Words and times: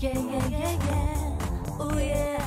Yeah, 0.00 0.18
yeah, 0.18 0.48
yeah, 0.48 0.86
yeah. 0.86 1.76
Oh, 1.78 1.98
yeah. 1.98 2.39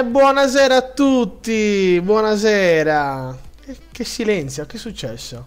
E 0.00 0.04
buonasera 0.04 0.76
a 0.76 0.80
tutti, 0.80 2.00
buonasera. 2.02 3.36
Che, 3.62 3.76
che 3.92 4.04
silenzio, 4.04 4.64
che 4.64 4.76
è 4.76 4.78
successo? 4.78 5.46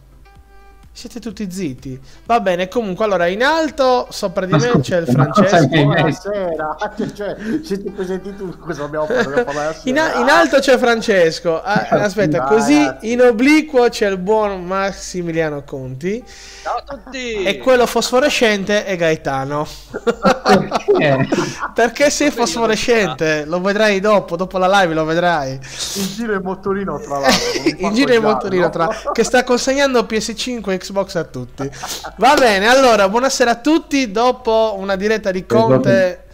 Siete 0.91 1.19
tutti 1.19 1.49
zitti. 1.49 1.99
Va 2.25 2.39
bene, 2.39 2.67
comunque, 2.67 3.03
allora 3.03 3.25
in 3.25 3.41
alto 3.41 4.05
sopra 4.11 4.45
di 4.45 4.51
me 4.51 4.79
c'è 4.79 4.99
il 4.99 5.07
Francesco. 5.07 5.65
Buonasera, 5.65 6.77
cioè, 7.15 7.35
siete 7.63 7.89
presenti 7.89 8.35
tu 8.35 8.55
cosa 8.59 8.83
abbiamo 8.83 9.07
fatto? 9.07 9.89
In, 9.89 9.95
in 9.95 10.29
alto 10.29 10.59
c'è 10.59 10.77
Francesco. 10.77 11.59
Ah, 11.59 11.87
aspetta, 11.89 12.43
così 12.43 12.77
ragazzi. 12.77 13.11
in 13.11 13.21
obliquo 13.21 13.89
c'è 13.89 14.07
il 14.07 14.19
buon 14.19 14.63
Massimiliano 14.65 15.63
Conti. 15.63 16.23
Ciao 16.61 16.75
a 16.75 16.83
tutti! 16.83 17.41
E 17.41 17.57
quello 17.57 17.87
fosforescente 17.87 18.85
è 18.85 18.95
Gaetano. 18.97 19.65
Eh, 21.00 21.28
Perché 21.73 22.09
sei 22.09 22.31
fosforescente? 22.31 23.45
Lo 23.45 23.62
vedrai 23.62 24.00
dopo, 24.00 24.36
dopo 24.36 24.58
la 24.58 24.67
live 24.81 24.94
lo 24.94 25.06
vedrai. 25.06 25.53
in 25.53 26.08
giro 26.16 26.34
il 26.34 26.42
motorino 26.42 27.00
tra 27.00 27.20
l'altro 27.20 27.62
in 27.78 27.94
giro 27.94 28.14
il 28.14 28.22
motorino 28.22 28.70
tra... 28.70 28.89
che 29.11 29.23
sta 29.23 29.44
consegnando 29.44 30.02
PS5 30.02 30.72
e 30.72 30.78
Xbox 30.78 31.16
a 31.16 31.23
tutti. 31.23 31.70
Va 32.17 32.34
bene, 32.36 32.67
allora, 32.67 33.09
buonasera 33.09 33.52
a 33.52 33.56
tutti. 33.56 34.11
Dopo 34.11 34.76
una 34.78 34.95
diretta 34.95 35.31
di 35.31 35.45
Conte... 35.45 36.26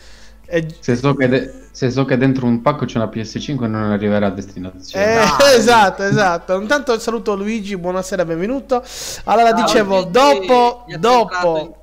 e- 0.46 0.76
se, 0.80 0.96
so 0.96 1.14
che 1.16 1.28
de- 1.28 1.54
se 1.72 1.92
so 1.92 2.04
che 2.04 2.18
dentro 2.18 2.46
un 2.46 2.62
pacco 2.62 2.86
c'è 2.86 2.98
una 2.98 3.10
PS5 3.10 3.70
non 3.70 3.92
arriverà 3.92 4.28
a 4.28 4.32
destinazione. 4.32 5.06
Eh, 5.06 5.26
Dai. 5.38 5.56
esatto, 5.56 6.04
esatto. 6.04 6.60
Intanto 6.60 7.00
saluto 7.00 7.36
Luigi, 7.36 7.78
buonasera, 7.78 8.26
benvenuto. 8.26 8.84
Allora, 9.26 9.52
Ciao, 9.52 9.62
dicevo, 9.64 9.96
Luigi, 10.00 10.12
dopo, 10.12 10.86
dopo. 10.98 11.78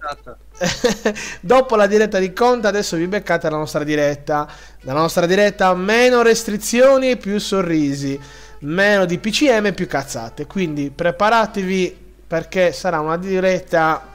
dopo 1.41 1.77
la 1.77 1.87
diretta 1.87 2.19
di 2.19 2.33
Conte, 2.33 2.67
adesso 2.67 2.97
vi 2.97 3.07
beccate 3.07 3.51
la 3.51 3.57
nostra 3.57 3.85
diretta. 3.85 4.49
La 4.81 4.93
nostra 4.93 5.27
diretta, 5.27 5.75
meno 5.75 6.23
restrizioni 6.23 7.11
e 7.11 7.17
più 7.17 7.39
sorrisi, 7.39 8.19
meno 8.61 9.05
di 9.05 9.19
PCM 9.19 9.67
e 9.67 9.73
più 9.73 9.87
cazzate. 9.87 10.47
Quindi 10.47 10.91
preparatevi 10.91 12.05
perché 12.27 12.73
sarà 12.73 13.01
una 13.01 13.17
diretta. 13.17 14.15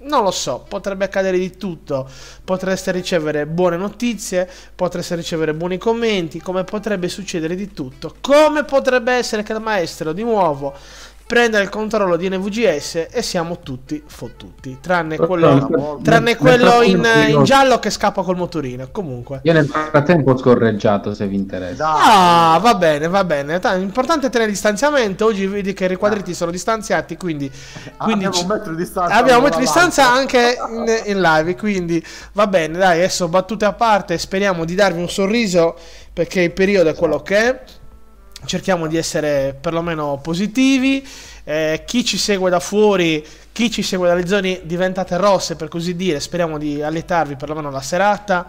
Non 0.00 0.22
lo 0.22 0.30
so, 0.30 0.64
potrebbe 0.68 1.06
accadere 1.06 1.38
di 1.38 1.56
tutto. 1.56 2.08
Potreste 2.44 2.92
ricevere 2.92 3.46
buone 3.46 3.76
notizie, 3.76 4.48
potreste 4.74 5.16
ricevere 5.16 5.54
buoni 5.54 5.76
commenti, 5.76 6.40
come 6.40 6.62
potrebbe 6.62 7.08
succedere 7.08 7.56
di 7.56 7.72
tutto. 7.72 8.14
Come 8.20 8.62
potrebbe 8.64 9.12
essere 9.12 9.42
che 9.42 9.52
il 9.52 9.60
maestro 9.60 10.12
di 10.12 10.22
nuovo 10.22 10.72
prenda 11.28 11.60
il 11.60 11.68
controllo 11.68 12.16
di 12.16 12.26
NVGS 12.30 13.08
e 13.10 13.20
siamo 13.20 13.58
tutti 13.58 14.02
fottuti, 14.06 14.78
tranne 14.80 15.18
quello, 15.18 16.00
tranne 16.02 16.36
quello 16.36 16.80
in, 16.80 17.06
in 17.28 17.44
giallo 17.44 17.78
che 17.78 17.90
scappa 17.90 18.22
col 18.22 18.36
motorino. 18.36 18.88
Comunque. 18.90 19.40
Io 19.42 19.52
nel 19.52 19.66
frattempo 19.66 20.30
ho 20.30 20.38
scorreggiato 20.38 21.12
se 21.12 21.26
vi 21.26 21.36
interessa. 21.36 22.54
Ah, 22.54 22.58
va 22.60 22.74
bene, 22.76 23.08
va 23.08 23.24
bene. 23.24 23.60
L'importante 23.76 24.28
è 24.28 24.30
tenere 24.30 24.50
distanziamento. 24.50 25.26
Oggi 25.26 25.46
vedi 25.46 25.74
che 25.74 25.84
i 25.84 25.88
riquadriti 25.88 26.32
sono 26.32 26.50
distanziati, 26.50 27.18
quindi, 27.18 27.50
quindi 27.98 28.24
abbiamo 28.24 28.40
un 28.40 28.46
metro 28.46 28.70
di 28.72 28.78
distanza 28.78 29.14
abbiamo 29.14 29.38
un 29.40 29.44
metro 29.44 29.58
di 29.58 29.64
distanza 29.66 30.10
anche 30.10 30.56
in, 30.66 31.12
in 31.12 31.20
live. 31.20 31.54
Quindi 31.56 32.02
va 32.32 32.46
bene, 32.46 32.78
dai. 32.78 33.00
Adesso 33.00 33.28
battute 33.28 33.66
a 33.66 33.74
parte. 33.74 34.16
Speriamo 34.16 34.64
di 34.64 34.74
darvi 34.74 34.98
un 34.98 35.10
sorriso 35.10 35.76
perché 36.10 36.40
il 36.40 36.52
periodo 36.52 36.88
è 36.88 36.94
quello 36.94 37.20
che 37.20 37.36
è. 37.36 37.62
Cerchiamo 38.44 38.86
di 38.86 38.96
essere 38.96 39.56
perlomeno 39.60 40.18
positivi. 40.22 41.06
Eh, 41.44 41.82
chi 41.86 42.04
ci 42.04 42.16
segue 42.16 42.50
da 42.50 42.60
fuori, 42.60 43.24
chi 43.52 43.70
ci 43.70 43.82
segue 43.82 44.06
dalle 44.08 44.26
zone 44.26 44.60
diventate 44.64 45.16
rosse, 45.16 45.56
per 45.56 45.68
così 45.68 45.96
dire, 45.96 46.20
speriamo 46.20 46.56
di 46.58 46.82
allietarvi 46.82 47.36
perlomeno 47.36 47.70
la 47.70 47.80
serata. 47.82 48.46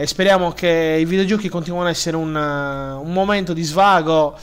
E 0.00 0.06
speriamo 0.06 0.52
che 0.52 0.96
i 1.00 1.04
videogiochi 1.04 1.48
continuino 1.48 1.86
a 1.88 1.90
essere 1.90 2.14
un, 2.16 2.32
uh, 2.32 3.02
un 3.04 3.12
momento 3.12 3.52
di 3.52 3.64
svago 3.64 4.36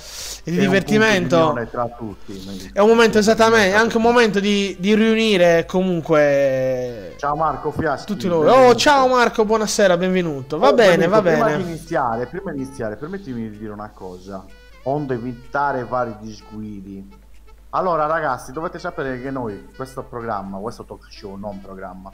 e 0.44 0.52
di 0.52 0.58
È 0.58 0.60
un 0.60 0.66
divertimento. 0.66 1.36
di 1.38 1.42
unione 1.44 1.70
tra 1.70 1.88
tutti. 1.98 2.72
È 2.74 2.80
un 2.80 2.90
momento 2.90 3.20
esattamente, 3.20 3.70
è 3.74 3.78
anche 3.80 3.96
un 3.96 4.04
momento 4.04 4.42
di, 4.42 4.76
di 4.80 4.94
riunire 4.96 5.64
comunque 5.66 7.16
Ciao 7.18 7.36
Marco 7.38 7.72
Fiaschi. 7.72 8.06
tutti 8.06 8.28
loro. 8.28 8.52
Oh, 8.52 8.76
ciao 8.76 9.08
Marco, 9.08 9.46
buonasera, 9.46 9.96
benvenuto. 9.96 10.58
Va 10.58 10.70
Oh, 10.70 10.74
bene, 10.74 11.08
va 11.08 11.22
benvenuto. 11.22 11.46
Prima 11.46 11.58
di 11.58 11.64
bene. 11.64 11.76
iniziare, 11.78 12.26
prima 12.28 12.52
di 12.52 12.58
iniziare, 12.62 12.96
permettimi 12.98 13.50
di 13.50 13.58
dire 13.58 13.72
una 13.72 13.92
cosa. 13.94 14.46
Onde 14.88 15.14
evitare 15.16 15.84
vari 15.84 16.16
disguidi. 16.20 17.24
Allora, 17.70 18.06
ragazzi, 18.06 18.52
dovete 18.52 18.80
sapere 18.80 19.20
che 19.20 19.32
noi, 19.32 19.70
questo 19.76 20.04
programma, 20.04 20.58
questo 20.60 20.86
talk 20.86 21.12
show, 21.12 21.36
non 21.36 21.60
programma, 21.60 22.10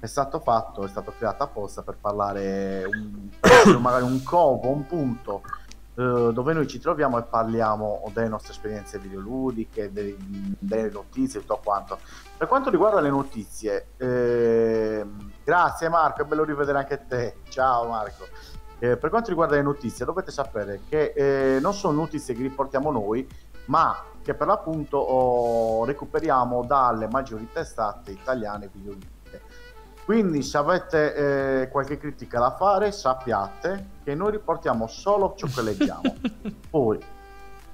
è 0.00 0.06
stato 0.06 0.40
fatto, 0.40 0.84
è 0.84 0.88
stato 0.88 1.12
creato 1.16 1.44
apposta 1.44 1.82
per 1.82 1.96
parlare 2.00 2.84
un, 2.84 3.30
magari 3.80 4.02
un 4.02 4.22
covo, 4.22 4.68
un 4.70 4.86
punto 4.86 5.42
eh, 5.96 6.30
dove 6.32 6.52
noi 6.52 6.66
ci 6.66 6.80
troviamo 6.80 7.18
e 7.18 7.22
parliamo 7.22 8.10
delle 8.12 8.28
nostre 8.28 8.52
esperienze 8.52 8.98
videoludiche, 8.98 9.92
dei- 9.92 10.16
delle 10.58 10.90
notizie 10.90 11.38
e 11.38 11.42
tutto 11.42 11.60
quanto. 11.62 11.98
Per 12.36 12.48
quanto 12.48 12.68
riguarda 12.68 13.00
le 13.00 13.10
notizie, 13.10 13.90
ehm, 13.96 15.32
grazie 15.44 15.88
Marco, 15.88 16.22
è 16.22 16.24
bello 16.24 16.42
rivedere 16.42 16.78
anche 16.78 17.06
te. 17.06 17.36
Ciao 17.48 17.88
Marco. 17.88 18.26
Eh, 18.84 18.98
per 18.98 19.08
quanto 19.08 19.30
riguarda 19.30 19.54
le 19.54 19.62
notizie, 19.62 20.04
dovete 20.04 20.30
sapere 20.30 20.80
che 20.86 21.14
eh, 21.16 21.58
non 21.58 21.72
sono 21.72 22.00
notizie 22.00 22.34
che 22.34 22.42
riportiamo 22.42 22.90
noi, 22.90 23.26
ma 23.66 24.04
che 24.20 24.34
per 24.34 24.46
l'appunto 24.46 24.98
oh, 24.98 25.86
recuperiamo 25.86 26.62
dalle 26.66 27.08
maggiori 27.08 27.48
testate 27.50 28.10
italiane 28.10 28.68
videoludiche. 28.70 29.40
Quindi 30.04 30.42
se 30.42 30.58
avete 30.58 31.62
eh, 31.62 31.68
qualche 31.70 31.96
critica 31.96 32.38
da 32.38 32.50
fare, 32.50 32.92
sappiate 32.92 33.88
che 34.04 34.14
noi 34.14 34.32
riportiamo 34.32 34.86
solo 34.86 35.32
ciò 35.34 35.46
che 35.46 35.62
leggiamo. 35.62 36.16
Poi 36.68 36.98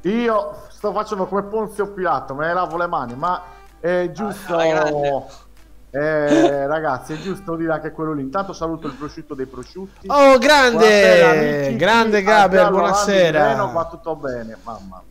io 0.02 0.54
sto 0.68 0.92
facendo 0.92 1.26
come 1.26 1.42
Ponzio 1.42 1.92
Pilato, 1.92 2.36
me 2.36 2.46
ne 2.46 2.54
lavo 2.54 2.76
le 2.76 2.86
mani, 2.86 3.16
ma 3.16 3.42
è 3.80 4.12
giusto... 4.12 4.56
grande. 4.56 5.48
Eh, 5.92 6.66
ragazzi, 6.66 7.14
è 7.14 7.18
giusto 7.18 7.56
dire 7.56 7.72
anche 7.72 7.90
quello 7.90 8.12
lì. 8.12 8.22
Intanto 8.22 8.52
saluto 8.52 8.86
il 8.86 8.94
prosciutto 8.94 9.34
dei 9.34 9.46
prosciutti. 9.46 10.06
Oh, 10.08 10.38
Buonasera, 10.38 10.38
grande, 10.38 11.64
amici. 11.64 11.76
grande 11.76 12.22
Gabriel, 12.22 12.66
di 12.66 12.72
Reno, 12.72 13.64
Va 13.64 13.70
buonasera. 13.72 13.84
tutto 13.90 14.16
bene, 14.16 14.56
mamma. 14.62 15.02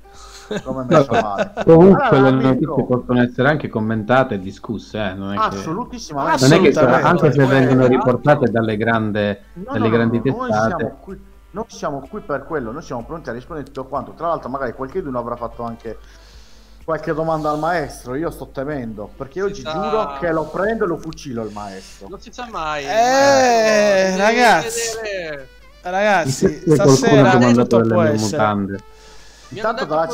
Come 0.63 0.85
mi 0.87 1.03
fa 1.03 1.21
male. 1.21 1.53
Comunque 1.63 2.07
Allora, 2.07 2.29
le 2.31 2.41
notizie 2.43 2.85
possono 2.85 3.21
essere 3.21 3.49
anche 3.49 3.67
commentate 3.67 4.35
e 4.35 4.39
discusse, 4.39 4.97
eh, 4.97 5.13
non 5.13 5.33
è 5.33 5.37
che... 5.37 5.43
Assolutissimamente. 5.55 6.47
Non 6.47 6.57
è 6.57 6.61
che 6.61 6.69
Assolutamente. 6.69 7.07
anche 7.07 7.31
se 7.31 7.45
vengono 7.45 7.85
riportate 7.85 8.49
dalle, 8.49 8.77
grande, 8.77 9.41
No, 9.53 9.73
dalle 9.73 9.87
no, 9.87 9.89
grandi 9.89 10.21
no, 10.23 10.35
Noi 10.35 10.51
siamo, 10.51 10.75
testate, 10.75 10.95
qui, 11.01 11.21
noi 11.51 11.65
siamo 11.67 12.07
qui 12.09 12.21
per 12.21 12.45
quello, 12.45 12.71
noi 12.71 12.81
siamo 12.81 13.03
pronti 13.03 13.29
a 13.29 13.33
rispondere 13.33 13.67
a 13.67 13.71
tutto 13.71 13.87
quanto. 13.87 14.13
Tra 14.13 14.27
l'altro, 14.27 14.49
magari 14.49 14.73
qualcuno 14.73 15.19
avrà 15.19 15.35
fatto 15.35 15.61
anche 15.63 15.97
qualche 16.89 17.13
domanda 17.13 17.51
al 17.51 17.59
maestro, 17.59 18.15
io 18.15 18.31
sto 18.31 18.47
temendo, 18.51 19.11
perché 19.15 19.43
oggi 19.43 19.61
sa- 19.61 19.73
giuro 19.73 20.17
che 20.19 20.31
lo 20.31 20.45
prendo 20.45 20.85
e 20.85 20.87
lo 20.87 20.97
fucilo 20.97 21.43
il 21.43 21.51
maestro. 21.51 22.07
Non 22.09 22.19
si 22.19 22.31
sa 22.33 22.47
mai. 22.49 22.83
Eh, 22.83 24.17
ragazzi. 24.17 24.97
Ragazzi, 25.83 26.63
stasera 26.65 27.37
tutto 27.51 27.81
può 27.81 28.01
essere. 28.01 28.79
Intanto 29.49 29.85
dalla 29.85 30.07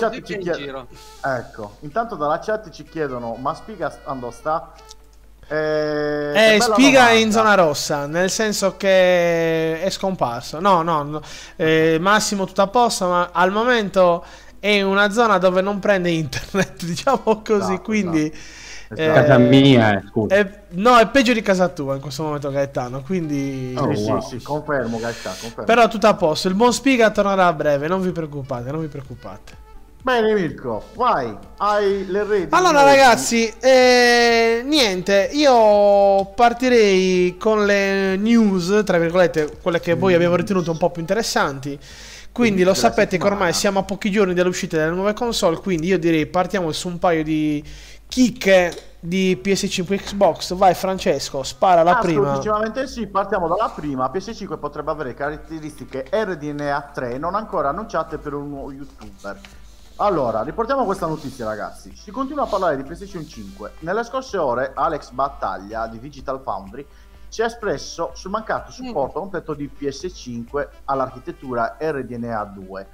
giro. 0.57 0.87
Ecco, 1.23 1.77
intanto 1.79 2.15
dalla 2.15 2.39
chat 2.39 2.69
ci 2.71 2.83
chiedono, 2.83 3.35
ma 3.35 3.53
spiga 3.55 3.97
quando 4.03 4.29
sta? 4.31 4.73
Eh, 5.47 6.55
Eh, 6.55 6.59
spiga 6.59 6.99
domanda. 7.01 7.11
in 7.19 7.31
zona 7.31 7.53
rossa, 7.53 8.05
nel 8.07 8.29
senso 8.31 8.75
che 8.75 9.79
è 9.81 9.89
scomparso. 9.91 10.59
No, 10.59 10.81
no, 10.81 11.03
no. 11.03 11.21
Eh, 11.55 11.97
Massimo 12.01 12.45
tutto 12.45 12.63
a 12.63 12.67
posto, 12.67 13.07
ma 13.07 13.29
al 13.31 13.51
momento 13.51 14.25
è 14.65 14.69
in 14.69 14.85
una 14.85 15.11
zona 15.11 15.37
dove 15.37 15.61
non 15.61 15.77
prende 15.79 16.09
internet, 16.09 16.83
diciamo 16.85 17.41
così, 17.43 17.73
Esatto, 17.73 17.81
quindi... 17.81 18.25
esatto. 18.25 19.01
eh, 19.01 19.13
Casa 19.13 19.37
mia, 19.37 19.97
eh, 19.99 20.03
scusa. 20.09 20.35
è- 20.35 20.59
no, 20.71 20.97
è 20.97 21.07
peggio 21.09 21.33
di 21.33 21.41
casa 21.43 21.67
tua 21.67 21.93
in 21.95 22.01
questo 22.01 22.23
momento 22.23 22.49
Gaetano, 22.49 23.01
quindi... 23.03 23.75
Oh, 23.77 23.93
sì, 23.95 24.09
wow. 24.09 24.21
sì, 24.21 24.37
sì, 24.39 24.41
confermo, 24.43 24.97
Gaetano, 24.97 25.35
confermo. 25.39 25.65
Però 25.65 25.87
tutto 25.87 26.07
a 26.07 26.15
posto, 26.15 26.47
il 26.47 26.55
buon 26.55 26.73
spiga 26.73 27.11
tornerà 27.11 27.45
a 27.45 27.53
breve, 27.53 27.87
non 27.87 28.01
vi 28.01 28.11
preoccupate, 28.11 28.71
non 28.71 28.81
vi 28.81 28.87
preoccupate. 28.87 29.63
Bene 30.01 30.33
Mirko, 30.33 30.83
vai, 30.93 31.35
hai 31.57 32.05
le 32.07 32.23
reti. 32.23 32.47
Allora 32.55 32.83
ragazzi, 32.83 33.51
eh, 33.59 34.61
niente, 34.63 35.29
io 35.33 36.25
partirei 36.35 37.37
con 37.39 37.65
le 37.65 38.15
news, 38.15 38.83
tra 38.83 38.97
virgolette, 38.99 39.57
quelle 39.61 39.79
che 39.79 39.95
voi 39.95 40.13
abbiamo 40.13 40.35
ritenuto 40.35 40.69
un 40.71 40.77
po' 40.77 40.91
più 40.91 41.01
interessanti. 41.01 41.79
Quindi 42.35 42.63
lo 42.63 42.73
sapete 42.73 43.17
che 43.17 43.25
ormai 43.25 43.53
siamo 43.53 43.79
a 43.79 43.83
pochi 43.83 44.11
giorni 44.11 44.33
dall'uscita 44.33 44.75
delle 44.75 44.91
nuove 44.91 45.13
console, 45.13 45.55
quindi 45.55 45.87
io 45.87 45.97
direi 45.97 46.25
partiamo 46.25 46.69
su 46.73 46.89
un 46.89 46.99
paio 46.99 47.23
di 47.23 47.63
chicche 48.09 48.97
di 48.99 49.39
PS5 49.41 50.03
Xbox. 50.03 50.53
Vai 50.53 50.73
Francesco, 50.73 51.43
spara 51.43 51.81
la 51.81 51.95
prima. 51.95 52.33
Assolutamente 52.33 52.87
sì, 52.87 53.07
partiamo 53.07 53.47
dalla 53.47 53.71
prima. 53.73 54.11
PS5 54.13 54.59
potrebbe 54.59 54.91
avere 54.91 55.13
caratteristiche 55.13 56.07
RDNA 56.11 56.91
3 56.93 57.17
non 57.17 57.35
ancora 57.35 57.69
annunciate 57.69 58.17
per 58.17 58.33
un 58.33 58.49
nuovo 58.49 58.73
youtuber. 58.73 59.39
Allora, 59.99 60.43
riportiamo 60.43 60.83
questa 60.83 61.07
notizia 61.07 61.45
ragazzi. 61.45 61.95
Si 61.95 62.11
continua 62.11 62.43
a 62.43 62.47
parlare 62.47 62.75
di 62.75 62.83
PlayStation 62.83 63.25
5. 63.25 63.75
Nelle 63.79 64.03
scorse 64.03 64.35
ore 64.35 64.73
Alex 64.75 65.11
Battaglia 65.11 65.87
di 65.87 65.99
Digital 65.99 66.41
Foundry 66.43 66.85
si 67.27 67.41
è 67.41 67.45
espresso 67.45 68.11
sul 68.13 68.31
mancato 68.31 68.71
supporto 68.71 69.19
completo 69.19 69.53
di 69.53 69.69
PS5 69.77 70.67
all'architettura 70.85 71.77
RDNA 71.79 72.43
2. 72.43 72.87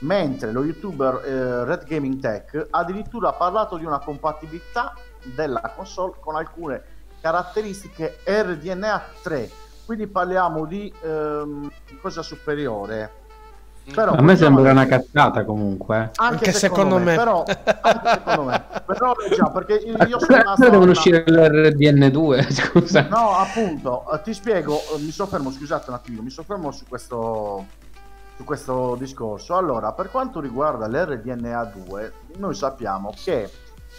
Mentre 0.00 0.52
lo 0.52 0.64
youtuber 0.64 1.24
eh, 1.24 1.64
Red 1.64 1.84
Gaming 1.84 2.20
Tech 2.20 2.68
ha 2.70 2.78
addirittura 2.78 3.32
parlato 3.32 3.76
di 3.76 3.84
una 3.84 3.98
compatibilità 3.98 4.94
della 5.34 5.72
console 5.74 6.14
con 6.20 6.36
alcune 6.36 6.82
caratteristiche 7.20 8.18
RDNA 8.24 9.02
3. 9.22 9.50
Quindi 9.84 10.06
parliamo 10.06 10.66
di 10.66 10.92
ehm, 11.02 11.70
cosa 12.00 12.22
superiore. 12.22 13.26
Però 13.94 14.12
A 14.12 14.20
me 14.22 14.36
sembra 14.36 14.70
una 14.70 14.86
cazzata 14.86 15.44
comunque. 15.44 15.96
anche, 15.96 16.20
Anche 16.22 16.52
secondo, 16.52 16.96
secondo 16.96 16.98
me, 16.98 17.04
me. 17.04 17.16
però 17.16 17.44
anche 17.80 18.08
secondo 18.10 18.42
me 18.50 18.64
però 18.86 19.14
già 19.34 19.50
perché 19.50 19.74
io 19.74 19.96
io 20.06 20.18
sono 20.18 20.26
Però 20.38 20.54
devono 20.56 20.82
una- 20.82 20.90
uscire 20.90 21.24
l'RDN2, 21.26 22.50
scusa. 22.52 23.06
no 23.08 23.36
appunto 23.36 24.10
eh, 24.12 24.20
ti 24.22 24.34
spiego 24.34 24.74
eh, 24.94 24.98
mi 25.00 25.10
soffermo 25.10 25.50
scusate 25.50 25.90
un 25.90 25.96
attimo 25.96 26.22
mi 26.22 26.30
soffermo 26.30 26.70
su 26.70 26.84
questo 26.88 27.66
su 28.36 28.44
questo 28.44 28.94
discorso 28.98 29.56
allora 29.56 29.92
per 29.92 30.10
quanto 30.10 30.40
riguarda 30.40 30.86
l'RDNA2 30.86 32.10
noi 32.36 32.54
sappiamo 32.54 33.12
che 33.14 33.50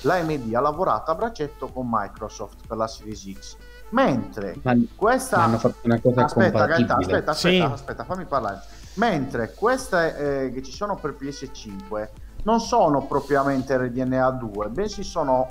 l'AMD 0.01 0.53
ha 0.53 0.61
lavorato 0.61 1.11
a 1.11 1.15
braccetto 1.15 1.67
con 1.67 1.87
Microsoft 1.89 2.65
per 2.67 2.77
la 2.77 2.87
Series 2.87 3.31
X 3.33 3.57
mentre 3.89 4.55
Ma 4.61 4.75
questa 4.95 5.37
hanno 5.43 5.57
fatto 5.57 5.77
una 5.83 5.99
cosa 5.99 6.25
aspetta, 6.25 6.65
Gaeta, 6.65 6.75
compatibile. 6.95 7.17
aspetta, 7.17 7.33
Sì. 7.33 7.47
aspetta, 7.57 7.73
aspetta, 7.73 8.03
fammi 8.03 8.25
parlare. 8.25 8.61
Mentre 8.99 9.53
queste 9.53 10.45
eh, 10.47 10.51
che 10.51 10.61
ci 10.61 10.73
sono 10.73 10.95
per 10.97 11.15
PS5 11.17 12.09
non 12.43 12.59
sono 12.59 13.05
propriamente 13.05 13.77
RDNA 13.77 14.29
2, 14.31 14.67
bensì 14.67 15.03
sono 15.03 15.47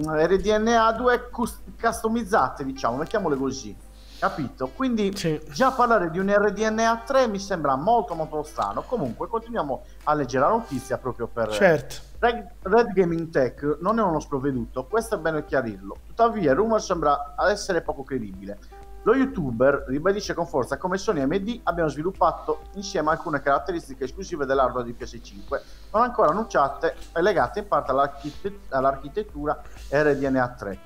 mm, 0.00 0.08
RDNA 0.08 0.92
2 0.92 1.28
cus- 1.30 1.62
customizzate, 1.80 2.64
diciamo, 2.64 2.96
mettiamole 2.96 3.36
così. 3.36 3.76
Capito? 4.20 4.68
Quindi 4.68 5.16
Sì. 5.16 5.40
già 5.50 5.72
parlare 5.72 6.08
di 6.12 6.20
un 6.20 6.32
RDNA 6.32 7.02
3 7.04 7.26
mi 7.26 7.40
sembra 7.40 7.74
molto 7.74 8.14
molto 8.14 8.44
strano. 8.44 8.82
Comunque 8.82 9.26
continuiamo 9.26 9.82
a 10.04 10.14
leggere 10.14 10.44
la 10.44 10.50
notizia 10.50 10.96
proprio 10.96 11.26
per 11.26 11.50
Certo. 11.50 11.96
Red, 12.20 12.50
Red 12.62 12.92
Gaming 12.92 13.30
Tech 13.30 13.78
non 13.80 13.98
è 13.98 14.02
uno 14.02 14.20
sprovveduto, 14.20 14.86
questo 14.86 15.16
è 15.16 15.18
bene 15.18 15.44
chiarirlo. 15.44 15.96
Tuttavia, 16.06 16.52
il 16.52 16.56
rumor 16.56 16.80
sembra 16.80 17.34
essere 17.50 17.82
poco 17.82 18.04
credibile. 18.04 18.58
Lo 19.04 19.16
youtuber 19.16 19.84
ribadisce 19.88 20.32
con 20.32 20.46
forza 20.46 20.76
come 20.76 20.96
Sony 20.96 21.18
e 21.18 21.22
AMD 21.22 21.60
abbiano 21.64 21.88
sviluppato 21.88 22.62
insieme 22.74 23.10
alcune 23.10 23.40
caratteristiche 23.40 24.04
esclusive 24.04 24.46
dell'hardware 24.46 24.84
di 24.84 24.94
PS5, 24.96 25.60
non 25.90 26.02
ancora 26.02 26.30
annunciate 26.30 26.94
e 27.12 27.20
legate 27.20 27.60
in 27.60 27.66
parte 27.66 27.90
all'archite- 27.90 28.60
all'architettura 28.68 29.60
RDNA 29.90 30.48
3. 30.50 30.78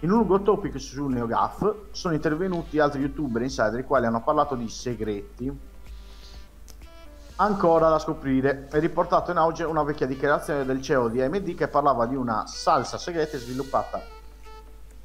In 0.00 0.12
un 0.12 0.18
lungo 0.18 0.40
topic 0.42 0.78
su 0.80 1.08
NeoGAF 1.08 1.74
sono 1.90 2.14
intervenuti 2.14 2.78
altri 2.78 3.00
youtuber 3.00 3.42
insider 3.42 3.80
i 3.80 3.84
quali 3.84 4.06
hanno 4.06 4.22
parlato 4.22 4.54
di 4.54 4.68
segreti 4.68 5.52
ancora 7.36 7.88
da 7.88 7.98
scoprire. 7.98 8.68
È 8.70 8.78
riportato 8.78 9.32
in 9.32 9.38
auge 9.38 9.64
una 9.64 9.82
vecchia 9.82 10.06
dichiarazione 10.06 10.64
del 10.64 10.80
CEO 10.80 11.08
di 11.08 11.20
AMD 11.20 11.54
che 11.56 11.66
parlava 11.66 12.06
di 12.06 12.14
una 12.14 12.46
salsa 12.46 12.96
segreta 12.96 13.36
sviluppata 13.38 14.00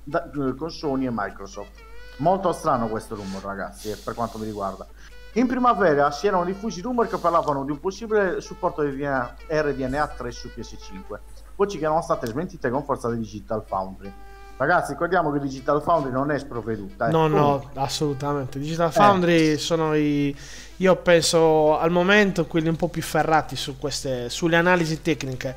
da- 0.04 0.30
eh, 0.30 0.54
con 0.56 0.70
Sony 0.70 1.08
e 1.08 1.12
Microsoft. 1.12 1.94
Molto 2.18 2.52
strano 2.54 2.88
questo 2.88 3.16
rumor, 3.16 3.44
ragazzi, 3.44 3.92
eh, 3.92 3.96
per 3.96 4.14
quanto 4.14 4.38
mi 4.38 4.46
riguarda. 4.46 4.88
In 5.34 5.48
primavera 5.48 6.12
si 6.12 6.28
erano 6.28 6.46
diffusi 6.46 6.80
rumor 6.82 7.10
che 7.10 7.18
parlavano 7.18 7.66
di 7.66 7.72
un 7.72 7.80
possibile 7.82 8.40
supporto 8.40 8.84
di 8.84 8.92
RDNA, 8.92 9.36
RDNA 9.50 10.08
3 10.08 10.32
su 10.32 10.50
PS5, 10.56 11.20
voci 11.58 11.78
che 11.78 11.84
erano 11.84 12.02
state 12.02 12.26
smentite 12.28 12.70
con 12.70 12.86
forza 12.86 13.10
di 13.10 13.18
Digital 13.20 13.64
Foundry. 13.68 14.14
Ragazzi, 14.58 14.94
ricordiamo 14.94 15.34
che 15.34 15.40
Digital 15.40 15.82
Foundry 15.82 16.12
non 16.12 16.32
è 16.32 16.40
sprovveduta. 16.40 17.10
eh. 17.10 17.12
No, 17.12 17.28
no, 17.28 17.70
assolutamente. 17.74 18.58
Digital 18.58 18.94
Foundry 18.94 19.58
sono 19.58 19.94
i. 19.94 20.34
Io 20.78 20.96
penso 20.96 21.78
al 21.78 21.92
momento 21.92 22.46
quelli 22.46 22.70
un 22.70 22.78
po' 22.78 22.88
più 22.88 23.02
ferrati 23.02 23.58
su 23.58 23.78
queste, 23.78 24.30
sulle 24.30 24.56
analisi 24.56 25.02
tecniche. 25.02 25.56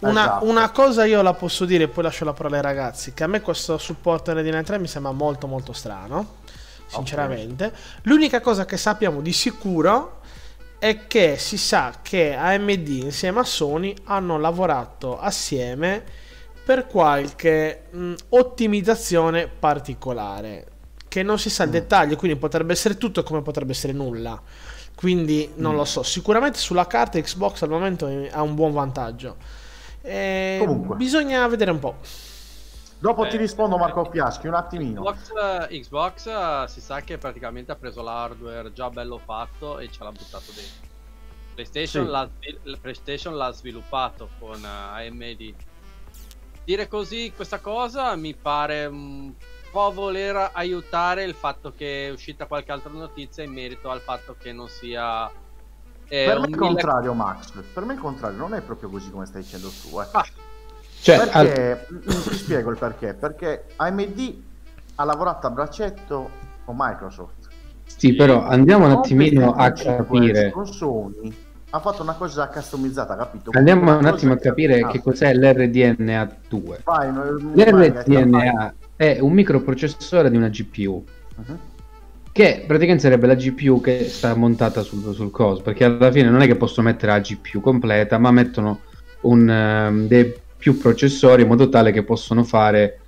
Una, 0.00 0.22
Esatto. 0.22 0.44
una 0.46 0.70
cosa 0.70 1.04
io 1.04 1.22
la 1.22 1.34
posso 1.34 1.64
dire, 1.64 1.88
poi 1.88 2.04
lascio 2.04 2.24
la 2.24 2.32
parola 2.32 2.56
ai 2.56 2.62
ragazzi. 2.62 3.12
Che 3.14 3.24
a 3.24 3.26
me 3.26 3.40
questo 3.40 3.78
supporto 3.78 4.32
RDNA 4.32 4.62
3 4.62 4.78
mi 4.78 4.86
sembra 4.86 5.12
molto, 5.12 5.46
molto 5.46 5.72
strano. 5.72 6.36
Sinceramente, 6.86 7.72
l'unica 8.02 8.40
cosa 8.40 8.64
che 8.64 8.76
sappiamo 8.76 9.20
di 9.20 9.32
sicuro 9.32 10.20
è 10.78 11.06
che 11.06 11.36
si 11.36 11.58
sa 11.58 11.98
che 12.02 12.34
AMD 12.34 12.88
insieme 12.88 13.40
a 13.40 13.44
Sony 13.44 13.94
hanno 14.04 14.38
lavorato 14.38 15.18
assieme 15.18 16.02
per 16.64 16.86
qualche 16.86 17.86
mh, 17.90 18.14
ottimizzazione 18.30 19.48
particolare 19.48 20.66
che 21.08 21.22
non 21.22 21.38
si 21.38 21.50
sa 21.50 21.64
il 21.64 21.70
dettaglio, 21.70 22.16
quindi 22.16 22.38
potrebbe 22.38 22.72
essere 22.72 22.96
tutto 22.98 23.22
come 23.22 23.42
potrebbe 23.42 23.72
essere 23.72 23.92
nulla. 23.92 24.40
Quindi 24.94 25.52
non 25.56 25.74
lo 25.76 25.84
so, 25.84 26.02
sicuramente 26.02 26.58
sulla 26.58 26.86
carta 26.86 27.20
Xbox 27.20 27.62
al 27.62 27.68
momento 27.70 28.06
ha 28.30 28.42
un 28.42 28.54
buon 28.54 28.72
vantaggio. 28.72 29.36
Eh, 30.08 30.56
Comunque. 30.60 30.96
bisogna 30.96 31.46
vedere 31.46 31.70
un 31.70 31.78
po'. 31.78 31.96
dopo 32.98 33.24
Eh, 33.26 33.28
ti 33.28 33.36
rispondo 33.36 33.76
eh, 33.76 33.78
Marco 33.78 34.04
Fiaschi, 34.06 34.46
un 34.46 34.54
attimino. 34.54 35.02
Xbox, 35.02 35.30
eh, 35.70 35.80
Xbox, 35.80 36.26
eh, 36.26 36.64
si 36.68 36.80
sa 36.80 37.00
che 37.02 37.18
praticamente 37.18 37.72
ha 37.72 37.76
preso 37.76 38.02
l'hardware 38.02 38.72
già 38.72 38.88
bello 38.90 39.18
fatto 39.18 39.78
e 39.78 39.90
ce 39.90 40.02
l'ha 40.02 40.10
buttato 40.10 40.50
dentro. 40.54 40.86
PlayStation, 41.54 42.04
Sì. 42.04 42.10
l'ha, 42.10 42.28
la 42.62 42.76
PlayStation 42.80 43.36
l'ha 43.36 43.50
sviluppato 43.52 44.30
con 44.38 44.64
AMD. 44.64 45.54
Dire 46.64 46.88
così 46.88 47.32
questa 47.34 47.58
cosa 47.60 48.14
mi 48.16 48.34
pare 48.34 48.86
un 48.86 49.32
po' 49.70 49.92
voler 49.92 50.50
aiutare 50.52 51.24
il 51.24 51.34
fatto 51.34 51.72
che 51.72 52.06
è 52.06 52.10
uscita 52.10 52.46
qualche 52.46 52.72
altra 52.72 52.90
notizia 52.90 53.42
in 53.42 53.52
merito 53.52 53.90
al 53.90 54.00
fatto 54.00 54.36
che 54.38 54.52
non 54.52 54.68
sia... 54.68 55.30
eh, 56.08 56.24
per 56.26 56.34
me 56.38 56.44
è 56.44 56.48
il 56.48 56.50
mille- 56.50 56.56
contrario, 56.56 57.12
Max. 57.14 57.52
Per 57.72 57.84
me 57.84 57.92
è 57.92 57.94
il 57.96 58.00
contrario, 58.00 58.38
non 58.38 58.54
è 58.54 58.60
proprio 58.60 58.88
così 58.88 59.10
come 59.10 59.26
stai 59.26 59.42
dicendo 59.42 59.68
tu. 59.68 60.00
Eh. 60.00 60.06
Ah, 60.12 60.24
Cioè, 61.00 61.16
al- 61.30 61.46
perché 61.46 61.86
mm, 61.92 61.98
ti 62.00 62.34
spiego 62.34 62.70
il 62.70 62.78
perché. 62.78 63.14
Perché 63.14 63.64
AMD 63.76 64.42
ha 64.96 65.04
lavorato 65.04 65.46
a 65.46 65.50
braccetto 65.50 66.30
con 66.64 66.74
Microsoft. 66.78 67.48
sì, 67.84 68.14
però 68.14 68.44
andiamo 68.44 68.86
un 68.86 68.92
attimino 68.92 69.52
a 69.52 69.68
PS5, 69.68 69.96
capire. 69.96 70.50
Con 70.50 70.66
Sony 70.66 71.34
ha 71.70 71.80
fatto 71.80 72.02
una 72.02 72.14
cosa 72.14 72.48
customizzata, 72.48 73.14
capito? 73.14 73.50
Andiamo 73.54 73.96
un 73.96 74.04
attimo 74.06 74.32
a 74.32 74.36
capire 74.38 74.86
che 74.88 75.02
cos'è 75.02 75.34
l'RDNA2. 75.34 76.78
Vai, 76.84 77.12
no, 77.12 77.22
vai, 77.52 77.70
vai, 77.70 77.90
L'RDNA 77.90 78.74
è 78.96 79.18
un 79.20 79.32
microprocessore 79.32 80.30
di 80.30 80.36
una 80.36 80.48
GPU. 80.48 81.04
Mhm. 81.36 81.58
Che 82.30 82.64
praticamente 82.66 83.02
sarebbe 83.02 83.26
la 83.26 83.34
GPU 83.34 83.80
che 83.80 84.08
sta 84.08 84.34
montata 84.34 84.82
sul, 84.82 85.14
sul 85.14 85.30
coso. 85.30 85.62
Perché 85.62 85.84
alla 85.84 86.10
fine 86.12 86.30
non 86.30 86.40
è 86.40 86.46
che 86.46 86.56
possono 86.56 86.88
mettere 86.88 87.12
la 87.12 87.20
GPU 87.20 87.60
completa, 87.60 88.18
ma 88.18 88.30
mettono 88.30 88.80
un, 89.22 89.48
ehm, 89.48 90.06
dei 90.06 90.32
più 90.56 90.78
processori 90.78 91.42
in 91.42 91.48
modo 91.48 91.68
tale 91.68 91.92
che 91.92 92.02
possono 92.02 92.44
fare 92.44 93.00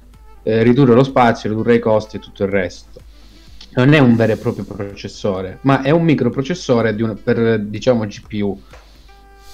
eh, 0.42 0.62
ridurre 0.62 0.94
lo 0.94 1.04
spazio, 1.04 1.50
ridurre 1.50 1.74
i 1.74 1.80
costi 1.80 2.16
e 2.16 2.20
tutto 2.20 2.44
il 2.44 2.50
resto. 2.50 3.00
Non 3.72 3.92
è 3.92 3.98
un 3.98 4.16
vero 4.16 4.32
e 4.32 4.36
proprio 4.36 4.64
processore, 4.64 5.58
ma 5.62 5.82
è 5.82 5.90
un 5.90 6.02
microprocessore 6.02 6.94
di 6.94 7.02
un- 7.02 7.16
per 7.22 7.60
diciamo 7.60 8.04
GPU 8.04 8.60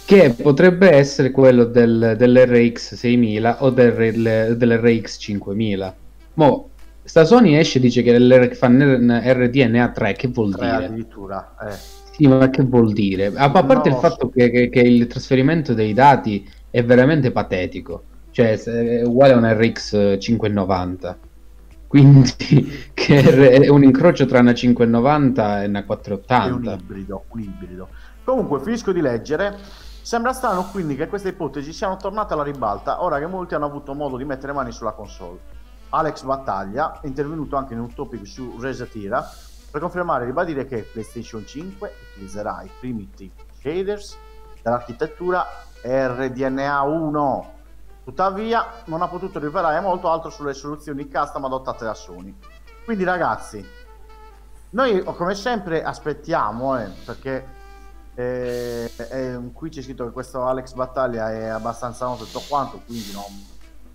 che 0.07 0.31
potrebbe 0.41 0.91
essere 0.91 1.33
quello 1.33 1.65
del, 1.65 2.15
dell'RX 2.17 2.95
6000 2.95 3.65
o 3.65 3.71
del, 3.71 4.55
dell'RX 4.57 5.19
5000. 5.19 5.97
Mo, 6.35 6.71
sta 7.07 7.25
Sony 7.25 7.55
esce 7.57 7.79
e 7.79 7.81
dice 7.81 8.03
che 8.03 8.19
l'R- 8.19 8.55
fa 8.55 8.69
RDNA 8.69 9.91
3, 9.93 10.13
che 10.15 10.29
vuol 10.29 10.55
Tre 10.55 10.71
dire? 10.71 10.85
addirittura. 10.87 11.55
Eh. 11.61 11.77
Sì, 12.13 12.27
ma 12.27 12.49
che 12.51 12.63
vuol 12.63 12.93
dire? 12.93 13.27
A, 13.35 13.45
a 13.45 13.65
parte 13.65 13.89
Non 13.89 13.89
il 13.91 13.97
fatto 13.97 14.29
che, 14.31 14.51
che- 14.51 14.69
che 14.69 14.81
il 14.81 15.07
trasferimento 15.07 15.75
dei 15.75 15.93
dati 15.93 16.49
è 16.71 16.83
veramente 16.85 17.31
patetico, 17.33 18.05
cioè 18.31 18.59
è 18.59 19.03
uguale 19.05 19.33
a 19.35 19.37
un 19.37 19.53
RX 19.53 20.19
590. 20.19 21.19
Quindi 21.87 22.31
che 22.95 23.21
è 23.63 23.69
un 23.69 23.85
incrocio 23.85 24.27
tra 24.27 24.41
una 24.41 24.55
590 24.55 25.63
e 25.63 25.67
una 25.67 25.85
È 26.39 26.49
un 26.51 26.65
480. 26.65 26.73
ibrido, 26.73 27.25
un 27.29 27.41
ibrido. 27.41 27.89
Comunque, 28.25 28.61
finisco 28.61 28.93
di 28.93 29.01
leggere. 29.01 29.57
Sembra 30.03 30.33
strano 30.33 30.69
quindi 30.71 30.95
che 30.97 31.09
queste 31.09 31.31
ipotesi 31.31 31.73
siano 31.73 31.97
tornate 31.97 32.33
alla 32.33 32.45
ribalta 32.45 33.03
ora 33.03 33.19
che 33.19 33.27
molti 33.27 33.55
hanno 33.55 33.65
avuto 33.67 33.93
modo 33.95 34.17
di 34.17 34.25
mettere 34.25 34.53
mani 34.53 34.71
sulla 34.73 34.93
console. 34.93 35.39
Alex 35.91 36.23
Battaglia 36.23 37.01
è 37.01 37.07
intervenuto 37.07 37.57
anche 37.57 37.75
in 37.75 37.81
un 37.81 37.95
topic 37.95 38.27
su 38.27 38.59
Resatira 38.59 39.29
per 39.71 39.81
confermare 39.81 40.25
e 40.25 40.27
ribadire 40.27 40.67
che 40.67 40.89
PlayStation 40.91 41.47
5 41.47 41.93
utilizzerà 42.13 42.63
i 42.63 42.71
primitive 42.81 43.35
shaders 43.61 44.17
dell'architettura 44.63 45.47
RDNA 45.83 46.83
1. 46.83 47.55
Tuttavia, 48.05 48.67
non 48.87 49.03
ha 49.03 49.09
potuto 49.09 49.39
rivelare 49.39 49.81
molto 49.81 50.11
altro 50.11 50.31
sulle 50.31 50.55
soluzioni 50.55 51.11
custom 51.11 51.45
adottate 51.45 51.85
da 51.85 51.95
Sony. 51.95 52.35
Quindi, 52.85 53.05
ragazzi, 53.05 53.65
noi 54.71 55.03
come 55.05 55.35
sempre 55.35 55.83
aspettiamo, 55.83 56.79
eh, 56.79 56.89
perché 57.05 57.47
eh, 58.15 58.91
eh, 58.97 59.41
qui 59.53 59.71
c'è 59.71 59.83
scritto 59.83 60.05
che 60.05 60.13
questo 60.13 60.45
Alex 60.45 60.73
Battaglia 60.73 61.31
è 61.33 61.47
abbastanza 61.47 62.07
noto 62.07 62.25
tutto 62.25 62.43
quanto, 62.49 62.81
quindi 62.87 63.13
non, 63.13 63.25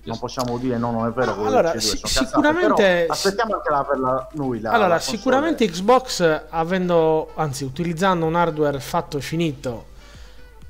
non 0.03 0.17
possiamo 0.20 0.58
dire 0.58 0.77
no, 0.77 0.91
non 0.91 1.08
è 1.08 1.12
vero. 1.12 1.34
Allora, 1.46 1.72
che 1.72 1.79
ci 1.79 1.88
si- 1.88 1.98
sono 1.98 2.01
cazzate, 2.03 2.25
sicuramente- 2.27 2.84
però 3.01 3.13
aspettiamo 3.13 3.55
anche 3.55 3.70
la, 3.70 3.84
per 3.84 4.00
la, 4.00 4.27
noi 4.34 4.60
la, 4.60 4.72
allora, 4.72 4.88
la 4.89 5.00
sicuramente 5.00 5.67
Xbox, 5.67 6.43
avendo, 6.50 7.31
anzi, 7.36 7.63
utilizzando 7.63 8.25
un 8.25 8.36
hardware 8.36 8.79
fatto 8.79 9.17
e 9.17 9.22
finito, 9.22 9.86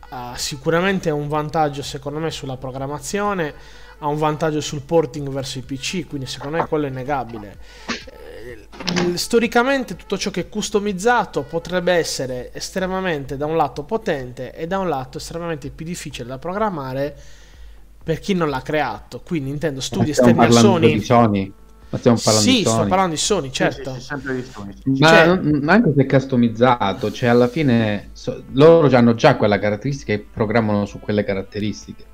ha 0.10 0.34
sicuramente 0.36 1.10
un 1.10 1.28
vantaggio, 1.28 1.82
secondo 1.82 2.20
me, 2.20 2.32
sulla 2.32 2.58
programmazione, 2.58 3.54
ha 4.00 4.08
un 4.08 4.18
vantaggio 4.18 4.60
sul 4.60 4.82
porting 4.82 5.30
verso 5.30 5.60
i 5.60 5.62
PC, 5.62 6.08
quindi 6.08 6.26
secondo 6.26 6.58
me 6.58 6.68
quello 6.68 6.86
è 6.86 6.90
innegabile. 6.90 7.58
Eh, 7.88 8.68
Storicamente 9.18 9.96
tutto 9.96 10.18
ciò 10.18 10.32
che 10.32 10.42
è 10.42 10.50
customizzato 10.50 11.44
potrebbe 11.44 11.94
essere 11.94 12.52
estremamente 12.54 13.38
da 13.38 13.46
un 13.46 13.56
lato 13.56 13.84
potente 13.84 14.54
e 14.54 14.66
da 14.68 14.80
un 14.80 14.90
lato 14.90 15.20
estremamente 15.20 15.70
più 15.70 15.86
difficile 15.86 16.28
da 16.28 16.38
programmare 16.40 17.16
per 18.04 18.20
chi 18.20 18.34
non 18.34 18.50
l'ha 18.50 18.62
creato. 18.62 19.22
Quindi 19.26 19.50
intendo 19.50 19.78
Ma 19.78 19.82
studi 19.84 20.14
stiamo 20.14 20.44
esterni 20.44 20.56
a 20.56 20.60
Sony. 20.60 20.94
di 20.94 21.02
Sony. 21.04 21.54
Ma 21.90 21.98
stiamo 21.98 22.18
parlando 22.24 22.50
Sì, 22.50 22.58
di 22.58 22.64
Sony. 22.64 22.76
sto 22.78 22.88
parlando 22.88 23.16
di 23.16 23.20
Sony, 23.22 23.48
Sì, 23.48 23.54
certo. 23.54 23.94
sì, 23.96 24.00
sì, 24.00 24.06
sempre 24.06 24.36
di 24.36 24.44
Sony, 24.44 24.74
sì. 24.82 25.00
Ma 25.00 25.08
Cioè- 25.10 25.26
non- 25.28 25.66
anche 25.70 25.94
se 25.94 26.02
è 26.02 26.06
customizzato, 26.06 27.12
cioè 27.12 27.30
alla 27.30 27.48
fine 27.50 28.10
so- 28.14 28.44
loro 28.54 28.88
hanno 28.96 29.14
già 29.14 29.36
quella 29.36 29.60
caratteristica 29.60 30.14
e 30.14 30.20
programmano 30.20 30.86
su 30.86 31.00
quelle 31.02 31.26
caratteristiche. 31.26 32.06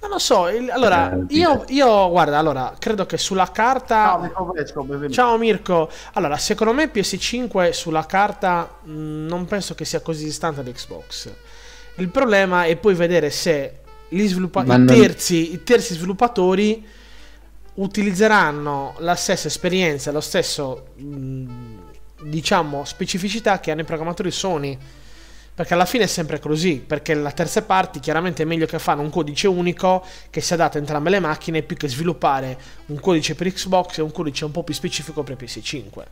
Non 0.00 0.10
lo 0.10 0.18
so, 0.18 0.48
il- 0.48 0.68
allora, 0.70 1.12
Eh, 1.14 1.24
io, 1.28 1.64
io, 1.68 2.10
guarda, 2.10 2.38
allora, 2.38 2.74
credo 2.78 3.06
che 3.06 3.16
sulla 3.18 3.50
carta... 3.52 4.30
Ciao, 4.32 4.52
Mirko. 4.84 5.08
Ciao 5.10 5.38
Mirko, 5.38 5.90
allora, 6.14 6.36
secondo 6.36 6.72
me 6.72 6.90
PS5 6.92 7.72
sulla 7.72 8.04
carta 8.06 8.78
mh, 8.82 9.26
non 9.26 9.44
penso 9.46 9.74
che 9.74 9.84
sia 9.84 10.00
così 10.00 10.24
distante 10.24 10.62
da 10.62 10.70
Xbox. 10.72 11.32
Il 11.96 12.08
problema 12.08 12.64
è 12.64 12.74
poi 12.76 12.94
vedere 12.94 13.30
se 13.30 13.81
gli 14.14 14.26
sviluppa- 14.28 14.62
Ma 14.64 14.74
i, 14.74 14.78
non- 14.78 14.86
terzi, 14.86 15.52
i 15.54 15.62
terzi 15.62 15.94
sviluppatori 15.94 16.86
utilizzeranno 17.74 18.94
la 18.98 19.14
stessa 19.14 19.48
esperienza, 19.48 20.12
lo 20.12 20.20
stesso, 20.20 20.88
mh, 20.96 21.46
diciamo, 22.24 22.84
specificità 22.84 23.60
che 23.60 23.70
hanno 23.70 23.80
i 23.80 23.84
programmatori 23.84 24.30
Sony. 24.30 24.78
Perché 25.54 25.74
alla 25.74 25.84
fine 25.84 26.04
è 26.04 26.06
sempre 26.06 26.38
così, 26.40 26.76
perché 26.84 27.12
la 27.12 27.30
terza 27.30 27.62
party 27.62 28.00
chiaramente 28.00 28.42
è 28.42 28.46
meglio 28.46 28.64
che 28.64 28.78
fanno 28.78 29.02
un 29.02 29.10
codice 29.10 29.48
unico 29.48 30.02
che 30.30 30.40
si 30.40 30.54
adatta 30.54 30.78
a 30.78 30.80
entrambe 30.80 31.10
le 31.10 31.20
macchine 31.20 31.60
più 31.62 31.76
che 31.76 31.88
sviluppare 31.88 32.58
un 32.86 32.98
codice 32.98 33.34
per 33.34 33.52
Xbox 33.52 33.98
e 33.98 34.02
un 34.02 34.12
codice 34.12 34.46
un 34.46 34.50
po' 34.50 34.62
più 34.62 34.72
specifico 34.72 35.22
per 35.22 35.36
PS5. 35.36 36.04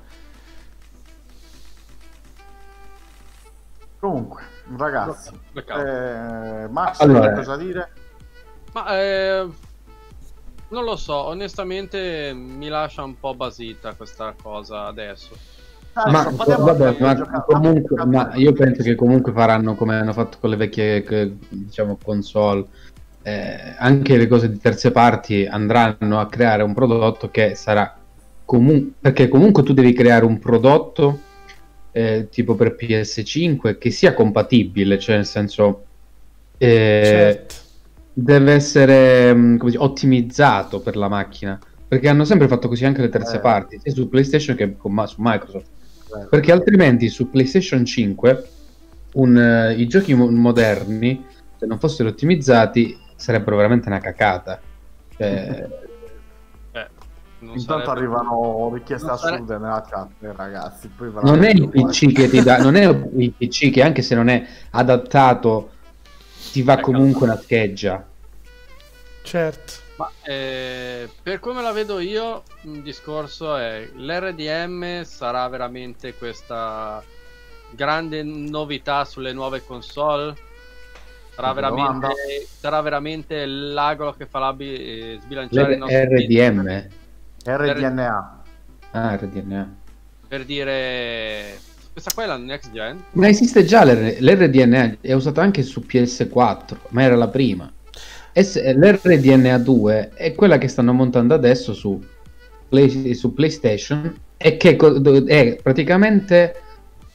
Comunque, 3.99 4.43
ragazzi, 4.77 5.31
eh, 5.55 6.69
Max, 6.69 7.01
Allora- 7.01 7.33
cosa 7.33 7.57
dire? 7.57 7.91
Ma 8.73 8.99
eh, 8.99 9.49
non 10.69 10.85
lo 10.85 10.97
so, 10.97 11.15
onestamente 11.27 12.33
mi 12.35 12.69
lascia 12.69 13.03
un 13.03 13.19
po' 13.19 13.35
basita 13.35 13.95
questa 13.95 14.35
cosa 14.41 14.87
adesso. 14.87 15.37
Adesso 15.93 16.31
Ma, 16.37 16.57
vabbè, 16.57 16.97
ma 17.01 17.43
comunque, 17.43 18.05
ma 18.07 18.31
io 18.35 18.53
penso 18.53 18.83
che 18.85 18.95
comunque 18.95 19.33
faranno 19.33 19.75
come 19.75 19.97
hanno 19.97 20.13
fatto 20.13 20.39
con 20.41 20.51
le 20.51 20.57
vecchie 20.57 21.03
che- 21.03 21.37
diciamo, 21.49 21.99
console. 22.03 22.67
Eh, 23.23 23.75
anche 23.77 24.17
le 24.17 24.29
cose 24.29 24.49
di 24.51 24.59
terze 24.59 24.93
parti 24.93 25.45
andranno 25.45 26.21
a 26.21 26.27
creare 26.29 26.63
un 26.63 26.73
prodotto 26.73 27.29
che 27.31 27.55
sarà 27.55 27.95
comunque 28.47 28.93
perché 28.99 29.29
comunque 29.29 29.63
tu 29.63 29.75
devi 29.75 29.93
creare 29.93 30.25
un 30.25 30.39
prodotto 30.39 31.19
eh, 31.93 32.29
tipo 32.31 32.55
per 32.55 32.77
PS5 32.79 33.79
che 33.79 33.91
sia 33.91 34.15
compatibile, 34.15 34.99
cioè 34.99 35.17
nel 35.17 35.27
senso 35.27 35.85
eh, 36.59 37.01
Certo. 37.05 37.55
deve 38.13 38.53
essere 38.53 39.33
mh, 39.35 39.57
come 39.59 39.71
dire, 39.71 39.83
ottimizzato 39.83 40.81
per 40.81 40.97
la 40.97 41.09
macchina. 41.09 41.59
Perché 41.89 42.09
hanno 42.09 42.25
sempre 42.25 42.47
fatto 42.47 42.69
così 42.69 42.85
anche 42.85 43.01
le 43.01 43.09
terze 43.09 43.37
Eh. 43.37 43.41
parti, 43.41 43.81
sia 43.83 43.93
su 43.93 44.09
PlayStation 44.09 44.55
che 44.55 44.77
con 44.77 44.93
su 45.09 45.17
Microsoft. 45.19 45.67
Eh, 46.17 46.27
Perché 46.29 46.53
altrimenti 46.53 47.09
su 47.09 47.31
PlayStation 47.31 47.85
5 47.85 48.45
un, 49.15 49.37
eh, 49.37 49.75
i 49.75 49.87
giochi 49.89 50.15
mo- 50.15 50.31
moderni, 50.31 51.25
se 51.59 51.67
non 51.67 51.79
fossero 51.81 52.11
ottimizzati, 52.11 52.97
sarebbero 53.17 53.57
veramente 53.57 53.89
una 53.89 53.99
cacata. 53.99 54.61
Cioè, 55.17 55.69
non 57.41 57.57
Intanto 57.57 57.85
sarebbe- 57.87 57.91
arrivano 58.01 58.71
richieste 58.73 59.07
non 59.07 59.19
sare- 59.19 59.35
assurde 59.35 59.59
nella 59.59 59.85
chat, 59.89 60.09
eh, 60.21 60.33
ragazzi. 60.35 60.89
Poi 60.89 61.11
non 61.23 61.43
è 61.43 61.51
il 61.51 61.69
PC 61.69 62.13
che 62.13 62.29
ti 62.29 62.43
dà, 62.43 62.59
non 62.59 62.75
è 62.77 62.87
il 62.87 63.33
PC 63.33 63.71
che 63.71 63.83
anche 63.83 64.03
se 64.03 64.15
non 64.15 64.29
è 64.29 64.47
adattato, 64.71 65.71
ti 66.53 66.63
va 66.63 66.75
Ecco. 66.75 66.91
comunque 66.93 67.27
una 67.27 67.39
scheggia. 67.39 68.05
Certo. 69.23 69.73
Ma 69.97 70.11
eh, 70.23 71.09
per 71.23 71.41
come 71.41 71.61
la 71.63 71.73
vedo 71.73 71.99
io, 71.99 72.43
il 72.63 72.81
discorso 72.83 73.57
è 73.57 73.87
l'RDM 73.95 75.03
sarà 75.05 75.47
veramente 75.49 76.15
questa 76.15 77.03
grande 77.71 78.23
novità 78.23 79.05
sulle 79.05 79.33
nuove 79.33 79.63
console. 79.65 80.35
Sarà 81.35 81.53
veramente, 81.53 81.83
domanda. 81.93 82.09
sarà 82.59 82.81
veramente 82.81 83.47
l'agolo 83.47 84.13
che 84.13 84.27
farà 84.27 84.53
bi- 84.53 84.75
eh, 84.75 85.19
sbilanciare 85.23 85.73
il 85.75 85.79
nostro 85.79 85.99
RDM. 86.03 86.87
RDNA. 87.45 88.43
Ah, 88.93 89.15
RDNA. 89.17 89.75
per 90.29 90.45
dire 90.45 91.59
questa 91.93 92.11
qua 92.15 92.23
è 92.25 92.27
la 92.27 92.37
next 92.37 92.71
gen. 92.73 93.03
Ma 93.13 93.29
esiste 93.29 93.65
già 93.65 93.85
l'R- 93.85 94.19
l'RDNA, 94.21 94.97
è 95.01 95.13
usato 95.13 95.41
anche 95.41 95.63
su 95.63 95.81
PS4, 95.87 96.77
ma 96.91 97.03
era 97.03 97.17
la 97.17 97.29
prima. 97.29 97.71
S- 98.33 98.61
L'RDNA 98.75 99.59
2 99.59 100.11
è 100.15 100.35
quella 100.35 100.57
che 100.59 100.69
stanno 100.69 100.93
montando 100.93 101.35
adesso 101.35 101.73
su, 101.75 102.01
Play- 102.69 103.15
su 103.15 103.35
PlayStation 103.35 104.15
e 104.37 104.57
che 104.57 104.77
co- 104.77 104.99
do- 105.01 105.25
è 105.27 105.59
praticamente 105.61 106.55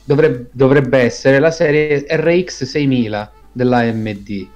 dovrebbe, 0.04 0.50
dovrebbe 0.52 0.98
essere 1.00 1.40
la 1.40 1.52
serie 1.52 2.06
RX 2.10 2.64
6000 2.66 3.32
dell'AMD. 3.54 4.48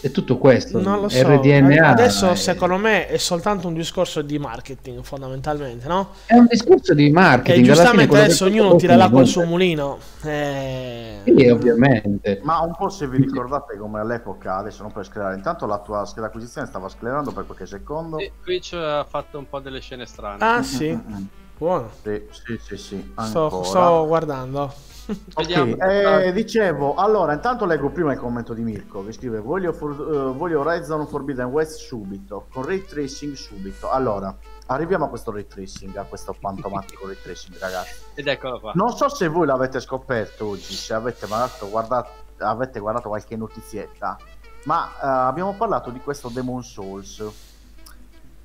È 0.00 0.10
tutto 0.12 0.38
questo. 0.38 0.80
Non 0.80 1.00
lo 1.00 1.08
so. 1.08 1.26
RDNA 1.26 1.88
Adesso, 1.88 2.30
è- 2.30 2.36
secondo 2.36 2.76
me, 2.76 3.08
è 3.08 3.16
soltanto 3.16 3.66
un 3.66 3.74
discorso 3.74 4.22
di 4.22 4.38
marketing, 4.38 5.02
fondamentalmente, 5.02 5.88
no? 5.88 6.10
è 6.26 6.34
un 6.34 6.46
discorso 6.48 6.94
di 6.94 7.06
E 7.06 7.10
marketing. 7.10 7.62
fine 7.64 7.74
giustamente 7.74 8.18
adesso 8.20 8.44
ognuno 8.44 8.76
tira 8.76 8.94
l'acqua 8.94 9.20
al 9.20 9.26
suo 9.26 9.44
mulino. 9.44 9.98
Eh... 10.22 11.20
Sì, 11.24 11.48
ovviamente. 11.48 12.40
Ma 12.42 12.60
un 12.60 12.74
po' 12.76 12.88
se 12.88 13.08
vi 13.08 13.16
ricordate 13.18 13.76
come 13.76 13.98
all'epoca, 14.00 14.56
adesso 14.56 14.82
non 14.82 14.92
puoi 14.92 15.04
sclerare, 15.04 15.34
intanto 15.34 15.66
la 15.66 15.78
tua 15.78 16.04
scheda 16.04 16.26
acquisizione 16.26 16.66
stava 16.66 16.88
sclerando 16.88 17.32
per 17.32 17.44
qualche 17.44 17.66
secondo. 17.66 18.18
E 18.18 18.32
Twitch 18.42 18.74
ha 18.74 19.04
fatto 19.08 19.38
un 19.38 19.48
po' 19.48 19.58
delle 19.58 19.80
scene 19.80 20.06
strane. 20.06 20.38
Ah, 20.44 20.62
sì. 20.62 20.90
Mm, 20.90 21.12
mm, 21.12 21.16
mm. 21.16 21.24
Buono. 21.58 21.90
Sì, 22.02 22.22
sì, 22.30 22.58
sì, 22.62 22.76
sì. 22.76 23.12
Sto, 23.20 23.44
ancora. 23.44 23.64
sto 23.64 24.06
guardando. 24.06 24.72
Ok, 25.08 25.34
Vediamo. 25.36 25.76
eh, 25.76 26.32
dicevo, 26.32 26.94
allora 26.94 27.32
intanto 27.32 27.64
leggo 27.64 27.88
prima 27.88 28.12
il 28.12 28.18
commento 28.18 28.52
di 28.52 28.62
Mirko 28.62 29.04
che 29.06 29.12
scrive 29.12 29.40
voglio, 29.40 29.72
for- 29.72 29.92
eh, 29.92 30.36
voglio 30.36 30.60
Horizon 30.60 31.06
Forbidden 31.06 31.46
West 31.46 31.78
subito, 31.78 32.46
con 32.52 32.66
ray 32.66 32.84
tracing 32.84 33.32
subito. 33.32 33.90
Allora, 33.90 34.36
arriviamo 34.66 35.06
a 35.06 35.08
questo 35.08 35.32
ray 35.32 35.46
tracing, 35.46 35.96
a 35.96 36.04
questo 36.04 36.34
fantomatico 36.34 37.06
ray 37.06 37.16
tracing 37.22 37.56
ragazzi. 37.58 38.02
Ed 38.14 38.26
eccolo 38.26 38.60
qua. 38.60 38.72
Non 38.74 38.90
so 38.90 39.08
se 39.08 39.28
voi 39.28 39.46
l'avete 39.46 39.80
scoperto 39.80 40.48
oggi, 40.48 40.74
se 40.74 40.92
avete 40.92 41.26
magari 41.26 41.52
guardato, 41.70 42.10
avete 42.38 42.78
guardato 42.78 43.08
qualche 43.08 43.34
notizietta, 43.34 44.18
ma 44.64 44.88
eh, 44.90 45.06
abbiamo 45.06 45.54
parlato 45.54 45.88
di 45.90 46.00
questo 46.00 46.28
Demon 46.28 46.62
Souls. 46.62 47.24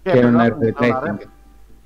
Che 0.02 0.12
è 0.12 0.24
un 0.24 0.34
l'appunto 0.36 0.84
una 0.84 1.20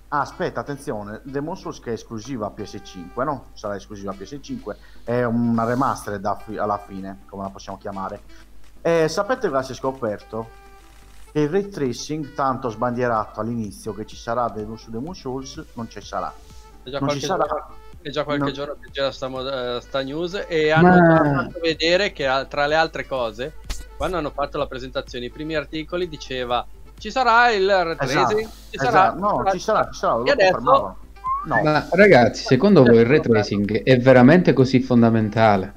Ah, 0.09 0.21
aspetta, 0.21 0.61
attenzione, 0.61 1.19
Demon 1.25 1.57
Souls 1.57 1.81
che 1.81 1.89
è 1.89 1.93
esclusiva 1.93 2.53
PS5, 2.55 3.23
no? 3.25 3.47
Sarà 3.53 3.75
esclusiva 3.75 4.13
PS5, 4.13 4.75
è 5.03 5.23
una 5.25 5.65
remastered 5.65 6.21
da 6.21 6.35
fi- 6.35 6.57
alla 6.57 6.77
fine, 6.77 7.23
come 7.27 7.43
la 7.43 7.49
possiamo 7.49 7.77
chiamare. 7.77 8.21
E 8.81 9.09
sapete 9.09 9.49
cosa 9.49 9.63
si 9.63 9.73
è 9.73 9.75
scoperto? 9.75 10.49
Che 11.33 11.39
il 11.41 11.49
ray 11.49 11.67
tracing, 11.67 12.33
tanto 12.33 12.69
sbandierato 12.69 13.41
all'inizio 13.41 13.93
che 13.93 14.05
ci 14.05 14.15
sarà 14.15 14.47
de- 14.47 14.65
su 14.77 14.91
Demon 14.91 15.13
Souls, 15.13 15.61
non 15.73 15.89
ci 15.89 15.99
sarà. 15.99 16.33
È 16.83 16.89
già 16.89 16.99
Non 16.99 17.09
ci 17.09 17.19
qualche, 17.19 17.25
sarà. 17.25 17.45
giorno, 17.45 17.75
è 18.01 18.09
già 18.09 18.23
qualche 18.23 18.43
No. 18.45 18.51
giorno 18.51 18.73
che 18.79 18.89
c'era 18.91 19.11
sta, 19.11 19.27
mo- 19.27 19.45
eh, 19.45 19.81
sta 19.81 20.01
news 20.03 20.45
e 20.47 20.71
hanno 20.71 20.87
Ma- 21.01 21.43
fatto 21.43 21.59
vedere 21.61 22.13
che 22.13 22.45
tra 22.47 22.65
le 22.65 22.75
altre 22.75 23.05
cose, 23.05 23.55
quando 23.97 24.15
hanno 24.15 24.29
fatto 24.31 24.57
la 24.57 24.67
presentazione, 24.67 25.25
i 25.25 25.31
primi 25.31 25.55
articoli 25.55 26.07
diceva 26.07 26.65
ci 26.98 27.12
sarà 27.12 27.51
il 27.51 27.68
ray 27.68 27.96
tracing, 27.96 28.50
ci 28.70 28.77
sarà, 28.77 29.13
Esatto, 29.13 29.20
no, 29.20 29.51
ci 29.51 29.60
sarà, 29.60 29.89
ci 29.92 30.00
sarà, 30.00 30.16
lo 30.16 30.25
E 30.25 30.32
adesso-. 30.32 30.98
No, 31.46 31.62
Ma 31.63 31.88
ragazzi, 31.92 32.44
secondo 32.44 32.84
voi 32.84 32.98
il 32.98 33.06
ray 33.06 33.22
tracing 33.22 33.84
è 33.84 33.98
veramente 34.00 34.54
così 34.54 34.82
fondamentale? 34.82 35.74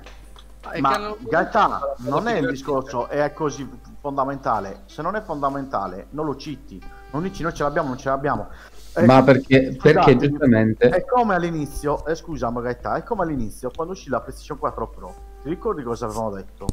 È 0.69 0.81
ma 0.81 0.97
in 0.99 1.29
realtà 1.29 1.95
non 1.99 2.29
è 2.29 2.39
il 2.39 2.49
discorso 2.49 3.09
è 3.09 3.33
così 3.33 3.69
fondamentale. 4.01 4.83
Se 4.87 5.03
non 5.03 5.15
è 5.17 5.23
fondamentale, 5.23 6.07
non 6.11 6.27
lo 6.27 6.37
citi. 6.37 6.81
Non 7.13 7.23
dici 7.23 7.43
noi 7.43 7.53
ce 7.55 7.63
l'abbiamo, 7.63 7.89
non 7.89 7.99
ce 7.99 8.09
l'abbiamo. 8.09 8.49
Eh, 8.97 9.05
Ma 9.05 9.23
perché, 9.23 9.77
perché 9.81 10.17
giustamente... 10.17 10.89
È 10.89 11.05
come 11.05 11.35
all'inizio, 11.35 12.05
eh, 12.07 12.15
scusa 12.15 12.51
Magaetà, 12.51 12.95
è 12.97 13.03
come 13.03 13.23
all'inizio 13.23 13.71
quando 13.75 13.93
uscì 13.93 14.09
la 14.09 14.21
PlayStation 14.21 14.59
4 14.59 14.89
Pro. 14.89 15.15
Ti 15.43 15.49
ricordi 15.49 15.83
cosa 15.83 16.07
avevamo 16.07 16.31
detto? 16.31 16.67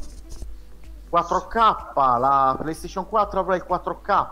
4K, 1.10 2.18
la 2.18 2.56
PlayStation 2.60 3.06
4 3.08 3.40
avrà 3.40 3.56
il 3.56 3.64
4K, 3.68 4.26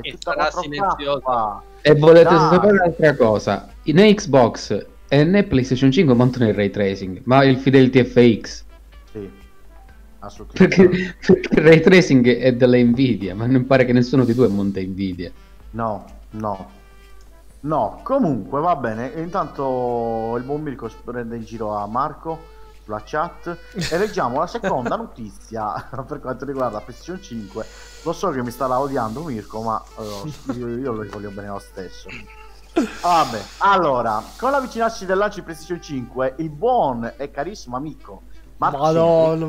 è 0.00 0.08
E 0.08 0.10
tutta 0.12 0.32
sarà 0.32 0.48
4K. 0.48 0.60
silenziosa. 0.60 1.62
E 1.82 1.94
volete 1.94 2.34
Dai. 2.34 2.48
sapere 2.50 2.72
un'altra 2.72 3.16
cosa? 3.16 3.68
Né 3.82 4.14
Xbox 4.14 4.86
e 5.08 5.24
né 5.24 5.42
PlayStation 5.44 5.90
5 5.90 6.14
montano 6.14 6.48
il 6.48 6.54
ray 6.54 6.70
tracing, 6.70 7.20
ma 7.24 7.44
il 7.44 7.58
Fidelity 7.58 8.04
FX. 8.04 8.64
Sì, 9.12 9.30
assolutamente. 10.20 10.76
Perché, 10.76 11.16
perché 11.26 11.60
il 11.60 11.66
ray 11.66 11.80
tracing 11.80 12.36
è 12.38 12.54
della 12.54 12.78
Nvidia, 12.78 13.34
ma 13.34 13.46
non 13.46 13.66
pare 13.66 13.84
che 13.84 13.92
nessuno 13.92 14.24
di 14.24 14.34
due 14.34 14.48
monta 14.48 14.80
Nvidia. 14.80 15.30
No, 15.72 16.04
no. 16.30 16.80
No, 17.60 18.00
comunque 18.02 18.60
va 18.60 18.74
bene. 18.74 19.12
Intanto 19.16 20.34
il 20.36 20.42
buon 20.42 20.62
Mirko 20.62 20.90
prende 21.04 21.36
in 21.36 21.44
giro 21.44 21.76
a 21.76 21.86
Marco 21.86 22.51
sulla 22.84 23.02
chat 23.04 23.56
e 23.90 23.98
leggiamo 23.98 24.38
la 24.38 24.46
seconda 24.46 24.96
notizia 24.96 25.88
per 26.06 26.20
quanto 26.20 26.44
riguarda 26.44 26.80
PlayStation 26.80 27.22
5. 27.22 27.66
Lo 28.04 28.12
so 28.12 28.30
che 28.30 28.42
mi 28.42 28.50
starà 28.50 28.78
odiando 28.78 29.22
Mirko, 29.22 29.62
ma 29.62 29.82
eh, 29.98 30.52
io, 30.54 30.68
io 30.68 30.92
lo 30.92 31.06
voglio 31.08 31.30
bene 31.30 31.48
lo 31.48 31.58
stesso. 31.58 32.08
Vabbè, 33.02 33.40
allora, 33.58 34.22
con 34.38 34.50
l'avvicinarsi 34.50 35.04
del 35.04 35.18
lancio 35.18 35.36
di 35.40 35.42
PlayStation 35.42 35.80
5, 35.80 36.34
il 36.38 36.48
buon 36.50 37.12
e 37.16 37.30
carissimo 37.30 37.76
amico 37.76 38.22
Marcelli, 38.56 38.82
Madonna, 38.82 39.32
ingegnere- 39.34 39.48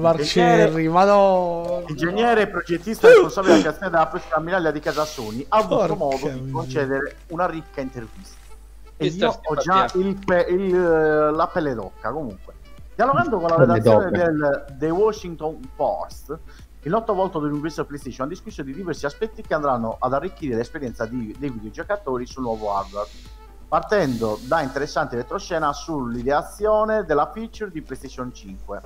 Marcelli, 0.68 0.88
madonna. 0.88 1.84
Ingegnere 1.88 2.42
e 2.42 2.48
progettista 2.48 3.08
responsabile 3.08 3.54
della 3.54 3.62
creazione 3.66 3.92
della 3.92 4.08
prossima 4.08 4.36
ammiraglia 4.36 4.72
di 4.72 4.80
casa 4.80 5.06
Sony 5.06 5.46
ha 5.50 5.58
avuto 5.58 5.76
Porca 5.76 5.96
modo 5.96 6.28
di 6.30 6.52
concedere 6.52 7.18
una 7.28 7.46
ricca 7.46 7.82
intervista. 7.82 8.42
E 8.98 9.08
io 9.08 9.40
ho 9.44 9.56
già 9.56 9.88
il 9.96 10.18
pe- 10.24 10.46
il, 10.50 10.74
eh, 10.76 11.32
la 11.32 11.48
pelle 11.48 11.74
d'occa 11.76 12.12
comunque. 12.12 12.53
Dialogando 12.96 13.40
con 13.40 13.50
la 13.50 13.56
redazione 13.56 14.12
del 14.12 14.66
The 14.78 14.90
Washington 14.92 15.60
Post, 15.76 16.38
il 16.84 16.92
noto 16.92 17.16
volto 17.16 17.40
dell'universo 17.40 17.86
PlayStation 17.86 18.28
ha 18.28 18.30
discusso 18.30 18.62
di 18.62 18.72
diversi 18.72 19.08
aspetti 19.08 19.42
che 19.42 19.54
andranno 19.56 19.96
ad 20.00 20.14
arricchire 20.14 20.56
l'esperienza 20.56 21.06
di- 21.06 21.36
dei 21.40 21.50
videogiocatori 21.50 22.28
sul 22.28 22.44
nuovo 22.44 22.76
hardware, 22.76 23.10
partendo 23.68 24.38
da 24.44 24.62
interessanti 24.62 25.16
retroscena 25.16 25.74
sull'ideazione 25.74 27.04
della 27.04 27.32
feature 27.34 27.72
di 27.72 27.82
PlayStation 27.82 28.32
5 28.32 28.82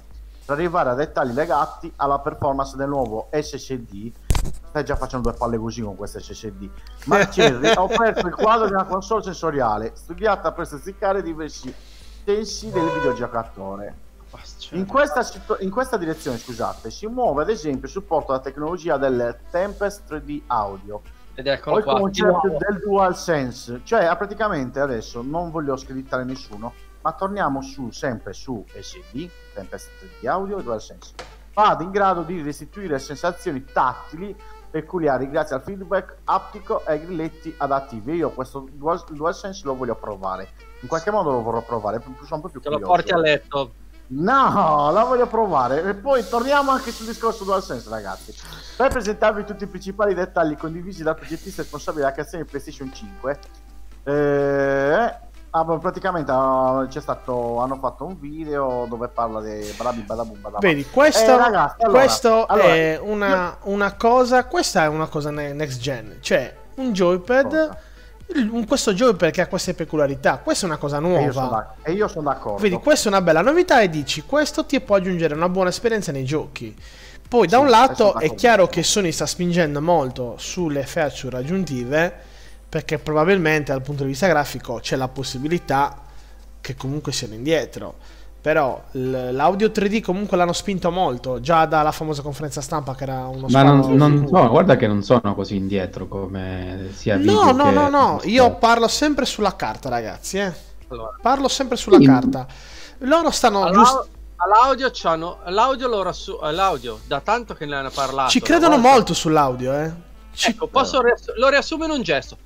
per 0.45 0.55
arrivare 0.55 0.91
a 0.91 0.93
dettagli 0.93 1.33
legati 1.33 1.91
alla 1.97 2.19
performance 2.19 2.77
del 2.77 2.87
nuovo 2.87 3.27
SSD. 3.33 4.11
Stai 4.69 4.85
già 4.85 4.95
facendo 4.95 5.29
due 5.29 5.37
palle 5.37 5.57
così 5.57 5.81
con 5.81 5.97
questo 5.97 6.21
SSD. 6.21 6.69
Marcelli 7.07 7.67
ha 7.67 7.83
offerto 7.83 8.25
il 8.25 8.33
quadro 8.33 8.67
di 8.67 8.73
una 8.73 8.85
console 8.85 9.21
sensoriale 9.23 9.91
studiata 9.95 10.53
per 10.53 10.65
stizzicare 10.65 11.21
diversi 11.21 11.73
sensi 12.27 12.69
del 12.71 12.83
videogiocatore. 12.89 14.05
In 14.71 14.85
questa, 14.85 15.25
in 15.59 15.69
questa 15.69 15.95
direzione, 15.95 16.37
scusate, 16.37 16.91
si 16.91 17.07
muove 17.07 17.43
ad 17.43 17.49
esempio 17.49 17.85
il 17.85 17.89
supporto 17.89 18.33
alla 18.33 18.41
tecnologia 18.41 18.97
del 18.97 19.39
Tempest 19.49 20.11
3D 20.11 20.41
Audio 20.47 21.01
Ed 21.35 21.47
o 21.47 21.51
eccolo 21.51 21.77
il 21.77 21.83
qua. 21.85 21.99
concetto 21.99 22.49
del 22.49 22.81
DualSense, 22.83 23.79
cioè 23.85 24.13
praticamente 24.17 24.81
adesso 24.81 25.21
non 25.21 25.51
voglio 25.51 25.77
scrittare 25.77 26.25
nessuno, 26.25 26.73
ma 27.01 27.13
torniamo 27.13 27.61
su, 27.61 27.91
sempre 27.91 28.33
su 28.33 28.61
SD, 28.77 29.29
Tempest 29.53 29.89
3D 30.21 30.27
Audio 30.27 30.59
e 30.59 30.63
DualSense. 30.63 31.13
Vado 31.53 31.83
in 31.83 31.91
grado 31.91 32.23
di 32.23 32.41
restituire 32.41 32.99
sensazioni 32.99 33.63
tattili 33.63 34.35
peculiari 34.69 35.29
grazie 35.29 35.55
al 35.55 35.61
feedback 35.61 36.17
aptico 36.25 36.85
e 36.85 36.91
ai 36.91 36.99
grilletti 36.99 37.55
adattivi. 37.57 38.15
Io 38.15 38.31
questo 38.31 38.67
Dual, 38.69 39.01
DualSense 39.09 39.61
lo 39.63 39.75
voglio 39.77 39.95
provare, 39.95 40.49
in 40.81 40.87
qualche 40.87 41.11
modo 41.11 41.31
lo 41.31 41.41
vorrò 41.41 41.61
provare, 41.61 42.01
sono 42.01 42.35
un 42.35 42.41
po' 42.41 42.49
più 42.49 42.59
Te 42.59 42.69
lo 42.69 42.75
curioso. 42.79 42.93
porti 42.93 43.11
a 43.11 43.17
letto. 43.17 43.71
No, 44.09 44.89
la 44.91 45.03
voglio 45.03 45.27
provare. 45.27 45.83
E 45.83 45.93
poi 45.93 46.25
torniamo 46.27 46.71
anche 46.71 46.91
sul 46.91 47.05
discorso 47.05 47.43
DualSense, 47.43 47.89
ragazzi. 47.89 48.33
Per 48.77 48.89
presentarvi 48.89 49.43
tutti 49.43 49.65
i 49.65 49.67
principali 49.67 50.13
dettagli 50.13 50.55
condivisi 50.55 51.03
dal 51.03 51.15
progettista 51.15 51.61
responsabile 51.61 52.03
della 52.03 52.13
creazione 52.13 52.43
di 52.43 52.49
PlayStation 52.49 52.93
5, 52.93 53.39
eh, 54.05 55.13
ah, 55.49 55.65
praticamente 55.79 56.31
ah, 56.31 56.85
c'è 56.87 57.01
stato, 57.01 57.59
hanno 57.59 57.75
fatto 57.75 58.05
un 58.05 58.17
video 58.17 58.85
dove 58.87 59.09
parla 59.09 59.41
di 59.41 59.73
Badabi 59.75 60.01
Badabum 60.03 60.39
Badabum. 60.39 60.59
Vedi, 60.61 60.85
questo, 60.85 61.31
Eh, 61.33 61.37
ragazzi, 61.37 61.81
allora, 61.83 61.99
questo 61.99 62.45
allora, 62.45 62.67
è 62.75 62.99
una, 63.01 63.57
una 63.63 63.93
cosa. 63.95 64.45
Questa 64.45 64.83
è 64.83 64.87
una 64.87 65.07
cosa 65.07 65.31
ne- 65.31 65.51
next 65.51 65.79
gen. 65.81 66.17
Cioè, 66.21 66.55
un 66.75 66.93
joypad. 66.93 67.43
Cosa? 67.49 67.77
Questo 68.65 68.93
joypad 68.93 69.31
che 69.31 69.41
ha 69.41 69.47
queste 69.47 69.73
peculiarità. 69.73 70.37
Questa 70.39 70.65
è 70.65 70.69
una 70.69 70.77
cosa 70.77 70.99
nuova. 70.99 71.75
e 71.81 71.91
io 71.93 72.07
sono 72.07 72.29
d'accordo. 72.29 72.61
Vedi, 72.61 72.75
questa 72.77 73.05
è 73.05 73.11
una 73.11 73.21
bella 73.21 73.41
novità 73.41 73.81
e 73.81 73.89
dici 73.89 74.23
questo 74.23 74.65
ti 74.65 74.79
può 74.81 74.95
aggiungere 74.95 75.33
una 75.33 75.49
buona 75.49 75.69
esperienza 75.69 76.11
nei 76.11 76.25
giochi. 76.25 76.75
Poi 77.27 77.47
da 77.47 77.57
Sì, 77.57 77.63
un 77.63 77.69
lato 77.69 78.17
è 78.19 78.33
chiaro 78.35 78.67
che 78.67 78.83
Sony 78.83 79.11
sta 79.11 79.25
spingendo 79.25 79.81
molto 79.81 80.35
sulle 80.37 80.83
feature 80.83 81.37
aggiuntive 81.37 82.13
perché 82.69 82.99
probabilmente 82.99 83.71
dal 83.71 83.81
punto 83.81 84.03
di 84.03 84.09
vista 84.09 84.27
grafico 84.27 84.79
c'è 84.81 84.95
la 84.95 85.07
possibilità 85.07 86.03
che 86.61 86.75
comunque 86.75 87.11
siano 87.11 87.33
indietro. 87.33 87.95
Però 88.47 88.81
l- 88.91 89.31
l'audio 89.33 89.67
3D 89.67 89.99
comunque 90.01 90.37
l'hanno 90.37 90.53
spinto 90.53 90.89
molto, 90.89 91.41
già 91.41 91.65
dalla 91.65 91.91
famosa 91.91 92.21
conferenza 92.21 92.61
stampa 92.61 92.95
che 92.95 93.03
era 93.03 93.27
uno 93.27 93.47
Ma 93.49 93.61
non, 93.61 93.79
non 93.97 94.25
so, 94.25 94.47
guarda 94.47 94.77
che 94.77 94.87
non 94.87 95.03
sono 95.03 95.35
così 95.35 95.57
indietro 95.57 96.07
come 96.07 96.87
sia 96.93 97.17
video 97.17 97.43
No, 97.43 97.51
no, 97.51 97.63
che- 97.65 97.71
no, 97.71 97.89
no, 97.89 98.21
io 98.23 98.55
parlo 98.55 98.87
sempre 98.87 99.25
sulla 99.25 99.57
carta, 99.57 99.89
ragazzi, 99.89 100.37
eh. 100.37 100.53
Allora, 100.87 101.11
Parlo 101.21 101.49
sempre 101.49 101.75
sulla 101.75 101.97
Sì. 101.97 102.05
carta. 102.05 102.47
Loro 102.99 103.31
stanno 103.31 103.63
all'au- 103.65 103.73
giusto 103.83 104.07
all'audio 104.37 104.89
c'hanno. 104.93 105.39
L'audio 105.47 105.89
lo 105.89 106.01
rassu- 106.03 106.39
eh, 106.41 106.51
l'audio, 106.53 106.99
da 107.05 107.19
tanto 107.19 107.53
che 107.53 107.65
ne 107.65 107.75
hanno 107.75 107.89
parlato. 107.93 108.29
Ci 108.29 108.39
credono 108.39 108.75
volta- 108.77 108.89
molto 108.91 109.13
sull'audio, 109.13 109.73
eh. 109.73 109.91
Ci- 110.31 110.51
Ecco, 110.51 110.67
posso 110.67 111.01
riass- 111.01 111.33
lo 111.35 111.49
riassumo 111.49 111.83
in 111.83 111.91
un 111.91 112.01
gesto. 112.01 112.37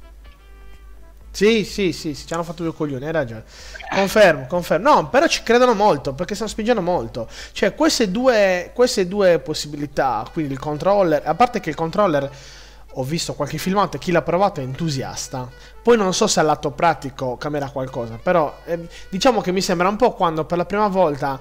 Sì, 1.34 1.64
sì, 1.64 1.94
sì, 1.94 2.14
sì, 2.14 2.28
ci 2.28 2.34
hanno 2.34 2.44
fatto 2.44 2.62
due 2.64 2.74
coglioni, 2.74 3.06
hai 3.06 3.12
ragione. 3.12 3.44
Confermo, 3.90 4.48
confermo. 4.48 4.94
No, 4.94 5.10
però 5.10 5.28
ci 5.28 5.44
credono 5.44 5.74
molto, 5.74 6.14
perché 6.14 6.36
stanno 6.36 6.50
spingendo 6.50 6.82
molto. 6.82 7.28
Cioè, 7.54 7.74
queste 7.74 8.12
due, 8.12 8.72
queste 8.74 9.08
due 9.08 9.40
possibilità, 9.40 10.26
quindi 10.32 10.54
il 10.54 10.60
controller, 10.60 11.22
a 11.26 11.34
parte 11.36 11.60
che 11.62 11.70
il 11.70 11.76
controller, 11.76 12.30
ho 12.96 13.04
visto 13.04 13.34
qualche 13.34 13.58
filmato 13.58 13.96
e 13.96 14.00
chi 14.00 14.12
l'ha 14.12 14.22
provato 14.22 14.60
è 14.60 14.64
entusiasta. 14.64 15.50
Poi 15.82 15.96
non 15.96 16.14
so 16.14 16.28
se 16.28 16.42
al 16.42 16.46
lato 16.46 16.72
pratico 16.72 17.38
cambierà 17.38 17.70
qualcosa, 17.70 18.20
però 18.22 18.54
eh, 18.66 18.88
diciamo 19.10 19.40
che 19.42 19.54
mi 19.54 19.62
sembra 19.62 19.88
un 19.88 19.96
po' 19.96 20.12
quando 20.14 20.44
per 20.44 20.58
la 20.58 20.66
prima 20.66 20.88
volta 20.90 21.40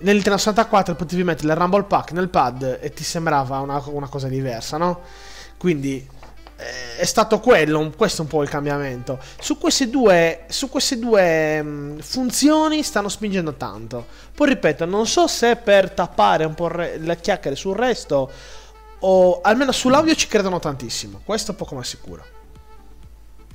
nel 0.00 0.14
Nintendo 0.14 0.38
64 0.38 0.94
potevi 0.94 1.24
mettere 1.24 1.52
il 1.52 1.58
Rumble 1.58 1.84
Pack 1.84 2.12
nel 2.12 2.28
pad 2.28 2.78
e 2.80 2.90
ti 2.92 3.04
sembrava 3.04 3.60
una, 3.60 3.82
una 3.86 4.08
cosa 4.08 4.28
diversa, 4.28 4.76
no? 4.76 5.00
Quindi 5.56 6.06
è 6.98 7.04
stato 7.04 7.40
quello, 7.40 7.92
questo 7.96 8.22
è 8.22 8.24
un 8.24 8.30
po' 8.30 8.42
il 8.42 8.48
cambiamento. 8.48 9.18
Su 9.40 9.58
queste 9.58 9.88
due, 9.90 10.44
su 10.48 10.68
queste 10.68 10.98
due 10.98 11.62
mh, 11.62 11.98
funzioni 12.00 12.82
stanno 12.82 13.08
spingendo 13.08 13.54
tanto. 13.54 14.06
Poi 14.34 14.48
ripeto, 14.50 14.84
non 14.84 15.06
so 15.06 15.26
se 15.26 15.56
per 15.56 15.90
tappare 15.90 16.44
un 16.44 16.54
po' 16.54 16.68
le 16.68 17.18
chiacchiere 17.20 17.56
sul 17.56 17.76
resto 17.76 18.30
o 19.00 19.40
almeno 19.40 19.72
sull'audio 19.72 20.14
ci 20.14 20.28
credono 20.28 20.58
tantissimo. 20.58 21.20
Questo 21.24 21.52
è 21.52 21.54
poco 21.54 21.74
ma 21.74 21.82
sicuro. 21.84 22.24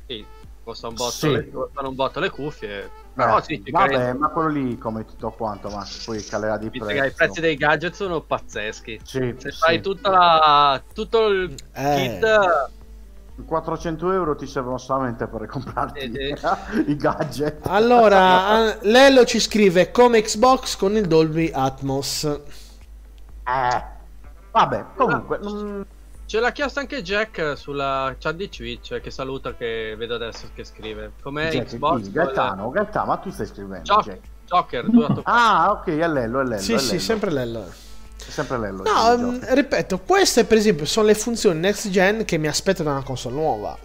Sì, 0.07 0.25
costa 0.63 0.87
un 0.87 0.95
botto, 0.95 1.11
Sì. 1.11 1.31
le, 1.31 1.49
costano 1.49 1.89
un 1.89 1.95
botto 1.95 2.19
le 2.19 2.29
cuffie. 2.29 2.89
Però 3.17 3.39
Eh, 3.39 3.41
sì, 3.41 3.63
vabbè, 3.71 3.87
credo. 3.93 4.19
ma 4.19 4.27
quello 4.29 4.49
lì 4.49 4.77
come 4.77 5.03
tutto 5.03 5.31
quanto, 5.31 5.69
ma 5.69 5.83
poi 6.05 6.23
calerà 6.23 6.57
di 6.57 6.69
prezzo. 6.69 7.03
I 7.03 7.11
prezzi 7.11 7.41
dei 7.41 7.55
gadget 7.55 7.93
sono 7.95 8.21
pazzeschi. 8.21 8.99
Sì, 9.03 9.33
Se 9.37 9.51
sì. 9.51 9.57
fai 9.57 9.81
tutta 9.81 10.09
la, 10.11 10.83
tutto 10.93 11.27
il 11.27 11.55
Eh. 11.73 11.95
kit, 11.95 12.69
400 13.45 14.11
euro 14.11 14.35
ti 14.35 14.47
servono 14.47 14.77
solamente 14.77 15.27
per 15.27 15.45
comprarti 15.45 15.99
Eh, 15.99 16.35
i 16.87 16.95
gadget. 16.95 17.65
Allora, 17.67 18.47
a- 18.47 18.77
Lello 18.81 19.25
ci 19.25 19.39
scrive 19.39 19.91
come 19.91 20.21
Xbox 20.21 20.75
con 20.75 20.95
il 20.95 21.05
Dolby 21.07 21.51
Atmos. 21.53 22.23
Eh, 22.23 23.83
vabbè, 24.51 24.85
comunque, 24.95 25.39
mm, 25.45 25.81
ce 26.25 26.39
l'ha 26.39 26.51
chiesto 26.51 26.79
anche 26.79 27.01
Jack 27.01 27.57
sulla 27.57 28.15
chat 28.17 28.35
di 28.35 28.49
Twitch, 28.49 28.99
che 28.99 29.11
saluta, 29.11 29.53
che 29.55 29.95
vedo 29.97 30.15
adesso 30.15 30.49
che 30.53 30.63
scrive. 30.63 31.11
Com'è 31.21 31.49
Jack, 31.51 31.67
Xbox? 31.67 32.09
Gaetano, 32.09 32.69
Gaetano, 32.71 33.05
ma 33.05 33.17
tu 33.17 33.29
stai 33.29 33.45
scrivendo, 33.45 33.83
Jock- 33.83 34.05
Jack. 34.05 34.19
Joker, 34.47 34.85
tu. 34.89 35.21
Ah, 35.23 35.71
ok, 35.71 35.87
è 35.87 36.07
Lello, 36.07 36.39
è 36.39 36.43
Lello. 36.43 36.61
Sì, 36.61 36.73
è 36.73 36.77
sì, 36.77 36.87
Lello. 36.87 36.99
sempre 37.01 37.31
Lello. 37.31 37.65
È 38.27 38.31
sempre 38.31 38.57
Lello. 38.59 38.83
No, 38.83 39.17
mm, 39.17 39.39
ripeto, 39.41 39.99
queste 39.99 40.43
per 40.43 40.57
esempio 40.57 40.85
sono 40.85 41.07
le 41.07 41.13
funzioni 41.15 41.59
next 41.59 41.89
gen 41.89 42.25
che 42.25 42.37
mi 42.37 42.47
aspetto 42.47 42.83
da 42.83 42.91
una 42.91 43.03
console 43.03 43.35
nuova. 43.35 43.77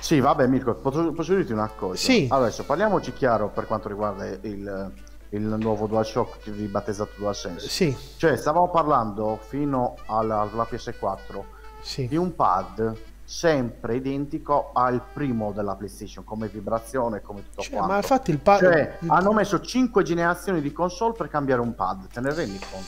Sì, 0.00 0.20
vabbè, 0.20 0.46
Mirko, 0.46 0.74
posso, 0.74 1.12
posso 1.12 1.34
dirti 1.34 1.52
una 1.52 1.68
cosa? 1.74 1.96
Sì. 1.96 2.26
Adesso 2.30 2.64
parliamoci 2.64 3.12
chiaro 3.12 3.48
per 3.48 3.66
quanto 3.66 3.88
riguarda 3.88 4.26
il, 4.26 4.92
il 5.30 5.42
nuovo 5.58 5.86
DualShock 5.86 6.44
ribattezzato 6.44 7.12
DualSense. 7.16 7.68
Sì, 7.68 7.96
Cioè, 8.16 8.36
stavamo 8.36 8.68
parlando 8.70 9.38
fino 9.48 9.96
alla, 10.06 10.40
alla 10.40 10.66
PS4 10.70 11.40
sì. 11.82 12.06
di 12.08 12.16
un 12.16 12.34
pad 12.34 12.94
sempre 13.24 13.96
identico 13.96 14.70
al 14.72 15.02
primo 15.12 15.50
della 15.52 15.74
PlayStation, 15.74 16.22
come 16.22 16.46
vibrazione, 16.46 17.20
come 17.22 17.42
tutto 17.42 17.62
Cioè, 17.62 17.72
quanto. 17.72 17.90
ma 17.90 17.96
infatti 17.96 18.30
il 18.30 18.38
pad... 18.38 18.60
Cioè, 18.60 18.98
il- 19.00 19.10
hanno 19.10 19.32
messo 19.32 19.60
5 19.60 20.02
generazioni 20.04 20.60
di 20.60 20.72
console 20.72 21.14
per 21.14 21.28
cambiare 21.28 21.60
un 21.60 21.74
pad, 21.74 22.06
te 22.12 22.20
ne 22.20 22.32
rendi 22.32 22.58
conto? 22.70 22.86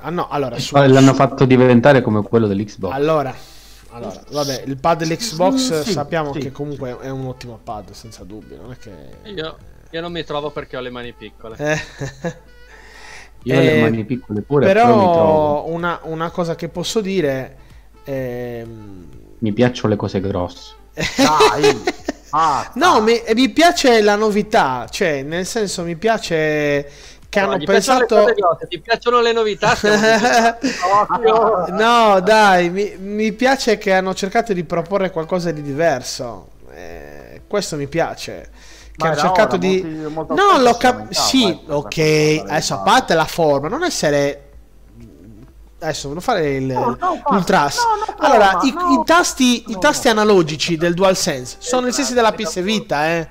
Ah 0.00 0.10
no, 0.10 0.28
allora... 0.28 0.58
su- 0.58 0.74
L'hanno 0.76 1.14
fatto 1.14 1.44
diventare 1.44 2.00
come 2.02 2.22
quello 2.22 2.46
dell'Xbox. 2.46 2.92
Allora, 2.92 3.34
allora, 3.90 4.22
vabbè, 4.30 4.62
il 4.66 4.76
pad 4.78 4.98
dell'Xbox 5.04 5.82
Sì, 5.82 5.92
sappiamo 5.92 6.32
sì. 6.32 6.38
che 6.38 6.52
comunque 6.52 6.96
è 7.00 7.10
un 7.10 7.26
ottimo 7.26 7.58
pad, 7.62 7.90
senza 7.92 8.24
dubbio, 8.24 8.56
non 8.62 8.72
è 8.72 8.76
che... 8.76 8.90
Io, 9.30 9.56
io 9.90 10.00
non 10.00 10.12
mi 10.12 10.24
trovo 10.24 10.50
perché 10.50 10.76
ho 10.76 10.80
le 10.80 10.90
mani 10.90 11.12
piccole. 11.12 11.56
Eh. 11.58 11.78
Io 13.44 13.56
ho 13.56 13.60
le 13.60 13.72
Eh, 13.78 13.80
mani 13.80 14.04
piccole 14.04 14.42
pure, 14.42 14.66
però, 14.66 14.86
mi, 14.86 14.92
Però 14.92 15.12
trovo- 15.12 15.68
una, 15.70 16.00
una 16.04 16.30
cosa 16.30 16.54
che 16.54 16.68
posso 16.68 17.00
dire... 17.00 17.56
ehm, 18.04 19.06
mi 19.38 19.52
piacciono 19.52 19.88
le 19.88 19.96
cose 19.96 20.20
grosse. 20.20 20.74
Dai! 20.94 21.82
Ah, 22.32 22.70
No, 22.76 23.00
mi, 23.02 23.20
mi 23.34 23.48
piace 23.48 24.00
la 24.02 24.14
novità, 24.14 24.86
cioè, 24.88 25.24
nel 25.24 25.44
senso, 25.44 25.82
mi 25.82 25.96
piace 25.96 26.88
che 27.30 27.40
No, 27.40 27.46
hanno 27.46 27.56
gli 27.58 27.64
piacciono 27.64 28.00
le 28.00 28.06
pensato... 28.06 28.34
cose 28.34 28.66
ti 28.68 28.80
piacciono 28.80 29.20
le 29.20 29.32
novità? 29.32 29.74
No, 31.70 32.20
dai, 32.20 32.70
mi, 32.70 32.94
mi 32.98 33.32
piace 33.32 33.78
che 33.78 33.92
hanno 33.94 34.14
cercato 34.14 34.52
di 34.52 34.64
proporre 34.64 35.10
qualcosa 35.10 35.50
di 35.50 35.62
diverso. 35.62 36.48
Eh, 36.72 37.42
questo 37.46 37.76
mi 37.76 37.86
piace. 37.86 38.50
Che 38.96 39.06
hanno 39.06 39.16
cercato 39.16 39.56
ora, 39.56 39.58
di. 39.58 39.80
molti- 40.08 40.34
no, 40.34 40.58
l'ho 40.58 40.74
capito. 40.74 41.14
Sì, 41.14 41.48
eh, 41.50 41.60
per 41.64 41.74
ok. 41.76 42.42
Adesso 42.48 42.74
a 42.74 42.78
parte 42.80 43.14
la 43.14 43.24
forma, 43.24 43.68
non 43.68 43.84
essere. 43.84 44.44
Adesso 45.82 46.08
devo 46.08 46.20
fare 46.20 46.56
il, 46.56 46.64
No, 46.64 46.96
no, 47.00 47.36
il 47.38 47.44
tras. 47.44 47.76
no, 47.78 47.82
no, 48.06 48.14
allora, 48.18 48.52
no, 48.52 48.62
i, 48.64 48.72
no. 48.72 49.00
i 49.00 49.04
tasti, 49.04 49.70
i 49.70 49.72
No, 49.72 49.78
tasti 49.78 50.06
no. 50.08 50.12
analogici 50.12 50.76
del 50.76 50.92
DualSense 50.92 51.56
sono 51.58 51.86
gli 51.86 51.92
stessi 51.92 52.12
della 52.12 52.32
PS 52.32 52.60
Vita, 52.60 53.06
eh. 53.08 53.28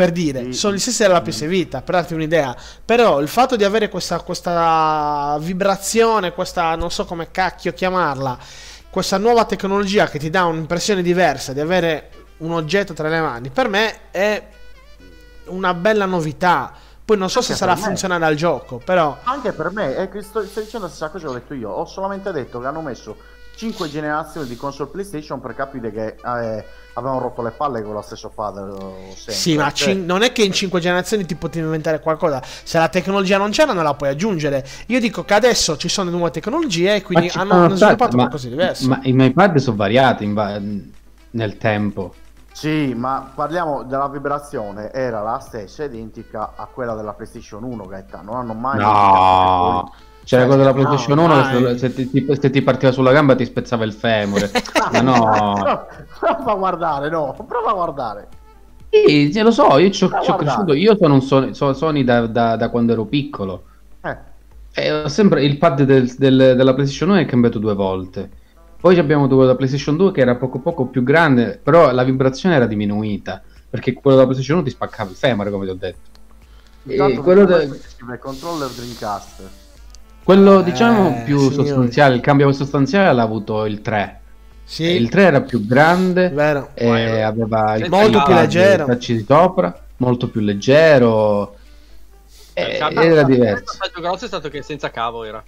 Per 0.00 0.12
dire, 0.12 0.44
Sì. 0.44 0.52
sono 0.54 0.72
gli 0.74 0.78
stessi 0.78 1.02
della 1.02 1.20
PS 1.20 1.44
Vita, 1.46 1.82
per 1.82 1.96
darti 1.96 2.14
un'idea. 2.14 2.56
Però 2.82 3.20
il 3.20 3.28
fatto 3.28 3.54
di 3.54 3.64
avere 3.64 3.90
questa, 3.90 4.18
questa 4.20 5.36
vibrazione, 5.40 6.32
questa 6.32 6.74
non 6.74 6.90
so 6.90 7.04
come 7.04 7.30
cacchio 7.30 7.74
chiamarla, 7.74 8.38
questa 8.88 9.18
nuova 9.18 9.44
tecnologia 9.44 10.06
che 10.08 10.18
ti 10.18 10.30
dà 10.30 10.44
un'impressione 10.46 11.02
diversa 11.02 11.52
di 11.52 11.60
avere 11.60 12.10
un 12.38 12.52
oggetto 12.52 12.94
tra 12.94 13.08
le 13.10 13.20
mani, 13.20 13.50
per 13.50 13.68
me 13.68 14.10
è 14.10 14.42
una 15.48 15.74
bella 15.74 16.06
novità. 16.06 16.72
Poi 17.04 17.18
non 17.18 17.28
so 17.28 17.42
se 17.42 17.48
Anche 17.52 17.58
sarà 17.58 17.72
per 17.74 17.80
me. 17.82 17.86
funzionale 17.88 18.24
al 18.24 18.36
gioco, 18.36 18.80
però 18.82 19.18
Anche 19.24 19.52
per 19.52 19.70
me, 19.70 19.96
è 19.96 20.08
che 20.08 20.22
sto, 20.22 20.42
sto 20.46 20.60
dicendo 20.60 20.86
la 20.86 20.92
stessa 20.92 21.10
cosa 21.10 21.26
che 21.26 21.30
ho 21.30 21.34
detto 21.34 21.52
io. 21.52 21.68
Ho 21.68 21.84
solamente 21.84 22.32
detto 22.32 22.58
che 22.58 22.66
hanno 22.66 22.80
messo 22.80 23.16
5 23.56 23.90
generazioni 23.90 24.48
di 24.48 24.56
console 24.56 24.88
PlayStation 24.88 25.40
per 25.42 25.54
capire 25.54 25.92
che 25.92 26.16
eh, 26.24 26.64
avevano 26.94 27.20
rotto 27.20 27.42
le 27.42 27.50
palle 27.50 27.82
con 27.82 27.92
lo 27.92 28.02
stesso 28.02 28.30
pad. 28.34 28.56
eh, 28.56 29.12
sempre. 29.14 29.32
Sì, 29.32 29.56
ma 29.56 29.72
Cioè, 29.72 29.88
cin- 29.92 30.04
non 30.04 30.22
è 30.22 30.32
che 30.32 30.42
in 30.42 30.52
cinque 30.52 30.80
generazioni 30.80 31.24
ti 31.24 31.34
potevi 31.34 31.64
inventare 31.64 32.00
qualcosa. 32.00 32.42
Se 32.44 32.78
la 32.78 32.88
tecnologia 32.88 33.38
non 33.38 33.50
c'era, 33.50 33.72
non 33.72 33.84
la 33.84 33.94
puoi 33.94 34.10
aggiungere. 34.10 34.64
Io 34.86 35.00
dico 35.00 35.24
che 35.24 35.34
adesso 35.34 35.76
ci 35.76 35.88
sono 35.88 36.10
nuove 36.10 36.30
tecnologie 36.30 36.96
e 36.96 37.02
quindi 37.02 37.30
hanno, 37.34 37.52
hanno 37.54 37.64
state- 37.76 37.76
sviluppato 37.76 38.16
ma, 38.16 38.22
qualcosa 38.22 38.48
di 38.48 38.54
diverso. 38.54 38.88
ma 38.88 38.98
i 39.02 39.12
miei 39.12 39.32
pad 39.32 39.56
sono 39.56 39.76
variati 39.76 40.24
in 40.24 40.34
va- 40.34 40.60
nel 41.32 41.56
tempo. 41.58 42.14
Sì, 42.52 42.92
ma 42.94 43.30
parliamo 43.32 43.84
della 43.84 44.08
vibrazione, 44.08 44.90
era 44.92 45.22
la 45.22 45.38
stessa, 45.38 45.84
identica 45.84 46.52
a 46.56 46.66
quella 46.66 46.94
della 46.94 47.12
PlayStation 47.14 47.62
1, 47.62 47.86
Gaetano. 47.86 48.32
Non 48.32 48.40
hanno 48.40 48.54
mai 48.54 48.78
No, 48.78 49.94
c'era 50.30 50.42
Cioè, 50.42 50.46
quello 50.46 50.56
della 50.62 50.72
no, 50.72 50.74
PlayStation 50.74 51.18
1 51.18 51.64
che 51.72 51.78
se, 51.78 51.92
ti, 51.92 52.08
ti- 52.08 52.26
se 52.38 52.50
ti 52.50 52.62
partiva 52.62 52.92
sulla 52.92 53.10
gamba 53.10 53.34
ti 53.34 53.44
spezzava 53.44 53.84
il 53.84 53.92
femore. 53.92 54.48
Ma 54.92 55.00
no, 55.00 55.86
prova 56.20 56.52
a 56.52 56.54
guardare, 56.54 57.08
no, 57.10 57.34
prova 57.48 57.70
a 57.70 57.74
guardare. 57.74 58.28
sì, 58.90 59.40
lo 59.40 59.50
so, 59.50 59.76
io 59.78 59.90
ci 59.90 60.04
ho, 60.04 60.08
cresciuto. 60.36 60.72
Io 60.74 60.96
sono 60.96 61.14
un 61.14 61.22
Sony, 61.22 61.52
so- 61.52 61.72
Sony 61.72 62.04
da, 62.04 62.28
da- 62.28 62.54
da 62.54 62.68
quando 62.68 62.92
ero 62.92 63.06
piccolo. 63.06 63.64
Eh, 64.02 64.16
E 64.72 64.92
ho 64.92 65.08
sempre 65.08 65.42
il 65.44 65.58
pad 65.58 65.82
del- 65.82 66.14
del- 66.16 66.54
della 66.56 66.74
PlayStation 66.74 67.10
1 67.10 67.18
è 67.18 67.24
cambiato 67.26 67.58
due 67.58 67.74
volte. 67.74 68.30
Poi 68.80 68.96
abbiamo 69.00 69.26
quello 69.26 69.42
della 69.42 69.56
PlayStation 69.56 69.96
2 69.96 70.12
che 70.12 70.20
era 70.20 70.36
poco 70.36 70.60
poco 70.60 70.86
più 70.86 71.02
grande, 71.02 71.58
però 71.60 71.90
la 71.90 72.04
vibrazione 72.04 72.54
era 72.54 72.66
diminuita. 72.66 73.42
Perché 73.68 73.94
quello 73.94 74.16
della 74.16 74.28
PlayStation 74.28 74.58
1 74.58 74.66
ti 74.68 74.70
spaccava 74.72 75.10
il 75.10 75.16
femore, 75.16 75.50
come 75.50 75.64
ti 75.64 75.70
ho 75.72 75.76
detto. 75.76 76.08
Intanto 76.84 77.20
quello 77.22 77.44
quello 77.46 77.66
de- 77.66 77.80
scrive 77.88 78.18
controller 78.20 78.68
Dreamcast. 78.70 79.59
Quello, 80.22 80.60
diciamo, 80.62 81.08
Eh, 81.20 81.22
più 81.24 81.38
signori. 81.38 81.54
sostanziale, 81.68 82.14
il 82.14 82.20
cambio 82.20 82.52
sostanziale 82.52 83.12
l'ha 83.12 83.22
avuto 83.22 83.64
il 83.64 83.80
3. 83.80 84.18
sì, 84.64 84.84
Il 84.84 85.08
3 85.08 85.22
era 85.22 85.40
più 85.40 85.66
grande, 85.66 86.28
vero. 86.28 86.70
e 86.74 87.20
aveva 87.22 87.74
il 87.76 87.88
Molto 87.88 88.18
il 88.18 88.22
più 88.24 88.34
leggero. 88.34 88.86
di 88.94 89.24
sopra, 89.26 89.76
molto 89.96 90.28
più 90.28 90.40
leggero. 90.40 91.56
Il 92.54 92.62
e- 92.64 92.76
cambio- 92.78 93.00
era 93.02 93.20
Il 93.22 93.26
diverso. 93.26 93.64
passaggio 93.64 94.00
grosso 94.00 94.24
è 94.26 94.28
stato 94.28 94.48
che 94.48 94.62
senza 94.62 94.90
cavo 94.90 95.24
era. 95.24 95.42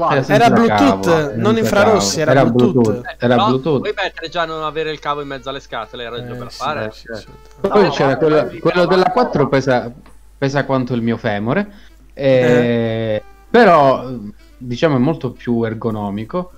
Era 0.00 0.24
Era 0.28 0.50
Bluetooth, 0.50 1.04
cavo, 1.04 1.32
non 1.34 1.56
infrarossi, 1.56 2.18
cavo. 2.18 2.30
era 2.30 2.44
Bluetooth. 2.46 3.04
Eh, 3.04 3.16
Era 3.18 3.34
Bluetooth. 3.34 3.80
Puoi 3.80 3.94
mettere 3.96 4.28
già 4.28 4.44
non 4.44 4.62
avere 4.62 4.92
il 4.92 5.00
cavo 5.00 5.22
in 5.22 5.26
mezzo 5.26 5.48
alle 5.48 5.58
scatole, 5.58 6.04
era 6.04 6.24
già 6.24 6.34
Eh, 6.34 6.36
per 6.36 6.52
sì, 6.52 6.56
fare. 6.58 6.90
sì, 6.92 7.06
eh. 7.12 7.16
sì. 7.16 7.26
Poi 7.60 7.82
No, 7.82 7.90
c'era 7.90 8.14
vabbè, 8.14 8.18
quello, 8.18 8.58
quello 8.60 8.86
della 8.86 9.10
4 9.10 9.48
pesa, 9.48 9.90
pesa 10.38 10.64
quanto 10.64 10.94
il 10.94 11.02
mio 11.02 11.16
femore, 11.16 11.66
e- 12.14 12.24
Eh. 12.24 13.22
Però 13.58 14.08
diciamo 14.56 14.94
è 14.96 14.98
molto 15.00 15.32
più 15.32 15.64
ergonomico. 15.64 16.52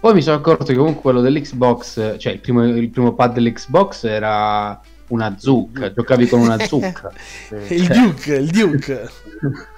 Poi 0.00 0.14
mi 0.14 0.22
sono 0.22 0.36
accorto 0.36 0.64
che 0.64 0.74
comunque 0.74 1.00
quello 1.02 1.20
dell'Xbox, 1.20 2.18
cioè 2.18 2.32
il 2.32 2.40
primo, 2.40 2.64
il 2.64 2.90
primo 2.90 3.14
pad 3.14 3.34
dell'Xbox 3.34 4.02
era 4.04 4.80
una 5.08 5.36
zucca, 5.38 5.92
giocavi 5.92 6.26
con 6.26 6.40
una 6.40 6.58
zucca. 6.58 7.12
Sì. 7.46 7.74
Il 7.74 7.86
Duke, 7.86 8.34
il 8.34 8.50
Duke. 8.50 9.10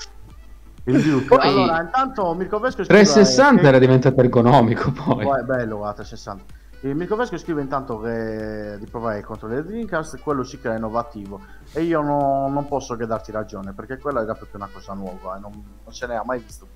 Il 0.86 1.02
Duke. 1.02 1.24
Poi- 1.24 1.38
Allora, 1.40 1.80
intanto 1.80 2.34
Mirko 2.34 2.58
Vesco 2.58 2.84
scrive 2.84 3.02
360 3.02 3.60
che- 3.62 3.68
era 3.68 3.78
diventato 3.78 4.20
ergonomico 4.20 4.90
poi. 4.92 5.24
Poi 5.24 5.40
è 5.40 5.42
bello, 5.42 5.78
guarda, 5.78 6.02
360. 6.02 6.44
Il 6.80 6.94
Mirko 6.94 7.16
Vesco 7.16 7.38
scrive 7.38 7.62
intanto 7.62 7.98
che 8.00 8.76
di 8.78 8.86
provare 8.86 9.18
il 9.18 9.24
controllo 9.24 9.54
del 9.54 9.64
Dreamcast, 9.64 10.20
quello 10.20 10.44
sì 10.44 10.58
che 10.60 10.70
è 10.70 10.76
innovativo. 10.76 11.40
E 11.76 11.82
io 11.82 12.00
no- 12.02 12.48
non 12.48 12.66
posso 12.68 12.94
che 12.96 13.04
darti 13.06 13.32
ragione, 13.32 13.72
perché 13.72 13.98
quella 13.98 14.22
era 14.22 14.34
proprio 14.34 14.56
una 14.62 14.70
cosa 14.72 14.92
nuova 14.92 15.36
e 15.36 15.40
non, 15.40 15.52
non 15.84 15.92
se 15.94 16.06
ne 16.06 16.16
ha 16.16 16.22
mai 16.24 16.38
visto. 16.40 16.66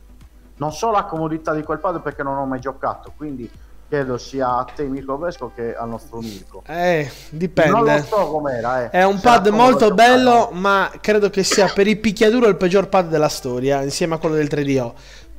Non 0.57 0.73
so 0.73 0.91
la 0.91 1.05
comodità 1.05 1.55
di 1.55 1.63
quel 1.63 1.79
pad 1.79 2.01
perché 2.03 2.23
non 2.25 2.37
ho 2.37 2.45
mai 2.45 2.59
giocato, 2.59 3.13
quindi 3.17 3.49
chiedo 3.89 4.19
sia 4.19 4.57
a 4.59 4.65
te 4.65 4.83
Mirko 4.85 5.17
Vesco 5.17 5.53
che 5.55 5.75
al 5.75 5.89
nostro 5.89 6.19
Mirko. 6.19 6.63
Eh, 6.67 7.05
Non 7.05 7.31
lo 7.31 7.39
dipende. 7.39 8.03
so 8.03 8.17
com'era, 8.29 8.83
eh. 8.83 8.91
È 8.91 9.05
un 9.05 9.21
pad 9.21 9.47
molto 9.49 9.95
bello, 9.95 10.51
ma 10.53 10.91
credo 11.01 11.31
che 11.31 11.45
sia 11.45 11.69
per 11.73 11.87
il 11.87 11.99
picchiaduro 11.99 12.49
il 12.49 12.57
peggior 12.57 12.89
pad 12.89 13.09
della 13.09 13.29
storia, 13.29 13.83
insieme 13.83 14.17
a 14.17 14.19
quello 14.19 14.35
del 14.35 14.49
3DO. 14.49 14.95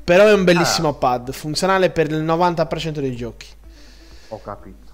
Però 0.06 0.26
è 0.26 0.34
un 0.34 0.46
bellissimo 0.46 0.94
pad, 0.94 1.32
funzionale 1.32 1.90
per 1.92 2.10
il 2.10 2.24
90% 2.24 3.00
dei 3.02 3.16
giochi. 3.16 3.48
Ho 4.30 4.42
capito. 4.42 4.89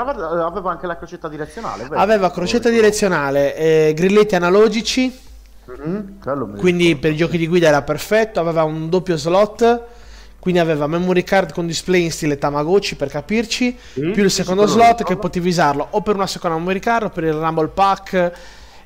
Aveva 0.00 0.46
aveva 0.46 0.70
anche 0.70 0.86
la 0.86 0.96
crocetta 0.96 1.28
direzionale, 1.28 1.84
vero? 1.84 2.00
Aveva 2.00 2.30
crocetta 2.30 2.68
direzionale, 2.68 3.54
eh, 3.56 3.92
grilletti 3.94 4.34
analogici, 4.34 5.26
Mhm, 5.64 6.18
mi 6.24 6.58
quindi 6.58 6.84
ricordo. 6.86 7.00
per 7.00 7.12
i 7.12 7.16
giochi 7.16 7.36
di 7.38 7.46
guida 7.46 7.68
era 7.68 7.82
perfetto. 7.82 8.40
Aveva 8.40 8.64
un 8.64 8.88
doppio 8.88 9.16
slot, 9.16 9.82
quindi 10.38 10.60
aveva 10.60 10.86
memory 10.86 11.22
card 11.24 11.52
con 11.52 11.66
display 11.66 12.04
in 12.04 12.12
stile 12.12 12.38
Tamagotchi 12.38 12.94
per 12.96 13.08
capirci, 13.08 13.76
Sì, 13.92 14.10
più 14.10 14.22
il 14.24 14.30
secondo 14.30 14.66
sì, 14.66 14.72
slot 14.74 15.00
lo 15.00 15.04
che 15.06 15.16
potevi 15.16 15.48
usarlo 15.48 15.86
o 15.90 16.00
per 16.00 16.14
una 16.14 16.26
seconda 16.26 16.56
memory 16.56 16.78
card 16.78 17.04
o 17.06 17.10
per 17.10 17.24
il 17.24 17.34
Rumble 17.34 17.68
Pack. 17.68 18.32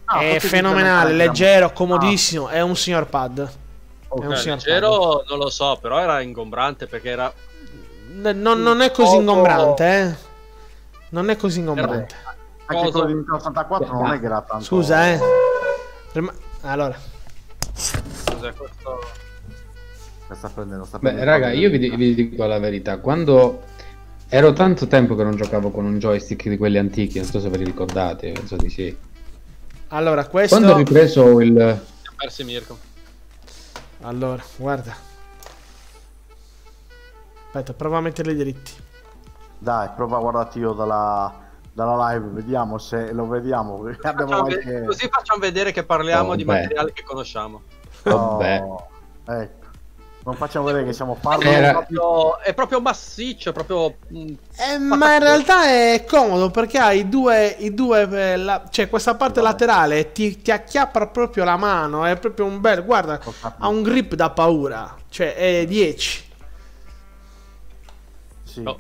Ah, 0.05 0.21
è 0.21 0.39
fenomenale, 0.41 1.11
implementare 1.11 1.13
leggero, 1.15 1.73
comodissimo, 1.73 2.49
è 2.49 2.61
un 2.61 2.77
signor 2.77 3.07
pad. 3.07 3.39
Ok, 4.09 4.23
È 4.23 4.27
un 4.27 4.33
Eh, 4.33 4.37
signor 4.37 4.57
pad. 4.59 4.67
leggero 4.67 5.25
non 5.29 5.39
lo 5.39 5.51
so, 5.51 5.79
però 5.81 6.01
era 6.01 6.21
ingombrante 6.21 6.87
perché 6.87 7.11
era 7.11 7.33
N- 8.15 8.41
non, 8.41 8.61
non 8.63 8.81
è 8.83 8.91
così 8.91 9.17
ingombrante, 9.17 9.85
eh. 9.85 10.31
Non 11.13 11.29
è 11.29 11.37
così 11.37 11.59
ingombrante. 11.59 12.15
Anche 12.65 12.85
Cosa? 12.85 12.91
quello 12.91 13.07
di 13.07 13.13
Nintendo 13.15 13.39
64 13.39 13.93
non 13.93 14.13
è 14.13 14.19
che 14.19 14.25
era 14.25 14.41
tanto... 14.41 14.65
Scusa, 14.65 15.09
eh. 15.09 15.21
Rima- 16.13 16.33
Allora, 16.63 16.99
cos'è 17.75 18.53
questo? 18.55 19.01
Sta 20.33 20.49
prendendo, 20.49 20.87
sta 20.87 20.99
Beh, 20.99 21.11
prendendo 21.11 21.31
raga, 21.31 21.49
proprio- 21.51 21.69
io 21.69 21.79
vi, 21.79 21.97
vi 21.97 22.15
dico 22.15 22.47
la 22.47 22.59
verità. 22.59 22.97
Quando 22.97 23.65
ero 24.31 24.55
tanto 24.55 24.87
tempo 24.87 25.15
che 25.15 25.23
non 25.23 25.37
giocavo 25.37 25.71
con 25.71 25.85
un 25.85 25.99
joystick 25.99 26.49
di 26.49 26.57
quelli 26.57 26.79
antichi, 26.79 27.19
non 27.19 27.29
so 27.29 27.41
se 27.41 27.51
ve 27.51 27.59
li 27.59 27.65
ricordate, 27.65 28.33
penso 28.33 28.57
di 28.57 28.71
sì. 28.71 28.97
allora 29.89 30.27
questo... 30.27 30.57
Quando 30.57 30.73
ho 30.73 30.79
ripreso 30.79 31.41
il... 31.41 31.85
Persi 32.17 32.45
Mirko. 32.45 32.79
Allora, 34.01 34.43
guarda. 34.57 34.97
Aspetta, 37.47 37.75
prova 37.75 37.99
a 37.99 38.01
metterli 38.01 38.35
dritti. 38.35 38.73
Dai, 39.63 39.91
prova 39.95 40.17
a 40.17 40.21
guardarti 40.21 40.59
io 40.59 40.73
dalla, 40.73 41.33
dalla 41.73 42.09
live, 42.11 42.27
vediamo 42.31 42.79
se 42.79 43.13
lo 43.13 43.29
vediamo. 43.29 43.85
Facciamo 44.01 44.43
ve- 44.43 44.55
anche... 44.55 44.85
Così 44.87 45.09
facciamo 45.09 45.39
vedere 45.39 45.71
che 45.71 45.85
parliamo 45.85 46.31
Oh, 46.31 46.35
di 46.35 46.45
beh. 46.45 46.53
materiale 46.53 46.93
che 46.93 47.05
conosciamo. 47.05 47.63
Vabbè. 48.03 48.61
Oh, 48.61 48.87
ecco. 49.25 49.61
Non 50.25 50.35
facciamo 50.35 50.65
vedere 50.67 50.85
che 50.85 50.93
siamo 50.93 51.15
farlo. 51.15 51.49
Era- 51.49 51.69
È 51.69 51.73
proprio, 51.73 52.39
è 52.41 52.55
proprio 52.55 52.81
massiccio, 52.81 53.51
è 53.51 53.53
proprio... 53.53 53.95
mm, 54.13 54.35
Eh, 54.57 54.79
ma 54.79 55.15
in 55.15 55.21
realtà 55.21 55.65
è 55.67 56.05
comodo 56.09 56.51
perché 56.51 56.79
ha 56.79 56.93
i 56.93 57.09
due, 57.09 57.47
i 57.47 57.73
due 57.73 58.33
eh, 58.33 58.37
la- 58.39 58.65
cioè 58.69 58.89
questa 58.89 59.15
parte 59.15 59.41
Vabbè. 59.41 59.53
laterale 59.53 60.11
ti, 60.11 60.43
ti 60.43 60.51
acchiappa 60.51 61.07
proprio 61.07 61.45
la 61.45 61.57
mano, 61.57 62.05
è 62.05 62.17
proprio 62.19 62.47
un 62.47 62.61
bel, 62.61 62.85
guarda, 62.85 63.21
ha 63.59 63.69
un 63.69 63.83
grip 63.83 64.15
da 64.15 64.31
paura, 64.31 64.93
cioè 65.09 65.35
è 65.37 65.65
10. 65.67 66.31
Sì. 68.45 68.63
No. 68.63 68.77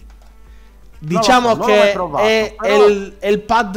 Diciamo 1.04 1.54
mai 1.56 1.66
che 1.66 1.90
provato, 1.92 2.24
è, 2.26 2.52
è 2.52 2.56
però- 2.56 2.86
il, 2.86 3.16
è 3.18 3.26
il 3.28 3.40
pad, 3.40 3.76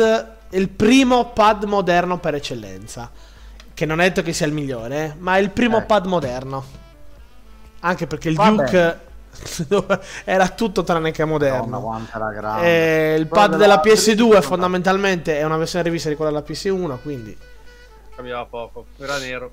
è 0.50 0.56
il 0.56 0.70
primo 0.70 1.32
pad 1.32 1.64
moderno 1.64 2.20
per 2.20 2.36
eccellenza. 2.36 3.10
Che 3.74 3.86
non 3.86 4.00
è 4.00 4.04
detto 4.08 4.22
che 4.22 4.32
sia 4.32 4.46
il 4.46 4.54
migliore, 4.54 5.16
ma 5.20 5.36
è 5.38 5.40
il 5.40 5.50
primo 5.50 5.80
Eh. 5.80 5.82
pad 5.84 6.06
moderno. 6.06 6.64
Anche 7.82 8.08
perché 8.08 8.30
il 8.30 8.36
Va 8.36 8.50
Duke 8.50 9.00
era 10.24 10.48
tutto 10.50 10.84
tranne 10.84 11.12
che 11.12 11.26
moderno. 11.26 12.00
grande. 12.34 12.66
Eh, 13.14 13.16
il 13.18 13.28
pad 13.28 13.58
della 13.58 13.78
della 13.78 13.82
PS2 13.84 14.38
PS2 14.38 14.42
fondamentalmente 14.42 15.38
è 15.38 15.44
una 15.44 15.58
versione 15.58 15.84
rivista 15.84 16.10
di 16.10 16.16
quella 16.16 16.32
della 16.32 16.44
PS1, 16.48 16.98
quindi 17.02 17.36
cambiava 18.16 18.46
poco, 18.46 18.86
era 19.00 19.18
nero. 19.18 19.52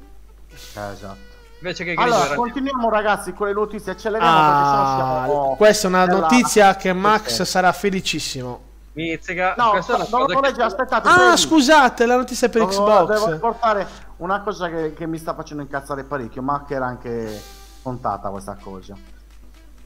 Eh, 0.50 0.54
esatto. 0.92 1.30
Invece 1.62 1.84
che 1.84 1.94
Allora, 1.94 2.24
era 2.26 2.34
continuiamo 2.34 2.90
ragazzi 2.90 3.32
con 3.32 3.46
le 3.46 3.52
notizie, 3.52 3.92
acceleriamo 3.92 4.32
perché 4.36 4.64
sennò 4.64 4.82
ah, 4.82 5.24
siamo... 5.26 5.54
questa 5.56 5.86
è 5.86 5.90
una 5.90 6.04
nella- 6.06 6.18
notizia 6.20 6.74
che 6.74 6.92
Max 6.92 7.38
Ok. 7.38 7.46
sarà 7.46 7.70
felicissimo. 7.72 8.60
Mizzica. 8.94 9.54
No, 9.56 9.70
questa 9.70 9.92
è 9.92 9.94
una 9.94 10.06
non 10.10 10.20
lo 10.22 10.26
che- 10.26 10.40
leggi, 10.48 10.60
aspettate. 10.60 11.08
Ah, 11.08 11.12
fermi. 11.12 11.36
scusate, 11.38 12.04
la 12.06 12.16
notizia 12.16 12.48
è 12.48 12.50
per 12.50 12.66
Devo- 12.66 13.04
Devo 13.06 13.14
Xbox. 13.26 13.38
portare 13.38 13.86
una 14.16 14.40
cosa 14.40 14.68
che, 14.68 14.92
che 14.92 15.06
mi 15.06 15.18
sta 15.18 15.34
facendo 15.34 15.62
incazzare 15.62 16.02
parecchio, 16.02 16.42
ma 16.42 16.64
che 16.66 16.74
era 16.74 16.86
anche 16.86 17.40
contata 17.80 18.28
questa 18.30 18.56
cosa. 18.60 18.96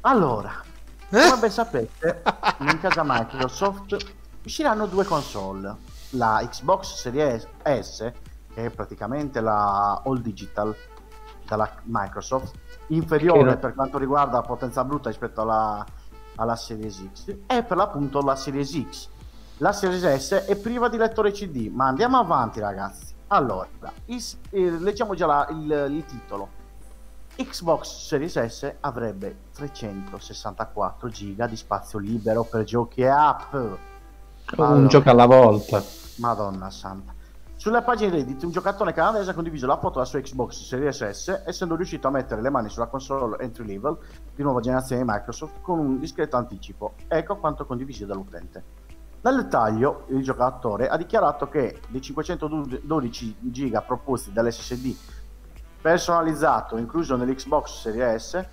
Allora, 0.01 0.51
come 1.11 1.25
Eh? 1.27 1.37
ben 1.39 1.51
sapete, 1.51 2.23
in 2.61 2.81
casa 2.81 3.03
Microsoft 3.05 3.97
usciranno 4.45 4.87
due 4.87 5.05
console. 5.05 5.75
La 6.11 6.41
Xbox 6.51 6.95
Series 6.95 7.47
S, 7.65 7.99
che 8.55 8.65
è 8.65 8.71
praticamente 8.71 9.41
la 9.43 10.01
All 10.05 10.21
Digital 10.23 10.75
dalla 11.47 11.71
Microsoft, 11.85 12.55
inferiore 12.89 13.43
no- 13.51 13.59
per 13.59 13.75
quanto 13.75 13.99
riguarda 13.99 14.37
la 14.39 14.43
potenza 14.43 14.85
bruta 14.85 15.09
rispetto 15.09 15.41
alla, 15.43 15.85
alla 16.37 16.57
Series 16.57 17.03
X, 17.13 17.37
e 17.47 17.63
per 17.63 17.77
l'appunto 17.77 18.21
la 18.21 18.37
Series 18.37 18.71
X. 18.91 19.09
La 19.59 19.73
Series 19.73 20.05
S 20.17 20.33
è 20.47 20.57
priva 20.57 20.89
di 20.89 20.97
lettore 20.99 21.31
CD, 21.31 21.71
ma 21.73 21.87
andiamo 21.87 22.19
avanti 22.19 22.61
ragazzi. 22.61 23.15
Allora, 23.29 23.69
is- 24.07 24.39
eh, 24.51 24.71
leggiamo 24.71 25.15
già 25.15 25.27
la- 25.27 25.47
il, 25.51 25.87
il 25.91 26.05
titolo. 26.05 26.49
Xbox 27.37 28.07
Series 28.07 28.43
S 28.45 28.75
avrebbe 28.81 29.37
364 29.53 31.09
giga 31.09 31.47
di 31.47 31.57
spazio 31.57 31.99
libero 31.99 32.45
per 32.45 32.65
giochi 32.65 33.03
e 33.03 33.09
app. 33.09 33.53
Un 33.55 33.77
Allora. 34.57 34.87
gioco 34.87 35.11
alla 35.11 35.27
volta. 35.27 35.83
Madonna 36.17 36.71
santa. 36.71 37.13
Sulla 37.59 37.83
pagina 37.83 38.13
Reddit 38.13 38.43
un 38.43 38.51
giocatore 38.51 38.93
canadese 38.93 39.31
ha 39.31 39.35
condiviso 39.35 39.67
la 39.67 39.79
foto 39.79 39.95
della 39.95 40.05
sua 40.05 40.21
Xbox 40.21 40.63
Series 40.63 41.09
S 41.09 41.43
essendo 41.47 41.75
riuscito 41.75 42.07
a 42.07 42.11
mettere 42.11 42.43
le 42.43 42.51
mani 42.51 42.69
sulla 42.69 42.87
console 42.87 43.39
entry 43.41 43.67
level 43.67 43.97
di 44.35 44.43
nuova 44.43 44.61
generazione 44.61 45.03
di 45.03 45.09
Microsoft 45.11 45.63
con 45.63 45.79
un 45.79 45.99
discreto 45.99 46.37
anticipo. 46.37 46.95
Ecco 47.09 47.37
quanto 47.39 47.65
condiviso 47.65 48.05
dall'utente. 48.05 48.63
Nel 49.23 49.37
dettaglio 49.37 50.05
il 50.11 50.23
giocatore 50.23 50.87
ha 50.87 50.99
dichiarato 50.99 51.49
che 51.49 51.81
dei 51.89 52.03
512 52.03 53.37
giga 53.41 53.81
proposti 53.81 54.33
dall'SSD 54.33 54.95
personalizzato 55.81 56.77
incluso 56.77 57.17
nell'Xbox 57.17 57.81
Series 57.81 58.29
S 58.29 58.49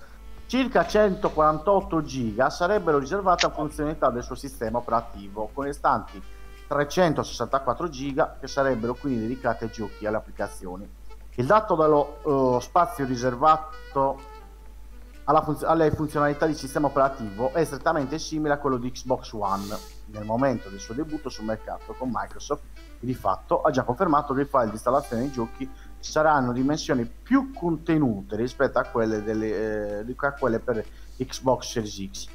circa 0.46 0.86
148 0.86 2.02
giga 2.02 2.48
sarebbero 2.48 2.98
riservate 2.98 3.46
a 3.46 3.50
funzionalità 3.50 4.10
del 4.10 4.22
suo 4.22 4.34
sistema 4.34 4.78
operativo 4.78 5.50
con 5.52 5.64
restanti 5.64 6.22
364 6.74 7.88
giga 7.88 8.36
che 8.40 8.48
sarebbero 8.48 8.94
quindi 8.94 9.20
dedicati 9.20 9.62
ai 9.62 9.70
giochi 9.70 10.04
e 10.04 10.08
alle 10.08 10.16
applicazioni. 10.16 10.88
Il 11.36 11.46
dato 11.46 11.76
dello 11.76 12.56
eh, 12.56 12.60
spazio 12.60 13.04
riservato 13.04 14.20
funz- 15.44 15.62
alle 15.62 15.92
funzionalità 15.92 16.46
di 16.46 16.54
sistema 16.54 16.88
operativo 16.88 17.52
è 17.52 17.64
strettamente 17.64 18.18
simile 18.18 18.54
a 18.54 18.58
quello 18.58 18.76
di 18.78 18.90
Xbox 18.90 19.32
One 19.34 19.66
nel 20.06 20.24
momento 20.24 20.68
del 20.68 20.80
suo 20.80 20.94
debutto 20.94 21.28
sul 21.28 21.44
mercato 21.44 21.94
con 21.96 22.10
Microsoft 22.12 22.64
che 22.98 23.06
di 23.06 23.14
fatto 23.14 23.62
ha 23.62 23.70
già 23.70 23.84
confermato 23.84 24.34
che 24.34 24.42
i 24.42 24.46
file 24.46 24.64
di 24.64 24.72
installazione 24.72 25.22
dei 25.22 25.30
giochi 25.30 25.70
saranno 26.00 26.52
dimensioni 26.52 27.06
più 27.06 27.52
contenute 27.52 28.34
rispetto 28.34 28.80
a 28.80 28.84
quelle, 28.84 29.22
delle, 29.22 30.04
eh, 30.04 30.14
a 30.16 30.32
quelle 30.32 30.58
per 30.58 30.84
Xbox 31.16 31.70
Series 31.70 32.10
X. 32.10 32.33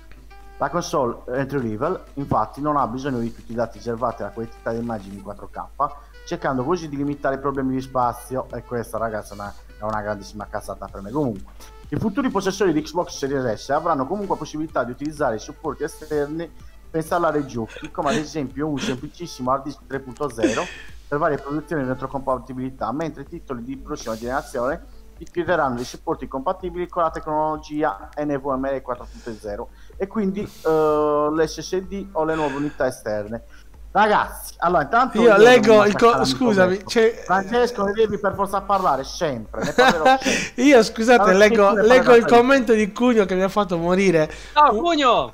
La 0.59 0.69
console 0.69 1.21
entry 1.27 1.69
level 1.69 2.03
infatti 2.15 2.59
non 2.59 2.75
ha 2.75 2.85
bisogno 2.85 3.19
di 3.19 3.33
tutti 3.33 3.53
i 3.53 3.55
dati 3.55 3.77
riservati 3.77 4.23
alla 4.23 4.31
qualità 4.31 4.73
di 4.73 4.79
immagini 4.79 5.15
in 5.15 5.23
4K, 5.23 5.89
cercando 6.25 6.65
così 6.65 6.89
di 6.89 6.97
limitare 6.97 7.35
i 7.35 7.39
problemi 7.39 7.75
di 7.75 7.81
spazio 7.81 8.45
e 8.51 8.61
questa 8.63 8.97
ragazza 8.97 9.35
è 9.35 9.37
una, 9.37 9.53
è 9.79 9.83
una 9.83 10.01
grandissima 10.01 10.47
cazzata 10.49 10.85
per 10.87 11.01
me. 11.01 11.11
Comunque, 11.11 11.53
i 11.87 11.95
futuri 11.95 12.29
possessori 12.29 12.73
di 12.73 12.81
Xbox 12.81 13.15
Series 13.17 13.53
S 13.53 13.69
avranno 13.69 14.05
comunque 14.05 14.33
la 14.33 14.41
possibilità 14.41 14.83
di 14.83 14.91
utilizzare 14.91 15.37
i 15.37 15.39
supporti 15.39 15.83
esterni 15.83 16.51
per 16.89 16.99
installare 16.99 17.45
giochi, 17.45 17.89
come 17.89 18.09
ad 18.09 18.17
esempio 18.17 18.67
un 18.67 18.79
semplicissimo 18.79 19.51
hard 19.51 19.63
disk 19.63 19.79
3.0 19.87 20.61
per 21.07 21.17
varie 21.17 21.37
produzioni 21.37 21.83
di 21.83 21.87
retrocompatibilità, 21.87 22.91
mentre 22.91 23.21
i 23.21 23.27
titoli 23.27 23.63
di 23.63 23.77
prossima 23.77 24.17
generazione 24.17 24.83
includeranno 25.19 25.75
dei 25.75 25.85
supporti 25.85 26.27
compatibili 26.27 26.87
con 26.87 27.03
la 27.03 27.11
tecnologia 27.11 28.09
NVMe 28.17 28.83
4.0 28.85 29.63
e 29.97 30.07
quindi 30.07 30.41
eh, 30.41 31.27
l'SSD 31.31 32.07
o 32.13 32.23
le 32.23 32.35
nuove 32.35 32.55
unità 32.55 32.87
esterne. 32.87 33.43
Ragazzi, 33.91 34.53
allora 34.59 34.83
intanto 34.83 35.19
Io 35.19 35.29
non 35.31 35.39
leggo 35.39 35.83
il 35.83 35.95
co- 35.95 36.23
scusami, 36.23 36.83
cioè- 36.85 37.23
Francesco. 37.25 37.83
Ne 37.85 37.93
devi 37.93 38.19
per 38.19 38.35
forza 38.35 38.61
parlare 38.61 39.03
sempre, 39.03 39.63
sempre. 39.73 40.19
Io 40.55 40.83
scusate, 40.83 41.21
Allora, 41.21 41.37
leggo, 41.37 41.73
leggo 41.73 42.15
il 42.15 42.25
commento 42.25 42.73
di 42.73 42.91
Cugno 42.91 43.25
che 43.25 43.33
mi 43.33 43.41
ha 43.41 43.49
fatto 43.49 43.77
morire. 43.77 44.31
Ciao, 44.53 44.75
Cugno! 44.75 45.31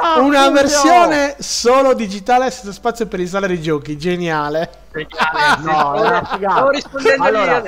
Ah, 0.00 0.20
una 0.20 0.50
versione 0.50 1.36
solo 1.38 1.94
digitale 1.94 2.50
senza 2.50 2.72
spazio 2.72 3.06
per 3.06 3.20
installare 3.20 3.54
i 3.54 3.60
giochi. 3.62 3.96
Geniale. 3.96 4.70
Geniale, 4.92 5.62
No, 5.62 6.00
una 6.00 6.24
figata. 6.24 6.54
Stavo 6.54 6.70
rispondendo 6.70 7.24
Allora. 7.24 7.62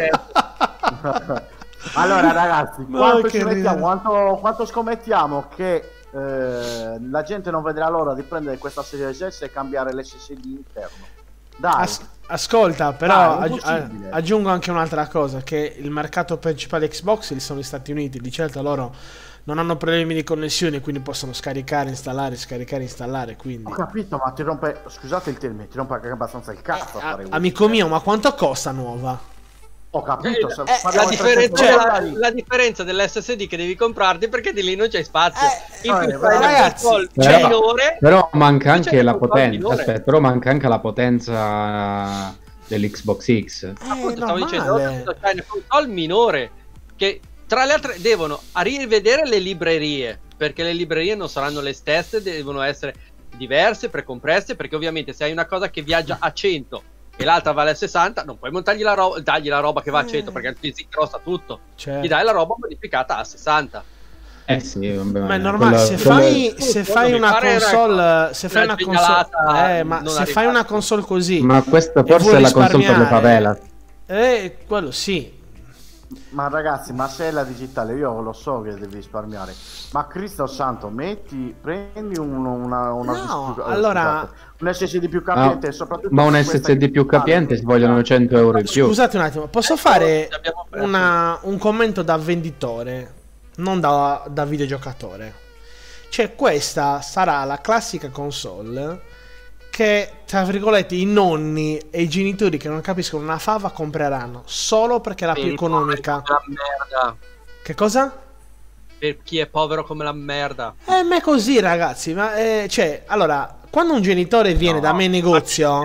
allora 1.94 2.32
ragazzi, 2.32 2.84
No, 2.88 2.98
quanto, 2.98 3.22
che 3.22 3.30
ci 3.38 3.44
mettiamo, 3.44 3.52
ridere. 3.54 3.80
quanto, 3.80 4.38
quanto 4.40 4.66
scommettiamo 4.66 5.48
che 5.54 5.90
eh, 6.12 6.96
la 7.10 7.22
gente 7.22 7.50
non 7.50 7.62
vedrà 7.62 7.88
l'ora 7.88 8.14
di 8.14 8.22
prendere 8.22 8.58
questa 8.58 8.82
serie 8.82 9.12
S 9.12 9.42
e 9.42 9.50
cambiare 9.50 9.92
l'SSD 9.94 10.44
interno? 10.44 11.06
Dai, 11.56 11.82
As- 11.82 12.00
ascolta, 12.26 12.92
però 12.92 13.38
Dai, 13.38 13.58
aggi- 13.62 14.06
aggiungo 14.10 14.48
anche 14.48 14.70
un'altra 14.70 15.06
cosa, 15.06 15.40
che 15.42 15.76
il 15.78 15.90
mercato 15.90 16.36
principale 16.38 16.88
Xbox 16.88 17.36
sono 17.36 17.60
gli 17.60 17.62
Stati 17.64 17.92
Uniti, 17.92 18.18
di 18.18 18.30
certo 18.32 18.60
loro 18.62 18.92
non 19.44 19.58
hanno 19.58 19.76
problemi 19.76 20.14
di 20.14 20.24
connessione, 20.24 20.80
quindi 20.80 21.02
possono 21.02 21.32
scaricare, 21.32 21.90
installare, 21.90 22.36
scaricare, 22.36 22.82
installare. 22.82 23.36
Quindi, 23.36 23.70
Ho 23.70 23.74
capito, 23.74 24.20
ma 24.22 24.30
ti 24.32 24.42
rompe. 24.42 24.80
Scusate 24.86 25.30
il 25.30 25.38
termine, 25.38 25.68
ti 25.68 25.76
rompe 25.76 25.94
anche 25.94 26.08
abbastanza 26.08 26.52
il 26.52 26.62
cazzo 26.62 26.96
a 26.98 27.00
Eh, 27.00 27.02
fare 27.02 27.22
a- 27.24 27.36
amico 27.36 27.68
mio, 27.68 27.86
ma 27.88 28.00
quanto 28.00 28.32
costa 28.34 28.70
nuova? 28.70 29.32
Ho 29.96 30.02
capito, 30.02 30.48
se 30.48 30.62
Eh, 30.62 30.78
parliamo 30.82 31.04
la, 31.06 31.10
di 31.10 31.16
differenza 31.16 31.54
300 31.54 31.62
della, 31.62 31.82
dollari. 32.00 32.12
la 32.14 32.30
differenza 32.32 32.82
dell'SSD 32.82 33.46
che 33.46 33.56
devi 33.56 33.76
comprarti 33.76 34.28
perché 34.28 34.52
di 34.52 34.62
lì 34.64 34.74
non 34.74 34.88
c'è 34.88 35.02
spazio. 35.04 35.46
Eh, 35.46 35.88
In 35.88 35.94
eh, 36.02 36.06
più 36.08 36.18
ragazzi, 36.20 36.84
console 36.84 37.08
cioè- 37.16 37.42
minore. 37.44 37.96
Però 38.00 38.28
manca 38.32 38.70
C'è 38.70 38.76
anche 38.76 38.96
il 38.96 39.04
la 39.04 39.14
potenza. 39.14 39.50
minore. 39.50 39.74
Aspetta, 39.78 40.00
però 40.00 40.18
manca 40.18 40.50
anche 40.50 40.66
la 40.68 40.78
potenza 40.80 42.34
dell'Xbox 42.66 43.44
X. 43.44 43.62
Eh, 43.64 43.74
appunto 43.88 44.16
stavo 44.16 44.38
normale. 44.38 44.44
dicendo 44.44 44.74
appunto, 44.74 45.16
c'hai 45.20 45.32
una 45.34 45.44
console 45.46 45.86
minore 45.86 46.50
che 46.96 47.20
tra 47.46 47.64
le 47.64 47.72
altre 47.72 47.96
devono 48.00 48.40
rivedere 48.54 49.26
le 49.26 49.38
librerie 49.38 50.18
perché 50.36 50.62
le 50.62 50.72
librerie 50.72 51.14
non 51.14 51.28
saranno 51.28 51.60
le 51.60 51.72
stesse 51.72 52.22
devono 52.22 52.62
essere 52.62 52.94
diverse 53.36 53.88
precompresse 53.88 54.56
perché 54.56 54.76
ovviamente 54.76 55.12
se 55.12 55.24
hai 55.24 55.32
una 55.32 55.46
cosa 55.46 55.68
che 55.70 55.82
viaggia 55.82 56.16
a 56.20 56.32
100 56.32 56.82
e 57.16 57.24
l'altra 57.24 57.52
vale 57.52 57.70
a 57.70 57.74
60 57.74 58.24
non 58.24 58.38
puoi 58.38 58.50
montargli 58.50 58.82
la 58.82 58.94
roba 58.94 59.20
dargli 59.20 59.48
la 59.48 59.60
roba 59.60 59.82
che 59.82 59.90
va 59.90 60.00
a 60.00 60.06
100 60.06 60.30
Eh. 60.30 60.32
perché 60.32 60.56
ti 60.58 60.72
si 60.74 60.86
crosta 60.88 61.20
tutto 61.22 61.60
Cioè, 61.76 62.00
gli 62.00 62.08
dai 62.08 62.24
la 62.24 62.32
roba 62.32 62.54
modificata 62.58 63.16
a 63.18 63.24
60 63.24 63.84
Eh 64.46 64.60
sì, 64.60 64.90
vabbè, 64.92 65.20
ma 65.20 65.34
è 65.34 65.38
normale, 65.38 65.76
quello- 65.76 65.96
se 65.98 66.04
quello- 66.04 66.20
fai, 66.20 66.54
se 66.58 66.84
fai 66.84 67.12
una 67.12 67.28
una 67.30 67.38
console, 67.40 68.34
se 68.34 68.48
fai 68.50 68.64
una 68.64 68.76
console, 68.76 69.78
eh, 69.78 69.82
ma 69.84 69.96
se 69.98 70.02
arrivata. 70.08 70.24
fai 70.26 70.46
una 70.46 70.64
console 70.64 71.02
così, 71.02 71.40
Ma 71.40 71.62
questa 71.62 72.04
forse 72.04 72.36
è 72.36 72.40
la 72.40 72.52
console 72.52 72.84
per 72.84 72.98
le 72.98 73.06
favela. 73.06 73.58
Eh, 74.06 74.56
quello 74.66 74.90
sì. 74.90 75.33
Ma 76.30 76.48
ragazzi, 76.48 76.92
ma 76.92 77.08
se 77.08 77.28
è 77.28 77.30
la 77.30 77.44
digitale, 77.44 77.94
io 77.94 78.20
lo 78.20 78.32
so 78.32 78.60
che 78.60 78.74
devi 78.74 78.96
risparmiare. 78.96 79.54
Ma 79.92 80.06
Cristo 80.06 80.46
Santo, 80.46 80.88
metti, 80.88 81.54
prendi 81.58 82.18
un, 82.18 82.44
una, 82.44 82.92
una 82.92 83.24
No, 83.24 83.52
più- 83.54 83.62
eh, 83.62 83.72
allora- 83.72 84.28
scusate, 84.28 84.52
un 84.64 84.72
SSD 84.74 85.08
più 85.08 85.22
capiente, 85.22 85.68
e 85.68 85.72
soprattutto 85.72 86.14
Ma 86.14 86.22
un 86.24 86.34
SSD 86.42 86.90
più 86.90 87.06
capiente 87.06 87.56
si 87.56 87.64
vogliono 87.64 88.02
100 88.02 88.36
euro 88.36 88.58
in 88.58 88.64
più. 88.64 88.86
Scusate 88.86 89.16
un 89.16 89.22
attimo, 89.22 89.46
posso 89.46 89.76
fare 89.76 90.28
abbiamo 90.30 90.66
perso. 90.68 90.86
una- 90.86 91.38
un 91.42 91.58
commento 91.58 92.02
da 92.02 92.16
venditore, 92.16 93.14
non 93.56 93.80
da, 93.80 94.22
da 94.28 94.44
videogiocatore? 94.44 95.42
Cioè, 96.10 96.34
questa 96.36 97.00
sarà 97.00 97.42
la 97.44 97.60
classica 97.60 98.08
console 98.10 99.00
che, 99.74 100.08
tra 100.24 100.44
virgolette, 100.44 100.94
i 100.94 101.04
nonni 101.04 101.76
e 101.90 102.02
i 102.02 102.08
genitori 102.08 102.58
che 102.58 102.68
non 102.68 102.80
capiscono 102.80 103.24
una 103.24 103.38
fava 103.38 103.70
compreranno 103.70 104.42
solo 104.44 105.00
perché 105.00 105.24
è 105.24 105.26
la 105.26 105.32
più 105.32 105.46
economica. 105.46 106.22
Che 107.60 107.74
cosa? 107.74 108.18
per 108.96 109.18
chi 109.24 109.38
è 109.38 109.46
povero 109.46 109.84
come 109.84 110.04
la 110.04 110.12
merda 110.12 110.74
Eh, 110.86 111.02
ma 111.02 111.16
è 111.16 111.20
così, 111.20 111.58
ragazzi. 111.58 112.14
Ma, 112.14 112.36
eh, 112.36 112.68
cioè, 112.68 113.02
allora, 113.06 113.58
quando 113.68 113.94
un 113.94 114.00
genitore 114.00 114.54
viene 114.54 114.78
da 114.78 114.92
me 114.92 115.04
in 115.04 115.10
negozio 115.10 115.82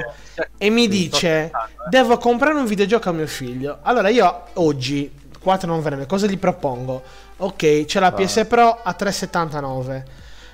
e 0.58 0.70
mi 0.70 0.88
dice 0.88 1.52
devo 1.90 2.18
comprare 2.18 2.58
un 2.58 2.66
videogioco 2.66 3.10
a 3.10 3.12
mio 3.12 3.26
figlio, 3.26 3.80
allora 3.82 4.10
io 4.10 4.44
oggi, 4.54 5.12
4 5.42 5.68
novembre, 5.68 6.06
cosa 6.06 6.28
gli 6.28 6.38
propongo? 6.38 7.02
Ok, 7.38 7.86
c'è 7.86 8.00
la 8.00 8.12
PS 8.12 8.46
Pro 8.48 8.80
a 8.84 8.96
3,79, 8.98 10.04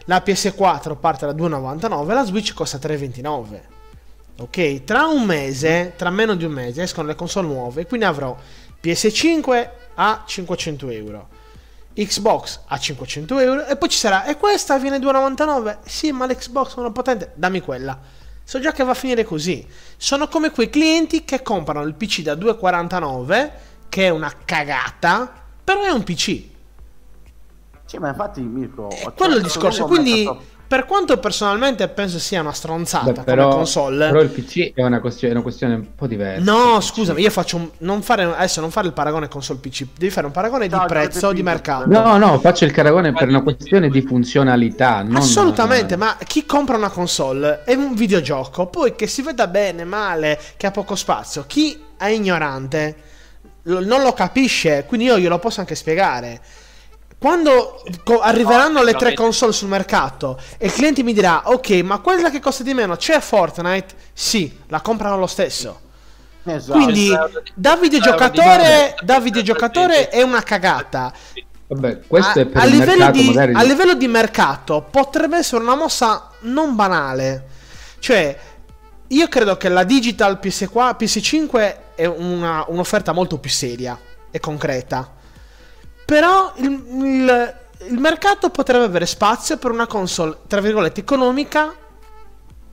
la 0.06 0.22
PS4 0.26 0.98
parte 0.98 1.26
da 1.26 1.34
2,99, 1.34 2.14
la 2.14 2.26
Switch 2.26 2.54
costa 2.54 2.78
3,29. 2.78 3.62
Ok, 4.38 4.84
tra 4.84 5.06
un 5.06 5.24
mese, 5.24 5.94
tra 5.96 6.10
meno 6.10 6.36
di 6.36 6.44
un 6.44 6.52
mese, 6.52 6.84
escono 6.84 7.08
le 7.08 7.16
console 7.16 7.48
nuove, 7.48 7.86
quindi 7.86 8.06
avrò 8.06 8.36
PS5 8.82 9.70
a 9.96 10.24
500 10.26 10.90
euro. 10.90 11.28
Xbox 11.96 12.60
a 12.68 12.78
500 12.78 13.40
euro 13.40 13.66
e 13.66 13.78
poi 13.78 13.88
ci 13.88 13.98
sarà 13.98 14.26
e 14.26 14.36
questa 14.36 14.78
viene 14.78 14.98
2,99 14.98 15.78
sì 15.86 16.12
ma 16.12 16.26
l'Xbox 16.26 16.78
è 16.78 16.92
potente 16.92 17.32
dammi 17.36 17.62
quella 17.62 17.98
so 18.44 18.60
già 18.60 18.74
che 18.74 18.84
va 18.84 18.92
a 18.92 18.96
finire 18.96 19.24
così 19.24 19.66
sono 19.96 20.28
come 20.28 20.52
quei 20.52 20.70
clienti 20.70 21.24
che 21.24 21.42
comprano 21.42 21.84
il 21.84 21.94
PC 21.94 22.22
da 22.22 22.34
2,49 22.34 23.52
che 23.88 24.08
è 24.08 24.10
una 24.10 24.30
cagata 24.44 25.32
però 25.64 25.84
è 25.84 25.90
un 25.90 26.04
PC 26.04 26.55
Sì, 27.96 28.02
ma 28.02 28.10
infatti 28.10 28.42
Mirko... 28.42 28.90
è 28.90 29.06
ho 29.06 29.14
quello 29.14 29.36
il 29.36 29.44
cercato 29.44 29.68
discorso 29.68 29.86
quindi 29.86 30.30
per 30.68 30.86
quanto 30.86 31.18
personalmente 31.20 31.88
penso 31.90 32.18
sia 32.18 32.42
una 32.42 32.52
stronzata 32.52 33.12
Beh, 33.12 33.22
però, 33.22 33.44
come 33.44 33.56
console 33.58 34.08
però 34.08 34.22
il 34.22 34.30
PC 34.30 34.74
è 34.74 34.84
una 34.84 35.00
questione, 35.00 35.34
è 35.34 35.36
una 35.36 35.44
questione 35.44 35.76
un 35.76 35.96
po' 35.96 36.08
diversa. 36.08 36.52
No, 36.52 36.78
Il 36.78 36.84
scusami, 36.84 37.22
io 37.22 37.30
faccio 37.30 37.58
un, 37.58 37.70
non 37.80 38.02
fare 38.02 38.24
adesso 38.24 38.62
non 38.62 38.72
fare 38.72 38.88
il 38.88 38.94
paragone 38.94 39.28
console 39.28 39.60
PC, 39.60 39.86
devi 39.96 40.12
fare 40.12 40.26
un 40.26 40.32
paragone 40.32 40.68
Ciao, 40.68 40.82
di 40.82 40.86
prezzo, 40.88 41.12
Giuseppe 41.12 41.34
di 41.36 41.44
mercato. 41.44 41.88
No, 41.88 42.18
no, 42.18 42.40
faccio 42.40 42.66
il 42.66 42.74
paragone 42.74 43.14
per 43.14 43.28
una 43.28 43.44
questione 43.44 43.90
di 43.90 44.02
funzionalità. 44.02 45.04
non- 45.04 45.18
Assolutamente, 45.18 45.96
ma 45.96 46.18
chi 46.26 46.46
compra 46.46 46.78
una 46.78 46.90
console 46.90 47.64
è 47.64 47.76
un 47.76 47.94
videogioco, 47.94 48.66
poi 48.66 48.96
che 48.96 49.06
si 49.06 49.22
veda 49.22 49.46
bene, 49.48 49.84
male, 49.84 50.40
che 50.58 50.66
ha 50.66 50.72
poco 50.72 50.96
spazio, 50.96 51.44
chi 51.46 51.80
è 51.96 52.08
ignorante 52.08 52.96
non 53.66 54.02
lo 54.02 54.14
capisce, 54.14 54.86
quindi 54.86 55.06
io 55.06 55.18
glielo 55.20 55.40
posso 55.40 55.60
anche 55.60 55.76
spiegare. 55.76 56.42
Quando 57.18 57.84
co- 58.04 58.20
arriveranno 58.20 58.84
le 58.84 58.94
tre 58.94 59.14
console 59.14 59.52
sul 59.52 59.68
mercato 59.70 60.40
e 60.58 60.68
il 60.68 60.74
cliente 60.74 61.02
mi 61.02 61.14
dirà, 61.14 61.44
ok, 61.46 61.70
ma 61.84 62.00
quella 62.00 62.30
che 62.30 62.40
costa 62.40 62.64
di 62.64 62.74
meno 62.74 62.96
c'è 62.98 63.20
Fortnite? 63.20 63.96
Sì, 64.14 64.60
la 64.68 64.82
comprano 64.82 65.18
lo 65.18 65.28
stesso. 65.28 65.82
Esatto. 66.44 66.78
Quindi 66.78 67.08
Cioè, 67.08 67.30
da 67.56 67.76
videogiocatore, 67.76 68.96
da 69.02 69.20
videogiocatore 69.20 70.10
è 70.10 70.22
una 70.22 70.44
cagata. 70.44 71.12
Vabbè, 71.68 72.02
questo 72.06 72.40
a, 72.40 72.42
è 72.44 72.46
per 72.46 72.62
a 72.62 72.66
il 72.66 72.72
livello 72.72 72.98
mercato 72.98 73.18
di, 73.18 73.26
magari... 73.28 73.54
a 73.54 73.64
livello 73.64 73.94
di 73.96 74.08
mercato 74.08 74.88
potrebbe 74.92 75.38
essere 75.38 75.64
una 75.64 75.76
mossa 75.76 76.30
non 76.42 76.76
banale. 76.76 77.48
Cioè, 77.98 78.38
io 79.08 79.28
credo 79.28 79.58
che 79.58 79.70
la 79.70 79.84
Digital 79.84 80.40
PS4, 80.40 80.96
PS5 80.96 81.76
è 81.96 82.06
una- 82.06 82.66
un'offerta 82.68 83.12
molto 83.14 83.40
più 83.40 83.50
seria 83.50 84.00
e 84.30 84.40
concreta. 84.40 85.14
Però 86.06 86.54
il, 86.58 86.84
il- 87.04 87.54
il 87.90 88.00
mercato 88.00 88.50
potrebbe 88.50 88.86
avere 88.86 89.06
spazio 89.06 89.58
per 89.58 89.70
una 89.72 89.86
console, 89.86 90.38
tra 90.48 90.60
virgolette, 90.62 91.02
economica 91.02 91.74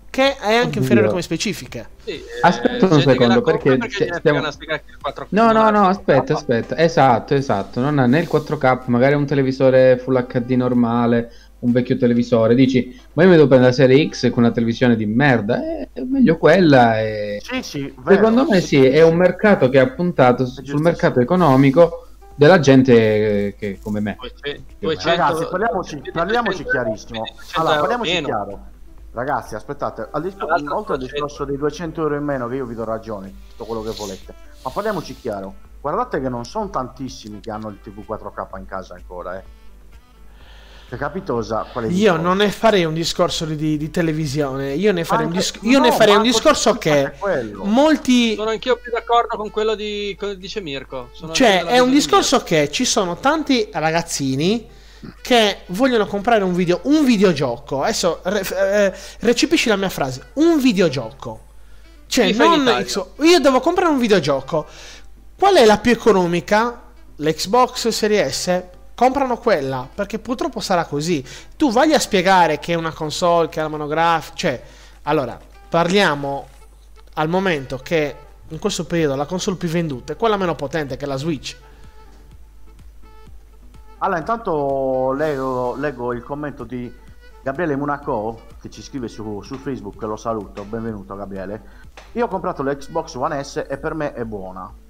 che 0.09 0.37
è 0.37 0.55
anche 0.55 0.67
Oddio. 0.69 0.81
inferiore 0.83 1.09
come 1.09 1.23
specifiche. 1.23 1.87
Sì, 2.05 2.11
eh, 2.11 2.23
Aspetta 2.43 2.87
un 2.87 3.01
secondo, 3.01 3.41
perché 3.41 3.71
gliene 3.71 3.89
stiamo- 3.91 4.19
fregano 4.21 4.47
a 4.47 4.51
spiegare 4.51 4.83
che 4.85 4.93
il 4.93 4.99
4K 5.01 5.27
No, 5.31 5.53
no, 5.53 5.71
no, 5.71 5.87
aspetta, 5.89 6.35
aspetta. 6.35 6.77
Esatto, 6.77 7.35
esatto. 7.35 7.81
Non 7.81 7.99
ha 7.99 8.07
né 8.07 8.21
il 8.21 8.29
4K, 8.29 8.83
magari 8.87 9.15
un 9.15 9.25
televisore 9.27 9.97
Full 9.99 10.27
HD 10.27 10.51
normale, 10.53 11.31
un 11.61 11.73
vecchio 11.73 11.97
televisore. 11.97 12.55
Dici, 12.55 12.99
ma 13.15 13.23
io 13.23 13.29
mi 13.31 13.37
devo 13.37 13.49
prendere 13.49 13.71
la 13.71 13.77
serie 13.77 14.07
X 14.09 14.31
con 14.31 14.43
una 14.45 14.53
televisione 14.53 14.97
di 14.97 15.07
merda. 15.07 15.63
Eh, 15.63 15.89
È 15.95 16.01
meglio 16.03 16.37
quella. 16.37 17.01
E... 17.01 17.41
Sì, 17.43 17.63
sì, 17.63 17.95
vero. 18.03 18.15
Secondo 18.17 18.47
me 18.49 18.61
sì, 18.61 18.85
è 18.85 19.03
un 19.03 19.17
mercato 19.17 19.69
che 19.71 19.79
ha 19.79 19.89
puntato 19.89 20.45
sul 20.47 20.81
mercato 20.81 21.21
economico 21.21 22.09
della 22.43 22.59
gente 22.61 23.55
che 23.57 23.79
come 23.83 24.01
me. 24.01 24.17
200 24.79 25.09
Ragazzi, 25.09 25.47
parliamoci, 25.49 25.95
200 25.97 26.11
parliamoci 26.13 26.65
chiarissimo. 26.65 27.21
200 27.21 27.61
Allora, 27.61 27.79
parliamoci 27.81 28.13
meno. 28.13 28.27
chiaro. 28.27 28.61
Ragazzi, 29.13 29.55
aspettate, 29.55 30.09
al 30.11 30.23
discor- 30.23 30.51
oltre 30.53 30.95
al 30.95 30.99
200. 30.99 31.07
discorso 31.07 31.45
dei 31.45 31.57
200 31.57 32.01
euro 32.01 32.17
in 32.17 32.25
meno, 32.25 32.49
che 32.49 32.55
io 32.57 32.65
vi 32.65 32.75
do 32.75 32.85
ragione, 32.85 33.33
tutto 33.51 33.65
quello 33.67 33.83
che 33.83 33.91
volete, 33.97 34.35
ma 34.65 34.71
parliamoci 34.71 35.15
chiaro. 35.17 35.55
Guardate 35.81 36.21
che 36.21 36.29
non 36.29 36.45
sono 36.45 36.71
tantissimi 36.71 37.41
che 37.41 37.51
hanno 37.51 37.69
il 37.69 37.81
TV 37.83 38.05
4K 38.07 38.59
in 38.59 38.67
casa 38.67 38.95
ancora, 38.95 39.39
eh. 39.39 39.43
Hai 40.93 40.99
capito 40.99 41.33
cosa? 41.33 41.67
Qual 41.73 41.85
è 41.85 41.87
il 41.87 41.95
Io 41.95 41.99
discorso? 42.01 42.23
non 42.23 42.37
ne 42.37 42.51
farei 42.51 42.85
un 42.85 42.93
discorso 42.93 43.45
di, 43.47 43.79
di 43.79 43.91
televisione, 43.91 44.75
io 44.75 44.93
ne 44.93 45.05
farei 45.05 45.25
un, 45.25 45.33
Anche- 45.33 45.53
dis- 45.59 45.71
io 45.73 45.79
ne 45.81 45.89
no, 45.89 45.95
farei 45.95 46.17
un 46.17 46.23
discorso 46.23 46.73
di- 46.73 46.79
che 46.81 47.13
molti... 47.63 48.35
Sono 48.35 48.51
anch'io 48.51 48.77
più 48.77 48.93
d'accordo 48.93 49.39
con 49.39 49.51
quello 49.51 49.75
di 49.75 50.15
come 50.21 50.37
dice 50.37 50.61
Mirko. 50.61 51.09
Sono 51.13 51.33
Cioè, 51.33 51.65
è 51.65 51.79
un 51.79 51.89
di 51.89 51.95
discorso 51.95 52.43
che 52.43 52.71
ci 52.71 52.85
sono 52.85 53.17
tanti 53.17 53.71
ragazzini 53.73 54.69
che 55.23 55.61
vogliono 55.69 56.07
comprare 56.07 56.45
un 56.45 56.53
video, 56.53 56.81
un 56.83 57.07
videogioco. 57.07 57.83
Adesso 57.83 58.21
re- 58.25 58.41
eh, 58.41 58.93
recepisci 59.21 59.71
la 59.71 59.77
mia 59.77 59.89
frase, 59.89 60.27
un 60.35 60.61
videogioco. 60.61 61.41
Cioè. 62.07 62.35
X- 62.35 63.07
io 63.21 63.39
devo 63.41 63.61
comprare 63.61 63.89
un 63.91 63.99
videogioco. 63.99 64.67
Qual 65.39 65.55
è 65.55 65.65
la 65.65 65.79
più 65.79 65.93
economica? 65.93 66.83
L'Xbox 67.17 67.89
Series 67.89 68.43
S? 68.43 68.63
Comprano 68.95 69.39
quella, 69.39 69.89
perché 69.93 70.19
purtroppo 70.19 70.61
sarà 70.61 70.85
così. 70.85 71.25
Tu 71.57 71.73
vai 71.73 71.95
a 71.95 71.99
spiegare 71.99 72.59
che 72.59 72.73
è 72.73 72.77
una 72.77 72.93
console, 72.93 73.49
che 73.49 73.61
ha 73.61 73.65
la 73.65 73.69
monografica, 73.69 74.37
cioè, 74.37 74.63
allora, 75.03 75.39
parliamo 75.69 76.47
al 77.15 77.29
momento 77.29 77.79
che 77.79 78.17
in 78.49 78.59
questo 78.59 78.85
periodo 78.85 79.17
la 79.17 79.27
console 79.27 79.57
più 79.57 79.69
venduta 79.69 80.13
è 80.13 80.17
quella 80.17 80.37
meno 80.37 80.55
potente 80.55 80.97
che 80.97 81.05
è 81.05 81.09
la 81.09 81.17
Switch. 81.17 81.57
Allora, 83.99 84.19
intanto 84.19 85.13
leggo, 85.13 85.75
leggo 85.77 86.13
il 86.13 86.23
commento 86.23 86.65
di 86.65 86.93
Gabriele 87.43 87.77
Monaco 87.77 88.43
che 88.61 88.69
ci 88.69 88.83
scrive 88.83 89.09
su, 89.09 89.41
su 89.43 89.57
Facebook, 89.57 90.01
lo 90.03 90.17
saluto, 90.17 90.65
benvenuto 90.65 91.17
Gabriele. 91.17 91.63
Io 92.13 92.27
ho 92.27 92.29
comprato 92.29 92.63
l'Xbox 92.63 93.15
One 93.15 93.43
S 93.43 93.65
e 93.69 93.79
per 93.79 93.95
me 93.95 94.13
è 94.13 94.25
buona. 94.25 94.82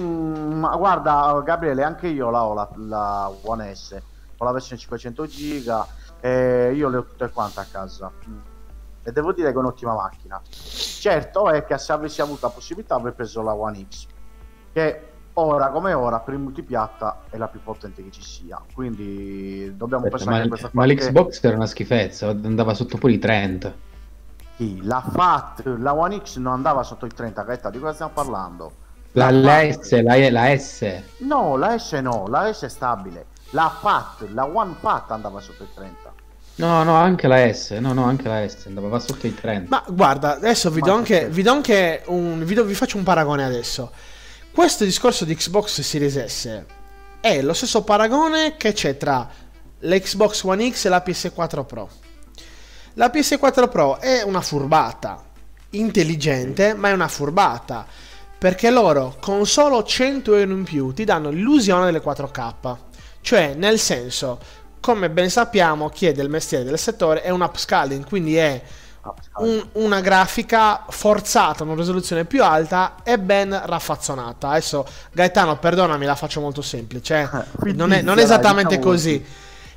Mm, 0.00 0.58
ma 0.58 0.76
guarda 0.76 1.40
Gabriele, 1.44 1.82
anche 1.82 2.08
io 2.08 2.30
la 2.30 2.44
ho 2.44 2.54
la, 2.54 2.68
la 2.76 3.32
One 3.42 3.74
S. 3.74 4.00
con 4.36 4.46
la 4.46 4.52
versione 4.52 4.80
500 4.80 5.26
giga 5.26 5.86
e 6.20 6.72
io 6.74 6.88
le 6.88 6.98
ho 6.98 7.04
tutte 7.04 7.30
quante 7.30 7.60
a 7.60 7.66
casa. 7.70 8.10
Mm. 8.28 8.38
E 9.02 9.12
devo 9.12 9.32
dire 9.32 9.48
che 9.48 9.54
è 9.54 9.58
un'ottima 9.58 9.94
macchina. 9.94 10.40
Certo 10.50 11.50
è 11.50 11.64
che 11.64 11.78
se 11.78 11.92
avessi 11.92 12.20
avuto 12.20 12.46
la 12.46 12.52
possibilità 12.52 12.94
avrei 12.94 13.12
preso 13.12 13.42
la 13.42 13.54
One 13.54 13.86
X, 13.88 14.06
che 14.72 15.08
ora 15.34 15.70
come 15.70 15.92
ora 15.94 16.18
per 16.20 16.34
il 16.34 16.40
multipiatta 16.40 17.22
è 17.30 17.36
la 17.38 17.48
più 17.48 17.62
potente 17.62 18.02
che 18.04 18.10
ci 18.10 18.22
sia. 18.22 18.60
Quindi 18.74 19.74
dobbiamo 19.76 20.04
Aspetta, 20.04 20.24
pensare 20.24 20.36
ma, 20.36 20.42
che 20.42 20.48
questa 20.48 20.70
ma 20.72 20.84
qua- 20.84 20.92
l'Xbox 20.92 21.44
era 21.44 21.56
una 21.56 21.66
schifezza, 21.66 22.28
andava 22.28 22.74
sotto 22.74 22.98
pure 22.98 23.12
i 23.12 23.18
30. 23.18 23.88
Sì, 24.56 24.82
la 24.82 25.00
FAT, 25.00 25.64
la 25.78 25.94
One 25.94 26.20
X 26.22 26.36
non 26.36 26.52
andava 26.52 26.82
sotto 26.82 27.06
i 27.06 27.10
30, 27.10 27.42
Gaeta, 27.42 27.70
di 27.70 27.78
cosa 27.78 27.94
stiamo 27.94 28.12
parlando? 28.12 28.72
La, 29.12 29.30
La 29.30 29.62
S, 29.70 30.00
la, 30.02 30.30
la 30.30 30.56
S. 30.56 31.02
No, 31.18 31.56
la 31.56 31.78
S 31.78 31.92
no, 31.92 32.26
la 32.28 32.52
S 32.52 32.64
è 32.64 32.68
stabile. 32.68 33.26
La 33.50 33.76
FAT, 33.80 34.28
la 34.32 34.46
One 34.46 34.74
FAT 34.78 35.10
andava 35.10 35.40
sotto 35.40 35.64
i 35.64 35.68
30. 35.74 36.12
No, 36.56 36.82
no, 36.84 36.94
anche 36.94 37.26
la 37.26 37.52
S. 37.52 37.70
No, 37.80 37.92
no, 37.92 38.04
anche 38.04 38.28
la 38.28 38.46
S 38.46 38.66
andava 38.66 38.88
va 38.88 38.98
sotto 39.00 39.26
i 39.26 39.34
30. 39.34 39.68
Ma 39.68 39.84
guarda, 39.88 40.36
adesso 40.36 40.70
vi 40.70 40.80
do 40.80 40.92
anche, 40.92 41.28
vi 41.28 41.42
do 41.42 41.50
anche 41.50 42.02
un, 42.06 42.44
vi, 42.44 42.54
do- 42.54 42.64
vi 42.64 42.74
faccio 42.74 42.98
un 42.98 43.02
paragone 43.02 43.44
adesso. 43.44 43.90
Questo 44.52 44.84
discorso 44.84 45.24
di 45.24 45.34
Xbox 45.34 45.80
Series 45.80 46.24
S 46.24 46.64
è 47.20 47.42
lo 47.42 47.52
stesso 47.52 47.82
paragone 47.82 48.56
che 48.56 48.72
c'è 48.72 48.96
tra 48.96 49.28
l'Xbox 49.78 50.42
One 50.42 50.70
X 50.70 50.84
e 50.84 50.88
la 50.88 51.02
PS4 51.04 51.64
Pro. 51.64 51.88
La 52.94 53.10
PS4 53.12 53.68
Pro 53.68 53.98
è 53.98 54.22
una 54.22 54.40
furbata, 54.40 55.22
intelligente, 55.70 56.74
ma 56.74 56.90
è 56.90 56.92
una 56.92 57.08
furbata. 57.08 57.86
Perché 58.40 58.70
loro 58.70 59.16
con 59.20 59.44
solo 59.46 59.82
100 59.82 60.34
euro 60.34 60.52
in 60.52 60.64
più 60.64 60.94
ti 60.94 61.04
danno 61.04 61.28
l'illusione 61.28 61.84
delle 61.84 62.00
4K. 62.00 62.78
Cioè, 63.20 63.52
nel 63.54 63.78
senso, 63.78 64.38
come 64.80 65.10
ben 65.10 65.28
sappiamo, 65.28 65.90
chi 65.90 66.06
è 66.06 66.12
del 66.12 66.30
mestiere 66.30 66.64
del 66.64 66.78
settore 66.78 67.20
è 67.20 67.28
un 67.28 67.42
upscaling, 67.42 68.06
quindi 68.08 68.36
è 68.36 68.62
un- 69.40 69.66
una 69.72 70.00
grafica 70.00 70.86
forzata, 70.88 71.64
una 71.64 71.74
risoluzione 71.74 72.24
più 72.24 72.42
alta 72.42 72.96
e 73.02 73.18
ben 73.18 73.60
raffazzonata. 73.62 74.48
Adesso 74.50 74.86
Gaetano, 75.12 75.58
perdonami, 75.58 76.06
la 76.06 76.14
faccio 76.14 76.40
molto 76.40 76.62
semplice. 76.62 77.28
eh. 77.62 77.72
Non 77.74 77.92
è, 77.92 78.00
non 78.00 78.18
è 78.18 78.22
esattamente 78.22 78.76
diciamo 78.76 78.90
così. 78.90 79.22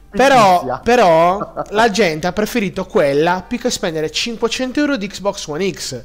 Però, 0.10 0.80
però 0.84 1.54
la 1.72 1.90
gente 1.92 2.28
ha 2.28 2.32
preferito 2.34 2.86
quella 2.86 3.44
più 3.46 3.58
che 3.60 3.70
spendere 3.70 4.10
500 4.10 4.80
euro 4.80 4.96
di 4.96 5.08
Xbox 5.08 5.48
One 5.48 5.70
X, 5.72 6.02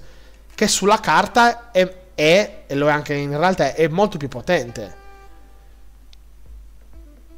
che 0.55 0.67
sulla 0.67 0.99
carta 0.99 1.71
è, 1.71 1.98
è, 2.19 2.65
e 2.67 2.75
lo 2.75 2.89
è 2.89 2.91
anche 2.91 3.15
in 3.15 3.37
realtà, 3.37 3.75
è 3.75 3.87
molto 3.89 4.19
più 4.19 4.29
potente. 4.29 4.97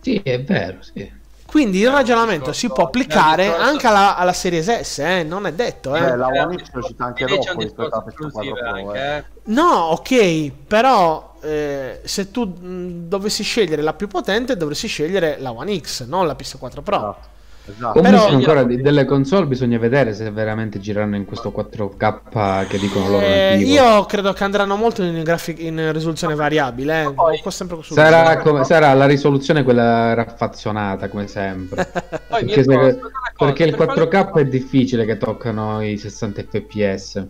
Sì, 0.00 0.20
è 0.22 0.42
vero, 0.44 0.82
sì. 0.82 1.10
Quindi 1.44 1.78
il 1.80 1.88
Eh, 1.88 1.90
ragionamento 1.90 2.52
si 2.52 2.70
può 2.72 2.84
applicare 2.84 3.54
anche 3.56 3.86
alla, 3.86 4.16
alla 4.16 4.32
Series 4.32 4.80
S, 4.82 4.98
eh? 4.98 5.22
non 5.24 5.46
è 5.46 5.52
detto. 5.52 5.96
Eh. 5.96 6.00
Beh, 6.00 6.16
la 6.16 6.30
Eh, 6.30 6.38
One 6.38 6.56
X 6.58 6.70
è 6.72 6.76
uscita 6.78 7.04
anche 7.04 7.26
dopo 7.26 7.52
rispetto 7.58 7.94
alla 7.94 8.04
discorso 8.04 8.04
PS4 8.04 8.42
esclusive 8.42 8.64
Pro. 8.64 8.68
anche, 8.68 8.98
eh. 8.98 9.16
eh. 9.16 9.24
No, 9.44 9.64
ok, 9.92 10.52
però 10.66 11.36
eh, 11.42 12.00
se 12.04 12.30
tu 12.30 12.44
mh, 12.46 13.08
dovessi 13.08 13.42
scegliere 13.42 13.82
la 13.82 13.94
più 13.94 14.06
potente 14.08 14.56
dovresti 14.56 14.86
scegliere 14.86 15.38
la 15.40 15.52
One 15.52 15.78
X, 15.80 16.04
non 16.06 16.26
la 16.26 16.34
PS4 16.34 16.82
Pro. 16.82 17.12
Esatto. 17.12 17.28
Esatto. 17.70 17.98
Comunque 18.00 18.20
Però- 18.26 18.36
ancora 18.36 18.62
di- 18.64 18.80
delle 18.80 19.04
console 19.04 19.46
bisogna 19.46 19.78
vedere 19.78 20.14
se 20.14 20.30
veramente 20.30 20.78
gireranno 20.80 21.16
in 21.16 21.24
questo 21.24 21.50
4K 21.52 22.66
che 22.68 22.78
dicono 22.78 23.08
loro 23.08 23.24
Eh, 23.24 23.56
io 23.58 24.04
credo 24.06 24.32
che 24.32 24.44
andranno 24.44 24.76
molto 24.76 25.02
in, 25.02 25.22
grafic- 25.22 25.60
in 25.60 25.92
risoluzione 25.92 26.34
variabile. 26.34 27.02
Eh. 27.02 27.12
Poi- 27.12 27.40
Sarà, 27.82 28.38
come- 28.38 28.64
sarà 28.64 28.92
la 28.94 29.06
risoluzione 29.06 29.62
quella 29.62 30.14
raffazzonata 30.14 31.08
come 31.08 31.26
sempre. 31.26 31.88
Poi 32.28 32.44
perché, 32.44 32.62
se- 32.64 32.98
perché 33.36 33.64
il 33.64 33.74
per 33.76 33.86
4K 33.86 34.30
quale- 34.30 34.46
è 34.46 34.50
difficile 34.50 35.04
che 35.04 35.16
toccano 35.16 35.82
i 35.82 35.96
60 35.96 36.42
fps. 36.42 37.26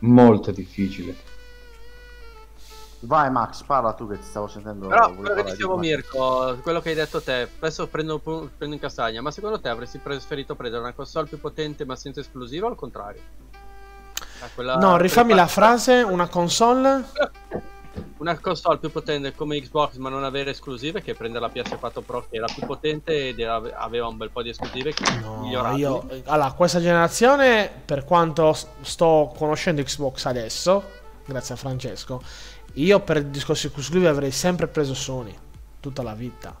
Molto 0.00 0.52
difficile. 0.52 1.14
Vai 3.00 3.30
Max, 3.30 3.62
parla 3.62 3.92
tu 3.92 4.08
che 4.08 4.18
ti 4.18 4.24
stavo 4.24 4.48
sentendo. 4.48 4.88
Però 4.88 5.12
quello 5.14 5.34
che 5.34 5.44
di 5.44 5.50
dicevo 5.52 5.74
One. 5.74 5.86
Mirko, 5.86 6.58
quello 6.62 6.80
che 6.80 6.88
hai 6.88 6.94
detto 6.96 7.22
te, 7.22 7.48
adesso 7.58 7.86
prendo, 7.86 8.18
prendo 8.18 8.74
in 8.74 8.80
castagna, 8.80 9.20
ma 9.22 9.30
secondo 9.30 9.60
te 9.60 9.68
avresti 9.68 9.98
preferito 9.98 10.56
prendere 10.56 10.82
una 10.82 10.92
console 10.92 11.28
più 11.28 11.38
potente 11.38 11.84
ma 11.84 11.94
senza 11.94 12.20
esclusiva 12.20 12.66
o 12.66 12.70
al 12.70 12.76
contrario? 12.76 13.20
Ah, 14.40 14.48
quella- 14.54 14.76
No, 14.76 14.96
rifammi 14.96 15.32
la 15.34 15.46
frase, 15.46 16.02
una 16.02 16.28
console. 16.28 17.04
Una 18.18 18.38
console 18.38 18.78
più 18.78 18.92
potente 18.92 19.34
come 19.34 19.60
Xbox 19.60 19.96
ma 19.96 20.08
non 20.08 20.22
avere 20.22 20.50
esclusive 20.50 21.02
che 21.02 21.14
prendere 21.14 21.44
la 21.46 21.52
PS4 21.52 22.00
Pro 22.04 22.26
che 22.28 22.36
era 22.36 22.46
più 22.52 22.64
potente 22.64 23.28
ed 23.28 23.38
era- 23.40 23.60
aveva 23.74 24.06
un 24.06 24.16
bel 24.16 24.30
po' 24.30 24.42
di 24.42 24.50
esclusive 24.50 24.92
che 24.92 25.04
No, 25.20 25.74
io, 25.76 26.06
allora, 26.26 26.52
questa 26.52 26.80
generazione, 26.80 27.68
per 27.84 28.04
quanto 28.04 28.56
sto 28.82 29.32
conoscendo 29.36 29.82
Xbox 29.82 30.26
adesso, 30.26 30.82
grazie 31.24 31.54
a 31.54 31.56
Francesco, 31.56 32.22
io 32.74 33.00
per 33.00 33.18
il 33.18 33.26
discorso 33.26 33.66
esclusivo 33.68 34.08
avrei 34.08 34.30
sempre 34.30 34.66
preso 34.68 34.94
Sony, 34.94 35.34
tutta 35.80 36.02
la 36.02 36.14
vita. 36.14 36.56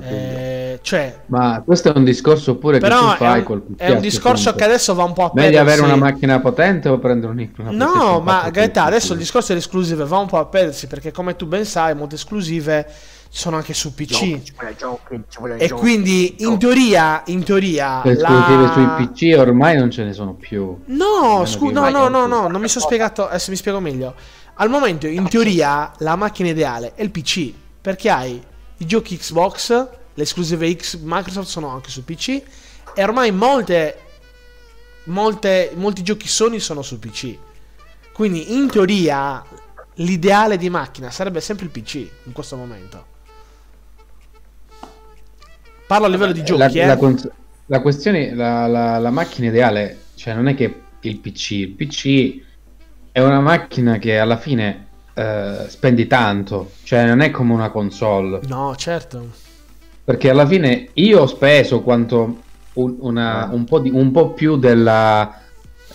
Eh, 0.00 0.80
cioè, 0.82 1.20
Ma 1.26 1.62
questo 1.64 1.92
è 1.92 1.96
un 1.96 2.02
discorso 2.02 2.56
pure 2.56 2.80
che 2.80 2.88
tu 2.88 2.90
però 2.90 3.12
è 3.14 3.16
fai 3.16 3.38
un, 3.38 3.44
col 3.44 3.62
è 3.76 3.90
un 3.90 4.00
discorso 4.00 4.52
che 4.54 4.64
adesso 4.64 4.94
va 4.94 5.04
un 5.04 5.12
po' 5.12 5.26
a 5.26 5.30
Meglio 5.32 5.58
perdersi. 5.58 5.80
avere 5.80 5.94
una 5.94 6.04
macchina 6.04 6.40
potente 6.40 6.88
o 6.88 6.98
prendere 6.98 7.32
un 7.32 7.50
una 7.58 7.70
No, 7.70 8.20
ma 8.20 8.32
4 8.40 8.50
Gaeta, 8.50 8.80
più 8.82 8.88
adesso 8.90 9.12
il 9.12 9.18
discorso 9.20 9.48
delle 9.48 9.60
esclusive 9.60 10.04
va 10.04 10.18
un 10.18 10.26
po' 10.26 10.38
a 10.38 10.46
perdersi 10.46 10.88
perché 10.88 11.12
come 11.12 11.36
tu 11.36 11.46
ben 11.46 11.64
sai, 11.64 11.94
molte 11.94 12.16
esclusive 12.16 12.84
sono 13.28 13.56
anche 13.56 13.74
su 13.74 13.94
PC. 13.94 14.08
Giochi, 14.08 14.44
ci 14.44 14.52
vuole 14.58 14.74
giochi, 14.76 15.22
ci 15.28 15.38
vuole 15.38 15.56
E 15.56 15.66
giochi, 15.68 15.80
quindi 15.80 16.34
in 16.40 16.58
teoria, 16.58 17.22
in 17.26 17.44
teoria 17.44 18.00
Le 18.04 18.12
esclusive 18.12 18.62
la- 18.62 18.72
sui 18.72 19.06
PC 19.06 19.38
ormai 19.38 19.78
non 19.78 19.90
ce 19.92 20.02
ne 20.02 20.12
sono 20.12 20.34
più. 20.34 20.76
No, 20.86 21.44
scusa, 21.46 21.88
no, 21.88 21.90
no, 21.90 22.08
no, 22.08 22.26
no, 22.26 22.48
non 22.48 22.60
mi 22.60 22.68
sono 22.68 22.84
spiegato, 22.84 23.28
adesso 23.28 23.50
mi 23.52 23.56
spiego 23.56 23.78
meglio. 23.78 24.14
Al 24.58 24.70
momento, 24.70 25.06
in 25.06 25.28
teoria, 25.28 25.92
la 25.98 26.16
macchina 26.16 26.48
ideale 26.48 26.94
è 26.94 27.02
il 27.02 27.10
PC, 27.10 27.52
perché 27.80 28.08
hai 28.08 28.42
i 28.78 28.86
giochi 28.86 29.18
Xbox, 29.18 29.68
le 30.14 30.22
esclusive 30.22 30.74
X 30.74 30.98
Microsoft 31.02 31.48
sono 31.48 31.68
anche 31.68 31.90
su 31.90 32.04
PC, 32.04 32.42
e 32.94 33.02
ormai 33.02 33.32
molte, 33.32 33.98
molte, 35.04 35.72
molti 35.74 36.02
giochi 36.02 36.26
Sony 36.26 36.58
sono 36.58 36.80
su 36.80 36.98
PC. 36.98 37.36
Quindi, 38.12 38.54
in 38.54 38.70
teoria, 38.70 39.44
l'ideale 39.96 40.56
di 40.56 40.70
macchina 40.70 41.10
sarebbe 41.10 41.42
sempre 41.42 41.66
il 41.66 41.70
PC, 41.70 41.94
in 42.24 42.32
questo 42.32 42.56
momento. 42.56 43.04
Parlo 45.86 46.06
a 46.06 46.08
livello 46.08 46.32
di 46.32 46.40
la, 46.40 46.44
giochi, 46.44 46.78
eh. 46.78 46.86
la 46.86 46.96
cons- 46.96 47.30
la 47.66 47.80
questione, 47.82 48.34
la, 48.34 48.66
la- 48.66 48.98
la 48.98 49.10
macchina 49.10 49.48
ideale, 49.48 50.04
cioè 50.14 50.32
non 50.32 50.48
è 50.48 50.54
che 50.54 50.80
il 51.00 51.18
PC, 51.18 51.50
il 51.50 51.70
PC 51.72 52.44
è 53.16 53.22
una 53.22 53.40
macchina 53.40 53.96
che 53.96 54.18
alla 54.18 54.36
fine 54.36 54.88
eh, 55.14 55.64
spendi 55.68 56.06
tanto, 56.06 56.72
cioè 56.82 57.06
non 57.06 57.20
è 57.20 57.30
come 57.30 57.54
una 57.54 57.70
console, 57.70 58.40
No, 58.46 58.76
certo. 58.76 59.30
perché 60.04 60.28
alla 60.28 60.44
fine 60.46 60.90
io 60.92 61.22
ho 61.22 61.26
speso 61.26 61.80
quanto 61.80 62.42
un, 62.74 62.96
una- 62.98 63.48
un 63.50 63.64
po', 63.64 63.78
di- 63.78 63.88
un 63.88 64.10
po' 64.10 64.32
più 64.34 64.58
della, 64.58 65.40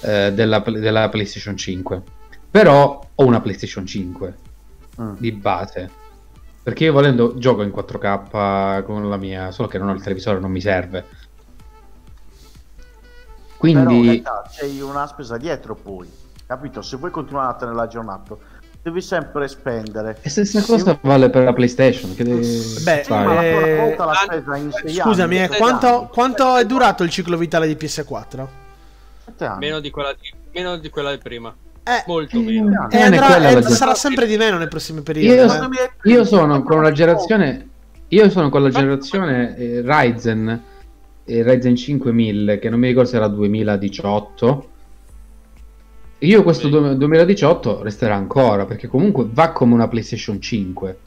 eh, 0.01 0.31
della, 0.33 0.63
della 0.65 1.09
PlayStation 1.09 1.55
5, 1.55 2.01
però 2.49 2.99
ho 3.13 3.23
una 3.23 3.39
PlayStation 3.39 3.85
5 3.85 4.37
Mm. 4.99 5.13
di 5.19 5.31
base. 5.31 5.89
Perché 6.63 6.85
io 6.85 6.91
volendo 6.91 7.37
gioco 7.37 7.61
in 7.61 7.69
4K 7.71 8.83
con 8.83 9.07
la 9.09 9.17
mia, 9.17 9.51
solo 9.51 9.67
che 9.67 9.77
non 9.77 9.89
ho 9.89 9.93
il 9.93 10.01
televisore, 10.01 10.39
non 10.39 10.49
mi 10.51 10.59
serve. 10.59 11.05
Però 11.05 11.17
Quindi 13.57 13.95
in 13.97 14.03
realtà 14.05 14.43
c'è 14.51 14.81
una 14.81 15.05
spesa 15.07 15.37
dietro 15.37 15.75
poi, 15.75 16.09
capito? 16.55 16.81
Se 16.81 16.97
vuoi 16.97 17.11
continuare 17.11 17.51
a 17.51 17.53
tenere 17.55 17.77
l'aggiornato, 17.77 18.39
devi 18.81 19.01
sempre 19.01 19.47
spendere. 19.47 20.17
e 20.21 20.29
stessa 20.29 20.59
Sì, 20.59 20.65
cosa 20.65 20.97
vale 21.01 21.29
per 21.29 21.43
la 21.43 21.53
PlayStation. 21.53 22.13
Che 22.13 22.23
devi 22.25 22.45
Beh, 22.83 23.03
fare? 23.05 23.25
ma 23.25 23.33
la 23.35 23.41
tua 23.95 24.03
Eh, 24.03 24.05
la 24.05 24.13
spesa 24.25 24.55
in 24.57 24.71
sei 24.71 24.93
Scusami, 24.93 25.37
anni, 25.39 25.53
eh, 25.53 25.57
quanto, 25.57 26.09
quanto 26.11 26.55
è 26.57 26.65
durato 26.65 27.03
il 27.03 27.09
ciclo 27.09 27.37
vitale 27.37 27.67
di 27.67 27.75
PS4? 27.75 28.47
sette 29.23 29.45
anni. 29.45 29.59
Meno 29.59 29.79
di 29.79 29.89
quella 29.91 30.13
di, 30.13 30.33
meno 30.53 30.77
di 30.77 30.89
quella 30.89 31.11
di 31.11 31.19
prima. 31.19 31.53
Eh, 31.83 32.03
Molto 32.05 32.37
Eh, 32.37 32.41
meno. 32.43 32.87
e 32.89 32.97
è 32.97 33.01
andrà- 33.01 33.37
e 33.49 33.53
la- 33.61 33.69
sarà 33.69 33.95
sempre 33.95 34.25
di 34.27 34.35
meno 34.37 34.57
nei 34.57 34.67
prossimi 34.67 35.01
periodi. 35.01 35.27
Io, 35.27 35.45
eh. 35.45 35.91
io 36.11 36.23
sono 36.25 36.61
con 36.63 36.81
la 36.83 36.91
generazione. 36.91 37.67
Io 38.09 38.29
sono 38.29 38.49
con 38.49 38.61
la 38.61 38.69
generazione 38.69 39.55
eh, 39.57 39.81
Ryzen. 39.85 40.63
eh, 41.23 41.43
Ryzen 41.43 41.75
5000, 41.77 42.55
che 42.57 42.69
non 42.69 42.79
mi 42.79 42.87
ricordo 42.87 43.07
se 43.09 43.15
era 43.15 43.27
2018. 43.27 44.69
Io 46.23 46.43
questo 46.43 46.67
du- 46.67 46.95
2018 46.95 47.81
resterà 47.81 48.13
ancora 48.15 48.65
perché 48.65 48.87
comunque 48.87 49.25
va 49.27 49.51
come 49.51 49.73
una 49.73 49.87
PlayStation 49.87 50.39
5. 50.39 50.99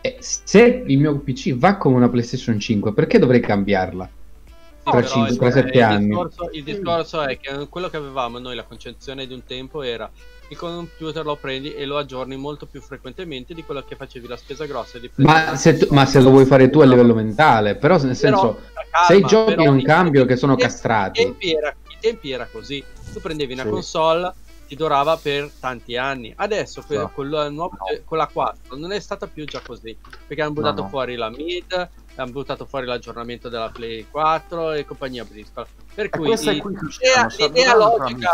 E 0.00 0.16
se 0.20 0.82
il 0.86 0.98
mio 0.98 1.18
PC 1.18 1.54
va 1.54 1.76
come 1.76 1.96
una 1.96 2.08
PlayStation 2.08 2.58
5, 2.58 2.92
perché 2.94 3.18
dovrei 3.18 3.40
cambiarla? 3.40 4.08
Sì, 4.44 4.50
Tra 4.82 4.92
però 4.92 5.06
cinque- 5.06 5.30
il- 5.32 5.38
tra 5.38 5.50
sette 5.50 5.76
il 5.78 5.82
anni. 5.82 6.06
discorso- 6.06 6.48
il 6.52 6.62
discorso 6.64 7.22
è 7.22 7.38
che 7.38 7.66
quello 7.68 7.88
che 7.90 7.96
avevamo 7.98 8.38
noi, 8.38 8.54
la 8.54 8.62
concezione 8.64 9.26
di 9.26 9.34
un 9.34 9.44
tempo 9.44 9.82
era 9.82 10.10
il 10.48 10.56
computer 10.58 11.24
lo 11.24 11.36
prendi 11.36 11.74
e 11.74 11.84
lo 11.86 11.96
aggiorni 11.98 12.36
molto 12.36 12.66
più 12.66 12.80
frequentemente 12.80 13.52
di 13.54 13.64
quello 13.64 13.82
che 13.86 13.96
facevi 13.96 14.26
la 14.28 14.36
spesa 14.36 14.64
grossa 14.66 14.98
Ma 15.16 15.56
se, 15.56 15.76
tu- 15.76 15.92
ma 15.94 16.04
se 16.06 16.20
lo 16.20 16.30
vuoi 16.30 16.44
fare 16.46 16.68
tu 16.70 16.80
a 16.80 16.86
livello 16.86 17.14
mentale, 17.14 17.76
però 17.76 17.98
nel 18.02 18.14
senso, 18.16 18.60
calma, 18.90 19.06
se 19.06 19.16
i 19.16 19.22
giochi 19.22 19.54
però 19.54 19.64
non 19.64 19.82
cambio 19.82 20.24
che 20.24 20.36
sono 20.36 20.54
castrati. 20.56 21.20
I 21.20 21.24
tempi, 21.24 21.52
era, 21.54 21.68
i 21.88 21.96
tempi 22.00 22.30
era 22.30 22.46
così. 22.50 22.82
Tu 23.12 23.20
prendevi 23.20 23.52
una 23.54 23.62
Sì. 23.62 23.68
console, 23.70 24.32
ti 24.74 24.76
durava 24.76 25.16
per 25.16 25.50
tanti 25.60 25.96
anni. 25.96 26.32
Adesso 26.36 26.82
que- 26.86 26.96
No. 26.98 27.10
con, 27.10 27.30
la 27.30 27.48
nuova- 27.48 27.76
No. 27.78 28.00
con 28.04 28.18
la 28.18 28.26
4 28.26 28.76
non 28.76 28.92
è 28.92 28.98
stata 29.00 29.26
più 29.28 29.44
già 29.44 29.60
così. 29.64 29.96
Perché 30.26 30.42
hanno 30.42 30.52
buttato 30.52 30.82
no. 30.82 30.88
fuori 30.88 31.14
la 31.14 31.30
mid, 31.30 31.88
hanno 32.16 32.30
buttato 32.32 32.66
fuori 32.66 32.86
l'aggiornamento 32.86 33.48
della 33.48 33.70
Play 33.72 34.06
4 34.10 34.72
e 34.72 34.84
compagnia 34.84 35.24
briscola. 35.24 35.66
Per 35.94 36.10
cui 36.10 36.32
i- 36.32 36.36
l'idea, 36.36 37.26
l'idea 37.38 37.76
logica, 37.76 38.30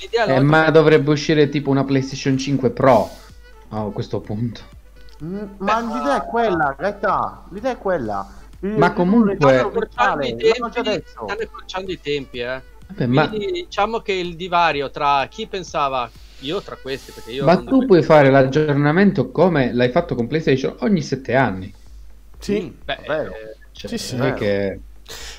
l'idea 0.00 0.24
Eh, 0.24 0.26
logica 0.26 0.42
ma 0.42 0.70
dovrebbe 0.70 1.10
uscire 1.12 1.48
tipo 1.48 1.70
una 1.70 1.84
PlayStation 1.84 2.36
5 2.36 2.70
Pro 2.70 3.08
a 3.68 3.82
questo 3.92 4.20
punto. 4.20 4.60
Mm, 5.22 5.38
Ma 5.58 5.80
l'idea 5.80 6.24
è 6.24 6.26
quella, 6.28 6.74
Gaeta, 6.76 7.44
l'idea 7.50 7.72
è 7.72 7.78
quella. 7.78 8.26
Ma 8.60 8.92
comunque- 8.94 9.58
stanno 9.90 10.22
accorciando 11.40 11.92
i 11.92 12.00
tempi, 12.00 12.38
eh. 12.38 12.62
Vabbè, 12.88 13.06
ma, 13.06 13.28
Quindi 13.28 13.50
diciamo 13.52 14.00
che 14.00 14.12
il 14.12 14.36
divario 14.36 14.90
tra 14.90 15.26
chi 15.28 15.46
pensava 15.46 16.10
io 16.40 16.60
tra 16.60 16.76
questi 16.76 17.12
perché 17.12 17.32
io 17.32 17.44
ma 17.44 17.56
tu 17.56 17.86
puoi 17.86 18.02
fare 18.02 18.30
l'aggiornamento 18.30 19.30
come 19.30 19.72
l'hai 19.72 19.90
fatto 19.90 20.14
con 20.14 20.26
PlayStation 20.26 20.74
ogni 20.80 21.00
7 21.02 21.34
anni. 21.34 21.72
Sì. 22.38 22.60
Mm, 22.60 22.82
beh, 22.84 22.98
Vero. 23.06 23.30
eh, 23.32 23.56
Cioè, 23.72 23.90
Sì, 23.90 23.98
sì. 23.98 24.16
è 24.16 24.34
che... 24.34 24.80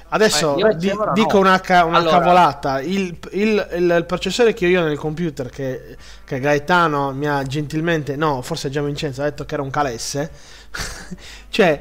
Adesso 0.09 0.57
Eh, 0.57 0.75
di- 0.75 0.89
ora 0.89 1.05
no. 1.05 1.13
dico 1.13 1.39
una, 1.39 1.59
ca- 1.59 1.85
una 1.85 1.97
Allora- 1.97 2.17
cavolata. 2.19 2.81
Il, 2.81 3.17
il- 3.31 3.67
il- 3.75 3.93
il 3.97 4.05
processore 4.05 4.53
che 4.53 4.67
io 4.67 4.81
ho 4.81 4.85
nel 4.85 4.97
computer, 4.97 5.49
che, 5.49 5.95
che 6.23 6.39
Gaetano 6.39 7.11
mi 7.13 7.27
ha 7.27 7.41
gentilmente, 7.43 8.15
no, 8.15 8.41
forse 8.41 8.69
già 8.69 8.81
Vincenzo 8.81 9.21
ha 9.21 9.25
detto 9.25 9.45
che 9.45 9.53
era 9.55 9.63
un 9.63 9.69
calesse. 9.71 10.31
cioè, 11.49 11.79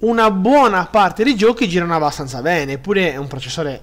una 0.00 0.30
buona 0.30 0.86
parte 0.86 1.24
dei 1.24 1.34
giochi 1.36 1.68
girano 1.68 1.94
abbastanza 1.94 2.40
bene. 2.40 2.72
Eppure 2.72 3.12
è 3.12 3.16
un 3.16 3.26
processore, 3.28 3.80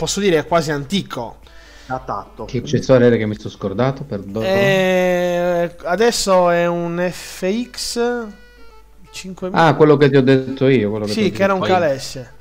posso 0.00 0.20
dire, 0.20 0.46
quasi 0.46 0.70
antico. 0.70 1.38
Datato. 1.84 2.46
Che 2.46 2.58
accessore 2.58 3.06
era 3.06 3.16
che 3.16 3.26
mi 3.26 3.36
sono 3.36 3.50
scordato? 3.50 4.04
Perdono. 4.04 4.46
Eh, 4.46 5.76
adesso 5.84 6.48
è 6.48 6.66
un 6.66 7.06
FX 7.12 8.26
5000. 9.10 9.58
Ah, 9.58 9.74
quello 9.74 9.96
che 9.98 10.08
ti 10.08 10.16
ho 10.16 10.22
detto 10.22 10.68
io. 10.68 10.88
quello 10.88 11.04
che 11.04 11.12
sì, 11.12 11.30
che 11.30 11.42
era 11.42 11.52
un 11.52 11.60
calesse. 11.60 12.38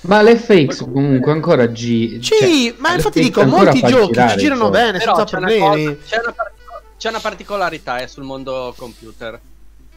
Ma 0.00 0.22
l'FX 0.22 0.84
comunque 0.92 1.32
ancora 1.32 1.66
G... 1.66 2.20
Sì, 2.20 2.20
cioè, 2.20 2.74
ma 2.78 2.94
infatti 2.94 3.20
dico, 3.20 3.44
molti 3.44 3.80
giochi 3.80 4.12
girare 4.12 4.30
ci 4.30 4.38
girano 4.38 4.60
giochi. 4.66 4.72
bene 4.72 4.98
però 4.98 5.16
senza 5.16 5.24
c'è 5.24 5.36
una, 5.38 5.46
problemi. 5.46 5.84
cosa- 5.84 5.96
c'è, 6.06 6.18
una 6.22 6.32
partico- 6.32 6.82
c'è 6.96 7.08
una 7.08 7.20
particolarità 7.20 7.98
eh, 7.98 8.06
sul 8.08 8.22
mondo 8.22 8.74
computer 8.76 9.40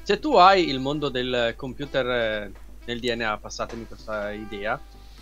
se 0.01 0.20
tu 0.20 0.36
hai 0.38 0.70
il 0.70 0.80
mondo 0.80 1.09
del 1.09 1.53
computer 1.55 2.07
eh, 2.07 2.51
nel 2.86 2.99
DNA 2.99 3.38
passatemi 3.38 3.86
questa 3.88 4.32
idea 4.32 4.80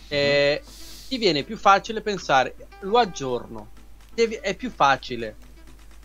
eh, 0.07 0.63
ti 1.09 1.17
viene 1.17 1.41
più 1.43 1.57
facile 1.57 2.01
pensare 2.01 2.55
lo 2.81 2.99
aggiorno. 2.99 3.71
Devi- 4.13 4.35
è 4.35 4.55
più 4.55 4.69
facile 4.69 5.35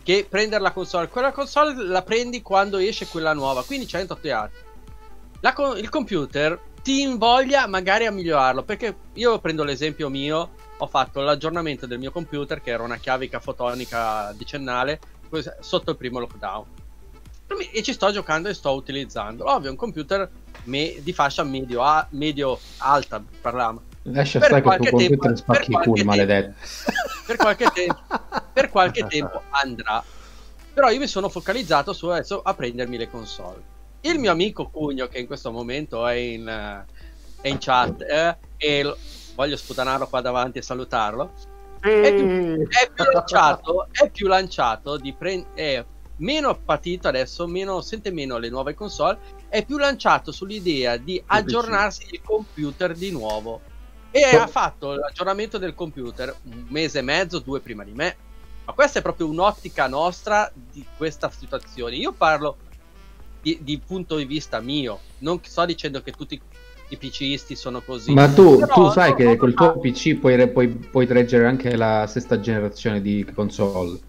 che 0.01 0.25
prendere 0.27 0.63
la 0.63 0.71
console. 0.71 1.09
Quella 1.09 1.31
console 1.31 1.75
la 1.85 2.01
prendi 2.01 2.41
quando 2.41 2.77
esce 2.77 3.07
quella 3.07 3.33
nuova 3.33 3.63
quindi 3.63 3.85
c'è 3.85 3.99
28 3.99 4.33
anni. 4.33 4.51
La 5.41 5.53
co- 5.53 5.75
il 5.75 5.89
computer 5.89 6.59
ti 6.81 7.01
invoglia 7.01 7.67
magari 7.67 8.07
a 8.07 8.11
migliorarlo 8.11 8.63
perché 8.63 8.95
io 9.13 9.37
prendo 9.39 9.63
l'esempio 9.63 10.09
mio 10.09 10.49
ho 10.75 10.87
fatto 10.87 11.21
l'aggiornamento 11.21 11.85
del 11.85 11.99
mio 11.99 12.11
computer 12.11 12.59
che 12.59 12.71
era 12.71 12.81
una 12.81 12.97
chiavica 12.97 13.39
fotonica 13.39 14.33
decennale 14.35 14.99
sotto 15.59 15.91
il 15.91 15.97
primo 15.97 16.17
lockdown. 16.17 16.65
E 17.71 17.83
ci 17.83 17.93
sto 17.93 18.11
giocando 18.11 18.49
e 18.49 18.55
sto 18.55 18.71
utilizzando. 18.73 19.47
Ovvio 19.51 19.69
un 19.69 19.75
computer 19.75 20.27
me- 20.63 20.95
di 21.03 21.13
fascia 21.13 21.43
medio, 21.43 21.83
a- 21.83 22.07
medio 22.11 22.59
parliamo 23.41 23.93
Lascia 24.07 24.39
stare 24.39 24.61
che 24.61 24.67
il 24.67 24.75
tuo 24.75 24.89
computer 24.89 25.17
tempo- 25.19 25.35
spacchi 25.35 25.59
per 25.59 25.69
il 25.69 25.77
culo, 25.77 25.83
qualche 25.83 26.03
maledetto. 26.03 26.53
per 27.25 27.35
qualche 27.37 27.65
tempo 27.73 28.01
per 28.53 28.69
qualche 28.69 29.05
tempo 29.09 29.41
andrà. 29.49 30.03
Però 30.73 30.89
io 30.89 30.99
mi 30.99 31.07
sono 31.07 31.29
focalizzato 31.29 31.93
su 31.93 32.07
adesso 32.07 32.41
a 32.41 32.53
prendermi 32.53 32.97
le 32.97 33.09
console. 33.09 33.73
Il 34.01 34.19
mio 34.19 34.31
amico 34.31 34.69
Cugno 34.69 35.07
che 35.07 35.19
in 35.19 35.25
questo 35.25 35.51
momento 35.51 36.05
è 36.05 36.13
in, 36.13 36.85
è 37.41 37.47
in 37.47 37.57
chat 37.59 38.01
eh, 38.01 38.37
e 38.57 38.83
lo- 38.83 38.97
voglio 39.33 39.57
sputanarlo 39.57 40.07
qua 40.07 40.21
davanti 40.21 40.59
e 40.59 40.61
salutarlo 40.61 41.31
è 41.79 42.13
più, 42.13 42.67
è 42.67 42.89
più 42.93 43.03
lanciato 43.11 43.87
è 43.91 44.09
più 44.09 44.27
lanciato 44.27 44.97
di 44.97 45.13
pre- 45.13 45.45
è 45.53 45.83
meno 46.17 46.55
patito 46.55 47.07
adesso 47.07 47.45
meno, 47.47 47.81
sente 47.81 48.11
meno 48.11 48.37
le 48.37 48.49
nuove 48.49 48.73
console 48.73 49.19
è 49.49 49.65
più 49.65 49.77
lanciato 49.77 50.31
sull'idea 50.31 50.97
di 50.97 51.21
aggiornarsi 51.25 52.07
il 52.11 52.21
computer 52.23 52.93
di 52.95 53.11
nuovo 53.11 53.61
e 54.15 54.35
ha 54.35 54.47
fatto 54.47 54.93
l'aggiornamento 54.93 55.57
del 55.57 55.75
computer 55.75 56.33
un 56.43 56.65
mese 56.69 56.99
e 56.99 57.01
mezzo, 57.01 57.39
due 57.39 57.59
prima 57.59 57.83
di 57.83 57.91
me. 57.91 58.15
Ma 58.63 58.71
questa 58.71 58.99
è 58.99 59.01
proprio 59.01 59.27
un'ottica 59.27 59.87
nostra 59.87 60.49
di 60.53 60.85
questa 60.95 61.29
situazione. 61.29 61.95
Io 61.95 62.13
parlo 62.13 62.55
di, 63.41 63.59
di 63.61 63.79
punto 63.85 64.15
di 64.15 64.25
vista 64.25 64.61
mio, 64.61 65.01
non 65.19 65.39
sto 65.43 65.65
dicendo 65.65 66.01
che 66.01 66.11
tutti 66.11 66.41
i 66.87 66.97
PCisti 66.97 67.55
sono 67.55 67.81
così. 67.81 68.13
Ma 68.13 68.31
tu, 68.31 68.59
Però 68.59 68.73
tu 68.73 68.89
sai 68.89 69.09
no, 69.09 69.15
che 69.15 69.23
no, 69.25 69.35
col 69.35 69.53
no. 69.53 69.73
tuo 69.73 69.79
PC 69.79 70.15
puoi, 70.15 70.49
puoi, 70.49 70.67
puoi 70.69 71.05
reggere 71.07 71.45
anche 71.45 71.75
la 71.75 72.07
sesta 72.07 72.39
generazione 72.39 73.01
di 73.01 73.29
console. 73.35 73.99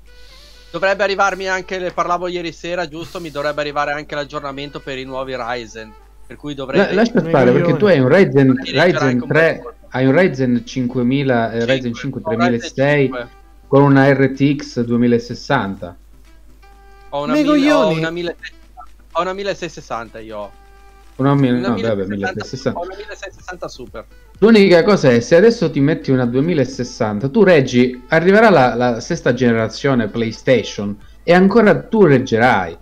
Dovrebbe 0.70 1.02
arrivarmi 1.02 1.48
anche, 1.48 1.78
ne 1.78 1.90
parlavo 1.90 2.28
ieri 2.28 2.52
sera, 2.52 2.86
giusto? 2.86 3.18
Mi 3.18 3.30
dovrebbe 3.30 3.60
arrivare 3.60 3.92
anche 3.92 4.14
l'aggiornamento 4.14 4.78
per 4.80 4.98
i 4.98 5.04
nuovi 5.04 5.34
Ryzen. 5.36 5.92
Per 6.26 6.36
cui 6.36 6.54
La- 6.54 6.64
dovrebbe... 6.64 6.94
lascia 6.94 7.20
stare 7.20 7.52
perché 7.52 7.76
tu 7.76 7.86
hai 7.86 8.00
un 8.00 8.08
Ryzen, 8.08 8.56
Ryzen 8.64 9.20
un 9.22 9.28
3, 9.28 9.52
bel 9.52 9.60
po'. 9.62 9.74
Hai 9.96 10.06
un 10.06 10.12
Ryzen 10.16 10.62
5000, 10.64 11.52
eh, 11.52 11.64
Ryzen 11.64 11.94
5 11.94 12.00
Cinque, 12.00 12.20
ho 12.22 12.36
3006 12.36 13.04
5. 13.06 13.28
con 13.66 13.82
una 13.82 14.12
RTX 14.12 14.80
2060. 14.84 15.96
Ho 17.10 17.22
una, 17.22 17.32
mille- 17.34 17.56
ho 17.72 17.88
una 17.88 18.10
1660 18.10 18.84
ho 19.12 19.20
una 19.22 19.32
1660 19.32 20.18
io 20.20 20.36
ho. 20.38 20.50
Una, 21.16 21.32
Una 21.32 21.50
no, 21.50 21.68
vabbè, 21.80 22.04
1660 22.04 22.14
1660. 22.14 22.78
ho 22.78 22.82
una 22.84 22.94
1660 22.96 23.68
super. 23.68 24.04
L'unica 24.38 24.82
cosa 24.82 25.10
è 25.10 25.20
se 25.20 25.34
adesso 25.36 25.70
ti 25.70 25.80
metti 25.80 26.10
una 26.10 26.26
2060, 26.26 27.28
tu 27.30 27.42
reggi, 27.42 28.02
arriverà 28.08 28.50
la, 28.50 28.74
la 28.74 29.00
sesta 29.00 29.32
generazione 29.32 30.08
PlayStation 30.08 30.94
e 31.22 31.32
ancora 31.32 31.74
tu 31.80 32.04
reggerai. 32.04 32.76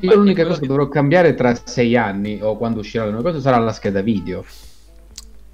Io 0.00 0.14
l'unica 0.14 0.42
cosa 0.42 0.56
che- 0.56 0.60
che 0.60 0.66
dovrò 0.66 0.88
cambiare 0.88 1.34
tra 1.34 1.54
sei 1.64 1.96
anni 1.96 2.38
o 2.42 2.58
quando 2.58 2.80
uscirà 2.80 3.04
la 3.06 3.12
nuova 3.12 3.30
cosa 3.30 3.40
sarà 3.40 3.56
la 3.56 3.72
scheda 3.72 4.02
video. 4.02 4.44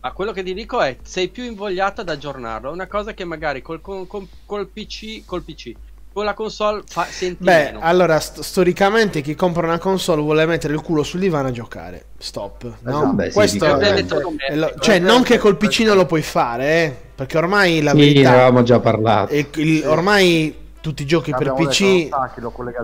Ma 0.04 0.10
quello 0.10 0.32
che 0.32 0.42
ti 0.42 0.52
dico 0.52 0.80
è 0.80 0.96
sei 1.02 1.28
più 1.28 1.44
invogliato 1.44 2.00
ad 2.00 2.08
aggiornarlo. 2.08 2.70
È 2.70 2.72
una 2.72 2.88
cosa 2.88 3.14
che 3.14 3.24
magari 3.24 3.62
col, 3.62 3.80
col- 3.80 4.08
col- 4.44 4.66
PC, 4.66 5.24
col 5.24 5.42
PC, 5.44 5.72
con 6.12 6.24
la 6.24 6.34
console 6.34 6.82
fa, 6.88 7.04
senti 7.04 7.44
Beh, 7.44 7.64
meno. 7.66 7.78
allora, 7.82 8.18
st- 8.18 8.40
storicamente 8.40 9.20
chi 9.20 9.36
compra 9.36 9.64
una 9.64 9.78
console 9.78 10.20
vuole 10.20 10.44
mettere 10.44 10.74
il 10.74 10.82
culo 10.82 11.04
sul 11.04 11.20
divano 11.20 11.48
a 11.48 11.50
giocare. 11.52 12.06
Stop. 12.18 12.64
No? 12.80 12.90
Esatto. 12.90 13.12
Beh, 13.12 13.26
sì, 13.28 13.32
Questo 13.32 13.64
è- 13.78 13.92
me. 13.94 14.36
è 14.48 14.56
lo- 14.56 14.74
cioè, 14.80 14.98
non 14.98 15.22
che 15.22 15.38
col 15.38 15.56
PC 15.56 15.80
non 15.82 15.96
lo 15.96 16.04
puoi 16.06 16.22
fare, 16.22 16.66
eh, 16.84 16.96
perché 17.14 17.38
ormai 17.38 17.80
la 17.80 17.92
Sì, 17.92 17.96
ne 17.98 18.02
verità 18.06 18.30
avevamo 18.30 18.62
già 18.64 18.80
parlato. 18.80 19.32
è 19.32 19.46
il- 19.54 19.86
ormai 19.86 20.52
tutti 20.82 21.02
i 21.02 21.06
giochi 21.06 21.30
per 21.30 21.48
Abbiamo 21.48 21.68
PC 21.70 22.08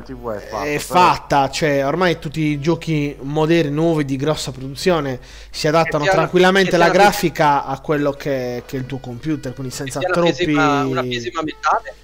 TV 0.04 0.30
è 0.32 0.38
fatto. 0.38 0.62
è 0.62 0.66
però- 0.66 0.78
fatta, 0.80 1.50
cioè 1.50 1.84
ormai 1.84 2.18
tutti 2.18 2.40
i 2.40 2.60
giochi 2.60 3.14
moderni, 3.20 3.72
nuovi, 3.72 4.04
di 4.06 4.16
grossa 4.16 4.52
produzione 4.52 5.18
si 5.50 5.66
adattano 5.68 6.04
Che 6.04 6.10
siano- 6.10 6.16
tranquillamente 6.20 6.76
la 6.78 6.88
grafica 6.88 7.64
a 7.66 7.78
quello 7.80 8.12
che, 8.12 8.62
che 8.64 8.76
è 8.76 8.80
il 8.80 8.86
tuo 8.86 8.98
computer, 8.98 9.52
quindi 9.52 9.72
senza 9.74 9.98
troppi... 10.00 10.32
fisima, 10.32 10.84
una 10.84 11.02
fisima 11.02 11.42
mentale. 11.42 11.94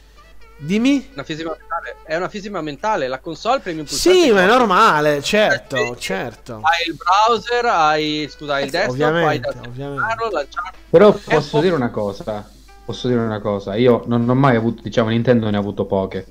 Dimmi? 0.56 1.10
Una 1.14 1.24
fisima 1.24 1.50
mentale. 1.50 1.96
È 2.04 2.16
una 2.16 2.28
fisima 2.28 2.60
mentale. 2.60 3.08
La 3.08 3.18
console 3.18 3.60
premi 3.60 3.80
un 3.80 3.86
pulsante. 3.86 4.18
Sì, 4.20 4.30
ma 4.30 4.42
è 4.42 4.46
normale, 4.46 5.22
certo, 5.22 5.76
Eh, 5.76 5.92
sì. 5.94 6.00
certo. 6.00 6.60
Hai 6.62 6.88
il 6.88 6.94
browser, 6.96 7.64
hai 7.66 8.28
scusa, 8.30 8.54
hai 8.54 8.64
il 8.64 8.70
desktop, 8.70 9.00
hai 9.00 9.02
Ovviamente, 9.06 9.52
da 9.52 9.60
ovviamente. 9.68 10.04
lanciarlo. 10.32 10.70
Però 10.90 11.12
posso 11.12 11.50
po' 11.50 11.60
dire 11.60 11.74
una 11.74 11.90
cosa. 11.90 12.48
Posso 12.84 13.08
dire 13.08 13.20
una 13.20 13.40
cosa. 13.40 13.74
Io 13.76 14.02
non 14.06 14.28
ho 14.28 14.34
mai 14.34 14.56
avuto, 14.56 14.82
diciamo, 14.82 15.08
Nintendo 15.08 15.48
ne 15.48 15.56
ha 15.56 15.60
avuto 15.60 15.86
poche. 15.86 16.26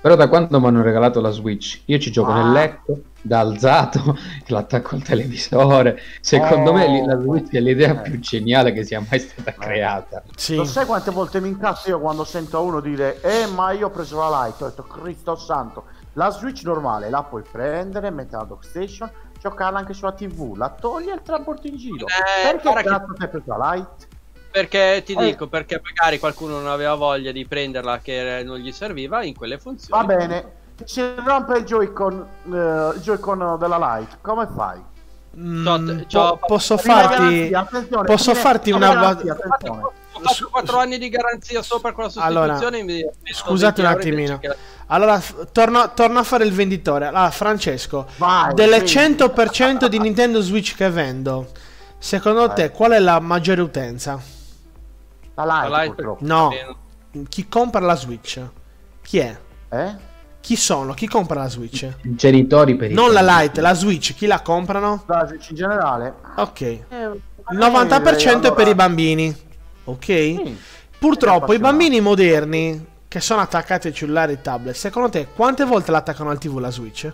Però 0.00 0.14
da 0.14 0.28
quando 0.28 0.60
mi 0.60 0.66
hanno 0.68 0.80
regalato 0.82 1.20
la 1.20 1.30
Switch, 1.30 1.82
io 1.86 1.98
ci 1.98 2.12
gioco 2.12 2.30
Ah. 2.30 2.42
nel 2.44 2.52
letto, 2.52 3.00
da 3.20 3.40
alzato, 3.40 4.16
l'attacco 4.46 4.94
al 4.94 5.02
televisore. 5.02 5.98
Secondo 6.20 6.70
Oh. 6.70 6.74
me 6.74 7.04
la 7.04 7.18
Switch 7.20 7.52
è 7.52 7.58
l'idea 7.60 7.90
Eh. 7.90 8.02
più 8.08 8.18
geniale 8.20 8.72
che 8.72 8.84
sia 8.84 9.04
mai 9.06 9.18
stata 9.18 9.52
creata. 9.52 10.22
Sì. 10.36 10.54
Lo 10.54 10.64
sai 10.64 10.86
quante 10.86 11.10
volte 11.10 11.40
mi 11.40 11.48
incazzo 11.48 11.88
io 11.90 11.98
quando 12.00 12.22
sento 12.24 12.62
uno 12.62 12.78
dire 12.80 13.20
Eh 13.22 13.46
ma 13.52 13.72
io 13.72 13.88
ho 13.88 13.90
preso 13.90 14.18
la 14.18 14.44
Lite, 14.46 14.64
ho 14.64 14.68
detto 14.68 14.82
Cristo 14.84 15.34
santo 15.34 15.84
La 16.12 16.30
Switch 16.30 16.62
normale 16.62 17.10
la 17.10 17.24
puoi 17.24 17.42
prendere, 17.50 18.10
mettere 18.10 18.38
la 18.38 18.44
dock 18.44 18.64
station 18.64 19.10
Giocarla 19.40 19.78
anche 19.78 19.94
sulla 19.94 20.12
TV, 20.12 20.54
la 20.56 20.68
togli 20.70 21.08
e 21.08 21.20
te 21.22 21.30
la 21.32 21.40
porti 21.40 21.68
in 21.68 21.76
giro 21.76 22.06
Eh, 22.06 22.50
Perché 22.52 22.72
che- 22.72 22.82
cazzo 22.88 23.12
ti 23.14 23.22
hai 23.22 23.28
preso 23.28 23.56
la 23.56 23.72
Lite? 23.74 24.07
Perché 24.58 25.02
ti 25.04 25.12
Eh. 25.12 25.24
dico, 25.24 25.46
perché 25.46 25.80
magari 25.82 26.18
qualcuno 26.18 26.54
non 26.58 26.66
aveva 26.68 26.94
voglia 26.94 27.30
di 27.30 27.46
prenderla 27.46 27.98
che 28.00 28.42
non 28.44 28.58
gli 28.58 28.72
serviva 28.72 29.22
in 29.22 29.34
quelle 29.36 29.58
funzioni. 29.58 30.00
Va 30.06 30.14
bene. 30.14 30.52
Si 30.84 31.00
rompe 31.24 31.58
il 31.58 31.64
Joy-Con, 31.64 32.26
eh, 32.46 32.96
il 32.96 33.00
Joy-Con 33.00 33.56
della 33.58 33.98
Lite. 33.98 34.16
Come 34.20 34.48
fai? 34.54 34.80
Mm, 35.36 35.64
po- 35.64 36.04
c'ho- 36.10 36.38
posso 36.44 36.76
farti 36.76 37.50
posso 38.06 38.32
prima- 38.32 38.46
farti 38.48 38.70
una 38.72 38.88
garanzia. 38.94 39.32
Ho 39.34 40.20
fatto 40.20 40.48
4 40.50 40.78
anni 40.78 40.98
di 40.98 41.08
garanzia 41.08 41.62
sopra 41.62 41.92
con 41.92 42.04
la 42.04 42.10
Allora, 42.22 42.56
sostituzione. 42.56 42.82
mi 42.82 43.02
metto 43.04 43.36
scusate 43.36 43.80
un 43.82 43.86
20 43.86 44.08
euro 44.08 44.24
attimino. 44.24 44.38
che- 44.40 44.56
Allora, 44.86 45.20
f- 45.20 45.46
torno, 45.52 45.92
torno 45.94 46.18
a 46.18 46.22
fare 46.24 46.44
il 46.44 46.52
venditore. 46.52 47.06
Allora, 47.06 47.30
Francesco, 47.30 48.06
Vai, 48.16 48.54
delle 48.54 48.78
vendi. 48.78 48.86
100% 48.90 49.86
di 49.86 49.98
Nintendo 50.00 50.40
Switch 50.40 50.74
che 50.74 50.90
vendo, 50.90 51.50
secondo 51.98 52.48
te 52.52 52.68
Vai. 52.68 52.70
qual 52.76 52.90
è 52.92 52.98
la 52.98 53.20
maggiore 53.20 53.60
utenza? 53.60 54.20
La 55.44 55.60
Lite, 55.62 55.68
La 55.68 55.82
Lite- 55.82 55.94
purtroppo. 55.94 56.24
No, 56.24 56.50
chi 57.28 57.48
compra 57.48 57.80
la 57.80 57.94
Switch? 57.94 58.40
Chi 59.02 59.18
è? 59.18 59.38
Eh? 59.70 59.94
Chi 60.40 60.56
sono? 60.56 60.94
Chi 60.94 61.06
compra 61.06 61.40
la 61.40 61.48
Switch? 61.48 61.88
Genitori 62.02 62.76
per 62.76 62.90
i 62.90 62.94
Non 62.94 63.12
la. 63.12 63.40
Lite, 63.40 63.60
la 63.60 63.74
Switch, 63.74 64.14
chi 64.14 64.26
la 64.26 64.40
comprano? 64.40 65.04
La 65.06 65.26
Switch 65.26 65.50
in 65.50 65.56
generale? 65.56 66.14
Ok. 66.36 66.60
Eh, 66.60 66.82
Il 67.50 67.58
90% 67.58 68.42
è 68.48 68.54
per 68.54 68.68
i 68.68 68.74
bambini. 68.74 69.34
Ok? 69.84 70.04
Sì. 70.04 70.58
Purtroppo 70.98 71.52
i 71.52 71.58
bambini 71.58 72.00
moderni 72.00 72.84
che 73.06 73.20
sono 73.20 73.40
attaccati 73.40 73.86
ai 73.86 73.94
cellulari 73.94 74.32
e 74.32 74.40
tablet, 74.42 74.74
secondo 74.74 75.08
te 75.08 75.28
quante 75.34 75.64
volte 75.64 75.90
l'attaccano 75.92 76.30
al 76.30 76.38
TV 76.38 76.58
la 76.58 76.70
Switch? 76.70 77.10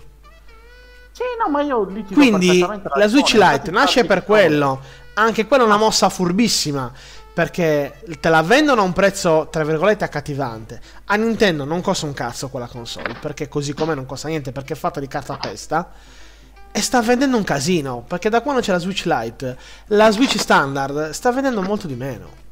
Sì, 1.12 1.22
no, 1.38 1.48
ma 1.50 1.62
io 1.62 1.84
lì 1.84 2.04
ti 2.04 2.14
Quindi 2.14 2.58
la 2.94 3.06
Switch. 3.06 3.34
Lite 3.34 3.70
nasce 3.70 4.04
per 4.04 4.24
quello. 4.24 4.80
Anche 5.14 5.46
quella 5.46 5.62
è 5.62 5.66
una 5.66 5.76
mossa 5.76 6.08
furbissima. 6.08 6.90
Perché 7.34 8.04
te 8.20 8.28
la 8.28 8.42
vendono 8.42 8.82
a 8.82 8.84
un 8.84 8.92
prezzo, 8.92 9.48
tra 9.50 9.64
virgolette, 9.64 10.04
accattivante. 10.04 10.80
A 11.06 11.16
Nintendo 11.16 11.64
non 11.64 11.80
costa 11.80 12.06
un 12.06 12.12
cazzo 12.12 12.48
quella 12.48 12.68
console. 12.68 13.16
Perché 13.20 13.48
così 13.48 13.74
come 13.74 13.94
non 13.94 14.06
costa 14.06 14.28
niente, 14.28 14.52
perché 14.52 14.74
è 14.74 14.76
fatta 14.76 15.00
di 15.00 15.08
carta 15.08 15.36
pesta. 15.36 15.90
E 16.70 16.80
sta 16.80 17.02
vendendo 17.02 17.36
un 17.36 17.42
casino. 17.42 18.04
Perché 18.06 18.28
da 18.28 18.40
quando 18.40 18.60
c'è 18.60 18.70
la 18.70 18.78
Switch 18.78 19.04
Lite, 19.04 19.58
la 19.86 20.10
Switch 20.12 20.38
standard 20.38 21.10
sta 21.10 21.32
vendendo 21.32 21.60
molto 21.60 21.88
di 21.88 21.94
meno. 21.96 22.42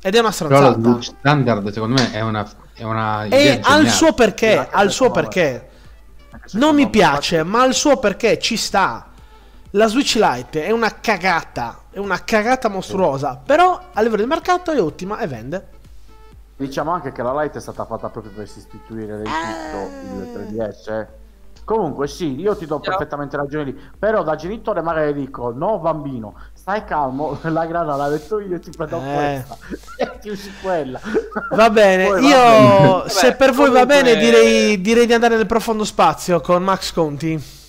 Ed 0.00 0.14
è 0.14 0.18
una 0.20 0.30
Però 0.30 0.48
la 0.60 0.70
stronzata. 0.70 0.92
Switch 0.92 1.18
standard 1.18 1.72
secondo 1.72 1.94
me 2.00 2.12
è 2.12 2.20
una, 2.20 2.48
è 2.72 2.82
una 2.84 3.24
E 3.24 3.50
ha 3.50 3.56
il 3.56 3.60
geniale. 3.62 3.88
suo 3.88 4.12
perché. 4.12 4.68
Il 4.82 4.90
suo 4.90 5.10
perché. 5.10 5.68
Non 6.52 6.74
mi 6.74 6.88
piace, 6.88 7.42
ma 7.42 7.64
il 7.64 7.74
suo 7.74 7.98
perché 7.98 8.38
ci 8.38 8.56
sta. 8.56 9.08
La 9.70 9.86
Switch 9.88 10.14
Lite 10.16 10.64
è 10.64 10.70
una 10.70 11.00
cagata, 11.00 11.83
è 11.94 11.98
una 11.98 12.22
cagata 12.24 12.68
mostruosa, 12.68 13.40
però 13.42 13.80
a 13.92 14.02
livello 14.02 14.22
di 14.22 14.28
mercato 14.28 14.72
è 14.72 14.80
ottima 14.80 15.18
e 15.20 15.26
vende. 15.26 15.66
Diciamo 16.56 16.90
anche 16.92 17.12
che 17.12 17.22
la 17.22 17.40
Lite 17.42 17.58
è 17.58 17.60
stata 17.60 17.84
fatta 17.84 18.08
proprio 18.08 18.32
per 18.34 18.48
sostituire 18.48 19.16
del 19.16 19.24
tutto 19.26 20.40
il 20.40 20.48
3DS. 20.52 20.90
eh. 20.92 21.06
Comunque 21.64 22.08
sì, 22.08 22.38
io 22.38 22.54
ti 22.56 22.66
do 22.66 22.78
Ciao. 22.82 22.90
perfettamente 22.96 23.36
ragione 23.38 23.64
lì. 23.64 23.80
Però 23.98 24.22
da 24.22 24.34
genitore 24.36 24.82
magari 24.82 25.14
dico, 25.14 25.50
no 25.50 25.78
bambino, 25.78 26.34
stai 26.52 26.84
calmo, 26.84 27.38
la 27.48 27.64
grana 27.64 27.96
l'ha 27.96 28.08
detto 28.08 28.38
io, 28.38 28.58
ti 28.60 28.70
prendo 28.76 29.00
Eh. 29.02 29.42
questa. 29.46 29.56
E 29.96 30.18
ti 30.20 30.28
usi 30.28 30.52
quella. 30.62 31.00
Va 31.52 31.70
bene, 31.70 32.06
Poi 32.06 32.20
va 32.22 32.28
io 32.28 32.36
bene. 32.98 33.08
se 33.08 33.26
Vabbè, 33.28 33.36
per 33.36 33.52
voi 33.52 33.70
va 33.70 33.80
comunque- 33.80 34.02
bene 34.02 34.16
direi, 34.16 34.80
direi 34.80 35.06
di 35.06 35.12
andare 35.14 35.36
nel 35.36 35.46
profondo 35.46 35.84
spazio 35.84 36.40
con 36.40 36.62
Max 36.62 36.92
Conti. 36.92 37.62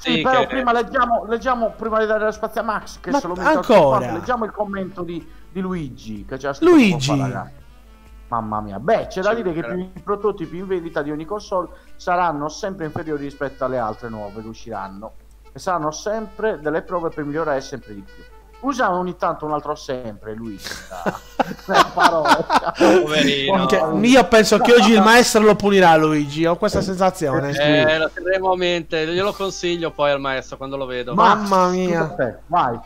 Sì, 0.00 0.12
Sì, 0.12 0.20
però 0.22 0.40
che- 0.42 0.46
prima 0.46 0.72
leggiamo, 0.72 1.24
leggiamo, 1.24 1.70
prima 1.72 1.98
di 1.98 2.06
dare 2.06 2.24
lo 2.24 2.30
spazio 2.30 2.60
a 2.60 2.64
Max, 2.64 3.00
che 3.00 3.10
Ma 3.10 3.18
se 3.18 3.26
lo 3.26 3.34
metto 3.34 3.48
al 3.48 3.56
ancora? 3.56 3.80
supporto, 3.80 4.12
leggiamo 4.12 4.44
il 4.44 4.52
commento 4.52 5.02
di, 5.02 5.28
di 5.50 5.60
Luigi, 5.60 6.24
che 6.24 6.36
c'è 6.36 6.54
scritto 6.54 6.70
Luigi! 6.72 7.16
fa. 7.30 7.50
Mamma 8.28 8.60
mia, 8.60 8.78
beh, 8.78 9.06
c'è 9.08 9.22
da 9.22 9.32
dire 9.34 9.52
che 9.54 9.90
i 9.94 10.00
prototipi 10.02 10.58
in 10.58 10.66
vendita 10.66 11.02
di 11.02 11.10
ogni 11.10 11.24
console 11.24 11.68
saranno 11.96 12.48
sempre 12.48 12.84
inferiori 12.84 13.24
rispetto 13.24 13.64
alle 13.64 13.78
altre 13.78 14.08
nuove 14.10 14.40
che 14.42 14.46
usciranno 14.48 15.12
e 15.50 15.58
saranno 15.58 15.90
sempre 15.90 16.60
delle 16.60 16.82
prove 16.82 17.08
per 17.08 17.24
migliorare 17.24 17.60
sempre 17.62 17.94
di 17.94 18.02
più. 18.02 18.22
Usa 18.60 18.92
ogni 18.92 19.16
tanto 19.16 19.44
un 19.46 19.52
altro 19.52 19.76
sempre, 19.76 20.34
Luigi, 20.34 20.68
da, 20.88 21.20
da 21.64 21.90
parola. 21.94 22.74
Poverino. 22.76 23.66
Che- 23.66 23.80
io 24.02 24.24
penso 24.26 24.58
che 24.58 24.72
oggi 24.72 24.92
il 24.92 25.00
maestro 25.00 25.42
lo 25.42 25.54
punirà 25.54 25.94
Luigi, 25.96 26.44
ho 26.44 26.56
questa 26.56 26.80
sensazione. 26.80 27.50
Eh, 27.52 27.98
lo 27.98 28.10
terremo 28.12 28.50
a 28.52 28.56
mente. 28.56 29.06
Glielo 29.06 29.32
consiglio 29.32 29.92
poi 29.92 30.10
al 30.10 30.18
maestro 30.20 30.56
quando 30.56 30.76
lo 30.76 30.86
vedo. 30.86 31.14
Mamma 31.14 31.68
mia. 31.68 32.14
vai. 32.46 32.78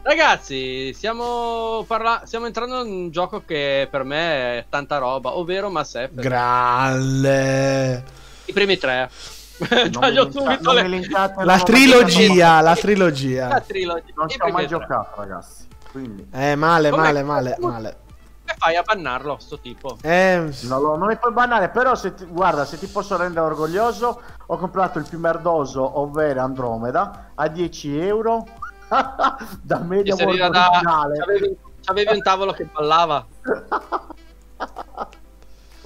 Ragazzi, 0.00 0.94
stiamo, 0.94 1.84
parla- 1.86 2.22
stiamo 2.24 2.46
entrando 2.46 2.82
in 2.82 2.90
un 2.90 3.10
gioco 3.10 3.42
che 3.44 3.86
per 3.90 4.04
me 4.04 4.58
è 4.60 4.64
tanta 4.70 4.96
roba, 4.96 5.36
ovvero 5.36 5.68
Mass 5.68 5.96
Effect. 5.96 6.20
Grande. 6.22 8.02
I 8.46 8.52
primi 8.54 8.78
tre. 8.78 9.10
Linka- 9.58 10.30
subito 10.30 10.72
le... 10.72 11.08
La 11.08 11.32
ho 11.34 11.44
mai 11.44 11.62
trilogia, 11.64 12.54
la 12.60 12.60
La 12.60 12.76
trilogia. 12.76 13.60
trilogia. 13.66 14.12
Non 14.16 14.28
ci 14.28 14.38
ho 14.40 14.48
mai 14.50 14.66
giocato, 14.66 15.20
ragazzi. 15.20 15.66
Quindi 15.90 16.26
Eh, 16.32 16.54
male, 16.54 16.90
Com'è? 16.90 17.02
male, 17.02 17.22
male, 17.22 17.56
male. 17.58 17.96
Che 18.44 18.54
fai 18.56 18.76
a 18.76 18.82
bannarlo, 18.82 19.36
sto 19.40 19.58
tipo? 19.58 19.98
Eh, 20.00 20.50
non, 20.62 20.80
lo- 20.80 20.96
non 20.96 21.08
mi 21.08 21.16
puoi 21.16 21.32
bannare, 21.32 21.68
però 21.70 21.94
se 21.94 22.14
ti, 22.14 22.24
guarda, 22.24 22.64
se 22.64 22.78
ti 22.78 22.86
posso 22.86 23.16
rendere 23.16 23.44
orgoglioso, 23.46 24.20
ho 24.46 24.56
comprato 24.56 24.98
il 24.98 25.06
più 25.08 25.18
merdoso, 25.18 25.98
ovvero 26.00 26.40
Andromeda, 26.40 27.30
a 27.34 27.48
10 27.48 27.98
euro 27.98 28.46
da 29.60 29.78
Media 29.80 30.14
da... 30.14 30.24
originale. 30.24 31.18
C'avevi, 31.18 31.56
c'avevi 31.84 32.12
un 32.14 32.22
tavolo 32.22 32.52
che 32.52 32.64
ballava. 32.72 33.26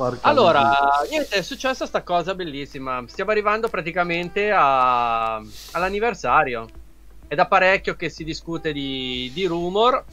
Porca 0.03 0.28
Allora, 0.28 1.05
niente, 1.09 1.36
è 1.36 1.42
successa 1.42 1.86
sta 1.86 2.03
cosa 2.03 2.34
bellissima. 2.34 3.05
Stiamo 3.07 3.30
arrivando 3.30 3.68
praticamente 3.68 4.50
a- 4.50 5.36
all'anniversario. 5.36 6.68
È 7.28 7.36
da 7.36 7.46
parecchio 7.46 7.94
che 7.94 8.09
si 8.09 8.24
discute 8.24 8.72
di, 8.72 9.30
di 9.32 9.46
rumor. 9.46 10.05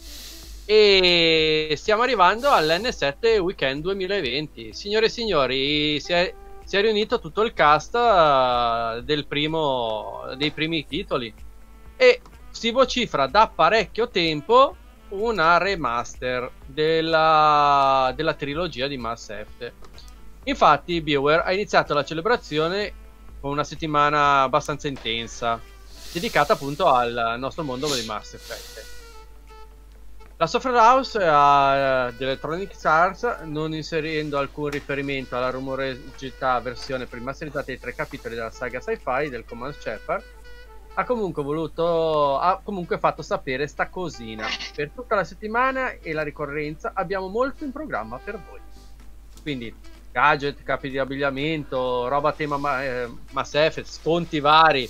E 0.64 1.74
stiamo 1.76 2.04
arrivando 2.04 2.52
all'N7 2.52 3.40
Weekend 3.40 3.82
2020. 3.82 4.74
Signore 4.74 5.08
e 5.08 5.10
signori, 5.10 6.00
si 6.00 6.14
è, 6.14 6.32
si 6.64 6.78
è 6.78 6.82
riunito 6.82 7.20
tutto 7.20 7.42
il 7.42 7.54
cast 7.54 7.96
eh, 7.96 9.02
del 9.04 9.26
primo, 9.26 10.22
dei 10.38 10.52
primi 10.52 10.86
titoli. 10.86 11.34
E 11.98 12.22
si 12.52 12.70
vocifera 12.70 13.26
da 13.26 13.52
parecchio 13.54 14.08
tempo 14.10 14.76
una 15.10 15.58
remaster 15.58 16.50
della, 16.66 18.12
della 18.16 18.34
trilogia 18.34 18.88
di 18.88 18.98
Mass 18.98 19.30
Effect. 19.30 19.74
Infatti, 20.44 21.02
BioWare 21.02 21.44
ha 21.44 21.54
iniziato 21.54 21.94
la 21.94 22.04
celebrazione 22.04 22.94
con 23.40 23.52
una 23.52 23.64
settimana 23.64 24.42
abbastanza 24.42 24.88
intensa, 24.88 25.60
dedicata 26.12 26.54
appunto 26.54 26.88
al 26.88 27.36
nostro 27.38 27.64
mondo 27.64 27.94
di 27.94 28.06
Mass 28.06 28.34
Effect. 28.34 28.98
La 30.38 30.48
software 30.48 30.78
house 30.78 31.20
eh, 31.20 32.14
di 32.16 32.24
Electronic 32.24 32.74
Arts, 32.86 33.40
non 33.44 33.74
inserendo 33.74 34.38
alcun 34.38 34.70
riferimento 34.70 35.36
alla 35.36 35.50
rumorosità 35.50 36.58
versione 36.62 37.06
rimasterizzata 37.10 37.66
dei 37.66 37.78
tre 37.78 37.94
capitoli 37.94 38.36
della 38.36 38.50
saga 38.50 38.80
sci-fi 38.80 39.28
del 39.28 39.44
Command 39.44 39.76
Shepard, 39.78 40.24
ha 41.00 41.06
comunque 41.06 41.44
voluto 41.44 42.38
ha 42.38 42.60
comunque 42.62 43.00
fatto 43.00 43.22
sapere 43.22 43.68
sta 43.68 43.88
cosina. 43.88 44.46
Per 44.76 44.92
tutta 44.92 45.16
la 45.16 45.24
settimana 45.24 45.92
e 45.94 46.12
la 46.12 46.24
ricorrenza 46.24 46.92
abbiamo 46.94 47.30
molto 47.30 47.64
in 47.64 47.72
programma 47.72 48.18
per 48.18 48.38
voi. 48.50 48.60
Quindi 49.42 49.74
gadget 50.12 50.62
capi 50.64 50.90
di 50.90 50.98
abbigliamento 50.98 52.08
roba 52.10 52.34
tema 52.34 52.58
ma- 52.58 52.84
eh, 52.84 53.10
Mass 53.32 53.54
Effect 53.54 53.88
sconti 53.88 54.42
vari. 54.42 54.90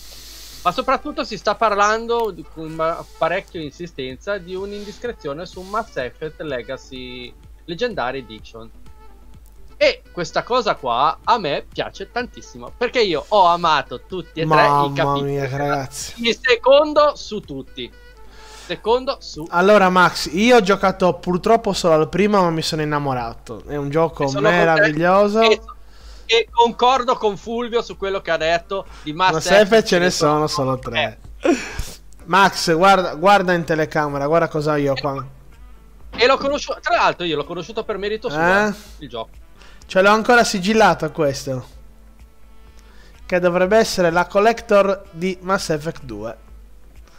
Ma 0.63 0.71
soprattutto 0.71 1.23
si 1.23 1.37
sta 1.37 1.55
parlando 1.55 2.35
con 2.53 2.75
parecchio 3.17 3.61
insistenza 3.61 4.37
di 4.39 4.55
un'indiscrezione 4.55 5.45
su 5.45 5.61
Mass 5.61 5.95
Effect 5.97 6.41
Legacy 6.41 7.31
Legendary 7.65 8.19
Edition 8.19 8.69
e 9.81 10.01
questa 10.11 10.43
cosa 10.43 10.75
qua 10.75 11.19
a 11.23 11.37
me 11.37 11.65
piace 11.71 12.11
tantissimo 12.11 12.73
perché 12.77 12.99
io 12.99 13.23
ho 13.25 13.45
amato 13.45 14.01
tutti 14.05 14.41
e 14.41 14.43
tre 14.43 14.43
i 14.43 14.45
mamma 14.45 14.93
capitoli 14.93 15.31
mia, 15.31 15.47
ragazzi. 15.47 16.15
il 16.17 16.37
secondo 16.37 17.15
su 17.15 17.39
tutti. 17.39 17.89
Secondo 18.65 19.17
su. 19.21 19.47
Allora, 19.49 19.89
Max, 19.89 20.29
io 20.33 20.57
ho 20.57 20.61
giocato 20.61 21.13
purtroppo 21.13 21.71
solo 21.71 21.93
al 21.93 22.09
primo, 22.09 22.41
ma 22.41 22.49
mi 22.49 22.61
sono 22.61 22.81
innamorato. 22.81 23.63
È 23.65 23.77
un 23.77 23.89
gioco 23.89 24.29
meraviglioso. 24.41 25.41
E, 25.41 25.61
e 26.25 26.47
concordo 26.51 27.15
con 27.15 27.37
Fulvio 27.37 27.81
su 27.81 27.95
quello 27.95 28.19
che 28.21 28.31
ha 28.31 28.37
detto 28.37 28.85
di 29.03 29.13
Mass, 29.13 29.31
Mass 29.31 29.49
Effect 29.49 29.87
ce 29.87 29.97
ne 29.99 30.09
sono 30.09 30.47
solo 30.47 30.77
tre. 30.77 31.19
Max, 32.25 32.75
guarda, 32.75 33.15
guarda 33.15 33.53
in 33.53 33.63
telecamera, 33.63 34.27
guarda 34.27 34.49
cosa 34.49 34.73
ho 34.73 34.75
io 34.75 34.93
qua. 34.93 35.25
E 36.11 36.27
l'ho 36.27 36.37
conosciuto. 36.37 36.79
Tra 36.81 36.97
l'altro, 36.97 37.25
io 37.25 37.37
l'ho 37.37 37.45
conosciuto 37.45 37.85
per 37.85 37.97
merito 37.97 38.29
suo. 38.29 38.39
Eh, 38.39 38.73
Il 38.97 39.07
gioco. 39.07 39.29
Ce 39.89 40.01
l'ho 40.03 40.09
ancora 40.11 40.43
sigillato 40.43 41.09
questo. 41.11 41.65
Che 43.25 43.39
dovrebbe 43.39 43.75
essere 43.77 44.11
la 44.11 44.27
collector 44.27 45.01
di 45.09 45.35
Mass 45.41 45.69
Effect 45.69 46.03
2. 46.03 46.37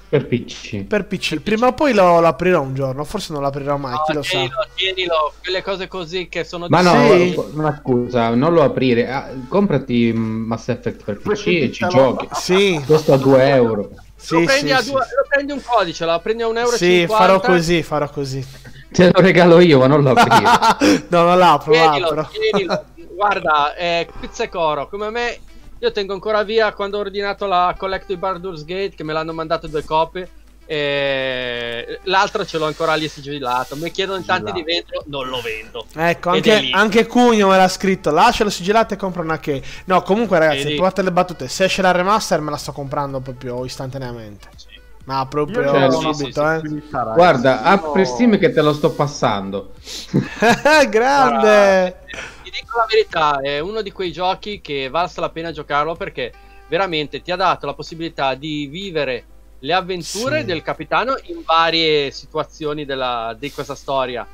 Per 0.09 0.27
PC. 0.29 0.85
per 0.85 1.05
PC. 1.07 1.41
Prima 1.41 1.67
o 1.67 1.73
poi 1.73 1.93
lo, 1.93 2.21
lo 2.21 2.29
aprirò 2.29 2.61
un 2.61 2.73
giorno, 2.75 3.03
forse 3.03 3.33
non 3.33 3.43
lo 3.43 3.49
aprirò 3.49 3.77
mai, 3.77 3.97
chi 4.07 4.13
lo 4.13 4.19
No, 4.19 4.23
sa. 4.23 4.31
tienilo, 4.31 4.67
tienilo, 4.77 5.33
quelle 5.43 5.63
cose 5.63 5.89
così 5.89 6.29
che 6.29 6.45
sono 6.45 6.67
Ma 6.69 6.81
no, 6.81 6.93
Sì. 6.93 7.41
ma 7.55 7.77
scusa, 7.81 8.29
non 8.37 8.53
lo 8.53 8.63
aprire. 8.63 9.11
ah, 9.11 9.31
comprati 9.49 10.13
Mass 10.13 10.69
Effect 10.69 11.03
per 11.03 11.19
PC 11.19 11.47
e 11.47 11.73
ci 11.73 11.85
giochi. 11.89 12.29
Sì, 12.35 12.81
Costa 12.87 13.17
2 13.17 13.49
euro. 13.51 13.83
lo, 13.83 14.03
sì, 14.15 14.43
prendi 14.45 14.67
sì, 14.69 14.73
a 14.73 14.81
sì. 14.81 14.91
due- 14.93 15.01
lo 15.01 15.27
prendi 15.29 15.51
un 15.53 15.61
codice, 15.65 16.05
lo 16.05 16.21
prendi 16.21 16.43
a 16.43 16.47
un 16.47 16.57
euro. 16.57 16.77
Sì, 16.77 17.05
farò 17.09 17.41
così, 17.41 17.83
farò 17.83 18.09
così. 18.09 18.47
Te 18.93 19.11
lo 19.13 19.21
regalo 19.21 19.61
io, 19.61 19.79
ma 19.79 19.87
non 19.87 20.03
lo 20.03 20.11
aprire. 20.11 21.05
no, 21.09 21.23
non 21.23 21.39
l'apro, 21.39 21.73
Tienilo, 21.73 22.13
l'apro. 22.13 22.31
tienilo. 22.31 22.85
Guarda, 23.15 23.75
è 23.75 24.07
pizzecoro, 24.19 24.89
come 24.89 25.11
me. 25.11 25.39
Io 25.79 25.93
tengo 25.93 26.13
ancora 26.13 26.43
via 26.43 26.73
quando 26.73 26.99
ho 26.99 27.01
ordinato 27.01 27.47
la 27.47 27.75
Collective 27.77 28.19
Baldur's 28.19 28.65
Gate, 28.65 28.95
che 28.95 29.05
me 29.05 29.13
l'hanno 29.13 29.33
mandato 29.33 29.67
due 29.67 29.85
copie. 29.85 30.29
E 30.67 31.99
l'altro 32.05 32.45
ce 32.45 32.57
l'ho 32.57 32.67
ancora 32.67 32.95
lì 32.95 33.09
sigillato. 33.09 33.75
Mi 33.77 33.91
chiedono 33.91 34.19
in 34.19 34.25
tanti 34.25 34.53
di 34.53 34.63
vendere, 34.63 35.03
non 35.07 35.27
lo 35.27 35.41
vendo. 35.41 35.85
Ecco, 35.97 36.31
anche, 36.31 36.71
anche 36.71 37.07
Cugno 37.07 37.49
me 37.49 37.57
l'ha 37.57 37.67
scritto. 37.67 38.11
Lascialo 38.11 38.51
sigillato 38.51 38.95
e 38.95 38.97
compra 38.97 39.23
una 39.23 39.41
key. 39.41 39.61
No, 39.87 40.03
comunque, 40.03 40.39
ragazzi, 40.39 40.63
Vedi? 40.65 40.75
provate 40.75 41.03
le 41.03 41.11
battute. 41.11 41.49
Se 41.49 41.65
esce 41.65 41.83
la 41.83 41.91
remaster, 41.91 42.41
me 42.41 42.51
la 42.51 42.57
sto 42.57 42.71
comprando 42.71 43.19
proprio 43.19 43.65
istantaneamente. 43.65 44.49
Ma 45.11 45.27
proprio 45.27 45.63
Io 45.63 45.69
Cioè, 45.71 45.91
sì, 45.91 46.07
ho 46.07 46.13
subito, 46.13 46.41
una 46.41 46.55
eh. 46.55 46.61
possibilità, 46.61 46.99
ragazzi. 46.99 47.17
Guarda, 47.17 47.63
apri 47.63 48.07
Steam 48.07 48.39
che 48.39 48.53
te 48.53 48.63
lo 48.63 48.73
sto 48.73 48.93
passando. 48.93 49.73
Grande. 50.89 51.99
Ti 52.45 52.51
dico 52.51 52.79
la 52.79 52.87
verità, 52.89 53.41
è 53.41 53.59
uno 53.59 53.83
di 53.83 53.91
quei 53.91 54.13
giochi 54.13 54.61
che 54.61 54.89
valsa 54.89 55.21
la 55.21 55.31
pena 55.31 55.51
giocarlo 55.51 55.97
perché 55.97 56.33
veramente 56.69 57.23
ti 57.23 57.33
ha 57.33 57.37
dato 57.37 57.67
la 57.67 57.75
possibilità 57.75 58.35
di 58.35 58.67
vivere 58.69 59.25
le 59.59 59.73
avventure 59.73 60.41
Sì. 60.41 60.45
del 60.47 60.63
capitano 60.63 61.17
in 61.25 61.43
varie 61.45 62.13
situazioni 62.13 62.85
della- 62.85 63.35
di 63.37 63.51
questa 63.51 63.75
storia 63.75 64.25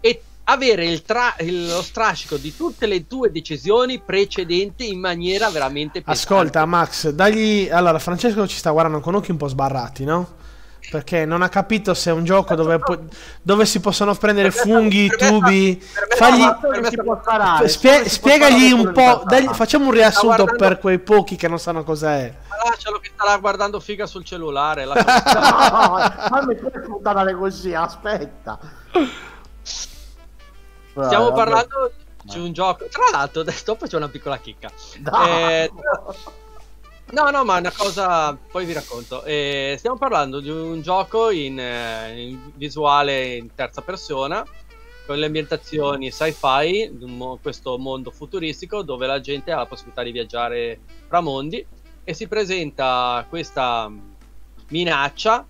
e 0.00 0.20
avere 0.44 0.84
il 0.86 1.02
tra- 1.02 1.34
il- 1.40 1.66
lo 1.68 1.82
strascico 1.82 2.36
di 2.36 2.54
tutte 2.56 2.86
le 2.86 3.06
tue 3.06 3.30
decisioni 3.32 4.00
precedenti 4.00 4.90
in 4.92 5.00
maniera 5.00 5.48
veramente 5.50 6.02
pesante. 6.02 6.20
Ascolta, 6.34 6.64
Max, 6.66 7.08
dagli. 7.10 7.68
Allora, 7.70 7.98
Francesco 7.98 8.46
ci 8.46 8.56
sta 8.56 8.70
guardando 8.70 9.00
con 9.00 9.14
occhi 9.14 9.30
un 9.30 9.36
po' 9.38 9.48
sbarrati, 9.48 10.04
no? 10.04 10.42
Perché 10.90 11.24
non 11.24 11.40
ha 11.40 11.48
capito 11.48 11.94
se 11.94 12.10
è 12.10 12.12
un 12.12 12.24
gioco 12.24 12.54
dove, 12.54 12.78
pu- 12.78 13.08
dove 13.40 13.64
si 13.64 13.80
possono 13.80 14.14
prendere 14.14 14.50
funghi, 14.50 15.08
tubi. 15.08 15.82
Fagli, 16.14 16.44
spie- 17.68 18.06
spiegagli 18.06 18.70
un 18.70 18.92
po'. 18.92 19.22
dagli- 19.24 19.48
facciamo 19.48 19.86
un 19.86 19.92
riassunto 19.92 20.26
guardando- 20.44 20.56
per 20.56 20.78
quei 20.78 20.98
pochi 20.98 21.36
che 21.36 21.48
non 21.48 21.58
sanno 21.58 21.84
cos'è. 21.84 22.32
Ma 22.50 22.68
lascialo 22.70 22.98
che 22.98 23.10
starà 23.14 23.34
guardando 23.38 23.80
figa 23.80 24.04
sul 24.06 24.24
cellulare. 24.24 24.84
la- 24.84 24.94
No, 26.28 26.28
fammi 26.28 26.54
puntare 26.86 27.34
così, 27.34 27.72
aspetta. 27.72 28.58
Stiamo 30.94 31.30
Vabbè, 31.30 31.36
parlando 31.36 31.92
di 32.22 32.38
un 32.38 32.52
gioco. 32.52 32.86
Tra 32.88 33.04
l'altro, 33.10 33.40
adesso 33.40 33.64
dopo 33.66 33.86
c'è 33.86 33.96
una 33.96 34.08
piccola 34.08 34.38
chicca. 34.38 34.70
dai. 35.00 35.62
Eh, 35.64 35.70
No, 37.12 37.30
no, 37.30 37.44
ma 37.44 37.56
è 37.56 37.60
una 37.60 37.72
cosa. 37.72 38.34
Poi 38.34 38.64
vi 38.64 38.72
racconto. 38.72 39.22
Eh, 39.24 39.74
stiamo 39.78 39.96
parlando 39.96 40.40
di 40.40 40.48
un 40.48 40.80
gioco 40.80 41.30
in, 41.30 41.60
eh, 41.60 42.22
in 42.22 42.50
visuale 42.54 43.34
in 43.36 43.54
terza 43.54 43.82
persona. 43.82 44.44
Con 45.06 45.18
le 45.18 45.26
ambientazioni 45.26 46.10
sci-fi, 46.10 46.90
questo 47.42 47.76
mondo 47.76 48.10
futuristico 48.10 48.82
dove 48.82 49.06
la 49.06 49.20
gente 49.20 49.52
ha 49.52 49.58
la 49.58 49.66
possibilità 49.66 50.02
di 50.02 50.12
viaggiare 50.12 50.80
fra 51.06 51.20
mondi 51.20 51.64
e 52.02 52.14
si 52.14 52.26
presenta 52.26 53.26
questa 53.28 53.92
minaccia 54.68 55.46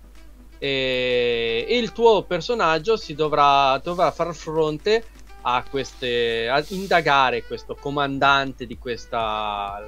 e, 0.57 1.65
e 1.69 1.77
il 1.77 1.93
tuo 1.93 2.23
personaggio 2.23 2.97
si 2.97 3.15
dovrà, 3.15 3.79
dovrà 3.81 4.11
far 4.11 4.35
fronte 4.35 5.05
a 5.47 5.63
queste 5.69 6.49
a 6.49 6.63
indagare 6.69 7.43
questo 7.43 7.75
comandante 7.75 8.65
di 8.65 8.79
questa 8.79 9.87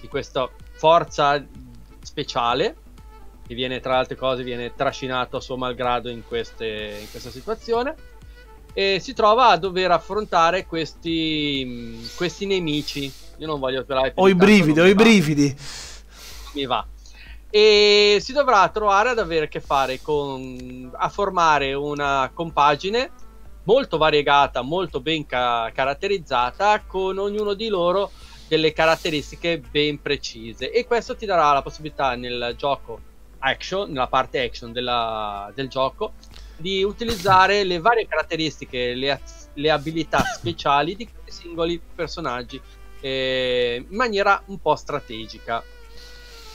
di 0.00 0.06
questa 0.08 0.48
forza 0.72 1.44
speciale 2.00 2.76
che 3.46 3.54
viene 3.54 3.80
tra 3.80 3.98
altre 3.98 4.16
cose 4.16 4.44
viene 4.44 4.72
trascinato 4.74 5.36
a 5.36 5.40
suo 5.40 5.56
malgrado 5.56 6.08
in, 6.08 6.22
queste, 6.26 6.98
in 7.00 7.10
questa 7.10 7.30
situazione 7.30 7.94
e 8.72 8.98
si 9.00 9.14
trova 9.14 9.48
a 9.48 9.56
dover 9.56 9.90
affrontare 9.90 10.64
questi, 10.64 12.08
questi 12.16 12.46
nemici 12.46 13.12
io 13.38 13.46
non 13.46 13.58
voglio 13.58 13.82
svelare 13.82 14.12
più 14.12 14.22
Ho 14.22 14.28
i 14.28 14.34
brividi, 14.34 14.78
ho 14.78 14.86
i 14.86 14.94
brividi. 14.94 15.56
mi 16.54 16.66
va. 16.66 16.86
E 17.50 18.18
si 18.20 18.32
dovrà 18.32 18.68
trovare 18.68 19.10
ad 19.10 19.18
avere 19.18 19.46
a 19.46 19.48
che 19.48 19.60
fare 19.60 20.00
con 20.00 20.90
a 20.92 21.08
formare 21.08 21.74
una 21.74 22.30
compagine 22.32 23.10
molto 23.64 23.98
variegata, 23.98 24.62
molto 24.62 25.00
ben 25.00 25.26
ca- 25.26 25.70
caratterizzata, 25.74 26.82
con 26.86 27.18
ognuno 27.18 27.54
di 27.54 27.68
loro 27.68 28.10
delle 28.48 28.72
caratteristiche 28.72 29.58
ben 29.58 30.00
precise. 30.00 30.70
E 30.70 30.86
questo 30.86 31.16
ti 31.16 31.26
darà 31.26 31.52
la 31.52 31.62
possibilità 31.62 32.14
nel 32.14 32.54
gioco 32.56 33.00
action, 33.38 33.90
nella 33.90 34.06
parte 34.06 34.42
action 34.42 34.72
della- 34.72 35.50
del 35.54 35.68
gioco, 35.68 36.14
di 36.56 36.82
utilizzare 36.82 37.64
le 37.64 37.80
varie 37.80 38.06
caratteristiche, 38.06 38.94
le, 38.94 39.20
le 39.54 39.70
abilità 39.70 40.20
speciali 40.20 40.94
di 40.94 41.08
singoli 41.26 41.80
personaggi 41.94 42.60
eh, 43.00 43.84
in 43.88 43.96
maniera 43.96 44.40
un 44.46 44.58
po' 44.60 44.76
strategica. 44.76 45.62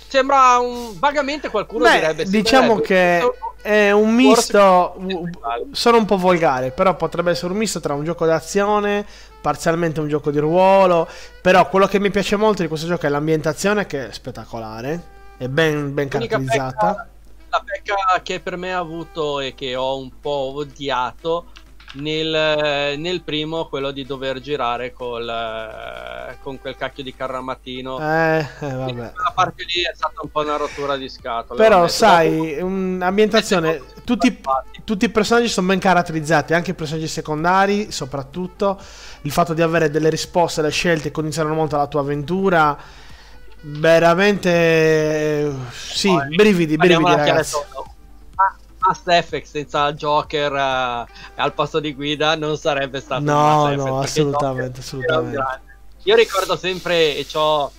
Sembra 0.07 0.57
un 0.57 0.97
vagamente 0.97 1.49
qualcuno 1.49 1.84
Beh, 1.84 1.91
direbbe 1.91 2.26
diciamo 2.26 2.80
che 2.80 3.22
è 3.62 3.91
un 3.91 4.14
misto. 4.14 4.95
Sono 5.72 5.97
un 5.97 6.05
po' 6.05 6.18
volgare, 6.18 6.72
però 6.72 6.95
potrebbe 6.95 7.32
essere 7.32 7.51
un 7.51 7.57
misto 7.57 7.80
tra 7.80 7.93
un 7.93 8.03
gioco 8.03 8.26
d'azione, 8.26 9.05
parzialmente 9.41 9.99
un 9.99 10.07
gioco 10.07 10.32
di 10.32 10.39
ruolo. 10.39 11.07
Però 11.41 11.68
quello 11.70 11.88
che 11.88 11.99
mi 11.99 12.12
piace 12.12 12.36
molto 12.36 12.62
di 12.62 12.68
questo 12.68 12.88
gioco 12.88 13.05
è 13.05 13.10
l'ambientazione, 13.10 13.86
che 13.86 14.10
è 14.10 14.12
spettacolare. 14.12 15.18
È 15.38 15.47
ben, 15.47 15.93
ben 15.93 16.07
caratterizzata. 16.07 16.88
pecca- 16.88 17.07
la 17.49 17.64
pecca 17.66 18.22
che 18.22 18.39
per 18.39 18.57
me 18.57 18.74
ha 18.74 18.80
avuto 18.80 19.39
e 19.39 19.55
che 19.55 19.76
ho 19.76 19.97
un 19.97 20.12
po' 20.20 20.53
odiato 20.55 21.47
nel, 21.94 22.98
nel 23.00 23.22
primo, 23.22 23.68
quello 23.68 23.92
di 23.92 24.06
dover 24.06 24.40
girare 24.40 24.94
col, 24.94 25.28
eh, 25.28 26.38
con 26.42 26.60
quel 26.60 26.76
cacchio 26.76 27.04
di 27.04 27.14
carramatino. 27.16 28.00
Eh, 28.00 28.40
eh, 28.40 28.74
vabbè. 28.74 29.12
La 29.16 29.32
parte 29.34 29.64
lì 29.64 29.82
è 29.82 29.92
stata 29.96 30.22
un 30.22 30.30
po' 30.30 30.42
una 30.42 30.58
rottura 30.58 30.96
di 30.96 31.10
scatole. 31.10 31.62
Però, 31.62 31.88
sai, 31.88 32.62
un'ambientazione. 32.62 33.82
Tutti, 34.04 34.40
tutti 34.84 35.06
i 35.06 35.10
personaggi 35.10 35.48
sono 35.48 35.68
ben 35.68 35.80
caratterizzati, 35.80 36.54
anche 36.54 36.72
i 36.72 36.76
personaggi 36.76 37.08
secondari, 37.08 37.92
soprattutto. 37.92 38.80
Il 39.24 39.32
fatto 39.32 39.54
di 39.54 39.62
avere 39.62 39.90
delle 39.90 40.10
risposte 40.10 40.60
alle 40.60 40.72
scelte 40.72 41.12
condizionano 41.12 41.56
molto 41.56 41.76
la 41.76 41.88
tua 41.88 42.02
avventura. 42.02 42.78
Veramente. 43.62 44.50
eh, 44.50 45.52
Sì, 45.72 46.16
brividi, 46.36 46.78
brividi, 46.78 47.12
ragazzi. 47.12 47.58
Mass 48.90 49.02
Effect 49.06 49.46
senza 49.46 49.94
Joker 49.94 50.52
eh, 50.52 51.06
al 51.36 51.54
posto 51.54 51.80
di 51.80 51.94
guida 51.94 52.36
non 52.36 52.58
sarebbe 52.58 53.00
stato 53.00 53.22
No, 53.22 53.74
no, 53.76 54.00
assolutamente, 54.00 54.80
assolutamente. 54.80 55.62
Io 56.04 56.16
ricordo 56.16 56.58
sempre 56.58 57.16
e 57.16 57.26
c'ho, 57.26 57.72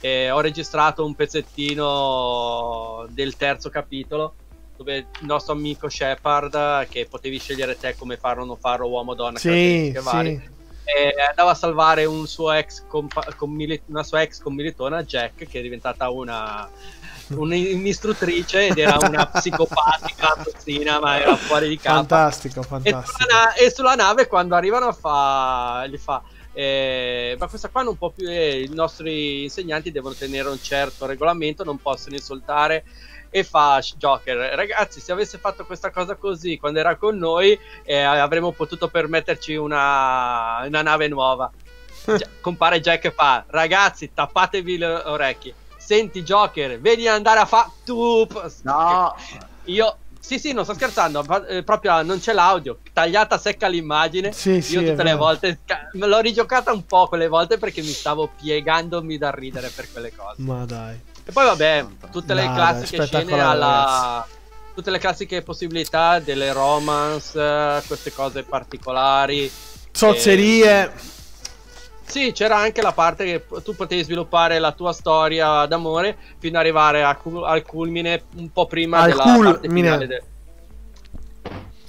eh, 0.00 0.30
ho 0.30 0.40
registrato 0.40 1.04
un 1.04 1.14
pezzettino 1.14 3.06
del 3.08 3.36
terzo 3.36 3.68
capitolo 3.68 4.34
dove 4.76 4.96
il 4.96 5.26
nostro 5.26 5.54
amico 5.54 5.88
Shepard, 5.88 6.86
che 6.88 7.06
potevi 7.08 7.38
scegliere 7.38 7.78
te 7.78 7.96
come 7.96 8.16
farlo 8.16 8.42
o 8.42 8.46
non 8.46 8.56
farlo, 8.56 8.88
uomo, 8.88 9.14
donna, 9.14 9.38
Sì, 9.38 9.92
sì. 9.94 10.40
eh, 10.84 11.14
andava 11.28 11.50
a 11.52 11.54
salvare 11.54 12.04
un 12.04 12.26
suo 12.26 12.52
ex 12.52 12.84
compa- 12.86 13.32
commili- 13.36 13.82
una 13.86 14.02
sua 14.02 14.22
ex 14.22 14.40
commilitona, 14.40 15.02
Jack, 15.04 15.46
che 15.48 15.58
è 15.60 15.62
diventata 15.62 16.10
una 16.10 16.68
un'istruttrice 17.28 18.66
ed 18.66 18.78
era 18.78 18.98
una 19.00 19.26
psicopatica 19.32 20.36
tozzina, 20.42 21.00
ma 21.00 21.20
era 21.20 21.36
fuori 21.36 21.68
di 21.68 21.78
campo. 21.78 22.06
Fantastico, 22.14 22.60
E 22.60 22.64
sulla, 22.64 22.82
fantastico. 23.02 23.64
e 23.64 23.70
sulla 23.70 23.94
nave 23.94 24.26
quando 24.26 24.54
arrivano 24.54 24.92
fa, 24.92 25.86
gli 25.88 25.96
fa 25.98 26.22
eh, 26.56 27.36
ma 27.38 27.48
questa 27.48 27.68
qua 27.68 27.82
non 27.82 27.98
può 27.98 28.10
più 28.10 28.28
eh, 28.28 28.62
i 28.62 28.72
nostri 28.72 29.42
insegnanti 29.42 29.90
devono 29.90 30.14
tenere 30.14 30.48
un 30.48 30.62
certo 30.62 31.04
regolamento 31.04 31.64
non 31.64 31.82
possono 31.82 32.14
insultare 32.14 32.84
e 33.28 33.42
fa 33.42 33.80
Joker 33.96 34.36
ragazzi 34.54 35.00
se 35.00 35.10
avesse 35.10 35.38
fatto 35.38 35.66
questa 35.66 35.90
cosa 35.90 36.14
così 36.14 36.56
quando 36.56 36.78
era 36.78 36.94
con 36.94 37.18
noi 37.18 37.58
eh, 37.82 38.00
avremmo 38.00 38.52
potuto 38.52 38.86
permetterci 38.86 39.56
una, 39.56 40.62
una 40.64 40.82
nave 40.82 41.08
nuova 41.08 41.50
compare 42.40 42.80
Jack 42.80 43.06
e 43.06 43.10
fa 43.10 43.44
ragazzi 43.48 44.12
tappatevi 44.14 44.78
le 44.78 44.86
orecchie 44.86 45.54
senti 45.84 46.22
Joker 46.22 46.80
vedi 46.80 47.06
andare 47.06 47.40
a 47.40 47.44
fa 47.44 47.70
tu 47.84 48.26
No, 48.62 49.14
io 49.64 49.96
sì, 50.18 50.38
sì, 50.38 50.52
non 50.52 50.64
sto 50.64 50.72
scherzando. 50.72 51.22
eh, 51.48 51.62
proprio 51.62 52.00
non 52.00 52.18
c'è 52.18 52.32
l'audio. 52.32 52.78
Tagliata 52.94 53.36
secca 53.36 53.66
l'immagine. 53.68 54.32
Sì, 54.32 54.62
sì, 54.62 54.72
Io 54.72 54.80
tutte 54.80 55.02
le 55.02 55.10
vero. 55.10 55.16
volte 55.18 55.58
l'ho 55.92 56.18
rigiocata 56.20 56.72
un 56.72 56.86
po' 56.86 57.08
quelle 57.08 57.28
volte 57.28 57.58
perché 57.58 57.82
mi 57.82 57.92
stavo 57.92 58.30
piegandomi 58.40 59.18
da 59.18 59.30
ridere 59.30 59.68
per 59.68 59.86
quelle 59.92 60.14
cose. 60.16 60.40
Ma 60.40 60.64
dai. 60.64 60.98
E 61.26 61.30
poi 61.30 61.44
vabbè, 61.44 61.86
tutte 62.10 62.32
le 62.32 62.44
Dai, 62.44 62.54
classiche 62.54 63.04
scene 63.06 63.40
alla... 63.40 64.26
Tutte 64.74 64.90
le 64.90 64.98
classiche 64.98 65.42
possibilità 65.42 66.18
delle 66.18 66.52
romance, 66.52 67.38
eh, 67.38 67.82
queste 67.86 68.12
cose 68.12 68.42
particolari. 68.44 69.50
Zozzerie. 69.92 70.90
Sì, 72.06 72.32
c'era 72.32 72.56
anche 72.58 72.82
la 72.82 72.92
parte 72.92 73.24
che 73.24 73.44
tu 73.62 73.74
potevi 73.74 74.02
sviluppare 74.04 74.58
la 74.58 74.72
tua 74.72 74.92
storia 74.92 75.64
d'amore 75.66 76.16
fino 76.38 76.58
ad 76.58 76.64
arrivare 76.64 77.02
a 77.02 77.16
cu- 77.16 77.42
al 77.42 77.62
culmine 77.64 78.22
un 78.36 78.50
po' 78.52 78.66
prima 78.66 78.98
Al 78.98 79.10
della 79.10 79.22
parte 79.24 79.58
culmine. 79.60 79.88
finale. 79.88 80.06
de- 80.06 80.22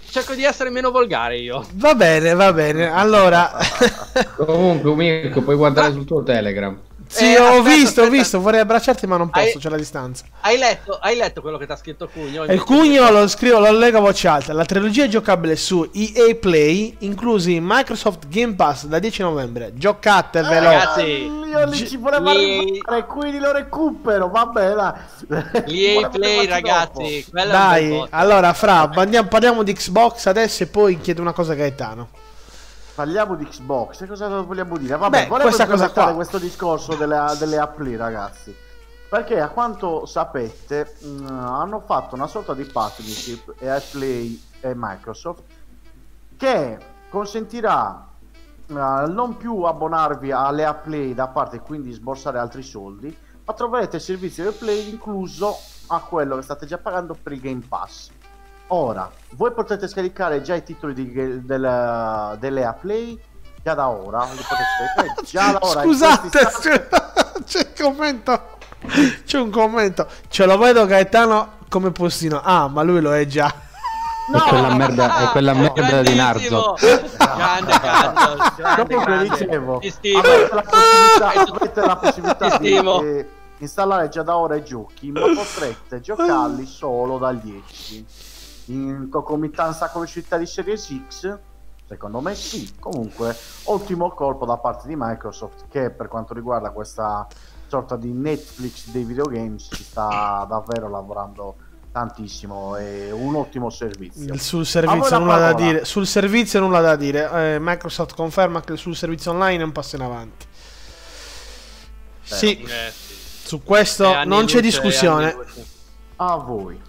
Cerco 0.09 0.33
di 0.33 0.45
essere 0.45 0.69
meno 0.69 0.91
volgare 0.91 1.37
io. 1.37 1.65
Va 1.73 1.93
bene, 1.93 2.33
va 2.33 2.53
bene. 2.53 2.89
Allora, 2.89 3.51
Comunque, 4.37 4.95
Mirko, 4.95 5.41
puoi 5.41 5.57
guardare 5.57 5.91
sul 5.91 6.05
tuo 6.05 6.23
Telegram. 6.23 6.79
Sì, 7.07 7.33
Eh, 7.33 7.39
ho 7.39 7.47
aspetta, 7.47 7.61
visto, 7.61 7.99
ho 8.01 8.03
aspetta. 8.03 8.09
visto. 8.09 8.41
Vorrei 8.41 8.59
abbracciarti, 8.61 9.07
ma 9.07 9.17
non 9.17 9.29
posso. 9.29 9.45
Hai- 9.45 9.57
C'è 9.59 9.69
la 9.69 9.77
distanza. 9.77 10.23
Hai 10.41 10.57
letto, 10.57 10.97
hai 11.01 11.15
letto 11.15 11.41
quello 11.41 11.57
che 11.57 11.65
ti 11.65 11.71
ha 11.71 11.75
scritto 11.75 12.07
Cugno? 12.11 12.43
E 12.43 12.53
il 12.53 12.63
cugno 12.63 13.09
lo 13.11 13.27
scrivo, 13.27 13.59
lo 13.59 13.71
leggo 13.71 13.97
a 13.97 14.01
voce 14.01 14.27
alta. 14.27 14.53
La 14.53 14.65
trilogia 14.65 15.03
è 15.05 15.07
giocabile 15.07 15.55
su 15.55 15.89
EA 15.93 16.35
Play, 16.35 16.95
inclusi 16.99 17.59
Microsoft 17.61 18.27
Game 18.27 18.55
Pass 18.55 18.85
da 18.85 18.99
10 18.99 19.21
novembre. 19.21 19.71
Giocatevelo. 19.75 20.69
Ragazzi, 20.69 21.01
Io 21.01 21.65
lì 21.65 21.87
ci 21.87 21.97
voleva 21.97 22.33
gli- 22.33 22.59
arrivare, 22.59 23.05
quindi 23.05 23.39
lo 23.39 23.51
recupero, 23.53 24.29
vabbè, 24.29 24.73
dai. 24.73 24.93
L'EA 25.65 25.93
Voleva 25.93 26.09
Play, 26.15 26.45
ragazzi. 26.47 27.25
Dai, 27.31 28.05
allora, 28.09 28.53
Fra, 28.53 28.89
andiamo- 28.93 29.27
parliamo 29.29 29.63
di 29.63 29.73
Xbox 29.73 30.25
adesso 30.25 30.63
e 30.63 30.67
poi 30.67 30.99
chiedo 30.99 31.21
una 31.21 31.33
cosa 31.33 31.53
a 31.53 31.55
Gaetano. 31.55 32.09
Parliamo 32.95 33.35
di 33.35 33.45
Xbox, 33.45 34.01
e 34.01 34.07
cosa 34.07 34.41
vogliamo 34.41 34.77
dire? 34.77 34.95
Vabbè, 34.95 35.23
Beh, 35.23 35.27
volevo 35.27 35.49
qua. 36.05 36.13
questo 36.13 36.37
discorso 36.37 36.95
delle, 36.95 37.35
delle 37.37 37.57
appli, 37.57 37.97
ragazzi. 37.97 38.55
Perché 39.09 39.41
a 39.41 39.49
quanto 39.49 40.05
sapete, 40.05 40.95
mh, 41.01 41.25
hanno 41.27 41.81
fatto 41.81 42.15
una 42.15 42.27
sorta 42.27 42.53
di 42.53 42.63
partnership 42.63 43.55
EA 43.59 43.81
Play 43.91 44.41
e 44.61 44.71
Microsoft 44.75 45.43
che 46.37 46.77
consentirà 47.09 48.07
eh, 48.67 48.73
non 48.73 49.35
più 49.37 49.63
abbonarvi 49.63 50.31
alle 50.31 50.61
EA 50.61 50.73
Play 50.73 51.13
da 51.13 51.27
parte 51.27 51.57
e 51.57 51.59
quindi 51.59 51.91
sborsare 51.91 52.39
altri 52.39 52.63
soldi, 52.63 53.15
ma 53.43 53.53
troverete 53.53 53.97
il 53.97 54.01
servizio 54.01 54.49
di 54.49 54.57
Play 54.57 54.89
incluso 54.89 55.53
a 55.87 55.99
quello 55.99 56.37
che 56.37 56.41
state 56.43 56.65
già 56.65 56.77
pagando 56.77 57.13
per 57.21 57.33
il 57.33 57.41
Game 57.41 57.63
Pass. 57.67 58.09
Ora, 58.67 59.11
voi 59.31 59.51
potete 59.51 59.87
scaricare 59.87 60.41
già 60.41 60.55
i 60.55 60.63
titoli 60.63 60.93
di, 60.93 61.11
del, 61.45 62.37
delle 62.39 62.75
Play 62.79 63.19
già 63.63 63.73
da 63.75 63.89
ora, 63.89 64.27
li 64.31 64.41
potete 64.41 64.63
scaricare 64.95 65.15
già 65.25 65.51
da 65.51 65.59
ora. 65.61 65.81
Scusate, 65.81 66.27
istanti. 66.41 67.43
c'è 67.45 67.59
un 67.59 67.93
commento. 67.93 68.41
C'è 69.25 69.39
un 69.39 69.49
commento. 69.51 70.07
Ce 70.29 70.45
lo 70.45 70.57
vedo 70.57 70.85
Gaetano 70.85 71.57
come 71.69 71.91
postino. 71.91 72.41
Ah, 72.43 72.67
ma 72.67 72.81
lui 72.81 73.01
lo 73.01 73.13
è 73.13 73.25
già. 73.25 73.53
È 74.33 74.49
quella 74.49 74.73
merda, 74.73 75.17
è 75.17 75.31
quella 75.31 75.53
merda 75.53 76.01
di! 76.01 76.15
Narzo. 76.15 76.75
Grande 77.17 77.71
Carlo, 77.79 78.35
grande, 78.55 78.83
Comunque 78.83 79.13
grande. 79.13 79.29
dicevo, 79.29 79.75
avete 79.75 80.49
la 80.51 80.63
possibilità, 80.63 81.53
avete 81.53 81.81
la 81.81 81.95
possibilità 81.97 82.57
di 82.57 83.25
installare 83.59 84.09
già 84.09 84.23
da 84.23 84.35
ora 84.35 84.55
i 84.55 84.63
giochi, 84.63 85.11
ma 85.11 85.21
potrete 85.21 86.01
giocarli 86.01 86.65
solo 86.65 87.19
dal 87.19 87.37
10 87.37 88.05
in 88.65 89.07
concomitanza 89.09 89.89
con 89.89 90.01
l'uscita 90.01 90.37
di 90.37 90.45
Series 90.45 90.93
X. 91.07 91.37
Secondo 91.87 92.19
me 92.19 92.33
sì, 92.33 92.73
comunque 92.79 93.35
ottimo 93.65 94.09
colpo 94.11 94.45
da 94.45 94.57
parte 94.57 94.87
di 94.87 94.95
Microsoft 94.97 95.65
che 95.69 95.91
per 95.91 96.07
quanto 96.07 96.33
riguarda 96.33 96.71
questa 96.71 97.27
sorta 97.67 97.95
di 97.95 98.11
Netflix 98.11 98.89
dei 98.89 99.03
videogames 99.03 99.67
ci 99.71 99.83
sta 99.83 100.45
davvero 100.49 100.89
lavorando 100.89 101.55
tantissimo 101.91 102.75
è 102.75 103.11
un 103.11 103.35
ottimo 103.35 103.69
servizio. 103.69 104.35
Sul 104.37 104.65
servizio 104.65 105.17
nulla 105.19 105.37
da 105.37 105.53
dire. 105.53 105.85
Sul 105.85 106.05
servizio 106.07 106.59
nulla 106.59 106.81
da 106.81 106.95
dire. 106.95 107.53
Eh, 107.53 107.57
Microsoft 107.59 108.15
conferma 108.15 108.61
che 108.61 108.75
sul 108.75 108.95
servizio 108.95 109.31
online 109.31 109.61
è 109.61 109.65
un 109.65 109.71
passo 109.71 109.95
in 109.95 110.01
avanti. 110.01 110.45
Sì, 112.23 112.61
Eh, 112.63 112.91
sì. 112.91 113.47
su 113.47 113.63
questo 113.63 114.23
non 114.25 114.45
c'è 114.45 114.59
discussione. 114.59 115.35
A 116.17 116.35
voi. 116.37 116.81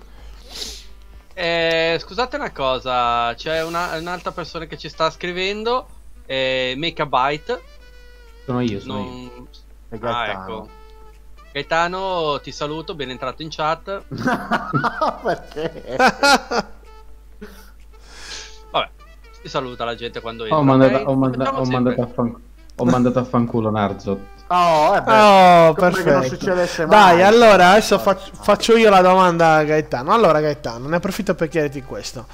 Eh, 1.38 1.98
scusate 2.00 2.36
una 2.36 2.50
cosa, 2.50 3.34
c'è 3.34 3.62
una- 3.62 3.94
un'altra 3.98 4.32
persona 4.32 4.64
che 4.64 4.78
ci 4.78 4.88
sta 4.88 5.10
scrivendo, 5.10 5.86
eh, 6.24 6.72
Make 6.78 7.02
a 7.02 7.06
Byte. 7.06 7.62
Sono 8.46 8.60
io, 8.62 8.80
sono 8.80 8.98
io. 9.00 9.04
Non... 9.10 9.48
E 9.90 9.96
Ah, 9.96 9.98
Gaetano. 9.98 10.42
ecco. 10.42 10.68
Gaetano, 11.52 12.40
ti 12.42 12.52
saluto, 12.52 12.94
ben 12.94 13.10
entrato 13.10 13.42
in 13.42 13.48
chat. 13.50 14.04
Perché? 15.22 15.96
Vabbè, 18.70 18.88
ti 19.42 19.48
saluta 19.48 19.84
la 19.84 19.94
gente 19.94 20.22
quando 20.22 20.44
entra. 20.44 20.58
Ho 20.58 20.62
mandato, 20.62 20.96
ok? 20.96 21.06
ho 21.08 21.14
manda- 21.16 21.58
ho 21.60 21.64
mandato 21.66 22.00
a 22.00 22.06
fan- 22.06 22.42
ho 22.76 22.84
mandato 22.84 23.18
a 23.18 23.24
fanculo 23.24 23.70
Narzo. 23.70 24.34
Oh, 24.48 24.94
eh 24.94 25.00
beh, 25.02 25.12
Oh, 25.12 25.74
come 25.74 25.90
che 25.90 26.02
non 26.04 26.20
perfetto. 26.20 26.34
succedesse 26.36 26.86
mai. 26.86 27.16
Dai, 27.16 27.22
allora 27.24 27.70
adesso 27.70 27.98
fac- 27.98 28.30
faccio 28.40 28.76
io 28.76 28.90
la 28.90 29.00
domanda 29.00 29.54
a 29.54 29.64
Gaetano. 29.64 30.12
Allora, 30.12 30.40
Gaetano, 30.40 30.86
ne 30.88 30.96
approfitto 30.96 31.34
per 31.34 31.48
chiederti 31.48 31.82
questo. 31.82 32.26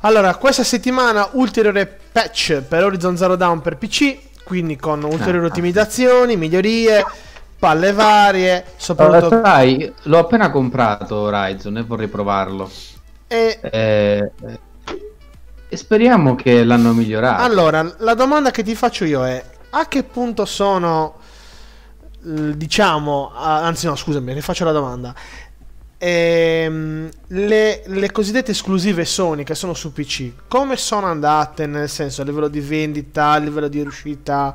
Allora, 0.00 0.34
questa 0.36 0.64
settimana 0.64 1.28
ulteriore 1.32 1.86
patch 2.10 2.62
per 2.66 2.84
Horizon 2.84 3.16
Zero 3.16 3.36
Dawn 3.36 3.60
per 3.60 3.76
PC, 3.76 4.16
quindi 4.44 4.76
con 4.76 5.02
ulteriori 5.02 5.44
Ah. 5.44 5.48
ottimizzazioni, 5.48 6.36
migliorie, 6.36 7.04
palle 7.58 7.92
varie, 7.92 8.52
Allora, 8.54 8.70
soprattutto 8.76 9.40
sai, 9.44 9.92
l'ho 10.04 10.18
appena 10.18 10.50
comprato 10.50 11.16
Horizon 11.16 11.76
e 11.76 11.82
vorrei 11.82 12.08
provarlo. 12.08 12.70
e 13.28 13.58
Eh, 13.62 14.30
e 15.68 15.76
speriamo 15.76 16.34
che 16.34 16.64
l'hanno 16.64 16.92
migliorato. 16.92 17.42
Allora, 17.42 17.94
la 17.98 18.14
domanda 18.14 18.50
che 18.50 18.62
ti 18.62 18.74
faccio 18.74 19.04
io 19.04 19.24
è: 19.24 19.42
a 19.70 19.86
che 19.86 20.02
punto 20.02 20.44
sono, 20.44 21.14
diciamo, 22.22 23.32
ah, 23.34 23.64
anzi, 23.64 23.86
no, 23.86 23.96
scusami, 23.96 24.32
rifaccio 24.32 24.64
la 24.64 24.72
domanda. 24.72 25.14
Ehm, 25.98 27.08
le, 27.28 27.82
le 27.86 28.10
cosiddette 28.10 28.50
esclusive 28.50 29.04
Sony 29.04 29.44
che 29.44 29.54
sono 29.54 29.72
su 29.74 29.92
PC, 29.92 30.32
come 30.48 30.76
sono 30.76 31.06
andate 31.06 31.66
nel 31.66 31.88
senso 31.88 32.22
a 32.22 32.24
livello 32.24 32.48
di 32.48 32.60
vendita, 32.60 33.30
a 33.30 33.38
livello 33.38 33.68
di 33.68 33.82
riuscita 33.82 34.54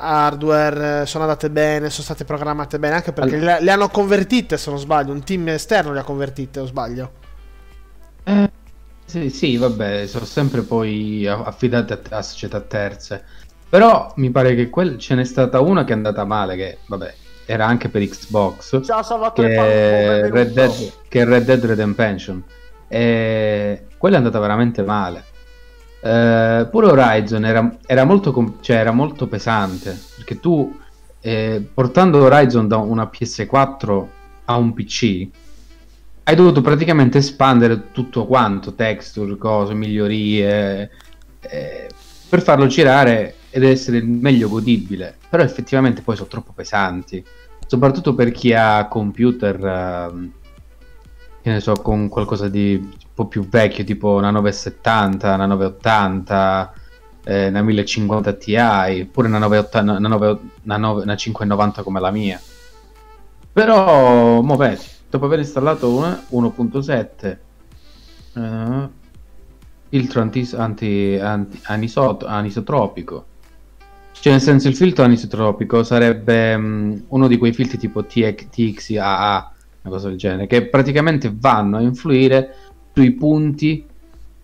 hardware, 0.00 1.02
eh, 1.02 1.06
sono 1.06 1.24
andate 1.24 1.50
bene, 1.50 1.90
sono 1.90 2.04
state 2.04 2.24
programmate 2.24 2.78
bene, 2.78 2.94
anche 2.94 3.12
perché 3.12 3.36
All- 3.36 3.40
le, 3.40 3.60
le 3.60 3.70
hanno 3.72 3.88
convertite, 3.88 4.56
se 4.56 4.70
non 4.70 4.78
sbaglio, 4.78 5.12
un 5.12 5.24
team 5.24 5.48
esterno 5.48 5.92
le 5.92 6.00
ha 6.00 6.04
convertite, 6.04 6.60
o 6.60 6.66
sbaglio? 6.66 7.12
Eh, 8.24 8.52
sì, 9.04 9.30
sì, 9.30 9.56
vabbè, 9.56 10.06
sono 10.06 10.24
sempre 10.26 10.62
poi 10.62 11.26
affidate 11.26 11.94
a, 11.94 12.16
a 12.18 12.22
società 12.22 12.60
terze. 12.60 13.24
Però 13.68 14.12
mi 14.16 14.30
pare 14.30 14.54
che 14.54 14.70
quel- 14.70 14.98
ce 14.98 15.14
n'è 15.14 15.24
stata 15.24 15.60
una 15.60 15.84
che 15.84 15.92
è 15.92 15.96
andata 15.96 16.24
male, 16.24 16.56
che 16.56 16.78
vabbè, 16.86 17.14
era 17.46 17.66
anche 17.66 17.88
per 17.88 18.02
Xbox, 18.06 18.82
Ciao 18.84 19.02
Salvatore 19.02 19.48
che 19.48 19.54
Paolo. 19.54 20.34
Red 20.34 20.52
Dead, 20.52 20.92
che 21.08 21.20
è 21.20 21.24
Red 21.24 21.44
Dead 21.44 21.64
Redemption. 21.64 22.42
E 22.88 23.86
quella 23.98 24.16
è 24.16 24.18
andata 24.18 24.38
veramente 24.38 24.82
male. 24.82 25.24
Eh, 26.00 26.66
pure 26.70 26.86
Horizon 26.86 27.44
era, 27.44 27.76
era 27.86 28.04
molto, 28.04 28.32
com- 28.32 28.56
cioè, 28.60 28.76
era 28.76 28.92
molto 28.92 29.26
pesante, 29.26 29.98
perché 30.16 30.40
tu 30.40 30.74
eh, 31.20 31.66
portando 31.74 32.22
Horizon 32.22 32.68
da 32.68 32.76
una 32.76 33.10
PS4 33.12 34.06
a 34.44 34.56
un 34.56 34.72
PC 34.72 35.28
hai 36.28 36.34
dovuto 36.34 36.60
praticamente 36.60 37.18
espandere 37.18 37.90
tutto 37.90 38.26
quanto, 38.26 38.74
texture, 38.74 39.38
cose, 39.38 39.72
migliorie, 39.72 40.90
eh, 41.40 41.88
per 42.28 42.42
farlo 42.42 42.66
girare 42.66 43.36
ed 43.58 43.64
essere 43.64 43.98
il 43.98 44.06
meglio 44.06 44.48
godibile. 44.48 45.16
Però 45.28 45.42
effettivamente 45.42 46.02
poi 46.02 46.16
sono 46.16 46.28
troppo 46.28 46.52
pesanti, 46.52 47.24
soprattutto 47.66 48.14
per 48.14 48.30
chi 48.30 48.52
ha 48.52 48.86
computer, 48.88 49.64
ehm, 49.64 50.32
che 51.42 51.50
ne 51.50 51.60
so, 51.60 51.74
con 51.74 52.08
qualcosa 52.08 52.48
di 52.48 52.74
un 52.74 52.98
po' 53.14 53.26
più 53.26 53.46
vecchio, 53.48 53.84
tipo 53.84 54.14
una 54.14 54.30
970, 54.30 55.34
una 55.34 55.46
980, 55.46 56.72
eh, 57.24 57.48
una 57.48 57.62
1050 57.62 58.32
Ti, 58.34 58.56
oppure 58.56 59.28
una, 59.28 59.38
980, 59.38 59.92
una, 59.98 60.08
9 60.08 60.38
una, 60.64 60.76
9 60.76 61.02
una 61.02 61.16
590 61.16 61.82
come 61.82 62.00
la 62.00 62.10
mia. 62.10 62.40
Però, 63.52 64.40
mo 64.40 64.56
vedi, 64.56 64.84
dopo 65.10 65.24
aver 65.24 65.40
installato 65.40 65.90
una 65.90 66.22
1.7 66.30 67.38
eh, 68.34 68.88
filtro 69.88 70.20
anti, 70.20 70.48
anti, 70.54 71.18
anti- 71.20 71.60
anisot- 71.64 72.24
anisotropico 72.24 73.26
cioè 74.20 74.32
nel 74.32 74.42
senso 74.42 74.68
il 74.68 74.74
filtro 74.74 75.04
anisotropico 75.04 75.84
sarebbe 75.84 76.56
mm, 76.56 76.96
uno 77.08 77.28
di 77.28 77.38
quei 77.38 77.52
filtri 77.52 77.78
tipo 77.78 78.04
TX, 78.04 78.48
TXAA 78.48 79.52
una 79.82 79.94
cosa 79.94 80.08
del 80.08 80.18
genere 80.18 80.46
che 80.46 80.66
praticamente 80.66 81.32
vanno 81.34 81.76
a 81.76 81.80
influire 81.80 82.54
sui 82.92 83.12
punti 83.12 83.84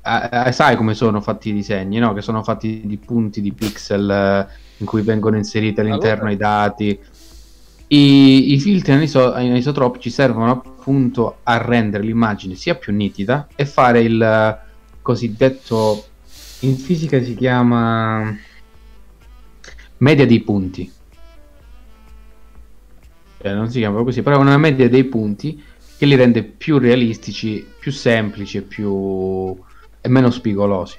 eh, 0.03 0.47
eh, 0.47 0.53
sai 0.53 0.77
come 0.77 0.95
sono 0.95 1.21
fatti 1.21 1.49
i 1.49 1.53
disegni 1.53 1.99
no? 1.99 2.13
che 2.13 2.23
sono 2.23 2.43
fatti 2.43 2.83
di 2.85 2.97
punti 2.99 3.41
di 3.41 3.53
pixel 3.53 4.09
eh, 4.11 4.47
in 4.77 4.87
cui 4.87 5.03
vengono 5.03 5.37
inseriti 5.37 5.81
all'interno 5.81 6.29
Allora. 6.29 6.31
i 6.31 6.37
dati 6.37 6.99
I, 7.89 8.53
i 8.53 8.61
filtri 8.61 8.93
aniso- 8.93 9.33
anisotropici 9.33 10.09
servono 10.09 10.53
appunto 10.53 11.39
a 11.43 11.57
rendere 11.57 12.05
l'immagine 12.05 12.55
sia 12.55 12.77
più 12.77 12.93
nitida 12.93 13.49
e 13.57 13.67
fare 13.67 14.01
il 14.03 14.23
eh, 14.23 14.59
cosiddetto 15.03 16.05
in 16.61 16.77
fisica 16.77 17.23
si 17.23 17.35
chiama 17.35 18.37
media 20.05 20.27
dei 20.27 20.41
punti. 20.41 20.93
Cioè, 23.41 23.53
non 23.55 23.71
si 23.71 23.79
chiama 23.79 24.03
così, 24.03 24.23
però 24.23 24.37
è 24.37 24.41
una 24.41 24.59
media 24.59 24.89
dei 24.89 25.05
punti 25.05 25.63
che 25.97 26.05
li 26.07 26.15
rende 26.15 26.43
più 26.45 26.79
realistici, 26.79 27.67
più 27.79 27.91
semplici 27.91 28.59
e 28.59 28.63
più 28.63 29.57
e 30.01 30.09
meno 30.09 30.31
spigolosi. 30.31 30.97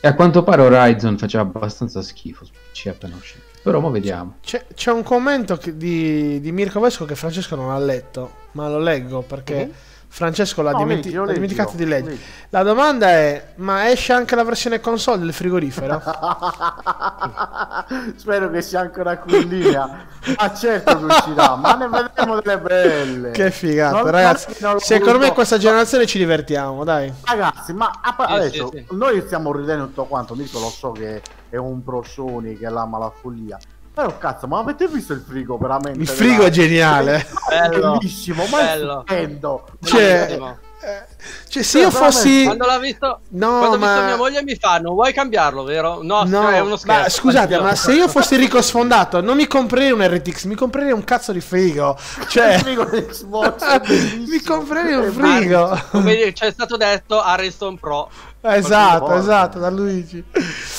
E 0.00 0.08
a 0.08 0.14
quanto 0.14 0.42
pare 0.42 0.62
Horizon 0.62 1.16
faceva 1.16 1.42
abbastanza 1.44 2.02
schifo, 2.02 2.46
ci 2.72 2.88
è 2.88 2.90
appena 2.90 3.16
uscito. 3.16 3.44
Però 3.62 3.80
mo 3.80 3.90
vediamo. 3.90 4.36
C'è, 4.42 4.66
c'è 4.74 4.90
un 4.90 5.02
commento 5.04 5.58
di, 5.72 6.40
di 6.40 6.52
Mirko 6.52 6.80
Vesco 6.80 7.04
che 7.04 7.14
Francesco 7.14 7.54
non 7.54 7.70
ha 7.70 7.78
letto, 7.78 8.30
ma 8.52 8.68
lo 8.68 8.78
leggo 8.78 9.22
perché 9.22 9.66
Mhm. 9.66 9.72
Francesco 10.14 10.60
l'ha, 10.60 10.72
No, 10.72 10.76
dimenti- 10.78 11.04
leggilo, 11.04 11.24
l'ha 11.24 11.32
dimenticato 11.32 11.72
di 11.74 11.86
leggere. 11.86 12.18
La 12.50 12.62
domanda 12.62 13.08
è: 13.08 13.52
ma 13.56 13.90
esce 13.90 14.12
anche 14.12 14.34
la 14.34 14.44
versione 14.44 14.78
console 14.78 15.20
del 15.20 15.32
frigorifero? 15.32 16.02
Spero 18.16 18.50
che 18.50 18.60
sia 18.60 18.80
ancora 18.80 19.16
qui 19.16 19.40
in 19.40 19.48
linea. 19.48 20.04
Ma 20.38 20.54
certo 20.54 20.98
che 20.98 21.04
uscirà, 21.04 21.56
ma 21.56 21.72
ne 21.76 21.88
vedremo 21.88 22.38
delle 22.40 22.58
belle. 22.58 23.30
che 23.30 23.50
figata, 23.50 24.02
Non- 24.02 24.10
ragazzi. 24.10 24.54
non 24.60 24.78
Secondo 24.80 25.18
me 25.18 25.32
questa 25.32 25.56
generazione 25.56 26.04
ci 26.04 26.18
divertiamo, 26.18 26.84
dai. 26.84 27.10
Ragazzi, 27.24 27.72
ma 27.72 27.90
Sì, 27.90 28.10
adesso 28.18 28.68
sì, 28.70 28.84
sì. 28.86 28.94
noi 28.96 29.18
stiamo 29.22 29.50
ridendo 29.50 29.86
tutto 29.86 30.04
quanto. 30.04 30.34
Mirko 30.34 30.58
lo 30.58 30.68
so 30.68 30.92
che 30.92 31.22
è 31.48 31.56
un 31.56 31.82
pro 31.82 32.02
Sony 32.02 32.58
che 32.58 32.68
l'ama 32.68 32.98
la 32.98 33.10
follia. 33.10 33.56
Però 33.94 34.16
cazzo, 34.16 34.46
ma 34.46 34.58
avete 34.58 34.88
visto 34.88 35.12
il 35.12 35.20
frigo 35.20 35.58
veramente? 35.58 36.00
Il 36.00 36.08
frigo 36.08 36.44
è 36.44 36.50
geniale. 36.50 37.18
È 37.18 37.68
Bello, 37.68 37.92
bellissimo, 37.98 38.44
ma 38.46 38.58
bello. 38.62 38.92
è 38.92 39.04
stupendo. 39.04 39.68
Cioè, 39.84 40.18
Bellissimo. 40.20 40.58
Eh, 40.84 41.04
cioè, 41.48 41.62
se 41.62 41.78
io 41.78 41.90
Cioè, 41.90 42.00
fossi. 42.00 42.44
Quando 42.44 42.66
l'ha 42.66 42.78
visto, 42.78 43.20
No, 43.30 43.58
quando 43.58 43.76
ho 43.76 43.78
ma- 43.78 43.86
visto 43.92 44.02
mia 44.04 44.16
moglie 44.16 44.42
mi 44.42 44.56
fa, 44.56 44.78
non 44.78 44.94
vuoi 44.94 45.12
cambiarlo, 45.12 45.62
vero? 45.62 46.02
No, 46.02 46.24
No, 46.24 46.48
è 46.48 46.58
uno 46.60 46.76
scherzo. 46.76 47.02
ma 47.02 47.08
scusate, 47.08 47.58
ma 47.60 47.74
se 47.74 47.92
io 47.92 48.08
fossi 48.08 48.36
ricco 48.36 48.60
sfondato, 48.60 49.20
non 49.20 49.36
mi 49.36 49.46
comprerei 49.46 49.92
un 49.92 50.04
RTX, 50.06 50.44
mi 50.44 50.54
comprerei 50.56 50.92
un 50.92 51.04
cazzo 51.04 51.32
di 51.32 51.40
frigo. 51.40 51.96
Cioè, 52.28 52.60
è 52.60 52.62
mi 54.26 54.42
comprerei 54.42 54.94
un 54.94 55.04
È 55.04 55.10
frigo. 55.10 55.80
Come 55.90 56.14
dire, 56.14 56.32
c'è 56.32 56.50
stato 56.50 56.76
detto 56.76 57.20
Harrison 57.20 57.78
Pro. 57.78 58.08
Esatto, 58.40 59.14
esatto, 59.14 59.58
volta. 59.58 59.58
da 59.58 59.70
Luigi. 59.70 60.24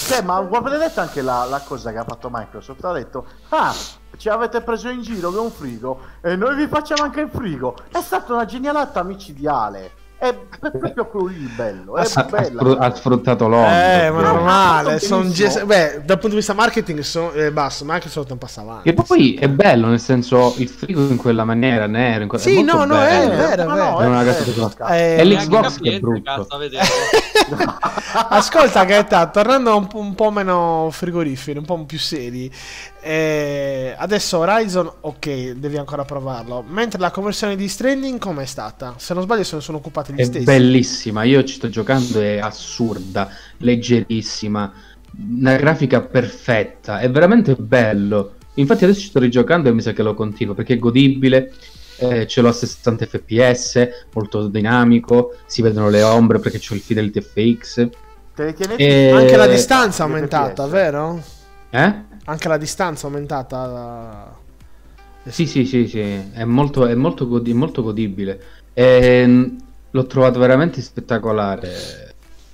Cioè, 0.07 0.21
ma 0.21 0.35
avete 0.37 0.77
detto 0.77 0.99
anche 0.99 1.21
la, 1.21 1.45
la 1.45 1.59
cosa 1.61 1.91
che 1.93 1.97
ha 1.97 2.03
fatto 2.05 2.29
Microsoft? 2.31 2.83
Ha 2.83 2.91
detto, 2.91 3.25
ah, 3.49 3.73
ci 4.17 4.29
avete 4.29 4.61
preso 4.61 4.89
in 4.89 5.01
giro 5.01 5.31
che 5.31 5.37
è 5.37 5.41
un 5.41 5.51
frigo 5.51 5.99
e 6.21 6.35
noi 6.35 6.55
vi 6.55 6.67
facciamo 6.67 7.03
anche 7.03 7.21
il 7.21 7.29
frigo. 7.33 7.75
È 7.91 7.99
stata 8.01 8.33
una 8.33 8.45
genialata 8.45 9.03
micidiale. 9.03 9.91
È 10.17 10.27
è 10.27 10.71
proprio 10.71 11.05
quello 11.07 11.25
lì 11.27 11.35
il 11.35 11.49
bello. 11.53 11.97
È 11.97 12.07
Ha, 12.13 12.23
bella. 12.23 12.77
ha 12.77 12.95
sfruttato 12.95 13.45
l'onda. 13.49 14.03
Eh, 14.05 14.09
ma 14.09 14.21
no, 14.21 14.31
normale. 14.31 14.91
no, 14.93 14.97
Son 14.99 15.29
ges- 15.29 15.65
beh, 15.65 15.95
dal 16.05 16.15
punto 16.17 16.29
di 16.29 16.35
vista 16.35 16.53
marketing, 16.53 16.99
so- 17.01 17.33
eh, 17.33 17.51
basso. 17.51 17.83
Microsoft 17.85 18.29
non 18.29 18.37
passa 18.37 18.61
avanti. 18.61 18.93
Che 18.93 19.03
poi 19.03 19.33
è 19.33 19.49
bello, 19.49 19.87
nel 19.87 19.99
senso, 19.99 20.53
il 20.59 20.69
frigo 20.69 21.01
in 21.07 21.17
quella 21.17 21.43
maniera, 21.43 21.87
nero. 21.87 22.21
In 22.21 22.29
que- 22.29 22.39
Sì, 22.39 22.51
è 22.57 22.63
molto 22.63 22.77
no, 22.77 22.85
no, 22.85 23.01
è 23.01 23.05
bello. 23.09 23.29
vero, 23.35 23.43
è 23.51 23.65
vero. 23.65 23.75
no, 23.75 23.99
È 23.99 24.05
una 24.05 24.21
è 24.21 24.25
casa 24.25 24.43
bello, 24.45 24.67
di- 24.69 24.75
cazzo. 24.75 24.93
Eh, 24.93 25.15
È 25.17 25.23
l'X- 25.25 25.27
Neanche 25.27 25.45
Xbox 25.45 25.73
capiente, 25.73 25.89
che 25.89 25.95
è 25.95 25.99
brutto. 25.99 26.21
cazzo. 26.23 26.47
Ascolta, 28.29 28.83
Gaeta, 28.85 29.27
tornando 29.29 29.75
un 29.77 29.87
po', 29.87 29.97
un 29.99 30.15
po' 30.15 30.31
meno 30.31 30.89
frigoriferi, 30.91 31.57
un 31.59 31.65
po' 31.65 31.83
più 31.85 31.99
seri. 31.99 32.51
eh, 33.01 33.93
adesso 33.97 34.37
Horizon, 34.39 34.91
ok, 35.01 35.51
devi 35.51 35.77
ancora 35.77 36.05
provarlo. 36.05 36.63
Mentre 36.67 36.99
la 36.99 37.11
conversione 37.11 37.55
di 37.55 37.67
Stranding, 37.67 38.19
com'è 38.19 38.45
stata? 38.45 38.95
Se 38.97 39.13
non 39.13 39.23
sbaglio, 39.23 39.43
se 39.43 39.55
ne 39.55 39.61
sono 39.61 39.77
occupati 39.77 40.13
gli 40.13 40.19
È 40.19 40.23
stessi. 40.23 40.43
bellissima, 40.43 41.23
io 41.23 41.43
ci 41.43 41.55
sto 41.55 41.69
giocando, 41.69 42.19
è 42.21 42.37
assurda, 42.37 43.29
leggerissima, 43.57 44.71
una 45.17 45.55
grafica 45.55 46.01
perfetta, 46.01 46.99
è 46.99 47.09
veramente 47.09 47.55
bello. 47.55 48.35
Infatti 48.55 48.83
adesso 48.83 48.99
ci 49.01 49.07
sto 49.07 49.19
rigiocando 49.19 49.69
e 49.69 49.73
mi 49.73 49.81
sa 49.81 49.93
che 49.93 50.03
lo 50.03 50.13
continuo 50.13 50.53
perché 50.53 50.75
è 50.75 50.79
godibile, 50.79 51.51
eh, 52.11 52.27
ce 52.27 52.41
l'ho 52.41 52.49
a 52.49 52.53
60 52.53 53.05
fps, 53.05 53.89
molto 54.13 54.47
dinamico, 54.47 55.35
si 55.45 55.61
vedono 55.61 55.89
le 55.89 56.01
ombre 56.03 56.39
perché 56.39 56.59
c'ho 56.59 56.73
il 56.75 56.81
Fidelity 56.81 57.21
FX. 57.21 57.89
E- 58.77 59.11
Anche 59.11 59.35
la 59.37 59.45
Eh, 59.45 59.49
distanza 59.49 60.03
è 60.03 60.07
aumentata, 60.07 60.63
FPS. 60.63 60.71
vero? 60.71 61.23
Eh? 61.69 61.93
Anche 62.25 62.47
la 62.47 62.57
distanza 62.57 63.07
è 63.07 63.09
aumentata. 63.09 64.37
Sì, 65.25 65.45
sì, 65.47 65.65
sì, 65.65 65.87
sì, 65.87 65.99
è 66.33 66.43
molto, 66.43 66.85
è 66.85 66.95
molto, 66.95 67.27
godi- 67.27 67.53
molto 67.53 67.81
godibile. 67.83 68.41
E, 68.73 69.55
l'ho 69.89 70.05
trovato 70.07 70.39
veramente 70.39 70.81
spettacolare. 70.81 71.71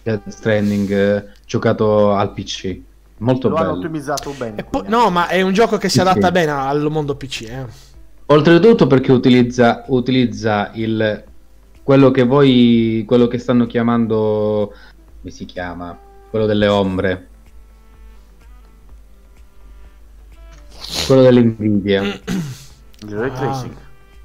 Death 0.04 0.28
Stranding 0.30 0.92
eh, 0.92 1.26
giocato 1.46 2.14
al 2.14 2.34
PC. 2.34 2.80
Molto 3.18 3.50
Lo 3.50 3.56
hanno 3.56 3.74
bello. 3.74 3.80
ottimizzato 3.80 4.32
bene. 4.32 4.58
E 4.60 4.64
quindi. 4.64 4.90
no, 4.90 5.10
ma 5.10 5.28
è 5.28 5.42
un 5.42 5.52
gioco 5.54 5.78
che 5.78 5.90
si 5.90 6.00
adatta 6.00 6.28
sì. 6.28 6.32
bene 6.32 6.52
al 6.52 6.90
mondo 6.90 7.16
PC. 7.16 7.42
Eh. 7.42 7.66
Oltretutto 8.32 8.86
perché 8.86 9.12
utilizza, 9.12 9.84
utilizza 9.88 10.70
il, 10.76 11.24
quello 11.82 12.12
che 12.12 12.24
voi, 12.24 13.04
quello 13.08 13.26
che 13.28 13.40
stanno 13.40 13.66
chiamando, 13.66 14.72
come 15.20 15.32
si 15.32 15.46
chiama? 15.46 15.98
Quello 16.30 16.46
delle 16.46 16.68
ombre. 16.68 17.28
Quello 21.08 21.24
delle 21.24 21.42
Nvidia. 21.42 22.04
Il 22.04 23.16
ray 23.16 23.30
Ah. 23.30 23.34
tracing. 23.34 23.74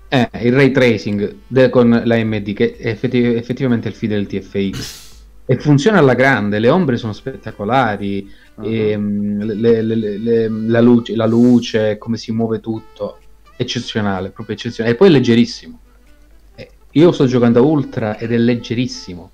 Eh, 0.09 0.29
il 0.47 0.53
ray 0.53 0.71
tracing 0.71 1.37
de- 1.47 1.71
con 1.71 2.03
l'AMD 2.05 2.53
che 2.53 2.77
è 2.77 2.89
effetti- 2.89 3.25
effettivamente 3.35 3.89
il 3.89 3.95
Fidelity 3.95 4.41
FX 4.43 5.13
e 5.47 5.57
funziona 5.57 5.99
alla 5.99 6.15
grande, 6.15 6.59
le 6.59 6.69
ombre 6.69 6.99
sono 6.99 7.15
spettacolari, 7.15 8.31
Mhm. 8.57 8.65
ehm, 8.67 9.45
le- 9.45 9.81
le- 9.83 9.97
le- 9.97 10.19
le- 10.19 10.49
la, 10.49 10.81
luce, 10.83 11.17
la 11.17 11.27
luce, 11.27 11.97
come 11.97 12.19
si 12.19 12.33
muove 12.33 12.61
tutto, 12.61 13.19
eccezionale, 13.57 14.31
proprio 14.31 14.55
eccezionale. 14.57 14.95
E 14.95 14.99
poi 14.99 15.09
è 15.09 15.11
leggerissimo. 15.11 15.79
Eh, 16.55 16.71
Io 16.93 17.13
sto 17.13 17.27
giocando 17.27 17.61
a 17.61 17.63
Ultra 17.63 18.17
ed 18.19 18.33
è 18.33 18.37
leggerissimo. 18.37 19.31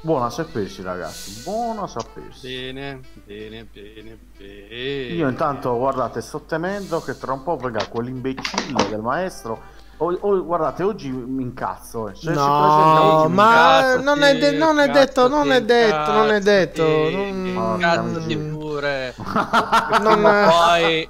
Buono 0.00 0.26
a 0.26 0.30
sapersi, 0.30 0.80
ragazzi. 0.82 1.42
Buono 1.42 1.82
a 1.82 1.86
sapersi. 1.88 2.46
Bene, 2.46 3.00
bene, 3.24 3.66
bene, 3.70 4.16
bene. 4.38 4.74
Io 5.12 5.28
intanto, 5.28 5.76
guardate, 5.76 6.20
sto 6.20 6.40
temendo 6.46 7.00
che 7.02 7.18
tra 7.18 7.32
un 7.32 7.42
po' 7.42 7.56
venga 7.56 7.84
quell'imbecille 7.86 8.88
del 8.88 9.00
maestro. 9.00 9.76
O, 10.00 10.16
o- 10.20 10.44
guardate, 10.44 10.84
oggi 10.84 11.10
mi 11.10 11.42
incazzo. 11.42 12.08
eh. 12.08 12.12
Presenta 12.12 12.40
No, 12.40 13.20
oggi 13.22 13.28
mi 13.30 13.34
ma 13.34 13.78
incazzo. 13.78 14.02
non 14.02 14.22
è, 14.22 14.38
de- 14.38 14.52
non 14.52 14.78
è 14.78 14.88
detto, 14.88 15.26
non 15.28 15.50
è 15.50 15.62
detto, 15.64 16.12
non 16.12 16.30
è 16.30 16.40
detto. 16.40 16.82
non- 17.10 17.52
Porca 17.54 17.94
Cazzati 17.96 18.36
miseria. 18.36 18.52
pure. 18.56 19.14
Non- 20.00 20.46
poi. 20.48 21.08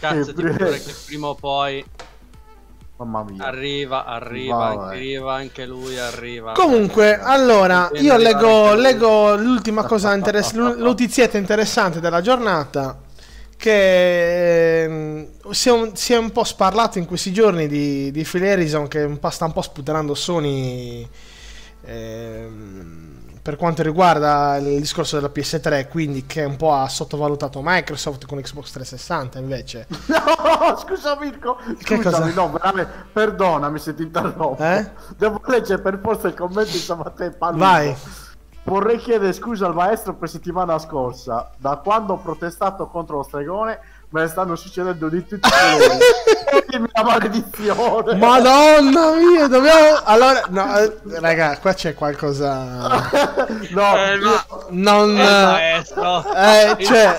Cazzati 0.00 0.30
Eh, 0.30 0.34
pre- 0.34 0.52
pure 0.52 0.82
che 0.82 0.94
prima 1.06 1.26
o 1.28 1.34
poi 1.34 1.84
Mamma 2.96 3.24
mia. 3.24 3.44
arriva, 3.44 4.04
arriva, 4.04 4.74
Vabbè. 4.74 4.94
arriva 4.94 5.34
anche 5.34 5.66
lui, 5.66 5.98
arriva. 5.98 6.52
Comunque, 6.52 7.18
allora, 7.20 7.88
Viene 7.92 8.06
io 8.06 8.16
leggo, 8.16 8.74
leggo 8.74 9.36
l'ultima 9.36 9.84
cosa 9.84 10.14
interessante, 10.14 10.80
notizietta 10.80 11.38
interessante 11.38 12.00
della 12.00 12.20
giornata. 12.20 12.98
Che 13.56 14.82
ehm, 14.84 15.26
si 15.50 15.68
è, 15.68 15.72
un, 15.72 15.96
si 15.96 16.12
è 16.12 16.16
un 16.16 16.30
po' 16.30 16.44
sparlato 16.44 16.98
in 16.98 17.06
questi 17.06 17.32
giorni 17.32 17.66
di, 17.66 18.10
di 18.12 18.22
Phil 18.22 18.44
Harrison 18.44 18.86
che 18.86 19.02
un 19.02 19.18
po' 19.18 19.30
sta 19.30 19.46
un 19.46 19.52
po' 19.52 19.62
sputanando 19.62 20.14
Sony 20.14 21.08
ehm, 21.84 23.07
per 23.48 23.56
quanto 23.56 23.82
riguarda 23.82 24.58
il 24.58 24.78
discorso 24.78 25.16
della 25.16 25.30
PS3, 25.34 25.88
quindi 25.88 26.26
che 26.26 26.44
un 26.44 26.56
po' 26.56 26.74
ha 26.74 26.86
sottovalutato 26.86 27.62
Microsoft 27.64 28.26
con 28.26 28.38
Xbox 28.38 28.72
360 28.72 29.38
invece. 29.38 29.86
No, 30.68 30.76
scusa 30.76 31.16
Mirko. 31.18 31.56
Scusami, 31.78 32.34
no, 32.34 32.50
veramente, 32.50 33.06
perdonami 33.10 33.78
se 33.78 33.94
ti 33.94 34.02
interrompo. 34.02 34.62
Eh? 34.62 34.90
Devo 35.16 35.40
leggere 35.46 35.80
per 35.80 35.98
forza 36.02 36.28
il 36.28 36.34
commento 36.34 36.72
di 36.72 36.76
stamattina. 36.76 37.30
Paluso. 37.30 37.64
Vai. 37.64 37.96
Vorrei 38.64 38.98
chiedere 38.98 39.32
scusa 39.32 39.66
al 39.66 39.74
maestro 39.74 40.14
per 40.14 40.28
settimana 40.28 40.78
scorsa. 40.78 41.50
Da 41.56 41.76
quando 41.76 42.14
ho 42.14 42.18
protestato 42.18 42.86
contro 42.88 43.16
lo 43.16 43.22
stregone, 43.22 43.80
me 44.10 44.22
ne 44.22 44.28
stanno 44.28 44.56
succedendo 44.56 45.08
di 45.08 45.26
tutti 45.26 45.46
i 45.48 46.88
la 46.92 47.02
maledizione. 47.04 48.14
Madonna 48.16 49.12
mia, 49.16 49.46
dobbiamo... 49.48 50.00
Allora, 50.04 50.42
no, 50.48 50.78
eh, 50.78 50.96
raga, 51.20 51.58
qua 51.58 51.74
c'è 51.74 51.94
qualcosa... 51.94 52.62
no, 53.70 53.96
Eh, 53.96 54.16
io- 54.16 54.24
ma- 54.24 54.46
Non... 54.70 55.18
Eh, 55.18 55.84
cioè, 56.84 57.16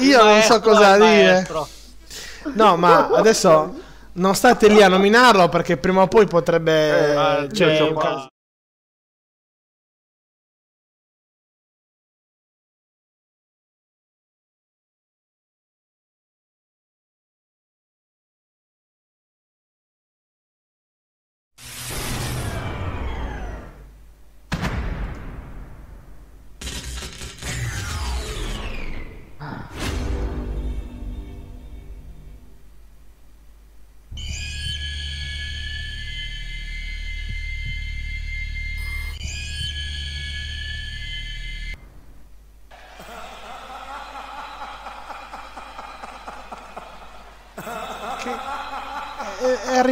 io 0.00 0.22
non 0.24 0.40
so 0.42 0.60
cosa 0.60 0.96
dire. 0.96 1.46
No, 2.54 2.76
ma 2.76 3.08
adesso 3.12 3.74
non 4.14 4.34
state 4.34 4.68
lì 4.68 4.82
a 4.82 4.88
nominarlo 4.88 5.48
perché 5.48 5.76
prima 5.76 6.02
o 6.02 6.08
poi 6.08 6.26
potrebbe... 6.26 7.42
Eh, 7.44 7.48
cioè, 7.52 7.92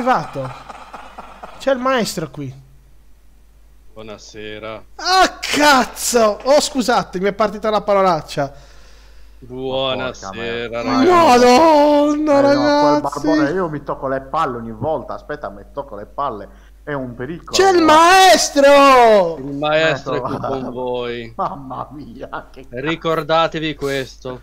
arrivato. 0.03 0.51
C'è 1.59 1.73
il 1.73 1.79
maestro 1.79 2.29
qui. 2.31 2.53
Buonasera. 3.95 4.83
Ah, 4.97 5.39
cazzo! 5.41 6.41
Oh, 6.45 6.61
scusate, 6.61 7.21
mi 7.21 7.29
è 7.29 7.33
partita 7.33 7.71
la 7.71 7.83
parolaccia. 7.83 8.53
Buonasera, 9.39 10.83
ragazzi. 10.83 11.09
Madonna, 11.09 12.11
Eh 12.11 12.15
no, 12.15 12.21
quel 12.41 12.43
ragazzi. 12.43 13.27
barbone, 13.27 13.51
io 13.51 13.69
mi 13.69 13.83
tocco 13.83 14.09
le 14.09 14.21
palle 14.23 14.57
ogni 14.57 14.73
volta. 14.73 15.15
Aspetta, 15.15 15.51
mi 15.51 15.63
tocco 15.73 15.95
le 15.95 16.07
palle. 16.07 16.49
È 16.83 16.93
un 16.93 17.15
pericolo. 17.15 17.51
C'è 17.53 17.71
il 17.77 17.83
maestro! 17.83 19.37
Il 19.39 19.57
maestro 19.57 20.15
è 20.15 20.21
qui 20.21 20.35
Ecco. 20.35 20.47
con 20.49 20.71
voi. 20.73 21.33
Mamma 21.37 21.89
mia, 21.93 22.49
che 22.51 22.67
Ricordatevi 22.69 23.75
questo. 23.77 24.41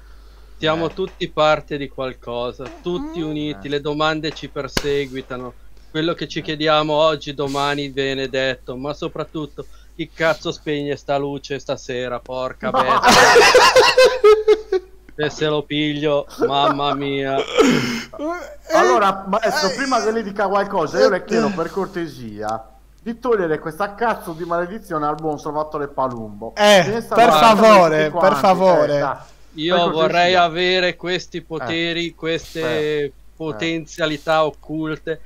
Siamo 0.60 0.88
Eh. 0.90 0.94
tutti 0.94 1.30
parte 1.30 1.78
di 1.78 1.88
qualcosa, 1.88 2.66
tutti 2.82 3.22
uniti, 3.22 3.70
le 3.70 3.80
domande 3.80 4.34
ci 4.34 4.50
perseguitano. 4.50 5.54
Quello 5.90 6.14
che 6.14 6.28
ci 6.28 6.42
chiediamo 6.42 6.92
oggi, 6.92 7.34
domani 7.34 7.88
viene 7.88 8.28
detto, 8.28 8.76
ma 8.76 8.94
soprattutto 8.94 9.66
chi 9.96 10.10
cazzo 10.14 10.52
spegne 10.52 10.98
sta 10.98 11.18
luce 11.18 11.60
stasera, 11.60 12.20
porca 12.20 12.72
bestia. 12.72 13.00
Se 15.16 15.30
se 15.32 15.46
lo 15.46 15.64
piglio, 15.64 16.28
mamma 16.46 16.94
mia. 16.94 17.38
Allora, 18.74 19.24
maestro, 19.30 19.70
eh, 19.70 19.76
prima 19.76 20.04
che 20.04 20.12
lei 20.12 20.24
dica 20.24 20.50
qualcosa, 20.50 21.00
io 21.00 21.10
le 21.10 21.24
chiedo 21.24 21.54
per 21.56 21.72
cortesia 21.72 22.66
di 23.02 23.18
togliere 23.18 23.60
questa 23.60 23.96
cazzo 23.96 24.34
di 24.34 24.44
maledizione 24.44 25.08
al 25.08 25.16
buon 25.16 25.40
Salvatore 25.40 25.88
Palumbo. 25.88 26.54
Eh, 26.58 26.84
ne 26.86 27.00
stanno 27.00 27.22
per 27.22 27.32
favore, 27.32 27.98
per 27.98 28.12
quanti, 28.12 28.40
favore. 28.40 29.38
Eh, 29.56 29.62
Io 29.62 29.90
vorrei 29.92 30.36
avere 30.36 30.96
questi 30.96 31.42
poteri, 31.42 32.14
queste 32.16 33.04
Eh. 33.04 33.12
potenzialità 33.36 34.46
occulte, 34.46 35.22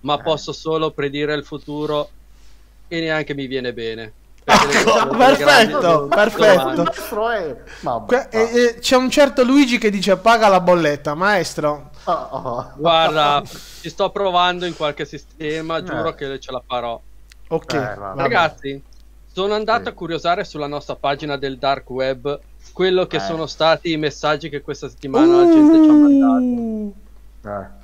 ma 0.00 0.18
Eh. 0.18 0.22
posso 0.22 0.52
solo 0.52 0.90
predire 0.90 1.34
il 1.34 1.44
futuro 1.44 2.08
e 2.88 3.00
neanche 3.00 3.34
mi 3.34 3.46
viene 3.46 3.72
bene. 3.72 4.12
Ecco, 4.44 5.08
perfetto, 5.14 6.08
grandi 6.08 6.82
perfetto. 6.82 6.84
Eh, 8.30 8.38
eh, 8.40 8.78
c'è 8.80 8.96
un 8.96 9.10
certo 9.10 9.44
Luigi 9.44 9.76
che 9.76 9.90
dice 9.90 10.16
paga 10.16 10.48
la 10.48 10.60
bolletta, 10.60 11.14
maestro. 11.14 11.90
Oh, 12.04 12.12
oh. 12.12 12.72
Guarda, 12.76 13.42
ci 13.44 13.90
sto 13.90 14.08
provando 14.10 14.64
in 14.64 14.74
qualche 14.74 15.04
sistema, 15.04 15.82
giuro 15.82 16.08
Eh. 16.08 16.14
che 16.14 16.40
ce 16.40 16.50
la 16.50 16.62
farò. 16.66 16.98
Ok, 17.48 17.74
Eh. 17.74 17.94
Ragazzi, 18.16 18.82
sono 19.30 19.52
andato 19.54 19.82
Sì. 19.84 19.88
a 19.88 19.92
curiosare 19.92 20.44
sulla 20.44 20.66
nostra 20.66 20.96
pagina 20.96 21.36
del 21.36 21.58
dark 21.58 21.90
web 21.90 22.40
quello 22.72 23.06
che 23.06 23.16
Eh. 23.16 23.20
sono 23.20 23.46
stati 23.46 23.92
i 23.92 23.96
messaggi 23.96 24.48
che 24.48 24.60
questa 24.60 24.88
settimana 24.88 25.36
la 25.44 25.52
gente 25.52 25.82
ci 25.82 25.88
ha 25.88 25.92
mandato. 25.92 26.44
Uh, 26.44 26.94
Eh. 27.44 27.76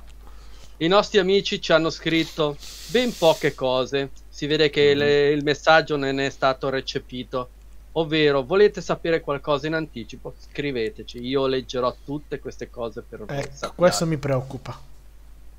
I 0.77 0.87
nostri 0.87 1.19
amici 1.19 1.61
ci 1.61 1.71
hanno 1.71 1.89
scritto 1.89 2.57
ben 2.87 3.15
poche 3.17 3.53
cose. 3.55 4.09
Si 4.29 4.45
vede 4.45 4.69
che 4.69 4.91
Mhm. 4.91 4.97
le- 4.97 5.29
il 5.31 5.43
messaggio 5.43 5.95
non 5.95 6.19
è 6.19 6.29
stato 6.29 6.69
recepito. 6.69 7.49
Ovvero, 7.93 8.43
volete 8.43 8.81
sapere 8.81 9.21
qualcosa 9.21 9.67
in 9.67 9.73
anticipo? 9.73 10.33
Scriveteci, 10.37 11.25
io 11.25 11.47
leggerò 11.47 11.95
tutte 12.03 12.39
queste 12.39 12.69
cose 12.69 13.01
per 13.07 13.19
voi. 13.23 13.37
ecco, 13.37 13.49
sappiate. 13.51 13.73
questo 13.75 14.05
mi 14.05 14.17
preoccupa. 14.17 14.77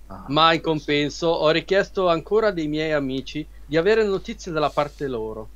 Ah. 0.08 0.24
Ma 0.28 0.52
in 0.52 0.60
compenso 0.60 1.28
ho 1.28 1.48
richiesto 1.50 2.08
ancora 2.08 2.50
dei 2.50 2.68
miei 2.68 2.92
amici 2.92 3.44
di 3.64 3.76
avere 3.78 4.04
notizie 4.04 4.52
dalla 4.52 4.68
parte 4.70 5.06
loro. 5.08 5.48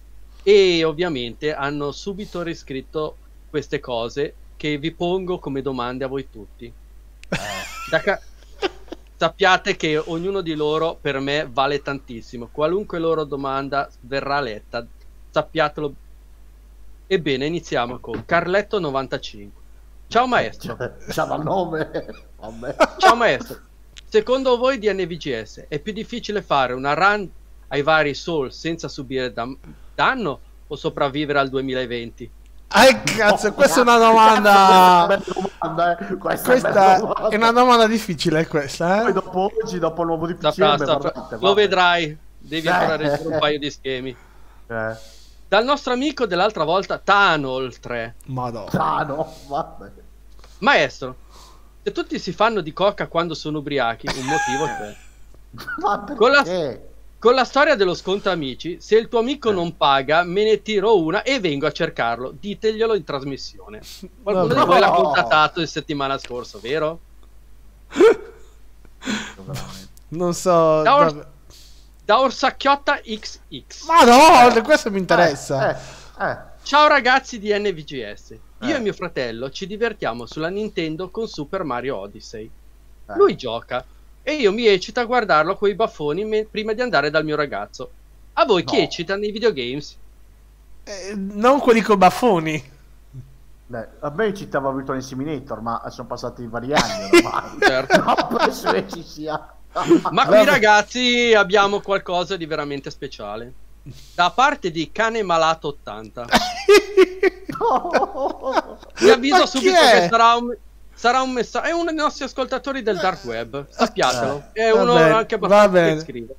E 0.43 0.83
ovviamente 0.83 1.53
hanno 1.53 1.93
subito 1.93 2.41
riscritto 2.41 3.17
queste 3.51 3.81
cose 3.81 4.35
che 4.57 4.79
vi 4.79 4.93
pongo 4.93 5.39
come 5.39 5.61
domande 5.61 6.05
a 6.05 6.09
voi 6.09 6.29
tutti. 6.31 6.73
Da 7.91 8.01
ca- 8.01 8.21
Sappiate 9.17 9.77
che 9.77 9.99
ognuno 9.99 10.41
di 10.41 10.55
loro 10.55 10.97
per 10.99 11.21
me 11.21 11.47
vale 11.51 11.83
tantissimo. 11.83 12.49
Qualunque 12.51 12.99
loro 12.99 13.25
domanda 13.25 13.91
verrà 14.01 14.41
letta, 14.41 14.87
sappiatelo. 15.29 15.95
Ebbene, 17.07 17.45
iniziamo 17.45 17.99
con 17.99 18.25
Carletto95. 18.27 19.49
Ciao 20.07 20.27
maestro. 20.27 20.75
C'ha 21.09 21.25
dal 21.25 21.43
nome. 21.43 21.91
Ciao 22.97 23.15
maestro, 23.15 23.61
secondo 24.09 24.57
voi 24.57 24.79
di 24.79 24.91
NVGS 24.91 25.67
è 25.69 25.79
più 25.81 25.93
difficile 25.93 26.41
fare 26.41 26.73
una 26.73 26.95
run 26.95 27.31
ai 27.69 27.83
vari 27.83 28.15
Soul 28.15 28.51
senza 28.51 28.89
subire 28.89 29.33
dam- 29.35 29.57
danno 29.95 30.41
o 30.67 30.77
sopravvivere 30.77 31.39
al 31.39 31.51
2020? 31.51 32.31
Ah, 32.73 33.01
cazzo, 33.03 33.53
questa 33.53 33.81
è 33.81 33.83
una 33.83 33.99
domanda. 33.99 35.05
Bella 35.09 35.25
domanda, 35.59 35.99
eh. 35.99 36.17
Questa, 36.17 36.51
Questa 36.51 36.71
bella 36.71 37.29
è 37.29 37.35
una 37.37 37.51
domanda 37.51 37.87
difficile, 37.89 38.47
questa, 38.47 38.99
Poi 39.01 39.11
eh? 39.11 39.13
dopo 39.13 39.51
oggi, 39.63 39.79
dopo 39.81 40.03
il 40.03 40.07
nuovo 40.07 40.27
di 40.29 40.37
Sta- 40.39 40.51
PCM, 40.51 40.75
sta- 40.77 40.85
guardate, 40.97 41.37
lo 41.41 41.55
vedrai, 41.55 42.17
devi 42.39 42.67
Eh. 42.67 42.71
ancora 42.71 42.97
reggere 42.97 43.27
un 43.29 43.39
paio 43.41 43.59
di 43.59 43.71
schemi. 43.71 44.17
Eh. 44.69 44.97
Dal 45.49 45.65
nostro 45.65 45.93
amico 45.93 46.27
dell'altra 46.27 46.63
volta, 46.63 46.99
Tanol 46.99 47.77
3. 47.81 48.15
Madonna. 48.27 48.71
Ah, 48.73 49.03
no, 49.03 49.35
vabbè. 49.49 49.91
Maestro, 50.59 51.17
se 51.83 51.91
tutti 51.91 52.21
si 52.21 52.33
fanno 52.33 52.61
di 52.61 52.73
coca 52.73 53.09
quando 53.09 53.35
sono 53.35 53.59
ubriachi, 53.59 54.07
un 54.17 54.27
motivo 54.27 54.65
c'è. 54.67 54.97
Ma 55.83 55.99
perché? 55.99 56.15
Con 56.15 56.31
la- 56.31 56.45
Con 57.21 57.35
la 57.35 57.45
storia 57.45 57.75
dello 57.77 57.93
sconto 57.95 58.31
amici, 58.31 58.79
se 58.81 58.97
il 58.97 59.09
tuo 59.09 59.19
amico 59.19 59.51
non 59.51 59.77
paga, 59.77 60.23
me 60.25 60.43
ne 60.43 60.63
tiro 60.63 60.99
una 61.03 61.23
e 61.23 61.39
vengo 61.39 61.67
a 61.67 61.71
cercarlo. 61.71 62.33
Diteglielo 62.39 62.95
in 62.95 63.05
trasmissione. 63.05 63.81
Qualcuno 64.23 64.47
Vabbè. 64.55 64.61
di 64.61 64.67
voi 64.67 64.81
l'ha 64.81 64.87
No. 64.89 65.03
contattato 65.03 65.61
il 65.61 65.69
settimana 65.69 66.17
scorsa, 66.19 66.59
vero? 66.61 66.99
Non 70.09 70.35
so. 70.35 70.83
Da 70.83 70.97
or- 70.97 71.27
Da 72.05 72.21
Orsacchiotta 72.21 73.01
XX. 73.05 73.85
Madonna, 73.87 74.63
questo 74.63 74.91
mi 74.91 74.99
interessa. 74.99 75.77
Eh, 76.19 76.25
eh, 76.31 76.39
Ciao 76.63 76.89
ragazzi 76.89 77.39
di 77.39 77.53
NVGS. 77.57 78.31
Io 78.63 78.75
Eh. 78.75 78.77
e 78.77 78.81
mio 78.81 78.93
fratello 78.93 79.51
ci 79.51 79.67
divertiamo 79.67 80.27
sulla 80.27 80.49
Nintendo 80.49 81.11
con 81.11 81.29
Super 81.29 81.63
Mario 81.65 81.97
Odyssey. 81.99 82.45
eh. 83.09 83.15
Lui 83.17 83.37
gioca 83.37 83.85
e 84.23 84.35
io 84.35 84.53
mi 84.53 84.67
eccito 84.67 85.01
a 85.01 85.05
guardarlo 85.05 85.57
coi 85.57 85.75
baffoni 85.75 86.25
me- 86.25 86.47
prima 86.51 86.73
di 86.73 86.81
andare 86.83 87.11
dal 87.11 87.25
mio 87.25 87.37
ragazzo. 87.37 87.91
A 88.35 88.45
voi 88.45 88.65
chi 88.65 88.77
No. 88.77 88.83
eccita 88.83 89.17
nei 89.17 89.31
videogames? 89.33 89.97
Eh, 90.85 91.15
non 91.15 91.61
quelli 91.61 91.81
con 91.83 91.99
baffoni. 91.99 92.79
Beh, 93.67 93.89
a 94.01 94.11
me 94.11 94.35
citava 94.35 94.73
Virtual 94.73 94.97
Inseminator, 94.97 95.61
ma 95.61 95.83
sono 95.91 96.09
passati 96.09 96.47
vari 96.47 96.73
anni 96.73 97.11
ormai. 97.25 97.59
Certo. 97.61 98.03
No, 98.03 98.15
penso 98.37 98.73
che 98.73 98.87
ci 98.89 99.03
sia. 99.03 99.55
Ma 100.11 100.27
qui 100.27 100.45
ragazzi 100.45 101.33
abbiamo 101.35 101.81
qualcosa 101.81 102.37
di 102.37 102.47
veramente 102.47 102.91
speciale. 102.91 103.53
Da 104.15 104.31
parte 104.31 104.71
di 104.73 104.91
Cane 104.93 105.23
Malato 105.23 105.69
80. 105.69 106.27
Vi 109.01 109.11
avviso 109.11 109.37
Ma 109.37 109.43
chi 109.45 109.49
subito 109.59 109.75
è? 109.81 109.91
che 110.01 110.09
sarà 110.09 110.35
un, 110.35 110.57
sarà 111.01 111.23
un 111.23 111.33
messaggio. 111.33 111.67
È 111.67 111.71
uno 111.73 111.85
dei 111.87 111.95
nostri 111.95 112.25
ascoltatori 112.25 112.83
del 112.83 112.99
dark 112.99 113.25
web. 113.25 113.67
Sappiatelo. 113.71 114.51
È 114.53 114.71
uno 114.71 114.93
bene, 114.95 115.11
anche 115.13 115.35
abbastanza 115.37 115.95
che 115.95 116.01
scrive. 116.01 116.35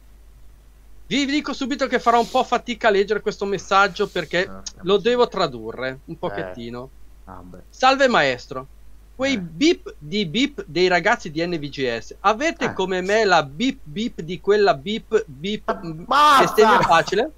Vi 1.08 1.26
dico 1.26 1.52
subito 1.54 1.88
che 1.88 2.00
farò 2.00 2.20
un 2.20 2.30
po' 2.30 2.44
fatica 2.44 2.88
a 2.88 2.92
leggere 2.92 3.22
questo 3.22 3.46
messaggio 3.46 4.08
perché 4.08 4.42
Eh, 4.44 4.50
lo 4.84 4.98
devo 4.98 5.28
tradurre 5.28 6.00
un 6.06 6.18
pochettino. 6.20 6.90
Vabbè. 7.26 7.58
Salve 7.70 8.08
maestro. 8.08 8.68
Quei 9.16 9.34
Eh. 9.34 9.40
beep 9.40 9.96
di 9.98 10.26
beep 10.28 10.64
dei 10.68 10.88
ragazzi 10.88 11.32
di 11.32 11.46
NVGS, 11.46 12.16
avete 12.22 12.66
Eh. 12.66 12.74
come 12.74 13.02
me 13.02 13.26
la 13.26 13.44
beep 13.44 13.80
beep 13.84 14.22
di 14.22 14.40
quella 14.40 14.74
beep 14.76 15.24
beep 15.26 15.74
Basta! 16.06 16.44
bestemmia 16.46 16.82
facile? 16.82 17.32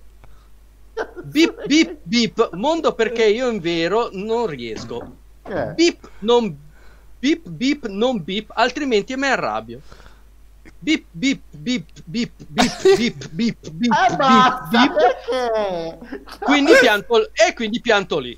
Beep 1.24 1.66
beep 1.66 1.98
beep, 2.04 2.50
mondo 2.54 2.94
perché 2.94 3.26
io 3.26 3.50
in 3.50 3.60
vero 3.60 4.10
non 4.12 4.46
riesco. 4.46 5.22
Eh, 5.46 5.74
Beep 5.74 6.10
non 6.20 6.44
beep 6.48 6.62
beep 7.48 7.88
non 7.88 8.24
beep, 8.24 8.52
altrimenti 8.54 9.16
mi 9.16 9.28
arrabbio. 9.28 9.80
Beep 10.80 11.06
beep 11.12 11.42
beep 11.52 11.86
beep 12.06 12.32
beep 12.46 12.72
beep 12.96 13.28
beep 13.30 13.30
beep 13.32 13.58
eh, 13.66 13.72
beep 13.72 14.16
basta, 14.18 14.68
beep 14.70 14.94
perché? 14.96 16.00
quindi 16.40 16.72
pianto 16.80 17.30
e 17.34 17.54
quindi 17.54 17.80
pianto 17.82 18.20
lì. 18.20 18.38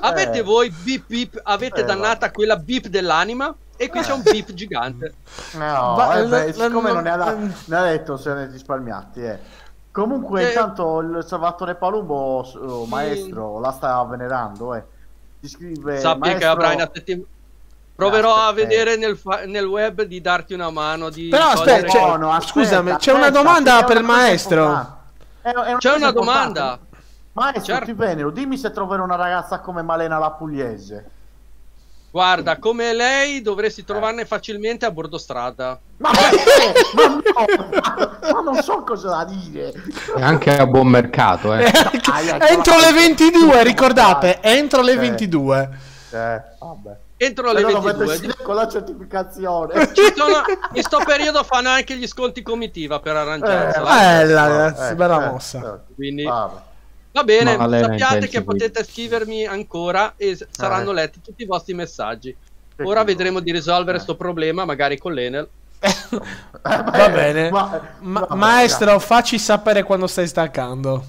Avete 0.00 0.40
voi 0.42 0.70
beep 0.70 1.04
beep, 1.06 1.40
avete 1.42 1.80
Eh, 1.82 1.84
dannata 1.84 2.30
quella 2.30 2.56
beep 2.56 2.86
dell'anima 2.86 3.54
e 3.76 3.88
qui 3.90 4.00
c'è 4.00 4.12
un 4.12 4.22
beep 4.22 4.52
gigante. 4.52 5.14
No, 5.54 5.94
Ma- 5.96 6.18
eh, 6.18 6.26
beh, 6.26 6.52
siccome 6.54 6.92
non 6.92 7.02
ne 7.02 7.10
ha, 7.10 7.16
da- 7.16 7.34
mm. 7.36 7.50
ne 7.66 7.76
ha 7.76 7.82
detto 7.84 8.16
se 8.16 8.32
ne 8.32 8.46
risparmiati, 8.46 9.20
eh. 9.22 9.38
Comunque, 9.90 10.42
Eh. 10.42 10.48
intanto 10.48 11.00
il 11.00 11.24
Salvatore 11.26 11.74
Palumbo, 11.74 12.38
oh, 12.40 12.84
Sì. 12.84 12.88
maestro, 12.90 13.60
la 13.60 13.70
sta 13.72 14.02
venerando, 14.04 14.74
eh. 14.74 14.82
Ti 15.40 15.48
scrive 15.48 15.98
Sappi 16.00 16.20
che 16.22 16.28
maestro- 16.30 16.50
avrai 16.50 16.74
una 16.76 16.90
settimana. 16.92 17.28
Proverò 17.96 18.34
a 18.34 18.46
Aspetta, 18.48 18.66
vedere 18.68 18.96
nel, 18.96 19.16
fa- 19.16 19.42
nel 19.46 19.64
web 19.66 20.02
di 20.02 20.20
darti 20.20 20.52
una 20.52 20.70
mano. 20.70 21.10
Di 21.10 21.28
Però 21.28 21.50
aspetta, 21.50 21.86
c'è- 21.86 22.00
No, 22.00 22.16
no, 22.16 22.30
aspetta, 22.32 22.52
scusami, 22.60 22.88
c'è 22.90 22.94
aspetta, 22.96 23.16
una 23.16 23.30
domanda 23.30 23.84
per 23.84 23.96
il 23.98 24.02
maestro. 24.04 24.96
È- 25.40 25.50
è 25.50 25.76
C'è 25.76 25.92
una 25.94 26.10
domanda. 26.10 26.78
Maestro, 27.34 27.62
Certo. 27.64 27.84
ti 27.86 27.92
venero, 27.92 28.30
dimmi 28.30 28.56
se 28.56 28.70
troverò 28.72 29.02
una 29.04 29.16
ragazza 29.16 29.58
come 29.60 29.82
Malena 29.82 30.18
la 30.18 30.30
pugliese. 30.30 31.10
Guarda, 32.10 32.58
come 32.58 32.92
lei 32.92 33.42
dovresti 33.42 33.84
trovarne 33.84 34.24
facilmente 34.24 34.86
a 34.86 34.90
bordo 34.92 35.18
strada. 35.18 35.76
Ma 35.96 36.10
perché? 36.14 36.72
Ma 36.94 37.06
no! 37.08 38.32
Ma 38.32 38.40
non 38.52 38.62
so 38.62 38.82
cosa 38.84 39.08
da 39.08 39.24
dire. 39.24 39.72
E 40.16 40.22
anche 40.22 40.56
a 40.56 40.64
buon 40.66 40.86
mercato, 40.86 41.52
eh. 41.54 41.68
Dai, 41.70 42.28
ecco, 42.28 42.44
entro 42.46 42.78
la- 42.78 42.86
le 42.86 42.92
22, 42.92 43.62
ricordate, 43.64 44.40
entro 44.40 44.82
le 44.82 44.92
Eh. 44.92 44.96
22. 44.96 45.70
Eh, 46.10 46.42
vabbè. 46.60 46.96
Entro 47.16 47.52
le 47.52 47.60
lo 47.60 47.80
22. 47.80 48.04
mettessi 48.04 48.26
Di- 48.26 48.34
con 48.42 48.54
la 48.56 48.68
certificazione. 48.68 49.90
Ci 49.94 50.12
sono, 50.16 50.42
in 50.72 50.82
sto 50.82 50.98
periodo 51.04 51.42
fanno 51.44 51.68
anche 51.68 51.96
gli 51.96 52.06
sconti 52.06 52.42
comitiva 52.42 52.98
per 53.00 53.16
arrangiarsela. 53.16 53.84
Bella, 53.84 54.44
eh, 54.44 54.48
ragazzi, 54.48 54.92
eh, 54.92 54.94
bella 54.96 55.24
eh, 55.26 55.30
mossa. 55.30 55.74
eh. 55.88 55.94
Quindi 55.94 56.24
Vabbè. 56.24 56.60
va 57.12 57.24
bene, 57.24 57.56
Ma 57.56 57.68
sappiate 57.78 58.26
che 58.28 58.42
qui. 58.42 58.56
potete 58.58 58.82
scrivermi 58.84 59.46
ancora 59.46 60.14
e 60.16 60.34
s- 60.36 60.46
saranno 60.50 60.90
Eh. 60.90 60.94
letti 60.94 61.20
tutti 61.22 61.42
i 61.44 61.46
vostri 61.46 61.72
messaggi. 61.74 62.34
Ora 62.82 63.04
vedremo 63.04 63.38
di 63.38 63.52
risolvere 63.52 63.98
Eh. 63.98 64.00
sto 64.00 64.16
problema, 64.16 64.64
magari 64.64 64.98
con 64.98 65.12
l'Enel. 65.12 65.48
Va 66.62 67.08
bene. 67.10 67.50
Ma- 67.50 67.80
Ma- 68.00 68.20
vabbè, 68.20 68.34
maestro, 68.34 68.98
facci 68.98 69.38
sapere 69.38 69.82
quando 69.84 70.06
stai 70.08 70.26
staccando. 70.26 71.04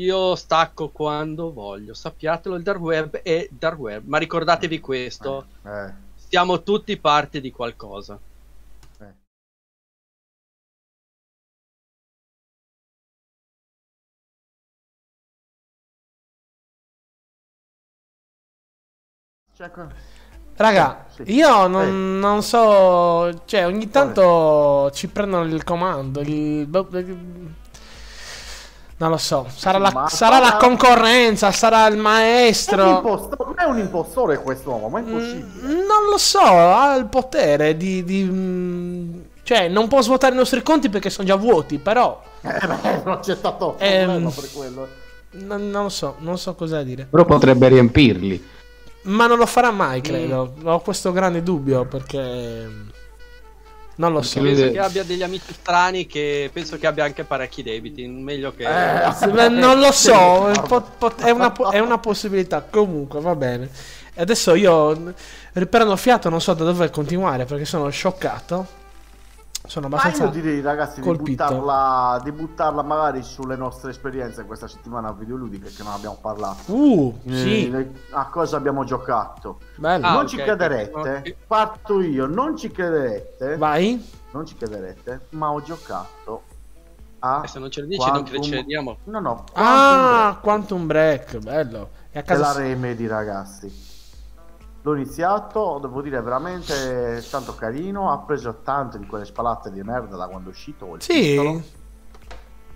Io 0.00 0.34
stacco 0.34 0.88
quando 0.88 1.52
voglio, 1.52 1.92
sappiatelo, 1.94 2.54
il 2.54 2.62
dark 2.62 2.80
web 2.80 3.16
è 3.18 3.46
dark 3.50 3.78
web, 3.78 4.06
ma 4.06 4.16
ricordatevi 4.18 4.80
questo, 4.80 5.46
Eh, 5.62 5.92
siamo 6.14 6.62
tutti 6.62 6.96
parte 6.96 7.40
di 7.40 7.50
qualcosa. 7.50 8.18
eh. 9.00 9.14
Raga, 20.56 21.06
Sì, 21.08 21.22
io 21.32 21.66
non, 21.66 21.82
Eh. 21.86 21.90
non 22.20 22.42
so, 22.42 23.44
cioè 23.46 23.66
ogni 23.66 23.88
tanto 23.88 24.90
ci 24.92 25.08
prendono 25.08 25.44
il 25.44 25.64
comando, 25.64 26.20
il- 26.20 26.66
non 29.00 29.10
lo 29.10 29.16
so, 29.16 29.46
sarà, 29.54 29.78
la, 29.78 29.90
Ma 29.92 30.08
sarà 30.08 30.38
la 30.38 30.56
concorrenza, 30.56 31.50
sarà 31.52 31.86
il 31.86 31.94
È 31.94 31.96
un, 31.96 32.02
maestro, 32.02 32.86
imposto- 32.88 33.54
è 33.56 33.64
un 33.64 33.78
impostore 33.78 34.42
quest'uomo, 34.42 34.88
ma 34.90 34.98
è 34.98 35.02
Mm, 35.02 35.06
impossibile. 35.06 35.68
non 35.72 36.10
lo 36.10 36.18
so, 36.18 36.38
ha 36.40 36.94
il 36.96 37.06
potere 37.06 37.76
di, 37.78 38.04
di, 38.04 38.22
mm, 38.24 39.18
cioè 39.42 39.68
non 39.68 39.88
può 39.88 40.02
svuotare 40.02 40.34
i 40.34 40.36
nostri 40.36 40.62
conti 40.62 40.90
perché 40.90 41.08
sono 41.08 41.26
già 41.26 41.36
vuoti, 41.36 41.78
però 41.78 42.22
Eh, 42.42 42.66
beh, 42.66 43.02
non 43.04 43.20
c'è 43.20 43.34
stato 43.36 43.76
Ehm, 43.78 44.30
per 44.30 44.50
quello. 44.52 44.88
non, 45.32 45.70
non 45.70 45.82
lo 45.84 45.88
so, 45.88 46.16
non 46.18 46.36
so 46.38 46.54
cosa 46.54 46.82
dire. 46.82 47.06
Però 47.08 47.24
potrebbe 47.24 47.68
riempirli. 47.68 48.48
Ma 49.02 49.26
non 49.26 49.38
lo 49.38 49.46
farà 49.46 49.70
Mm. 49.72 49.76
mai, 49.76 50.00
credo. 50.02 50.54
Ho 50.64 50.80
questo 50.80 51.10
grande 51.12 51.42
dubbio 51.42 51.86
perché 51.86 52.68
non 54.00 54.12
lo 54.14 54.22
so. 54.22 54.40
Penso 54.40 54.70
che 54.70 54.78
abbia 54.78 55.04
degli 55.04 55.22
amici 55.22 55.52
strani 55.52 56.06
che 56.06 56.48
penso 56.50 56.78
che 56.78 56.86
abbia 56.86 57.04
anche 57.04 57.24
parecchi 57.24 57.62
debiti, 57.62 58.06
meglio 58.06 58.54
che... 58.54 58.64
Eh, 58.64 59.48
non 59.50 59.78
lo 59.78 59.92
so, 59.92 60.48
è, 61.18 61.30
una, 61.30 61.52
è 61.70 61.78
una 61.78 61.98
possibilità. 61.98 62.62
Comunque, 62.62 63.20
va 63.20 63.34
bene. 63.34 63.68
Adesso 64.16 64.54
io, 64.54 65.12
riprendo 65.52 65.94
fiato, 65.96 66.30
non 66.30 66.40
so 66.40 66.54
da 66.54 66.64
dove 66.64 66.88
continuare 66.88 67.44
perché 67.44 67.66
sono 67.66 67.90
scioccato. 67.90 68.78
Sono 69.66 69.88
Ma 69.88 69.96
abbastanza. 69.98 70.24
io 70.24 70.30
direi 70.30 70.60
ragazzi 70.62 71.00
di 71.00 71.06
colpito. 71.06 71.44
buttarla, 71.44 72.20
di 72.24 72.32
buttarla 72.32 72.82
magari 72.82 73.22
sulle 73.22 73.56
nostre 73.56 73.90
esperienze 73.90 74.44
questa 74.44 74.66
settimana 74.66 75.12
videoludiche 75.12 75.70
che 75.70 75.82
non 75.82 75.92
abbiamo 75.92 76.16
parlato. 76.20 76.72
Uh, 76.72 77.14
Eh, 77.26 77.36
sì, 77.36 77.70
le- 77.70 77.92
a 78.10 78.26
cosa 78.30 78.56
abbiamo 78.56 78.84
giocato. 78.84 79.60
bello. 79.76 80.06
Ah, 80.06 80.12
non 80.12 80.22
ok, 80.22 80.28
ci 80.28 80.36
ok, 80.36 80.42
crederete, 80.42 80.92
ok. 80.98 81.34
parto 81.46 82.00
io, 82.00 82.26
non 82.26 82.56
ci 82.56 82.70
crederete, 82.72 83.56
Vai. 83.58 84.04
non 84.32 84.46
ci 84.46 84.56
crederete, 84.56 85.26
ma 85.30 85.50
ho 85.52 85.62
giocato 85.62 86.42
a 87.20 87.42
Eh, 87.44 87.48
se 87.48 87.58
non 87.58 87.70
ce 87.70 87.82
lo 87.82 87.86
dici 87.86 88.00
non 88.00 88.10
Quantum- 88.22 88.42
ci 88.42 88.50
crediamo. 88.50 88.96
No, 89.04 89.20
no, 89.20 89.44
Ah, 89.52 90.38
Quantum 90.40 90.86
Break, 90.86 91.38
bello. 91.38 91.90
E 92.10 92.18
a 92.18 92.22
È 92.24 92.34
la 92.36 92.44
casa 92.44 92.58
Remedy, 92.58 93.06
ragazzi. 93.06 93.88
L'ho 94.82 94.94
iniziato, 94.94 95.78
devo 95.78 96.00
dire, 96.00 96.20
veramente 96.22 97.22
tanto 97.30 97.54
carino. 97.54 98.10
Ha 98.12 98.18
preso 98.18 98.60
tante 98.62 98.98
di 98.98 99.06
quelle 99.06 99.24
spalate 99.24 99.70
di 99.70 99.82
merda 99.82 100.16
da 100.16 100.26
quando 100.26 100.48
è 100.48 100.52
uscito. 100.52 100.94
il 100.94 101.00
titolo. 101.00 101.60
Sì. 101.60 101.78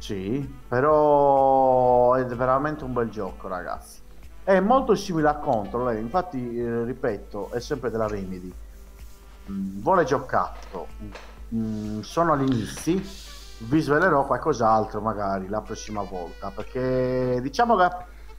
Sì, 0.05 0.55
però 0.69 2.13
è 2.13 2.27
veramente 2.27 2.85
un 2.85 2.93
bel 2.93 3.09
gioco, 3.09 3.49
ragazzi. 3.49 4.01
È 4.43 4.61
molto 4.61 4.95
simile 4.95 5.29
a 5.29 5.37
Control, 5.37 5.97
infatti, 5.97 6.59
eh, 6.59 6.85
ripeto, 6.85 7.51
è 7.53 7.59
sempre 7.59 7.91
della 7.91 8.07
Remedy. 8.07 8.53
Mm, 9.51 9.81
vuole 9.81 10.05
giocato. 10.05 10.89
Mm, 11.55 12.01
sono 12.01 12.35
agli 12.35 12.53
inizi. 12.53 13.03
Vi 13.57 13.81
svelerò 13.81 14.27
qualcos'altro 14.27 15.01
magari 15.01 15.49
la 15.49 15.63
prossima 15.63 16.03
volta. 16.03 16.51
Perché 16.51 17.39
diciamo 17.41 17.75
che 17.77 17.89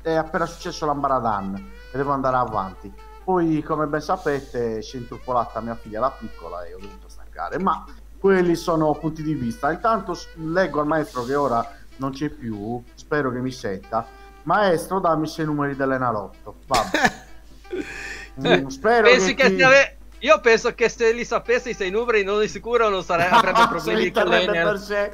è 0.03 0.13
appena 0.13 0.45
successo 0.45 0.85
l'Ambaradan 0.85 1.55
e 1.55 1.97
devo 1.97 2.11
andare 2.11 2.35
avanti. 2.35 2.93
Poi, 3.25 3.61
come 3.63 3.87
ben 3.87 4.01
sapete, 4.01 4.81
si 4.83 4.95
è 4.95 4.99
intrappolata 4.99 5.59
mia 5.59 5.75
figlia 5.75 5.99
la 5.99 6.11
piccola 6.11 6.63
e 6.63 6.73
ho 6.75 6.79
dovuto 6.79 7.09
staccare. 7.09 7.57
Ma 7.59 7.83
quelli 8.19 8.55
sono 8.55 8.93
punti 8.93 9.23
di 9.23 9.33
vista. 9.33 9.71
Intanto 9.71 10.17
leggo 10.35 10.79
al 10.79 10.85
maestro 10.87 11.23
che 11.23 11.35
ora 11.35 11.67
non 11.97 12.11
c'è 12.11 12.29
più. 12.29 12.81
Spero 12.93 13.31
che 13.31 13.39
mi 13.39 13.51
senta. 13.51 14.05
Maestro, 14.43 14.99
dammi 14.99 15.27
sei 15.27 15.45
numeri 15.45 15.75
dell'Enalotto. 15.75 16.55
Vabbè. 16.67 17.23
Mm, 18.37 18.67
spero 18.67 19.03
Pensi 19.07 19.33
che 19.33 19.47
chi- 19.49 19.57
se 19.57 19.63
ave- 19.63 19.97
Io 20.19 20.39
penso 20.41 20.73
che 20.73 20.89
se 20.89 21.13
li 21.13 21.23
sapessi 21.23 21.69
i 21.69 21.73
sei 21.73 21.89
numeri 21.89 22.23
non 22.25 22.39
di 22.41 22.49
sicuro 22.49 22.89
non 22.89 23.01
sare- 23.01 23.27
avrebbe 23.31 23.65
problemi 23.69 24.11
con 24.11 24.77
sé. 24.77 25.11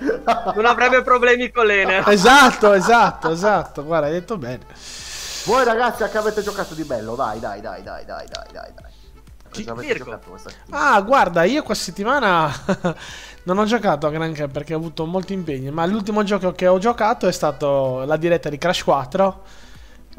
Non 0.55 0.65
avrebbe 0.65 1.01
problemi 1.03 1.51
con 1.51 1.67
l'Enel. 1.67 2.03
Esatto, 2.07 2.73
esatto, 2.73 3.29
esatto. 3.29 3.83
Guarda, 3.85 4.07
hai 4.07 4.13
detto 4.13 4.37
bene. 4.37 4.65
Voi 5.45 5.63
ragazzi, 5.63 6.03
a 6.03 6.09
che 6.09 6.17
avete 6.17 6.41
giocato 6.43 6.73
di 6.73 6.83
bello? 6.83 7.15
Dai, 7.15 7.39
dai, 7.39 7.61
dai, 7.61 7.81
dai, 7.81 8.05
dai, 8.05 8.25
dai, 8.27 8.45
dai, 8.51 8.73
dai. 8.75 8.91
Ah, 10.69 11.01
guarda, 11.01 11.43
io 11.43 11.63
questa 11.63 11.85
settimana 11.85 12.49
non 13.43 13.57
ho 13.57 13.65
giocato 13.65 14.07
a 14.07 14.11
granché 14.11 14.47
perché 14.47 14.73
ho 14.73 14.77
avuto 14.77 15.05
molti 15.05 15.33
impegni, 15.33 15.71
ma 15.71 15.85
l'ultimo 15.85 16.23
gioco 16.23 16.51
che 16.53 16.67
ho 16.67 16.77
giocato 16.77 17.27
è 17.27 17.31
stato 17.31 18.03
la 18.05 18.15
diretta 18.17 18.49
di 18.49 18.57
Crash 18.57 18.83
4 18.83 19.43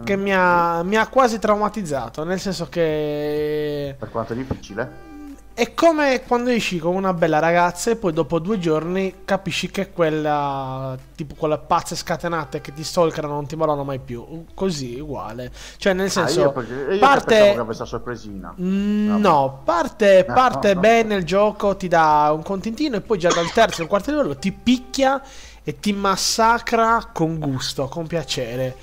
che 0.04 0.16
mi 0.16 0.34
ha, 0.34 0.82
mi 0.82 0.96
ha 0.96 1.06
quasi 1.06 1.38
traumatizzato, 1.38 2.24
nel 2.24 2.40
senso 2.40 2.68
che 2.68 3.94
Per 3.98 4.10
quanto 4.10 4.32
è 4.32 4.36
difficile? 4.36 5.11
È 5.54 5.74
come 5.74 6.22
quando 6.26 6.50
esci 6.50 6.78
con 6.78 6.94
una 6.94 7.12
bella 7.12 7.38
ragazza 7.38 7.90
e 7.90 7.96
poi 7.96 8.12
dopo 8.12 8.38
due 8.38 8.58
giorni 8.58 9.16
capisci 9.24 9.70
che 9.70 9.90
quella, 9.92 10.96
tipo 11.14 11.34
quelle 11.34 11.58
pazze 11.58 11.94
scatenate 11.94 12.60
che 12.60 12.72
ti 12.72 12.82
stalkerano 12.82 13.34
non 13.34 13.46
ti 13.46 13.54
mollano 13.56 13.84
mai 13.84 13.98
più, 13.98 14.44
così 14.54 14.98
uguale. 14.98 15.52
Cioè 15.76 15.92
nel 15.92 16.06
Ah, 16.06 16.10
senso... 16.10 16.40
io, 16.40 16.52
perché, 16.52 16.94
io 16.94 16.98
parte- 16.98 17.54
avesse 17.54 17.84
sorpresina. 17.84 18.54
Mm. 18.60 19.20
No, 19.20 19.60
parte, 19.64 20.24
parte 20.24 20.68
no, 20.68 20.74
no. 20.74 20.80
bene 20.80 21.14
il 21.16 21.24
gioco, 21.24 21.76
ti 21.76 21.88
dà 21.88 22.30
un 22.34 22.42
contentino 22.42 22.96
e 22.96 23.00
poi 23.02 23.18
già 23.18 23.28
dal 23.28 23.50
terzo 23.52 23.82
o 23.82 23.86
quarto 23.86 24.10
livello 24.10 24.36
ti 24.36 24.52
picchia 24.52 25.22
e 25.62 25.78
ti 25.78 25.92
massacra 25.92 27.10
con 27.12 27.38
gusto, 27.38 27.88
con 27.88 28.06
piacere. 28.06 28.74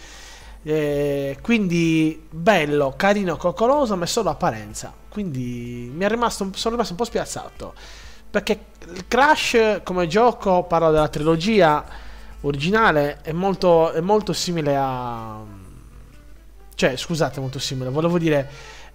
Eh, 0.62 1.38
quindi 1.42 2.28
bello, 2.30 2.94
carino, 2.96 3.38
coccoloso, 3.38 3.96
ma 3.96 4.04
è 4.04 4.08
solo 4.08 4.30
apparenza. 4.30 4.94
Quindi 5.10 5.92
mi 5.94 6.06
è 6.06 6.08
rimasto, 6.08 6.50
sono 6.54 6.76
rimasto 6.76 6.94
un 6.94 6.98
po' 7.00 7.06
spiazzato. 7.06 7.74
Perché 8.30 8.66
il 8.94 9.08
Crash 9.08 9.82
come 9.84 10.08
gioco, 10.08 10.64
parlo 10.64 10.92
della 10.92 11.08
trilogia 11.08 11.84
originale, 12.42 13.20
è 13.22 13.32
molto, 13.32 13.92
è 13.92 14.02
molto 14.02 14.34
simile 14.34 14.76
a... 14.78 15.44
Cioè, 16.76 16.96
scusate, 16.96 17.40
molto 17.40 17.60
simile. 17.60 17.90
Volevo 17.90 18.18
dire, 18.18 18.50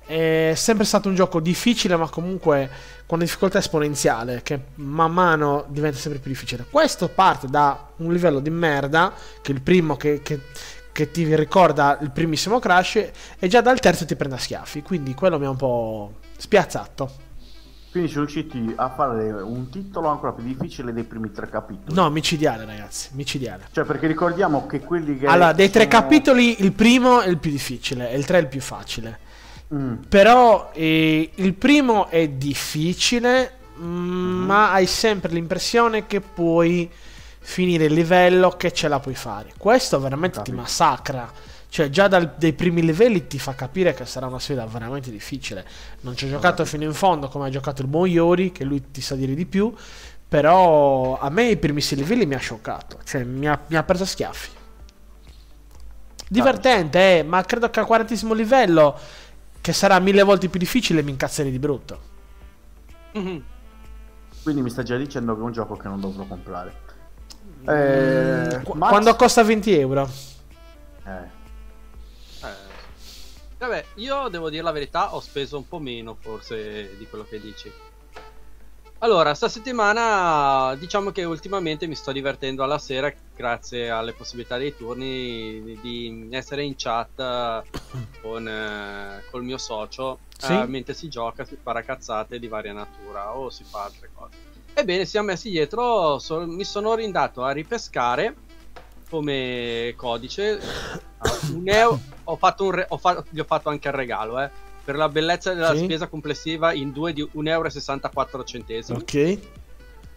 è 0.06 0.52
sempre 0.54 0.84
stato 0.84 1.08
un 1.08 1.14
gioco 1.14 1.40
difficile, 1.40 1.96
ma 1.96 2.08
comunque 2.08 2.70
con 3.06 3.18
una 3.18 3.24
difficoltà 3.24 3.58
esponenziale, 3.58 4.42
che 4.42 4.58
man 4.76 5.12
mano 5.12 5.64
diventa 5.68 5.98
sempre 5.98 6.20
più 6.20 6.30
difficile. 6.30 6.66
Questo 6.70 7.08
parte 7.08 7.46
da 7.48 7.88
un 7.96 8.12
livello 8.12 8.40
di 8.40 8.50
merda, 8.50 9.12
che 9.42 9.52
è 9.52 9.54
il 9.54 9.60
primo 9.60 9.96
che, 9.96 10.20
che- 10.22 10.40
che 10.94 11.10
ti 11.10 11.34
ricorda 11.34 11.98
il 12.02 12.12
primissimo 12.12 12.60
Crash, 12.60 13.10
e 13.36 13.48
già 13.48 13.60
dal 13.60 13.80
terzo 13.80 14.06
ti 14.06 14.14
prende 14.14 14.36
a 14.36 14.38
schiaffi. 14.38 14.80
Quindi 14.80 15.12
quello 15.12 15.40
mi 15.40 15.44
ha 15.44 15.50
un 15.50 15.56
po' 15.56 16.12
spiazzato. 16.36 17.10
Quindi 17.90 18.10
sono 18.10 18.26
riusciti 18.26 18.72
a 18.76 18.90
fare 18.90 19.30
un 19.42 19.70
titolo 19.70 20.06
ancora 20.06 20.32
più 20.32 20.44
difficile 20.44 20.92
dei 20.92 21.02
primi 21.02 21.32
tre 21.32 21.48
capitoli. 21.48 21.92
No, 21.94 22.08
micidiale, 22.10 22.64
ragazzi, 22.64 23.08
micidiale. 23.12 23.66
Cioè, 23.72 23.84
perché 23.84 24.06
ricordiamo 24.06 24.66
che 24.66 24.80
quelli 24.80 25.18
che. 25.18 25.26
Allora, 25.26 25.52
dei 25.52 25.68
tre 25.68 25.88
sono- 25.90 26.00
capitoli, 26.00 26.62
il 26.62 26.72
primo 26.72 27.20
è 27.20 27.28
il 27.28 27.38
più 27.38 27.50
difficile, 27.50 28.10
e 28.10 28.16
il 28.16 28.24
tre 28.24 28.38
è 28.38 28.40
il 28.40 28.48
più 28.48 28.60
facile. 28.60 29.18
Mm. 29.74 29.94
Però 30.08 30.70
eh, 30.72 31.28
il 31.34 31.54
primo 31.54 32.08
è 32.08 32.28
difficile, 32.28 33.52
mm, 33.80 34.44
ma 34.44 34.70
hai 34.70 34.86
sempre 34.86 35.32
l'impressione 35.32 36.06
che 36.06 36.20
puoi 36.20 36.88
finire 37.46 37.84
il 37.84 37.92
livello 37.92 38.50
che 38.50 38.72
ce 38.72 38.88
la 38.88 38.98
puoi 39.00 39.14
fare. 39.14 39.52
Questo 39.58 40.00
veramente 40.00 40.38
ti 40.38 40.50
Capito. 40.50 40.56
massacra. 40.56 41.30
Cioè, 41.68 41.90
già 41.90 42.08
dal- 42.08 42.34
dai 42.36 42.52
primi 42.54 42.82
livelli 42.82 43.26
ti 43.26 43.38
fa 43.38 43.54
capire 43.54 43.92
che 43.94 44.06
sarà 44.06 44.26
una 44.26 44.38
sfida 44.38 44.64
veramente 44.64 45.10
difficile. 45.10 45.64
Non 46.00 46.16
ci 46.16 46.24
ho 46.24 46.28
giocato 46.28 46.64
fino 46.64 46.84
in 46.84 46.94
fondo 46.94 47.28
come 47.28 47.46
ha 47.46 47.50
giocato 47.50 47.82
il 47.82 47.88
buon 47.88 48.08
Iori, 48.08 48.50
che 48.50 48.64
lui 48.64 48.90
ti 48.90 49.00
sa 49.00 49.14
dire 49.14 49.34
di 49.34 49.44
più. 49.44 49.72
Però 50.26 51.18
a 51.18 51.28
me 51.30 51.50
i 51.50 51.56
primi 51.56 51.80
sei 51.80 51.98
livelli 51.98 52.26
mi 52.26 52.34
ha 52.34 52.38
scioccato. 52.38 52.98
Cioè, 53.04 53.24
mi 53.24 53.46
ha, 53.46 53.60
mi 53.66 53.76
ha 53.76 53.82
preso 53.82 54.04
a 54.04 54.06
schiaffi. 54.06 54.50
Divertente, 56.28 57.18
eh, 57.18 57.22
ma 57.22 57.42
credo 57.44 57.68
che 57.70 57.80
al 57.80 57.86
quarantesimo 57.86 58.32
livello, 58.34 58.98
che 59.60 59.72
sarà 59.72 59.98
mille 59.98 60.22
volte 60.22 60.48
più 60.48 60.58
difficile, 60.58 61.02
mi 61.02 61.10
incazzerei 61.10 61.52
di 61.52 61.58
brutto. 61.58 62.00
Mhm. 63.12 63.42
Quindi 64.42 64.62
mi 64.62 64.70
stai 64.70 64.84
già 64.84 64.96
dicendo 64.96 65.34
che 65.34 65.40
è 65.40 65.44
un 65.44 65.52
gioco 65.52 65.76
che 65.76 65.88
non 65.88 66.00
dovrò 66.00 66.24
comprare. 66.24 66.82
Eh, 67.66 68.60
Qu- 68.62 68.74
Max? 68.74 68.90
Quando 68.90 69.16
costa 69.16 69.42
20 69.42 69.78
euro. 69.78 70.08
Eh, 71.06 71.42
Eh, 72.42 72.72
Vabbè, 73.58 73.84
io 73.94 74.28
devo 74.28 74.50
dire 74.50 74.62
la 74.62 74.72
verità, 74.72 75.14
ho 75.14 75.20
speso 75.20 75.56
un 75.56 75.66
po' 75.66 75.78
meno 75.78 76.16
forse 76.20 76.96
di 76.98 77.06
quello 77.08 77.24
che 77.24 77.40
dici. 77.40 77.72
Allora, 78.98 79.34
sta 79.34 79.48
settimana 79.48 80.74
diciamo 80.76 81.10
che 81.10 81.24
ultimamente 81.24 81.86
mi 81.86 81.94
sto 81.94 82.10
divertendo 82.12 82.62
alla 82.62 82.78
sera 82.78 83.12
grazie 83.36 83.90
alle 83.90 84.12
possibilità 84.14 84.56
dei 84.56 84.74
turni 84.76 85.78
di- 85.80 86.28
essere 86.30 86.62
in 86.62 86.74
chat 86.76 87.62
con 88.22 88.46
eh, 88.48 89.22
col 89.30 89.42
mio 89.44 89.58
socio 89.58 90.20
Sì. 90.38 90.52
eh, 90.52 90.66
mentre 90.66 90.94
si 90.94 91.08
gioca, 91.08 91.44
si 91.44 91.56
spara 91.58 91.82
cazzate 91.82 92.38
di 92.38 92.48
varia 92.48 92.72
natura 92.72 93.34
o 93.36 93.50
si 93.50 93.64
fa 93.64 93.84
altre 93.84 94.10
cose. 94.14 94.36
Ebbene, 94.74 95.04
siamo 95.06 95.28
messi 95.28 95.50
dietro, 95.50 96.18
so- 96.18 96.46
mi 96.46 96.64
sono 96.64 96.94
rindato 96.94 97.44
a 97.44 97.52
ripescare 97.52 98.34
come 99.08 99.94
codice 99.96 100.60
a 101.18 101.30
un 101.52 101.62
euro. 101.68 102.00
Ho 102.24 102.36
fatto 102.36 102.64
un 102.64 102.70
re- 102.72 102.86
ho 102.88 102.96
fa- 102.98 103.22
gli 103.30 103.38
ho 103.38 103.44
fatto 103.44 103.68
anche 103.68 103.88
il 103.88 103.94
regalo, 103.94 104.40
eh. 104.40 104.50
Per 104.84 104.96
la 104.96 105.08
bellezza 105.08 105.54
della 105.54 105.74
Sì. 105.76 105.84
spesa 105.84 106.08
complessiva 106.08 106.72
in 106.72 106.90
due 106.92 107.12
di 107.12 107.22
1,64 107.22 108.64
euro. 108.88 109.00
Ok. 109.00 109.38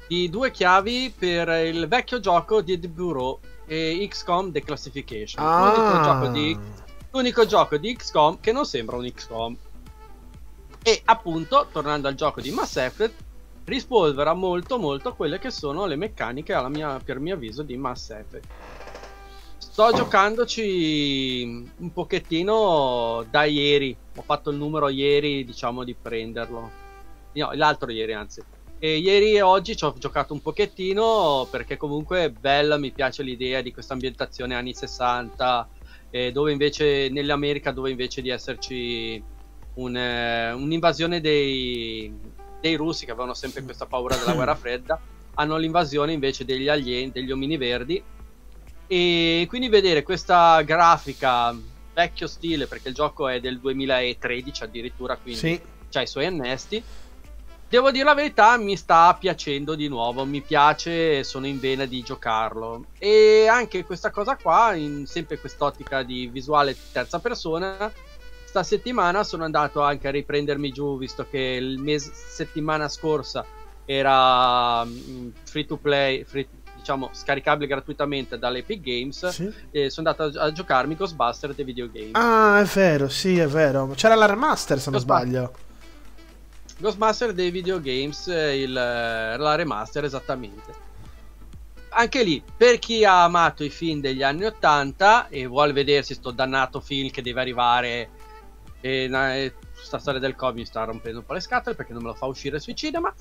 Di 0.08 0.30
due 0.30 0.52
chiavi 0.52 1.14
per 1.18 1.48
il 1.66 1.88
vecchio 1.88 2.20
gioco 2.20 2.62
di 2.62 2.80
The 2.80 2.88
Bureau 2.88 3.40
e 3.66 4.06
XCOM 4.10 4.52
Declassification. 4.52 5.44
L'unico, 5.46 5.82
Ah. 5.82 6.02
gioco 6.04 6.28
di, 6.32 6.58
l'unico 7.12 7.46
gioco 7.46 7.78
di 7.78 7.96
XCOM 7.96 8.40
che 8.42 8.52
non 8.52 8.66
sembra 8.66 8.96
un 8.98 9.10
XCOM. 9.10 9.56
E 10.82 11.02
appunto, 11.06 11.68
tornando 11.72 12.08
al 12.08 12.16
gioco 12.16 12.40
di 12.42 12.52
Mass 12.52 12.78
Effect, 12.78 13.14
rispolvera 13.68 14.34
molto 14.34 14.78
molto 14.78 15.14
quelle 15.14 15.40
che 15.40 15.52
sono 15.52 15.86
le 15.86 15.98
meccaniche 15.98 16.56
mia, 16.70 17.00
per 17.04 17.20
mio 17.20 17.36
avviso 17.36 17.64
di 17.64 17.76
Mass 17.76 18.12
Effect. 18.12 18.48
Sto 19.58 19.92
giocandoci 19.94 21.44
un 21.78 21.94
pochettino 21.94 23.26
da 23.30 23.44
ieri. 23.44 23.96
Ho 24.16 24.22
fatto 24.22 24.50
il 24.50 24.58
numero 24.58 24.90
ieri, 24.90 25.44
diciamo, 25.44 25.84
di 25.84 25.94
prenderlo. 25.94 26.72
No, 27.34 27.52
l'altro 27.54 27.92
ieri, 27.92 28.14
anzi. 28.14 28.42
E 28.80 28.98
ieri 28.98 29.36
e 29.36 29.42
oggi 29.42 29.76
ci 29.76 29.84
ho 29.84 29.94
giocato 29.98 30.34
un 30.34 30.42
pochettino 30.42 31.48
perché 31.52 31.78
comunque 31.78 32.24
è 32.24 32.30
bella, 32.30 32.78
mi 32.78 32.92
piace 32.92 33.22
l'idea 33.22 33.62
di 33.62 33.74
questa 33.74 33.94
ambientazione 33.94 34.56
anni 34.56 34.74
60, 34.74 35.68
eh, 36.10 36.32
dove 36.32 36.52
invece 36.52 37.10
nell'America, 37.10 37.72
dove 37.72 37.90
invece 37.90 38.22
di 38.22 38.30
esserci 38.30 39.22
un, 39.76 39.96
eh, 39.96 40.54
un'invasione 40.54 41.20
dei, 41.22 42.14
dei 42.60 42.76
russi 42.76 43.06
che 43.06 43.12
avevano 43.12 43.34
sempre 43.34 43.64
questa 43.64 43.86
paura 43.86 44.18
della 44.18 44.34
guerra 44.36 44.56
fredda, 44.56 45.00
hanno 45.36 45.58
l'invasione 45.58 46.14
invece 46.14 46.46
degli 46.46 46.68
alieni, 46.68 47.12
degli 47.12 47.32
omini 47.32 47.58
verdi. 47.58 48.04
E 48.88 49.46
quindi 49.50 49.68
vedere 49.68 50.04
questa 50.04 50.62
grafica 50.62 51.56
vecchio 51.94 52.28
stile, 52.28 52.68
perché 52.68 52.90
il 52.90 52.94
gioco 52.94 53.28
è 53.28 53.40
del 53.40 53.60
2013 53.60 54.64
addirittura, 54.64 55.18
quindi 55.18 55.40
Sì. 55.40 55.62
c'ha 55.90 56.02
i 56.02 56.08
suoi 56.08 56.26
annesti. 56.28 56.84
Devo 57.70 57.92
dire 57.92 58.06
la 58.06 58.14
verità, 58.14 58.56
mi 58.58 58.78
sta 58.78 59.14
piacendo 59.20 59.76
di 59.76 59.90
nuovo, 59.90 60.24
mi 60.24 60.42
piace, 60.42 61.26
sono 61.26 61.48
in 61.48 61.60
vena 61.60 61.84
di 61.84 62.02
giocarlo. 62.02 62.86
E 62.98 63.48
anche 63.50 63.84
questa 63.84 64.10
cosa 64.10 64.38
qua, 64.38 64.74
in 64.74 65.06
sempre 65.06 65.38
quest'ottica 65.38 66.02
di 66.04 66.28
visuale 66.28 66.78
terza 66.94 67.20
persona, 67.20 67.92
sta 68.58 68.64
settimana 68.64 69.24
sono 69.24 69.44
andato 69.44 69.82
anche 69.82 70.08
a 70.08 70.12
riprendermi 70.12 70.72
giù, 70.72 70.98
visto 70.98 71.28
che 71.30 71.38
il 71.38 71.80
mese 71.80 72.12
settimana 72.14 72.88
scorsa 72.90 73.46
era 73.86 74.84
mm, 74.84 75.30
free 75.44 75.66
to 75.66 75.78
play, 75.78 76.24
free- 76.24 76.48
diciamo 76.76 77.10
scaricabile 77.12 77.68
gratuitamente 77.68 78.40
dall'Epic 78.40 78.82
Games. 78.82 79.28
Sì. 79.28 79.52
E 79.70 79.90
sono 79.90 80.10
andato 80.10 80.40
a, 80.40 80.46
a 80.46 80.52
giocarmi 80.52 80.96
Ghostbuster 80.96 81.54
The 81.54 81.64
Video 81.64 81.90
Game. 81.92 82.12
Ah, 82.14 82.60
è 82.60 82.66
vero, 82.66 83.10
sì, 83.10 83.38
è 83.38 83.48
vero. 83.48 83.88
C'era 83.96 84.16
la 84.16 84.26
remaster, 84.26 84.80
se 84.80 84.90
non 84.90 85.00
sbaglio. 85.00 85.54
Ghostbuster 86.80 87.34
dei 87.34 87.52
videogames, 87.52 88.28
eh, 88.28 88.62
il, 88.62 88.76
eh, 88.76 89.38
la 89.38 89.56
remaster 89.56 90.04
esattamente. 90.04 90.86
Anche 91.90 92.24
lì, 92.24 92.44
per 92.56 92.78
chi 92.78 93.04
ha 93.06 93.24
amato 93.24 93.64
i 93.64 93.70
film 93.70 94.02
degli 94.02 94.22
anni 94.22 94.46
80 94.46 95.30
e 95.30 95.48
vuole 95.48 95.74
vedersi 95.74 96.14
sto 96.14 96.30
dannato 96.32 96.80
film 96.80 97.10
che 97.10 97.24
deve 97.24 97.42
arrivare, 97.42 98.10
e, 98.88 99.08
na- 99.08 99.36
e 99.36 99.54
sta 99.74 100.00
storia 100.00 100.20
del 100.20 100.36
Covid 100.36 100.58
mi 100.58 100.66
sta 100.66 100.84
rompendo 100.84 101.20
un 101.20 101.26
po' 101.26 101.34
le 101.34 101.40
scatole 101.40 101.76
perché 101.76 101.94
non 101.94 102.02
me 102.02 102.10
lo 102.10 102.14
fa 102.16 102.26
uscire 102.26 102.60
sui 102.60 102.76
cinema, 102.76 103.14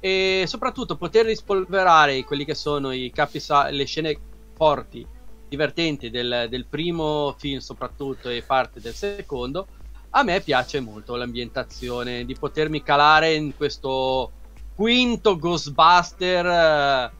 e 0.00 0.44
soprattutto 0.46 0.96
poter 0.96 1.26
rispolverare 1.26 2.22
quelli 2.24 2.44
che 2.44 2.54
sono 2.54 2.92
i 2.92 3.10
capisa- 3.12 3.70
le 3.70 3.84
scene 3.84 4.18
forti, 4.54 5.06
divertenti 5.48 6.10
del, 6.10 6.46
del 6.48 6.66
primo 6.66 7.34
film 7.38 7.58
soprattutto 7.58 8.28
e 8.28 8.42
parte 8.42 8.80
del 8.80 8.94
secondo, 8.94 9.66
a 10.10 10.22
me 10.22 10.40
piace 10.40 10.80
molto 10.80 11.16
l'ambientazione 11.16 12.24
di 12.24 12.34
potermi 12.34 12.82
calare 12.82 13.34
in 13.34 13.56
questo 13.56 14.30
quinto 14.74 15.38
Ghostbuster 15.38 16.46
eh, 16.46 17.12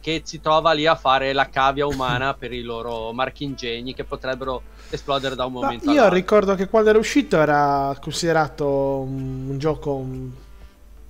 che 0.00 0.22
si 0.24 0.40
trova 0.40 0.72
lì 0.72 0.86
a 0.86 0.94
fare 0.96 1.32
la 1.32 1.48
cavia 1.48 1.86
umana 1.86 2.34
per 2.34 2.52
i 2.52 2.62
loro 2.62 3.12
marchingegni 3.12 3.94
che 3.94 4.04
potrebbero 4.04 4.64
esplodere 4.88 5.34
da 5.34 5.44
un 5.46 5.52
Ma 5.56 5.68
momento 5.68 5.88
io 5.88 6.04
all'altro. 6.04 6.14
ricordo 6.14 6.54
che 6.54 6.68
quando 6.68 6.90
era 6.90 6.98
uscito 6.98 7.38
era 7.40 7.96
considerato 8.00 8.66
un, 9.00 9.48
un 9.50 9.58
gioco 9.58 10.04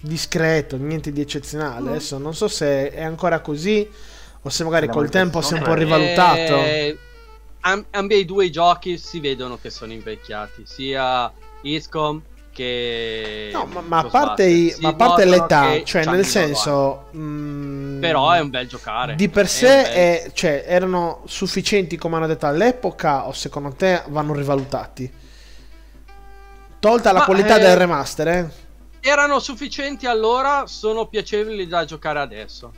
discreto, 0.00 0.76
niente 0.76 1.12
di 1.12 1.20
eccezionale. 1.20 1.88
Mm. 1.88 1.92
Adesso 1.92 2.18
non 2.18 2.34
so 2.34 2.48
se 2.48 2.90
è 2.90 3.02
ancora 3.02 3.40
così 3.40 3.88
o 4.42 4.48
se 4.48 4.64
magari 4.64 4.86
La 4.86 4.92
col 4.92 5.10
tempo 5.10 5.40
si 5.42 5.54
è 5.54 5.56
un 5.56 5.62
po' 5.62 5.74
rivalutato. 5.74 6.54
Eh, 6.54 6.98
am- 7.60 7.86
ambi 7.90 8.16
i 8.16 8.24
due 8.24 8.50
giochi 8.50 8.98
si 8.98 9.20
vedono 9.20 9.58
che 9.58 9.70
sono 9.70 9.92
invecchiati, 9.92 10.62
sia 10.66 11.32
ISCOM 11.62 12.22
che 12.58 13.50
No, 13.52 13.66
ma, 13.66 13.80
ma 13.82 13.98
a 13.98 14.04
parte, 14.08 14.44
i- 14.44 14.74
ma 14.80 14.88
a 14.88 14.94
parte 14.94 15.24
l'età, 15.24 15.70
che 15.70 15.84
cioè 15.84 16.04
nel 16.06 16.24
senso... 16.26 17.06
anni. 17.14 18.00
Però 18.00 18.30
è 18.32 18.40
un 18.40 18.50
bel 18.50 18.66
giocare. 18.66 19.14
Di 19.14 19.28
per 19.28 19.44
È 19.44 19.48
sé 19.48 19.66
bel- 19.66 19.84
è- 19.92 20.30
cioè, 20.32 20.64
erano 20.66 21.22
sufficienti 21.26 21.96
come 21.96 22.16
hanno 22.16 22.26
detto 22.26 22.46
all'epoca 22.46 23.26
o 23.28 23.32
secondo 23.32 23.70
te 23.72 24.02
vanno 24.08 24.34
rivalutati? 24.34 25.10
Tolta 26.80 27.12
la 27.12 27.20
Ma, 27.20 27.24
qualità 27.24 27.56
eh, 27.56 27.60
del 27.60 27.76
remaster, 27.76 28.28
eh? 28.28 28.50
erano 29.00 29.38
sufficienti 29.38 30.06
allora, 30.06 30.66
sono 30.66 31.06
piacevoli 31.06 31.66
da 31.66 31.84
giocare 31.84 32.20
adesso. 32.20 32.72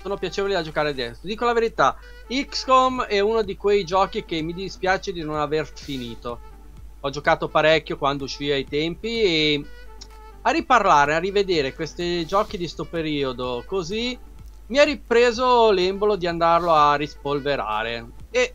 Sono 0.00 0.16
piacevoli 0.16 0.52
da 0.54 0.62
giocare 0.62 0.90
adesso. 0.90 1.20
Dico 1.22 1.44
la 1.44 1.52
verità, 1.52 1.96
XCOM 2.28 3.02
è 3.04 3.20
uno 3.20 3.42
di 3.42 3.56
quei 3.56 3.84
giochi 3.84 4.24
che 4.24 4.40
mi 4.42 4.52
dispiace 4.54 5.12
di 5.12 5.22
non 5.22 5.36
aver 5.38 5.70
finito. 5.74 6.40
Ho 7.00 7.10
giocato 7.10 7.48
parecchio 7.48 7.96
quando 7.96 8.24
uscì 8.24 8.50
ai 8.50 8.64
tempi 8.64 9.22
e 9.22 9.64
a 10.42 10.50
riparlare, 10.50 11.14
a 11.14 11.18
rivedere 11.18 11.74
questi 11.74 12.26
giochi 12.26 12.56
di 12.56 12.68
sto 12.68 12.84
periodo 12.84 13.62
così 13.66 14.18
mi 14.68 14.78
ha 14.78 14.84
ripreso 14.84 15.70
l'embolo 15.70 16.16
di 16.16 16.26
andarlo 16.26 16.72
a 16.72 16.94
rispolverare. 16.94 18.06
E 18.30 18.54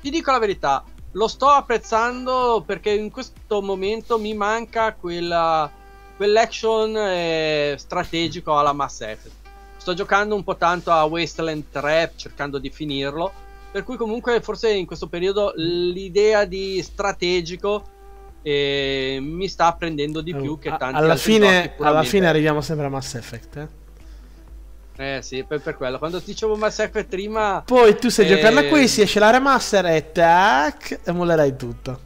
ti 0.00 0.10
dico 0.10 0.30
la 0.30 0.38
verità, 0.38 0.84
lo 1.12 1.28
sto 1.28 1.48
apprezzando 1.48 2.62
perché 2.66 2.90
in 2.90 3.10
questo 3.10 3.62
momento 3.62 4.18
mi 4.18 4.34
manca 4.34 4.94
quella, 4.94 5.70
quell'action 6.16 6.96
eh, 6.96 7.74
strategico 7.78 8.58
alla 8.58 8.72
Mass 8.72 9.00
Effect. 9.00 9.34
Sto 9.76 9.94
giocando 9.94 10.34
un 10.34 10.44
po' 10.44 10.56
tanto 10.56 10.90
a 10.90 11.04
Wasteland 11.04 11.64
3 11.70 12.12
cercando 12.16 12.58
di 12.58 12.70
finirlo. 12.70 13.32
Per 13.76 13.84
cui 13.84 13.98
comunque 13.98 14.40
forse 14.40 14.70
in 14.72 14.86
questo 14.86 15.06
periodo 15.06 15.52
l'idea 15.56 16.46
di 16.46 16.80
strategico 16.82 17.84
eh, 18.40 19.18
mi 19.20 19.48
sta 19.48 19.70
prendendo 19.74 20.22
di 20.22 20.34
più 20.34 20.58
che 20.58 20.70
A- 20.70 20.78
tanti 20.78 20.96
alla, 20.96 21.16
fine, 21.16 21.74
alla 21.80 22.02
fine 22.02 22.26
arriviamo 22.26 22.62
sempre 22.62 22.86
a 22.86 22.88
Mass 22.88 23.16
Effect, 23.16 23.56
eh? 23.56 23.68
Eh 25.18 25.20
sì, 25.20 25.44
per, 25.44 25.60
per 25.60 25.76
quello. 25.76 25.98
Quando 25.98 26.22
dicevo 26.24 26.56
Mass 26.56 26.78
Effect 26.78 27.08
prima 27.08 27.62
Poi 27.66 27.98
tu 27.98 28.08
sai 28.08 28.24
Eh, 28.24 28.28
giocarla 28.28 28.64
qui, 28.64 28.88
si 28.88 29.02
esce 29.02 29.18
la 29.18 29.28
remaster 29.28 29.84
e 29.84 30.10
tac, 30.10 31.00
e 31.04 31.12
mollerai 31.12 31.54
tutto. 31.56 32.00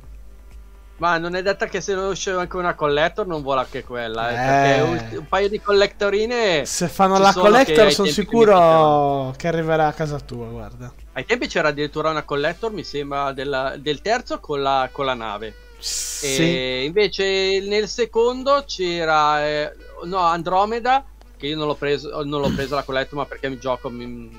Ma 0.97 1.17
non 1.19 1.35
è 1.37 1.43
detta 1.43 1.67
che 1.67 1.81
se 1.81 1.95
non 1.95 2.09
uscì 2.11 2.31
anche 2.31 2.57
una 2.57 2.75
collector 2.75 3.27
non 3.29 3.43
vuole 3.43 3.61
anche 3.61 3.85
quella. 3.85 4.31
eh, 4.31 4.33
Eh. 4.33 4.37
Perché 4.37 4.81
un, 5.15 5.19
un 5.21 5.29
paio 5.29 5.49
di 5.49 5.61
collectorine 5.61 6.65
Se 6.67 6.89
fanno 6.89 7.17
la 7.19 7.33
che 7.33 7.39
collector 7.41 7.93
sono 7.93 8.09
sicuro 8.09 8.53
piacevano. 8.53 9.33
che 9.37 9.49
arriverà 9.49 9.87
a 9.87 9.93
casa 9.93 10.19
tua, 10.19 10.47
guarda. 10.49 10.93
Ai 11.21 11.27
tempi 11.27 11.47
c'era 11.47 11.69
addirittura 11.69 12.11
una 12.11 12.23
collector, 12.25 12.73
mi 12.73 12.83
sembra, 12.85 13.33
della- 13.33 13.77
del 13.79 14.01
terzo 14.03 14.41
con 14.41 14.61
la, 14.63 14.89
con 14.91 15.05
la 15.05 15.15
nave. 15.15 15.55
Sì. 15.79 16.27
E 16.43 16.85
invece 16.85 17.61
nel 17.67 17.89
secondo 17.89 18.65
c'era 18.67 19.47
eh, 19.47 19.73
no, 20.05 20.19
Andromeda, 20.19 21.05
che 21.39 21.47
io 21.47 21.57
non 21.57 21.67
l'ho 21.67 21.75
preso, 21.75 22.23
non 22.25 22.41
l'ho 22.43 22.51
preso 22.55 22.75
la 22.75 22.83
collector, 22.83 23.19
ma 23.19 23.25
perché 23.27 23.47
il 23.47 23.59
gioco 23.59 23.89
mi, 23.89 24.05
mi 24.07 24.39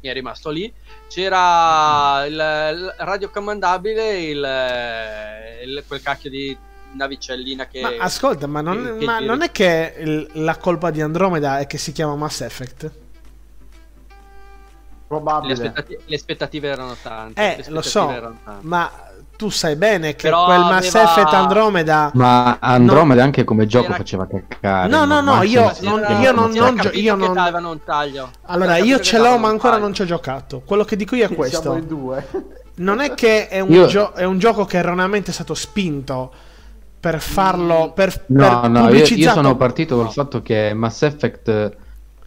è 0.00 0.12
rimasto 0.12 0.50
lì. 0.50 0.70
C'era 1.08 2.24
il, 2.26 2.32
il 2.34 2.94
radiocomandabile, 2.98 4.20
il, 4.20 4.46
il- 5.64 5.84
quel 5.86 6.02
cacchio 6.02 6.28
di 6.30 6.56
navicellina 6.94 7.66
che... 7.68 7.80
Ma 7.80 7.94
ascolta, 7.98 8.46
ma 8.46 8.60
non, 8.60 8.82
che- 8.82 8.98
che 8.98 9.04
ma 9.06 9.14
giri. 9.16 9.26
non 9.26 9.42
è 9.42 9.50
che 9.50 9.94
il- 9.98 10.28
la 10.34 10.56
colpa 10.58 10.90
di 10.90 11.00
Andromeda 11.00 11.58
è 11.58 11.66
che 11.66 11.78
si 11.78 11.92
chiama 11.92 12.14
Mass 12.16 12.40
Effect? 12.42 12.90
Le, 15.16 15.22
Probabile. 15.22 15.52
aspettati- 15.52 15.98
le 16.04 16.14
aspettative 16.16 16.68
erano 16.68 16.96
tante. 17.02 17.40
Eh, 17.40 17.56
le 17.64 17.70
lo 17.70 17.78
aspettative 17.78 17.82
so, 17.82 18.10
erano 18.10 18.38
tante. 18.44 18.66
ma 18.66 18.90
tu 19.36 19.48
sai 19.50 19.74
bene 19.76 20.14
che 20.14 20.28
Però 20.28 20.44
quel 20.44 20.60
Mass 20.60 20.94
aveva- 20.94 21.10
Effect 21.10 21.32
Andromeda... 21.32 22.10
Ma 22.14 22.58
Andromeda 22.60 23.22
anche 23.24 23.42
come 23.44 23.66
gioco 23.66 23.86
Era- 23.86 23.96
faceva 23.96 24.26
caccare. 24.26 24.88
No, 24.88 25.04
no, 25.04 25.20
no, 25.20 25.42
io 25.42 25.72
non- 25.80 25.98
Era- 26.00 26.18
io 26.20 26.32
non- 26.32 26.50
non 26.52 26.76
gio- 26.76 26.90
io 26.92 27.14
non- 27.16 27.64
un 27.64 27.80
taglio. 27.84 28.30
Allora, 28.42 28.76
io 28.76 29.00
ce 29.00 29.18
l'ho, 29.18 29.38
ma 29.38 29.48
ancora 29.48 29.72
taglio. 29.72 29.84
non 29.84 29.94
ci 29.94 30.02
ho 30.02 30.04
giocato. 30.04 30.62
Quello 30.64 30.84
che 30.84 30.94
dico 30.96 31.16
io 31.16 31.24
è 31.24 31.26
Siamo 31.26 31.42
questo. 31.42 31.74
in 31.74 31.86
due. 31.88 32.26
Non 32.74 33.00
è 33.00 33.14
che 33.14 33.48
è 33.48 33.58
un, 33.60 33.70
Io- 33.72 33.86
gio- 33.86 34.12
è 34.14 34.24
un 34.24 34.38
gioco 34.38 34.64
che 34.64 34.76
erroneamente 34.78 35.30
è 35.30 35.34
stato 35.34 35.54
spinto 35.54 36.32
per 37.00 37.20
farlo, 37.20 37.90
per, 37.94 38.24
No, 38.26 38.60
per 38.60 38.70
no, 38.70 38.88
io, 38.90 39.04
io 39.04 39.30
sono 39.32 39.56
partito 39.56 39.96
col 39.96 40.12
fatto 40.12 40.40
che 40.40 40.72
Mass 40.72 41.02
Effect 41.02 41.76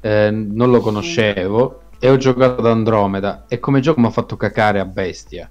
eh, 0.01 0.29
non 0.31 0.69
lo 0.69 0.81
conoscevo 0.81 1.83
e 1.99 2.09
ho 2.09 2.17
giocato 2.17 2.59
ad 2.61 2.67
Andromeda 2.67 3.45
e 3.47 3.59
come 3.59 3.80
gioco 3.80 3.99
mi 3.99 4.07
ha 4.07 4.11
fatto 4.11 4.38
cacare 4.38 4.80
a 4.80 4.85
bestia. 4.85 5.49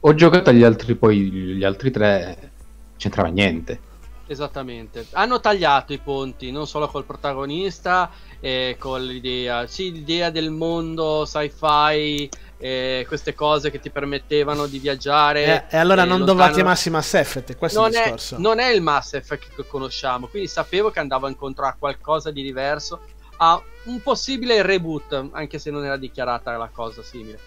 Ho 0.00 0.14
giocato 0.14 0.50
agli 0.50 0.62
altri, 0.62 0.94
poi 0.94 1.18
gli 1.30 1.64
altri 1.64 1.90
tre 1.90 2.52
c'entrava 2.96 3.28
niente. 3.28 3.80
Esattamente. 4.26 5.06
Hanno 5.12 5.40
tagliato 5.40 5.92
i 5.92 5.98
ponti, 5.98 6.52
non 6.52 6.66
solo 6.66 6.86
col 6.88 7.04
protagonista, 7.04 8.10
e 8.40 8.76
con 8.78 9.02
l'idea, 9.02 9.66
sì, 9.66 9.90
l'idea 9.90 10.30
del 10.30 10.50
mondo 10.50 11.24
sci-fi, 11.24 12.28
eh, 12.58 13.04
queste 13.08 13.34
cose 13.34 13.70
che 13.70 13.80
ti 13.80 13.90
permettevano 13.90 14.66
di 14.66 14.78
viaggiare. 14.78 15.68
Eh, 15.70 15.76
e 15.76 15.78
allora 15.78 16.02
eh, 16.02 16.06
non 16.06 16.18
doveva 16.18 16.34
lontano- 16.34 16.54
chiamarsi 16.54 16.90
Mass 16.90 17.14
Effect, 17.14 17.56
questo 17.56 17.78
è 17.78 17.82
non 17.82 17.90
il 17.90 17.96
è, 17.96 18.02
discorso. 18.02 18.36
non 18.38 18.58
è 18.58 18.68
il 18.68 18.82
Mass 18.82 19.14
Effect 19.14 19.54
che 19.54 19.66
conosciamo, 19.66 20.26
quindi 20.26 20.48
sapevo 20.48 20.90
che 20.90 21.00
andavo 21.00 21.26
incontro 21.26 21.66
a 21.66 21.74
qualcosa 21.78 22.30
di 22.30 22.42
diverso, 22.42 23.00
a 23.38 23.60
un 23.84 24.00
possibile 24.02 24.62
reboot, 24.62 25.30
anche 25.32 25.58
se 25.58 25.70
non 25.70 25.84
era 25.84 25.96
dichiarata 25.96 26.56
la 26.56 26.68
cosa 26.72 27.02
simile. 27.02 27.38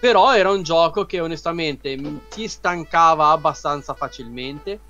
Però 0.00 0.34
era 0.34 0.50
un 0.50 0.62
gioco 0.62 1.04
che 1.04 1.20
onestamente 1.20 1.98
ti 2.28 2.48
stancava 2.48 3.28
abbastanza 3.28 3.94
facilmente, 3.94 4.80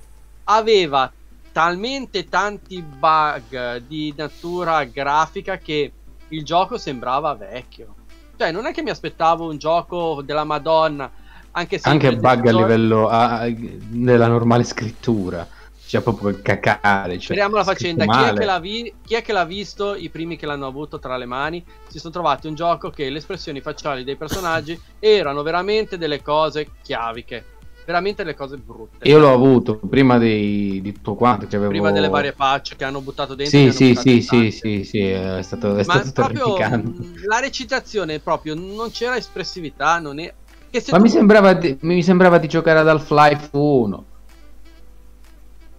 aveva 0.44 1.12
talmente 1.52 2.28
tanti 2.28 2.81
bug 2.81 3.78
di 3.78 4.15
natura 4.16 4.85
grafica 4.85 5.59
che 5.59 5.93
il 6.28 6.44
gioco 6.44 6.78
sembrava 6.78 7.35
vecchio. 7.35 7.97
Cioè, 8.36 8.52
non 8.52 8.66
è 8.66 8.73
che 8.73 8.82
mi 8.82 8.90
aspettavo 8.90 9.48
un 9.48 9.59
gioco 9.59 10.23
della 10.24 10.44
Madonna, 10.44 11.11
anche 11.52 11.78
se 11.78 11.89
Anche 11.89 12.16
bug 12.16 12.47
a 12.47 12.52
livello 12.52 13.09
a- 13.09 13.47
nella 13.90 14.28
normale 14.28 14.62
scrittura. 14.62 15.47
Cioè 15.91 16.03
proprio 16.03 16.39
cacare. 16.41 17.15
Cioè, 17.15 17.23
Speriamo 17.23 17.57
la 17.57 17.65
faccenda. 17.65 18.05
Chi 18.05 18.11
è, 18.11 18.15
male. 18.15 18.39
che 18.39 18.45
l'ha 18.45 18.61
vi- 18.61 18.95
chi 19.05 19.15
è 19.17 19.23
che 19.23 19.33
l'ha 19.33 19.45
visto? 19.45 19.97
I 19.97 20.09
primi 20.09 20.37
che 20.37 20.47
l'hanno 20.47 20.69
avuto 20.69 21.01
tra 21.01 21.17
le 21.17 21.27
mani 21.27 21.65
si 21.89 21.99
sono 21.99 22.12
trovati 22.12 22.47
un 22.47 22.55
gioco 22.55 22.91
che 22.91 23.11
le 23.11 23.19
espressioni 23.19 23.61
facciali 23.61 24.05
dei 24.05 24.15
personaggi 24.15 24.81
erano 25.01 25.43
veramente 25.43 25.99
delle 25.99 26.23
cose 26.23 26.69
chiaviche, 26.81 27.45
veramente 27.85 28.23
delle 28.23 28.37
cose 28.37 28.57
brutte. 28.57 29.09
Io 29.09 29.19
l'ho 29.19 29.33
avuto 29.33 29.79
prima 29.79 30.17
di, 30.17 30.81
di 30.81 30.93
tutto 30.93 31.17
quanto. 31.17 31.49
Che 31.49 31.57
avevo... 31.57 31.73
Prima 31.73 31.91
delle 31.91 32.09
varie 32.09 32.35
patch 32.35 32.77
che 32.77 32.85
hanno 32.85 33.01
buttato 33.01 33.35
dentro. 33.35 33.59
Sì, 33.59 33.73
sì, 33.73 33.97
sì, 33.97 34.23
sì, 34.23 34.51
sì, 34.53 34.85
sì, 34.85 35.01
è 35.09 35.43
stato, 35.43 35.75
è 35.75 35.85
Ma 35.87 36.05
stato 36.05 36.57
la 37.27 37.41
recitazione 37.41 38.21
proprio 38.21 38.55
non 38.55 38.93
c'era 38.93 39.17
espressività, 39.17 39.99
non 39.99 40.21
è 40.21 40.33
Ma 40.71 40.81
tu- 40.81 41.03
mi 41.03 41.09
sembrava, 41.09 41.53
di, 41.55 41.77
mi 41.81 42.01
sembrava 42.01 42.39
di 42.39 42.47
giocare 42.47 42.79
ad 42.79 42.87
Half-Life 42.87 43.49
1. 43.51 44.05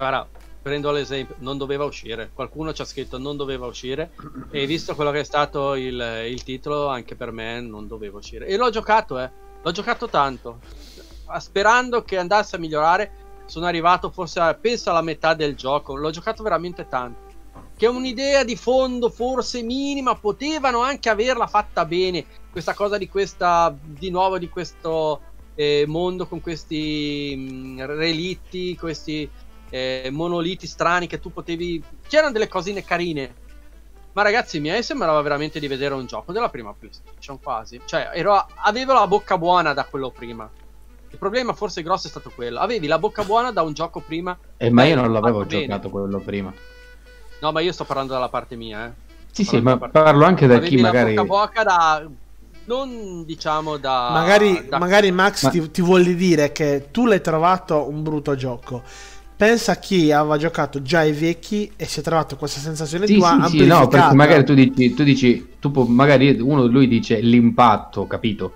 Guarda, 0.01 0.27
prendo 0.63 0.89
l'esempio, 0.89 1.35
non 1.41 1.59
doveva 1.59 1.83
uscire. 1.83 2.31
Qualcuno 2.33 2.73
ci 2.73 2.81
ha 2.81 2.85
scritto 2.85 3.19
non 3.19 3.37
doveva 3.37 3.67
uscire. 3.67 4.09
E 4.49 4.65
visto 4.65 4.95
quello 4.95 5.11
che 5.11 5.19
è 5.19 5.23
stato 5.23 5.75
il, 5.75 6.25
il 6.27 6.41
titolo, 6.41 6.87
anche 6.87 7.13
per 7.13 7.29
me 7.29 7.61
non 7.61 7.85
doveva 7.85 8.17
uscire. 8.17 8.47
E 8.47 8.57
l'ho 8.57 8.71
giocato, 8.71 9.19
eh. 9.19 9.29
L'ho 9.61 9.71
giocato 9.71 10.07
tanto. 10.09 10.57
Sperando 11.37 12.01
che 12.01 12.17
andasse 12.17 12.55
a 12.55 12.59
migliorare, 12.59 13.11
sono 13.45 13.67
arrivato 13.67 14.09
forse, 14.09 14.39
a, 14.39 14.55
penso 14.55 14.89
alla 14.89 15.03
metà 15.03 15.35
del 15.35 15.55
gioco. 15.55 15.93
L'ho 15.93 16.09
giocato 16.09 16.41
veramente 16.41 16.87
tanto. 16.87 17.29
Che 17.77 17.85
un'idea 17.85 18.43
di 18.43 18.55
fondo, 18.55 19.11
forse 19.11 19.61
minima, 19.61 20.15
potevano 20.15 20.81
anche 20.81 21.09
averla 21.09 21.45
fatta 21.45 21.85
bene. 21.85 22.25
Questa 22.51 22.73
cosa 22.73 22.97
di 22.97 23.07
questa, 23.07 23.71
di 23.79 24.09
nuovo, 24.09 24.39
di 24.39 24.49
questo 24.49 25.21
eh, 25.53 25.83
mondo 25.85 26.25
con 26.25 26.41
questi 26.41 27.35
mh, 27.37 27.85
relitti, 27.85 28.75
questi 28.75 29.29
eh, 29.72 30.10
monoliti 30.11 30.68
strani 30.68 31.07
che 31.07 31.19
tu 31.19 31.34
potevi. 31.34 31.81
C'erano 32.07 32.31
delle 32.31 32.48
cosine 32.48 32.84
carine. 32.84 33.34
Ma 34.14 34.22
ragazzi 34.23 34.60
miei, 34.60 34.84
sembrava 34.84 35.22
veramente 35.22 35.60
di 35.60 35.68
vedere 35.68 35.93
un 35.95 36.06
gioco 36.06 36.31
della 36.34 36.49
prima 36.49 36.73
PlayStation 36.77 37.39
quasi. 37.41 37.81
Cioè, 37.85 38.11
ero, 38.14 38.45
avevo 38.64 38.93
la 38.93 39.07
bocca 39.07 39.38
buona 39.38 39.73
da 39.73 39.85
quello 39.85 40.11
prima. 40.11 40.48
Il 41.10 41.18
problema 41.18 41.53
forse 41.53 41.81
grosso 41.81 42.07
è 42.07 42.10
stato 42.10 42.30
quello. 42.35 42.60
Avevi 42.60 42.88
la 42.88 42.99
bocca 42.99 43.23
buona 43.23 43.52
da 43.52 43.61
un 43.61 43.73
gioco 43.73 44.02
prima. 44.02 44.38
Eh, 44.57 44.69
ma 44.69 44.84
io 44.84 44.95
Beh, 44.95 45.02
non 45.02 45.11
l'avevo 45.14 45.39
fatto 45.39 45.49
bene. 45.49 45.65
giocato 45.65 45.89
quello 45.89 46.19
prima. 46.19 46.53
No, 47.39 47.52
ma 47.52 47.60
io 47.61 47.72
sto 47.72 47.85
parlando 47.85 48.14
dalla 48.14 48.30
parte 48.30 48.56
mia, 48.56 48.85
eh. 48.85 48.91
Sì, 49.31 49.43
Sto 49.43 49.56
sì, 49.56 49.61
ma 49.61 49.77
parlo 49.77 50.26
anche 50.26 50.45
da 50.45 50.56
Avevi 50.57 50.76
chi 50.76 50.81
la 50.81 50.88
magari... 50.91 51.14
bocca 51.14 51.23
buona 51.26 51.64
da. 51.64 52.10
Non 52.65 53.23
diciamo 53.26 53.77
da. 53.77 54.10
magari, 54.11 54.68
da- 54.68 54.77
magari 54.77 55.10
Max 55.11 55.43
Ma- 55.43 55.49
ti, 55.49 55.72
ti 55.72 55.81
vuole 55.81 56.14
dire 56.15 56.52
che 56.52 56.89
tu 56.91 57.06
l'hai 57.06 57.22
trovato 57.22 57.88
un 57.89 58.03
brutto 58.03 58.35
gioco. 58.35 58.84
Pensa 59.41 59.72
a 59.72 59.76
chi 59.77 60.11
aveva 60.11 60.38
giocato 60.38 60.84
già 60.84 61.01
i 61.01 61.13
vecchi 61.13 61.72
e 61.76 61.85
si 61.85 61.99
è 61.99 62.03
trovato 62.03 62.35
questa 62.35 62.59
sensazione 62.59 63.07
Sì, 63.07 63.15
tua 63.15 63.47
sì, 63.47 63.57
sì, 63.57 63.65
no, 63.65 63.88
perché 63.88 64.13
magari 64.13 64.45
tu 64.45 64.53
dici, 64.53 64.93
tu 64.93 65.01
dici, 65.01 65.47
tu 65.59 65.72
pu- 65.72 65.88
magari 65.88 66.39
uno 66.39 66.68
lui 66.68 66.88
dice 66.88 67.19
l'impatto, 67.22 68.05
capito? 68.05 68.53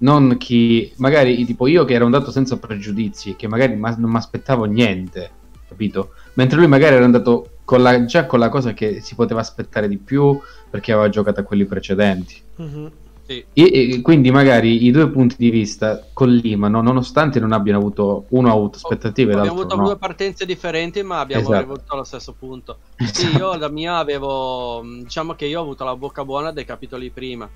Non 0.00 0.36
chi, 0.36 0.92
magari 0.96 1.42
tipo 1.46 1.66
io 1.66 1.86
che 1.86 1.94
ero 1.94 2.04
andato 2.04 2.30
senza 2.30 2.58
pregiudizi, 2.58 3.34
che 3.34 3.48
magari 3.48 3.76
ma- 3.76 3.96
non 3.96 4.10
mi 4.10 4.18
aspettavo 4.18 4.64
niente, 4.64 5.30
capito? 5.66 6.10
Mentre 6.34 6.58
lui 6.58 6.66
magari 6.68 6.96
era 6.96 7.04
andato 7.06 7.60
con 7.64 7.80
la, 7.80 8.04
già 8.04 8.26
con 8.26 8.40
la 8.40 8.50
cosa 8.50 8.74
che 8.74 9.00
si 9.00 9.14
poteva 9.14 9.40
aspettare 9.40 9.88
di 9.88 9.96
più 9.96 10.38
perché 10.68 10.92
aveva 10.92 11.08
giocato 11.08 11.40
a 11.40 11.44
quelli 11.44 11.64
precedenti. 11.64 12.42
Mhm. 12.56 12.90
Sì. 13.26 13.44
E, 13.54 13.92
e 13.92 14.00
quindi 14.02 14.30
magari 14.30 14.84
i 14.84 14.90
due 14.90 15.08
punti 15.10 15.36
di 15.38 15.48
vista 15.48 16.06
collimano, 16.12 16.82
nonostante 16.82 17.40
non 17.40 17.52
abbiano 17.52 17.78
avuto, 17.78 18.26
uno 18.30 18.48
ha 18.48 18.52
avuto 18.52 18.76
aspettative 18.76 19.32
e 19.32 19.36
Abbiamo 19.36 19.60
avuto 19.60 19.76
no. 19.76 19.84
due 19.84 19.96
partenze 19.96 20.44
differenti, 20.44 21.02
ma 21.02 21.20
abbiamo 21.20 21.44
Esatto. 21.44 21.56
arrivato 21.56 21.94
allo 21.94 22.04
stesso 22.04 22.34
punto. 22.34 22.78
Sì, 22.96 23.34
io 23.34 23.54
la 23.56 23.70
mia 23.70 23.96
avevo. 23.96 24.82
Diciamo 24.82 25.34
che 25.34 25.46
io 25.46 25.60
ho 25.60 25.62
avuto 25.62 25.84
la 25.84 25.96
bocca 25.96 26.24
buona 26.24 26.52
dei 26.52 26.64
capitoli 26.66 27.10
prima. 27.10 27.48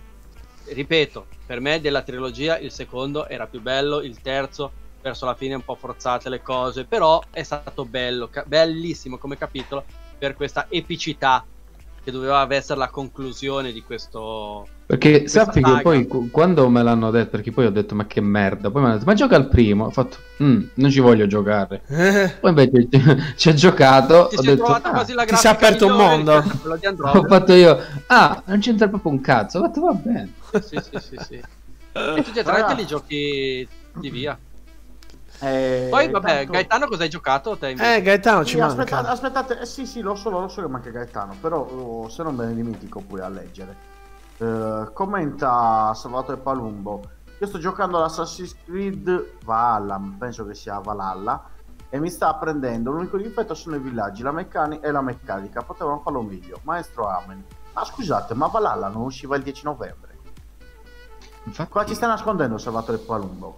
Ripeto, 0.65 1.27
per 1.45 1.61
me 1.61 1.81
della 1.81 2.03
trilogia 2.03 2.59
il 2.59 2.71
secondo 2.71 3.27
era 3.27 3.47
più 3.47 3.61
bello, 3.61 4.01
il 4.01 4.21
terzo 4.23 4.73
verso 5.03 5.27
la 5.27 5.35
fine 5.35 5.55
un 5.55 5.63
po' 5.63 5.77
forzate 5.77 6.29
le 6.29 6.43
cose, 6.43 6.85
però 6.85 7.23
è 7.31 7.43
stato 7.43 7.85
bello, 7.85 8.29
ca- 8.29 8.45
bellissimo 8.47 9.19
come 9.19 9.37
capitolo 9.37 9.85
per 10.17 10.35
questa 10.35 10.67
epicità 10.69 11.45
che 12.03 12.11
doveva 12.11 12.47
essere 12.55 12.79
la 12.79 12.91
conclusione 12.91 13.73
di 13.73 13.83
questo. 13.83 14.67
Perché 14.89 15.29
sappi 15.29 15.63
che 15.63 15.81
poi 15.83 16.07
qu- 16.07 16.31
quando 16.31 16.67
me 16.71 16.83
l'hanno 16.83 17.11
detto, 17.11 17.29
perché 17.29 17.53
poi 17.53 17.67
ho 17.67 17.71
detto 17.71 17.95
ma 17.95 18.07
che 18.07 18.23
merda, 18.23 18.71
poi 18.71 18.81
mi 18.81 18.87
hanno 18.87 18.97
detto 18.97 19.07
ma 19.07 19.13
gioca 19.15 19.37
al 19.37 19.47
primo, 19.47 19.85
ho 19.85 19.91
fatto 19.91 20.17
"Mm, 20.43 20.63
non 20.77 20.91
ci 20.91 21.01
voglio 21.01 21.27
giocare. 21.27 21.83
Eh, 21.89 22.31
Poi 22.41 22.49
invece 22.49 22.89
ci 23.37 23.51
ho 23.51 23.53
giocato, 23.53 24.29
Ti 24.29 24.37
ho 24.39 24.41
detto 24.41 24.65
"Ah". 24.65 24.81
quasi 24.81 25.13
la 25.13 25.25
ti 25.27 25.37
si 25.37 25.47
è 25.47 25.51
aperto 25.51 25.87
un 25.89 25.93
mondo. 25.95 26.43
ho 27.03 27.23
fatto 27.25 27.53
io, 27.53 27.79
ah, 28.07 28.43
non 28.47 28.61
c'entra 28.61 28.89
proprio 28.89 29.13
un 29.13 29.21
cazzo, 29.21 29.59
ho 29.59 29.63
fatto 29.65 29.83
va 29.83 29.93
bene. 29.93 30.33
sì, 30.59 30.81
sì, 30.81 30.99
sì, 30.99 31.17
sì. 31.23 31.35
E 31.35 32.23
tutti 32.23 32.39
e 32.39 32.43
tre 32.43 32.65
te 32.65 32.75
li 32.75 32.87
giochi 32.87 33.69
di 33.93 34.09
via. 34.09 34.39
Eh, 35.41 35.89
Poi, 35.91 36.09
vabbè, 36.11 36.35
tanto- 36.37 36.53
Gaetano 36.53 36.87
cosa 36.87 37.03
hai 37.03 37.11
giocato 37.11 37.59
te 37.59 37.69
invece? 37.69 37.97
eh, 37.97 38.01
Gaetano 38.01 38.43
ci 38.47 38.53
Sì, 38.53 38.59
manca. 38.59 38.73
aspettate, 38.73 39.09
aspettate, 39.09 39.61
eh, 39.61 39.67
sì, 39.67 39.85
sì, 39.85 40.01
lo 40.01 40.15
so, 40.15 40.31
lo 40.31 40.49
so 40.49 40.63
che 40.63 40.69
manca 40.69 40.89
Gaetano, 40.89 41.37
però 41.39 41.59
oh, 41.61 42.09
se 42.09 42.23
non 42.23 42.35
me 42.35 42.47
ne 42.47 42.55
dimentico 42.55 43.01
poi 43.07 43.21
a 43.21 43.29
leggere. 43.29 43.97
Eh, 44.39 44.91
commenta 44.93 45.93
Salvatore 45.95 46.39
Palumbo. 46.39 47.03
Io 47.41 47.47
sto 47.47 47.59
giocando 47.59 47.97
all'Assassin's 47.97 48.57
Creed 48.65 49.39
Valhalla, 49.45 50.01
penso 50.17 50.47
che 50.47 50.55
sia 50.55 50.79
Valhalla, 50.79 51.51
e 51.89 51.99
mi 51.99 52.09
sta 52.09 52.35
prendendo. 52.35 52.91
L'unico 52.91 53.17
difetto 53.17 53.55
sono 53.55 53.77
i 53.77 53.81
villaggi, 53.81 54.23
la 54.23 54.33
meccanica 54.33 54.87
e 54.87 54.91
la 54.93 55.03
meccanica. 55.03 55.63
Potevano 55.63 56.01
farlo 56.01 56.23
meglio. 56.23 56.61
Maestro 56.63 57.09
Amen. 57.09 57.45
Ma 57.75 57.85
scusate, 57.85 58.35
ma 58.35 58.47
Valhalla 58.47 58.89
non 58.89 59.03
usciva 59.03 59.37
il 59.37 59.43
10 59.43 59.65
novembre? 59.65 60.19
Infatti, 61.45 61.71
Qua 61.71 61.85
ci 61.85 61.95
sta 61.95 62.07
nascondendo 62.07 62.59
Salvatore 62.59 62.99
Palumbo. 62.99 63.57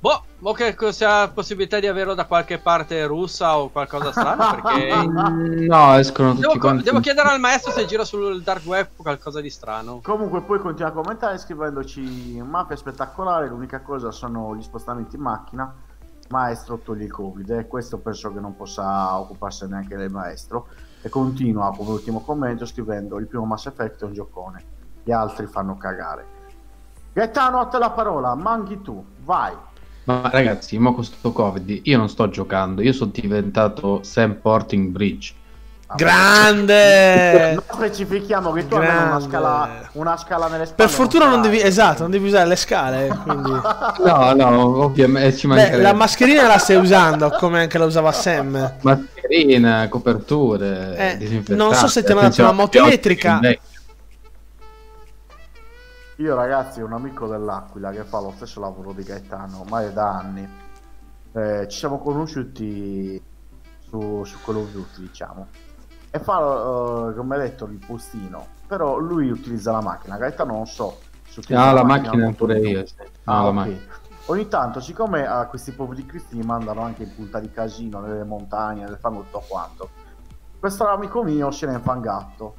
Boh, 0.00 0.22
boh 0.38 0.52
che 0.52 0.76
sia 0.92 1.28
possibilità 1.28 1.80
di 1.80 1.86
averlo 1.86 2.14
da 2.14 2.26
qualche 2.26 2.58
parte 2.58 3.06
russa 3.06 3.58
o 3.58 3.70
qualcosa 3.70 4.10
strano 4.12 4.60
perché... 4.60 4.92
No, 5.66 5.94
escono 5.96 6.30
tutti 6.30 6.42
Devo, 6.42 6.58
quanti. 6.58 6.82
devo 6.82 7.00
chiedere 7.00 7.28
al 7.28 7.40
maestro 7.40 7.72
se 7.72 7.86
gira 7.86 8.04
sul 8.04 8.42
dark 8.42 8.66
web 8.66 8.88
qualcosa 8.96 9.40
di 9.40 9.48
strano. 9.48 10.00
Comunque 10.02 10.42
poi 10.42 10.58
continua 10.58 10.90
a 10.90 10.92
commentare 10.92 11.38
scrivendoci 11.38 12.42
mappa 12.44 12.76
spettacolare, 12.76 13.48
l'unica 13.48 13.80
cosa 13.80 14.10
sono 14.10 14.54
gli 14.54 14.62
spostamenti 14.62 15.16
in 15.16 15.22
macchina. 15.22 15.74
Maestro 16.28 16.78
toglie 16.78 17.04
il 17.04 17.12
covid 17.12 17.50
e 17.50 17.66
questo 17.66 17.98
penso 17.98 18.32
che 18.32 18.40
non 18.40 18.56
possa 18.56 19.18
occuparsi 19.18 19.66
neanche 19.66 19.96
del 19.96 20.10
maestro. 20.10 20.68
E 21.00 21.08
continua 21.08 21.74
come 21.76 21.90
ultimo 21.90 22.20
commento 22.20 22.64
scrivendo 22.66 23.18
il 23.18 23.26
primo 23.26 23.44
Mass 23.44 23.66
Effect 23.66 24.02
è 24.02 24.04
un 24.04 24.12
giocone, 24.12 24.64
gli 25.02 25.12
altri 25.12 25.46
fanno 25.46 25.76
cagare. 25.76 26.33
Gaetano 27.14 27.60
a 27.60 27.66
te 27.66 27.78
la 27.78 27.90
parola, 27.90 28.34
manchi 28.34 28.82
tu, 28.82 29.02
vai. 29.24 29.52
Ma 30.04 30.28
ragazzi, 30.32 30.76
mo 30.78 30.92
con 30.94 31.04
sto 31.04 31.30
Covid, 31.32 31.80
io 31.84 31.96
non 31.96 32.08
sto 32.08 32.28
giocando, 32.28 32.82
io 32.82 32.92
sono 32.92 33.10
diventato 33.14 34.00
Sam 34.02 34.34
Porting 34.34 34.88
Bridge. 34.90 35.32
Grande! 35.94 37.52
Non 37.54 37.62
specifichiamo 37.72 38.50
che 38.50 38.66
tu 38.66 38.74
hai 38.74 38.86
una 38.86 39.20
scala, 39.20 39.88
una 39.92 40.16
scala 40.16 40.48
nelle 40.48 40.64
spalle. 40.66 40.88
Per 40.88 40.90
fortuna 40.90 41.28
non 41.28 41.40
devi, 41.40 41.60
esatto, 41.62 42.02
non 42.02 42.10
devi 42.10 42.26
usare 42.26 42.48
le 42.48 42.56
scale. 42.56 43.06
Quindi... 43.22 43.52
No, 44.04 44.32
no, 44.34 44.82
ovviamente 44.82 45.36
ci 45.36 45.46
Beh, 45.46 45.54
mancherebbe. 45.54 45.82
la 45.82 45.92
mascherina 45.92 46.46
la 46.48 46.58
stai 46.58 46.76
usando 46.76 47.30
come 47.38 47.60
anche 47.60 47.78
la 47.78 47.84
usava 47.84 48.10
Sam. 48.12 48.74
Mascherina, 48.80 49.88
coperture, 49.88 51.16
Eh, 51.18 51.42
non 51.54 51.72
so 51.74 51.86
se 51.86 52.02
ti 52.02 52.10
hanno 52.10 52.22
dato 52.22 52.42
una 52.42 52.52
moto 52.52 52.78
elettrica. 52.78 53.34
invecchi. 53.34 53.72
Io 56.16 56.34
ragazzi 56.36 56.80
ho 56.80 56.86
un 56.86 56.92
amico 56.92 57.26
dell'Aquila 57.26 57.90
che 57.90 58.04
fa 58.04 58.20
lo 58.20 58.32
stesso 58.36 58.60
lavoro 58.60 58.92
di 58.92 59.02
Gaetano, 59.02 59.60
ormai 59.60 59.86
è 59.86 59.92
da 59.92 60.10
anni. 60.18 60.48
Eh, 61.32 61.66
ci 61.68 61.78
siamo 61.78 61.98
conosciuti 61.98 63.20
su, 63.80 64.22
su 64.24 64.38
Call 64.44 64.56
of 64.56 64.70
Duty, 64.70 65.00
diciamo. 65.00 65.48
E 66.10 66.18
fa, 66.20 66.38
eh, 66.38 67.14
come 67.16 67.36
detto, 67.38 67.64
il 67.64 67.84
postino. 67.84 68.46
Però 68.68 68.96
lui 68.98 69.28
utilizza 69.30 69.72
la 69.72 69.80
macchina, 69.80 70.16
Gaetano 70.16 70.52
non 70.52 70.66
so. 70.66 70.98
Ah, 71.50 71.72
la 71.72 71.82
macchina 71.82 72.32
pure 72.32 72.58
io. 72.60 72.86
sì. 72.86 72.94
No, 73.24 73.32
Ah, 73.32 73.42
la 73.42 73.48
ok. 73.48 73.54
macchina. 73.54 73.80
Ogni 74.26 74.48
tanto, 74.48 74.80
siccome 74.80 75.26
a 75.26 75.44
questi 75.46 75.72
poveri 75.72 76.06
cristi 76.06 76.38
mandano 76.38 76.80
anche 76.82 77.02
in 77.02 77.14
punta 77.14 77.40
di 77.40 77.50
casino, 77.50 77.98
nelle 78.00 78.24
montagne, 78.24 78.84
nel 78.84 78.96
fango 78.98 79.22
tutto 79.22 79.42
quanto, 79.48 79.90
questo 80.60 80.86
amico 80.86 81.24
mio 81.24 81.50
se 81.50 81.66
n'è 81.66 81.74
infangato. 81.74 82.54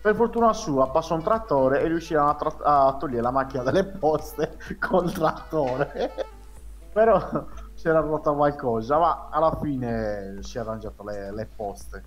Per 0.00 0.14
fortuna 0.14 0.52
sua 0.52 0.88
passa 0.90 1.14
un 1.14 1.22
trattore 1.22 1.82
e 1.82 1.88
riusciranno 1.88 2.30
a, 2.30 2.34
tra- 2.34 2.86
a 2.86 2.96
togliere 2.98 3.22
la 3.22 3.30
macchina 3.30 3.62
dalle 3.62 3.84
poste 3.84 4.56
col 4.78 5.12
trattore. 5.12 6.12
Però 6.92 7.20
si 7.74 7.88
era 7.88 8.00
rotta 8.00 8.32
qualcosa, 8.32 8.98
ma 8.98 9.28
alla 9.30 9.56
fine 9.60 10.38
si 10.40 10.56
è 10.56 10.60
arrangiato 10.60 11.04
le, 11.04 11.32
le 11.32 11.48
poste. 11.54 12.02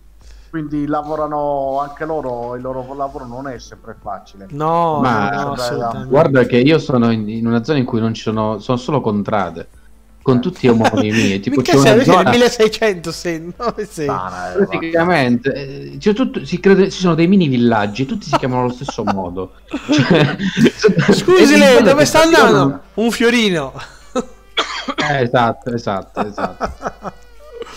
Quindi 0.50 0.86
lavorano 0.86 1.80
anche 1.80 2.04
loro, 2.06 2.56
il 2.56 2.62
loro 2.62 2.94
lavoro 2.94 3.26
non 3.26 3.48
è 3.48 3.58
sempre 3.58 3.96
facile. 4.02 4.48
No, 4.50 5.00
Ma- 5.00 5.30
no. 5.30 6.06
Guarda 6.08 6.44
che 6.44 6.58
io 6.58 6.78
sono 6.78 7.10
in, 7.10 7.30
in 7.30 7.48
una 7.48 7.64
zona 7.64 7.78
in 7.78 7.86
cui 7.86 8.02
non 8.02 8.14
ci 8.14 8.22
sono, 8.22 8.60
sono 8.60 8.78
solo 8.78 9.00
contrade. 9.00 9.70
Con 10.22 10.40
tutti 10.40 10.68
omonimi. 10.68 11.40
tipo 11.42 11.58
Mica 11.58 11.72
c'è 11.74 11.92
una 11.94 12.04
zona... 12.04 12.22
nel 12.22 12.32
1600 12.32 13.12
sei, 13.12 13.54
dove 13.58 13.86
sei? 13.90 14.06
Sana, 14.06 14.54
eh, 14.54 14.66
Praticamente, 14.66 15.92
c'è 15.98 16.14
tutto- 16.14 16.46
si 16.46 16.60
crede- 16.60 16.90
ci 16.92 17.00
sono 17.00 17.16
dei 17.16 17.28
mini 17.28 17.48
villaggi, 17.48 18.06
tutti 18.06 18.26
si 18.28 18.38
chiamano 18.38 18.62
allo 18.64 18.72
stesso 18.74 19.04
modo. 19.12 19.54
Cioè, 19.66 20.38
Scusi 21.14 21.54
e 21.54 21.58
lei, 21.58 21.82
dove 21.84 22.06
sta 22.06 22.22
andando? 22.22 22.82
Un 22.96 23.12
fiorino. 23.12 23.74
Eh, 24.14 25.22
esatto, 25.22 25.74
esatto, 25.74 26.26
esatto. 26.26 27.14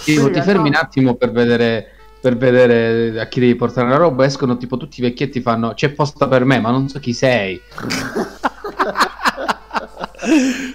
Tipo, 0.04 0.26
Sì, 0.26 0.30
ti 0.32 0.40
fermi 0.42 0.68
un 0.68 0.74
esatto. 0.74 0.84
attimo 0.86 1.14
per 1.14 1.30
vedere, 1.32 1.92
per 2.20 2.36
vedere 2.36 3.20
a 3.20 3.26
chi 3.26 3.40
devi 3.40 3.54
portare 3.54 3.88
la 3.88 3.96
roba, 3.96 4.24
escono 4.26 4.56
tipo 4.58 4.76
tutti 4.76 5.00
i 5.00 5.02
vecchietti 5.02 5.40
fanno 5.40 5.72
c'è 5.74 5.90
posta 5.90 6.28
per 6.28 6.44
me, 6.44 6.58
ma 6.60 6.70
non 6.70 6.88
so 6.88 6.98
chi 6.98 7.12
sei. 7.14 7.60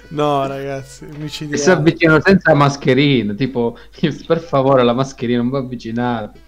No, 0.08 0.46
ragazzi, 0.46 1.06
E 1.50 1.56
si 1.56 1.70
avvicinano 1.70 2.20
senza 2.20 2.54
mascherina, 2.54 3.34
tipo 3.34 3.76
per 4.26 4.40
favore 4.40 4.82
la 4.82 4.92
mascherina 4.92 5.38
non 5.42 5.50
vi 5.50 5.56
avvicinate. 5.56 6.40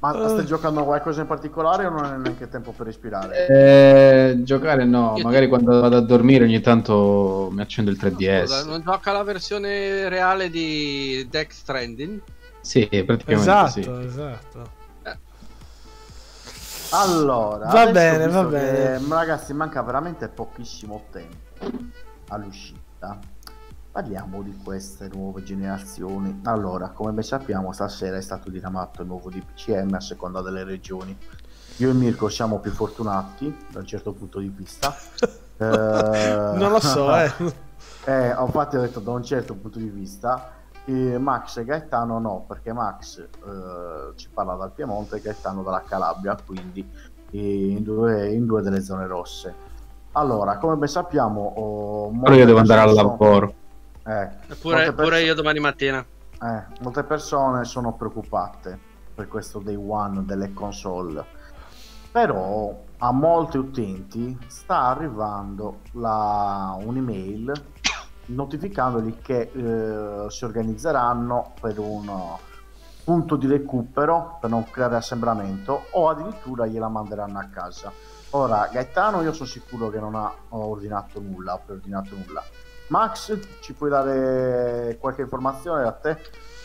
Ma 0.00 0.10
Ah. 0.10 0.28
stai 0.28 0.46
giocando 0.46 0.80
a 0.80 0.84
qualcosa 0.84 1.22
in 1.22 1.26
particolare 1.26 1.86
o 1.86 1.90
non 1.90 2.04
hai 2.04 2.20
neanche 2.20 2.48
tempo 2.48 2.70
per 2.70 2.86
respirare? 2.86 3.46
Eh, 3.48 4.42
giocare 4.44 4.84
no, 4.84 5.14
Io- 5.16 5.24
magari 5.24 5.48
quando 5.48 5.80
vado 5.80 5.96
a 5.96 6.00
dormire 6.00 6.44
ogni 6.44 6.60
tanto 6.60 7.48
mi 7.50 7.60
accendo 7.60 7.90
il 7.90 7.96
Scusa, 7.96 8.08
3DS. 8.10 8.64
non 8.66 8.80
gioca 8.82 9.10
la 9.10 9.24
versione 9.24 10.08
reale 10.08 10.50
di 10.50 11.26
Death 11.28 11.50
Stranding? 11.50 12.20
Sì, 12.60 12.86
praticamente 12.86 13.26
Esatto, 13.40 13.70
sì. 14.00 14.06
esatto. 14.06 14.76
Allora, 16.90 17.66
Va 17.66 17.86
bene, 17.90 18.28
va 18.28 18.44
bene. 18.44 18.98
ragazzi, 19.08 19.52
manca 19.52 19.82
veramente 19.82 20.28
pochissimo 20.28 21.04
tempo 21.10 21.47
all'uscita. 22.28 23.18
Parliamo 23.90 24.42
di 24.42 24.56
queste 24.62 25.08
nuove 25.12 25.42
generazioni. 25.42 26.40
Allora, 26.44 26.90
come 26.90 27.12
ben 27.12 27.24
sappiamo, 27.24 27.72
stasera 27.72 28.16
è 28.16 28.20
stato 28.20 28.50
diramato 28.50 29.02
il 29.02 29.08
nuovo 29.08 29.30
DPCM 29.30 29.94
a 29.94 30.00
seconda 30.00 30.40
delle 30.42 30.64
regioni. 30.64 31.16
Io 31.78 31.90
e 31.90 31.92
Mirko 31.92 32.28
siamo 32.28 32.58
più 32.58 32.70
fortunati 32.70 33.56
da 33.70 33.80
un 33.80 33.86
certo 33.86 34.12
punto 34.12 34.38
di 34.38 34.48
vista. 34.48 34.94
Eh, 35.60 35.64
Non 35.64 36.70
lo 36.70 36.78
so, 36.78 37.12
eh. 37.16 37.32
Eh, 38.04 38.28
infatti 38.28 38.76
ho 38.76 38.80
detto 38.80 39.00
da 39.00 39.10
un 39.10 39.24
certo 39.24 39.54
punto 39.54 39.80
di 39.80 39.88
vista. 39.88 40.52
Max 40.86 41.58
e 41.58 41.64
Gaetano 41.64 42.18
no, 42.18 42.44
perché 42.48 42.72
Max 42.72 43.18
eh, 43.18 44.12
ci 44.14 44.28
parla 44.32 44.54
dal 44.54 44.72
Piemonte 44.72 45.16
e 45.16 45.20
Gaetano 45.20 45.62
dalla 45.62 45.82
Calabria, 45.82 46.38
quindi 46.46 46.88
eh, 47.30 47.68
in 47.70 47.82
due, 47.82 48.32
in 48.32 48.46
due 48.46 48.62
delle 48.62 48.80
zone 48.80 49.06
rosse. 49.06 49.54
Allora, 50.12 50.56
come 50.58 50.76
ben 50.76 50.88
sappiamo, 50.88 51.40
oh, 51.56 52.10
Però 52.22 52.34
io 52.34 52.46
devo 52.46 52.58
andare 52.58 52.80
al 52.80 52.94
sono- 52.94 53.08
lavoro. 53.10 53.54
eh, 54.06 54.28
pure 54.60 54.92
perso- 54.92 55.14
io 55.16 55.34
domani 55.34 55.58
mattina. 55.60 56.04
eh, 56.40 56.64
molte 56.80 57.02
persone 57.04 57.64
sono 57.64 57.92
preoccupate 57.94 58.78
per 59.14 59.28
questo 59.28 59.58
day 59.58 59.74
one 59.76 60.24
delle 60.24 60.52
console. 60.54 61.24
Però 62.10 62.74
a 62.98 63.12
molti 63.12 63.58
utenti 63.58 64.36
sta 64.46 64.86
arrivando 64.86 65.80
la- 65.92 66.76
un'email 66.80 67.52
notificandogli 68.26 69.16
che 69.22 69.50
eh, 69.52 70.30
si 70.30 70.44
organizzeranno 70.44 71.52
per 71.60 71.78
un 71.78 72.10
punto 73.04 73.36
di 73.36 73.46
recupero 73.46 74.38
per 74.40 74.50
non 74.50 74.64
creare 74.70 74.96
assembramento 74.96 75.86
o 75.92 76.08
addirittura 76.08 76.66
gliela 76.66 76.88
manderanno 76.88 77.38
a 77.38 77.48
casa. 77.52 77.90
Ora, 78.30 78.68
Gaetano 78.70 79.22
io 79.22 79.32
sono 79.32 79.48
sicuro 79.48 79.88
che 79.88 79.98
non 79.98 80.14
ha 80.14 80.34
ordinato 80.50 81.20
nulla, 81.20 81.54
ha 81.54 81.58
preordinato 81.58 82.14
nulla. 82.14 82.44
Max, 82.88 83.38
ci 83.60 83.72
puoi 83.72 83.90
dare 83.90 84.96
qualche 85.00 85.22
informazione 85.22 85.86
a 85.86 85.92
te? 85.92 86.16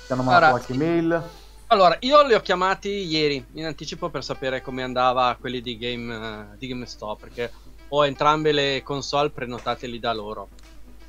Ti 0.05 0.11
hanno 0.13 0.23
mandato 0.23 0.51
qualche 0.51 0.73
mail? 0.73 1.23
Allora, 1.67 1.97
io 2.01 2.25
li 2.25 2.33
ho 2.33 2.41
chiamati 2.41 2.89
ieri 2.89 3.43
in 3.53 3.65
anticipo 3.65 4.09
per 4.09 4.23
sapere 4.23 4.61
come 4.61 4.83
andava 4.83 5.35
quelli 5.39 5.61
di, 5.61 5.77
Game, 5.77 6.13
eh, 6.13 6.57
di 6.57 6.67
GameStop 6.67 7.19
perché 7.19 7.51
ho 7.87 8.05
entrambe 8.05 8.51
le 8.51 8.81
console 8.83 9.31
prenotate 9.31 9.87
lì 9.87 9.99
da 9.99 10.13
loro. 10.13 10.49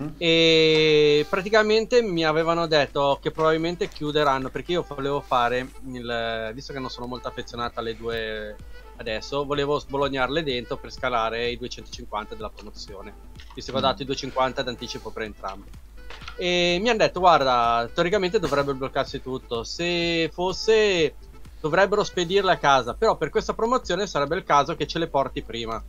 Mm. 0.02 0.08
E 0.16 1.26
praticamente 1.28 2.02
mi 2.02 2.24
avevano 2.24 2.66
detto 2.66 3.18
che 3.20 3.30
probabilmente 3.30 3.88
chiuderanno 3.88 4.48
perché 4.48 4.72
io 4.72 4.86
volevo 4.88 5.20
fare, 5.20 5.68
il, 5.92 6.50
visto 6.54 6.72
che 6.72 6.78
non 6.78 6.90
sono 6.90 7.06
molto 7.06 7.28
affezionato 7.28 7.80
alle 7.80 7.96
due 7.96 8.56
adesso, 8.96 9.44
volevo 9.44 9.78
sbolognarle 9.78 10.42
dentro 10.42 10.76
per 10.76 10.92
scalare 10.92 11.50
i 11.50 11.56
250 11.56 12.34
della 12.34 12.50
promozione, 12.50 13.14
visto 13.54 13.72
che 13.72 13.78
ho 13.78 13.80
Mm. 13.80 13.84
dato 13.84 14.02
i 14.02 14.04
250 14.06 14.62
d'anticipo 14.62 15.10
per 15.10 15.22
entrambi. 15.22 15.70
E 16.36 16.78
mi 16.80 16.88
hanno 16.88 16.98
detto, 16.98 17.20
guarda, 17.20 17.88
teoricamente 17.92 18.38
dovrebbe 18.38 18.74
bloccarsi 18.74 19.20
tutto, 19.20 19.62
se 19.64 20.30
fosse 20.32 21.16
dovrebbero 21.60 22.04
spedirle 22.04 22.52
a 22.52 22.58
casa, 22.58 22.94
però 22.94 23.16
per 23.16 23.30
questa 23.30 23.54
promozione 23.54 24.06
sarebbe 24.06 24.36
il 24.36 24.44
caso 24.44 24.74
che 24.74 24.86
ce 24.86 24.98
le 24.98 25.08
porti 25.08 25.42
prima. 25.42 25.82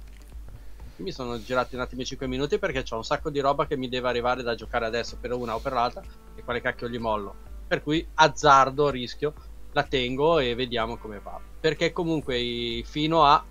Mi 0.97 1.11
sono 1.11 1.41
girati 1.41 1.75
un 1.75 1.81
attimo 1.81 2.03
i 2.03 2.05
5 2.05 2.25
minuti 2.27 2.57
perché 2.57 2.83
c'ho 2.83 2.95
un 2.95 3.03
sacco 3.03 3.29
di 3.29 3.41
roba 3.41 3.67
che 3.67 3.75
mi 3.75 3.89
deve 3.89 4.07
arrivare 4.07 4.43
da 4.43 4.55
giocare 4.55 4.85
adesso 4.85 5.17
per 5.19 5.33
una 5.33 5.55
o 5.55 5.59
per 5.59 5.73
l'altra 5.73 6.01
e 6.33 6.41
quale 6.43 6.61
cacchio 6.61 6.87
gli 6.87 6.97
mollo. 6.97 7.35
Per 7.67 7.83
cui 7.83 8.07
azzardo, 8.13 8.89
rischio, 8.89 9.33
la 9.75 9.83
tengo 9.83 10.39
e 10.39 10.55
vediamo 10.55 10.95
come 10.95 11.19
va. 11.21 11.37
Perché 11.59 11.91
comunque 11.91 12.81
fino 12.85 13.25
a 13.25 13.43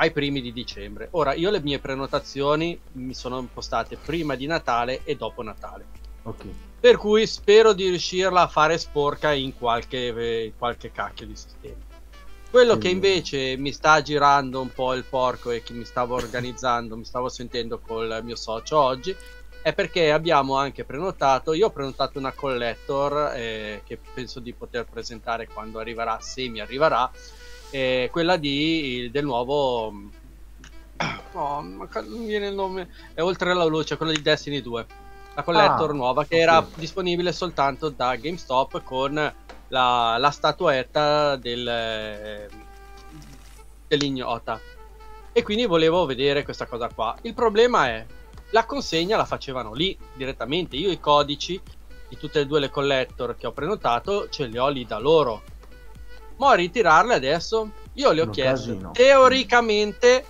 ai 0.00 0.12
primi 0.12 0.40
di 0.40 0.52
dicembre. 0.52 1.08
Ora, 1.12 1.34
io 1.34 1.50
le 1.50 1.60
mie 1.60 1.80
prenotazioni 1.80 2.78
mi 2.92 3.14
sono 3.14 3.38
impostate 3.38 3.96
prima 3.96 4.36
di 4.36 4.46
Natale 4.46 5.00
e 5.04 5.16
dopo 5.16 5.42
Natale. 5.42 5.86
Ok. 6.22 6.44
Per 6.78 6.96
cui 6.96 7.26
spero 7.26 7.72
di 7.72 7.88
riuscirla 7.88 8.42
a 8.42 8.46
fare 8.46 8.78
sporca 8.78 9.32
in 9.32 9.56
qualche, 9.56 10.14
eh, 10.14 10.52
qualche 10.56 10.92
cacchio 10.92 11.26
di 11.26 11.34
sistema. 11.34 11.86
Quello 12.48 12.78
che 12.78 12.88
invece 12.88 13.56
mi 13.56 13.72
sta 13.72 14.00
girando 14.00 14.60
un 14.60 14.72
po' 14.72 14.94
il 14.94 15.04
porco 15.04 15.50
e 15.50 15.62
che 15.62 15.72
mi 15.72 15.84
stavo 15.84 16.14
organizzando, 16.14 16.96
mi 16.96 17.04
stavo 17.04 17.28
sentendo 17.28 17.78
col 17.80 18.20
mio 18.22 18.36
socio 18.36 18.78
oggi, 18.78 19.14
è 19.68 19.74
perché 19.74 20.10
abbiamo 20.10 20.56
anche 20.56 20.84
prenotato, 20.84 21.52
io 21.52 21.66
ho 21.66 21.70
prenotato 21.70 22.18
una 22.18 22.32
collector 22.32 23.32
eh, 23.34 23.82
che 23.84 23.98
penso 24.14 24.40
di 24.40 24.54
poter 24.54 24.86
presentare 24.86 25.46
quando 25.46 25.78
arriverà, 25.78 26.18
se 26.20 26.48
mi 26.48 26.60
arriverà, 26.60 27.10
eh, 27.70 28.08
quella 28.10 28.36
di, 28.36 29.08
del 29.12 29.24
nuovo... 29.24 29.92
Oh, 31.32 31.60
non 31.60 31.88
mi 32.08 32.26
viene 32.26 32.48
il 32.48 32.54
nome, 32.54 32.88
è 33.12 33.20
oltre 33.20 33.54
la 33.54 33.64
luce, 33.64 33.96
quella 33.96 34.12
di 34.12 34.22
Destiny 34.22 34.62
2, 34.62 34.86
la 35.34 35.42
collector 35.42 35.90
Ah, 35.90 35.94
nuova 35.94 36.24
che 36.24 36.36
ok. 36.36 36.40
era 36.40 36.66
disponibile 36.74 37.30
soltanto 37.32 37.90
da 37.90 38.16
GameStop 38.16 38.82
con 38.82 39.14
la, 39.68 40.16
la 40.18 40.30
statuetta 40.30 41.36
del, 41.36 42.48
dell'ignota. 43.86 44.58
E 45.30 45.42
quindi 45.42 45.66
volevo 45.66 46.06
vedere 46.06 46.42
questa 46.42 46.66
cosa 46.66 46.88
qua. 46.88 47.16
Il 47.22 47.34
problema 47.34 47.86
è, 47.88 48.04
la 48.50 48.64
consegna 48.64 49.16
la 49.16 49.24
facevano 49.24 49.72
lì 49.74 49.96
direttamente. 50.12 50.76
Io 50.76 50.90
i 50.90 51.00
codici 51.00 51.60
di 52.08 52.16
tutte 52.16 52.40
e 52.40 52.46
due 52.46 52.60
le 52.60 52.70
collector 52.70 53.36
che 53.36 53.46
ho 53.46 53.52
prenotato 53.52 54.28
ce 54.28 54.46
li 54.46 54.58
ho 54.58 54.68
lì 54.68 54.84
da 54.86 54.98
loro. 54.98 55.42
Ma 56.36 56.50
a 56.50 56.54
ritirarle 56.54 57.14
adesso, 57.14 57.70
io 57.94 58.12
le 58.12 58.20
ho 58.22 58.30
chiesto. 58.30 58.90
Teoricamente 58.92 60.24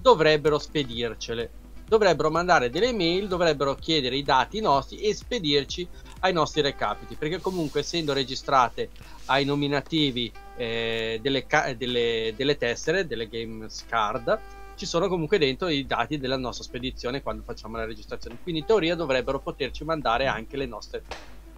dovrebbero 0.00 0.58
spedircele. 0.58 1.50
Dovrebbero 1.86 2.30
mandare 2.30 2.70
delle 2.70 2.92
mail, 2.92 3.28
dovrebbero 3.28 3.74
chiedere 3.74 4.16
i 4.16 4.22
dati 4.22 4.60
nostri 4.60 4.98
e 4.98 5.14
spedirci 5.14 5.86
ai 6.20 6.32
nostri 6.32 6.60
recapiti. 6.62 7.14
Perché 7.14 7.40
comunque 7.40 7.80
essendo 7.80 8.12
registrate 8.12 8.90
ai 9.26 9.44
nominativi 9.44 10.32
eh, 10.56 11.18
delle, 11.20 11.46
delle- 11.76 12.32
delle 12.36 12.56
tessere, 12.56 13.06
delle 13.06 13.28
games 13.28 13.84
card, 13.86 14.38
ci 14.76 14.86
sono 14.86 15.08
comunque 15.08 15.38
dentro 15.38 15.68
i 15.68 15.86
dati 15.86 16.18
della 16.18 16.36
nostra 16.36 16.64
spedizione 16.64 17.22
quando 17.22 17.42
facciamo 17.42 17.76
la 17.76 17.84
registrazione. 17.84 18.38
Quindi 18.42 18.60
in 18.60 18.66
teoria 18.66 18.94
dovrebbero 18.94 19.40
poterci 19.40 19.84
mandare 19.84 20.26
anche 20.26 20.56
le 20.56 20.66
nostre 20.66 21.02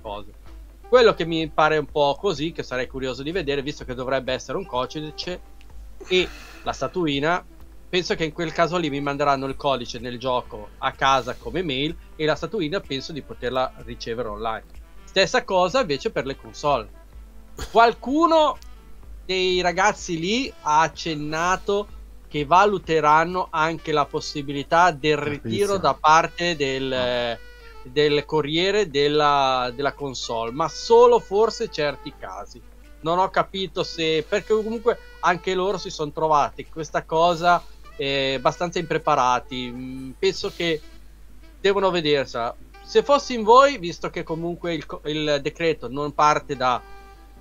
cose. 0.01 0.33
Quello 0.89 1.15
che 1.15 1.25
mi 1.25 1.49
pare 1.49 1.79
un 1.79 1.87
po' 1.87 2.17
così, 2.19 2.53
che 2.53 2.63
sarei 2.63 2.87
curioso 2.87 3.23
di 3.23 3.33
vedere, 3.33 3.63
visto 3.63 3.85
che 3.85 3.95
dovrebbe 3.95 4.33
essere 4.33 4.57
un 4.57 4.67
codice 4.67 5.41
e 6.07 6.29
la 6.63 6.73
statuina, 6.73 7.45
penso 7.89 8.15
che 8.15 8.25
in 8.25 8.33
quel 8.33 8.53
caso 8.53 8.77
lì 8.77 8.89
mi 8.91 9.01
manderanno 9.01 9.47
il 9.47 9.57
codice 9.57 9.99
nel 9.99 10.19
gioco 10.19 10.71
a 10.79 10.93
casa 10.93 11.35
come 11.35 11.63
mail 11.63 11.97
e 12.15 12.25
la 12.25 12.37
statuina 12.37 12.81
penso 12.81 13.13
di 13.13 13.23
poterla 13.23 13.73
ricevere 13.79 14.29
online. 14.29 14.67
Stessa 15.05 15.45
cosa 15.45 15.81
invece 15.81 16.11
per 16.11 16.27
le 16.27 16.37
console. 16.37 16.89
Qualcuno 17.71 18.59
dei 19.25 19.61
ragazzi 19.61 20.19
lì 20.19 20.53
ha 20.63 20.83
accennato 20.83 21.89
che 22.29 22.45
valuteranno 22.45 23.49
anche 23.51 23.93
la 23.93 24.05
possibilità 24.05 24.91
del 24.91 25.17
ritiro 25.17 25.79
da 25.79 25.95
parte 25.95 26.57
del, 26.57 27.39
del 27.85 28.25
corriere 28.25 28.91
della, 28.91 29.71
della 29.75 29.93
console, 29.93 30.51
ma 30.53 30.69
solo 30.69 31.19
forse 31.21 31.71
certi 31.71 32.13
casi. 32.19 32.61
Non 33.01 33.19
ho 33.19 33.29
capito 33.31 33.85
se 33.85 34.25
perché 34.29 34.53
comunque 34.55 34.99
anche 35.21 35.55
loro 35.55 35.79
si 35.79 35.91
sono 35.91 36.11
trovati 36.11 36.67
questa 36.67 37.05
cosa 37.05 37.63
eh, 37.97 38.35
abbastanza 38.37 38.79
impreparati. 38.79 39.71
Mm, 39.73 40.11
Penso 40.19 40.51
che 40.55 40.81
devono 41.61 41.91
vedersela. 41.91 42.55
Se 42.83 43.03
fossi 43.03 43.35
in 43.35 43.43
voi, 43.43 43.79
visto 43.79 44.11
che 44.11 44.23
comunque 44.23 44.75
il, 44.75 44.85
il 45.05 45.39
decreto 45.43 45.89
non 45.89 46.13
parte 46.15 46.57
da, 46.57 46.81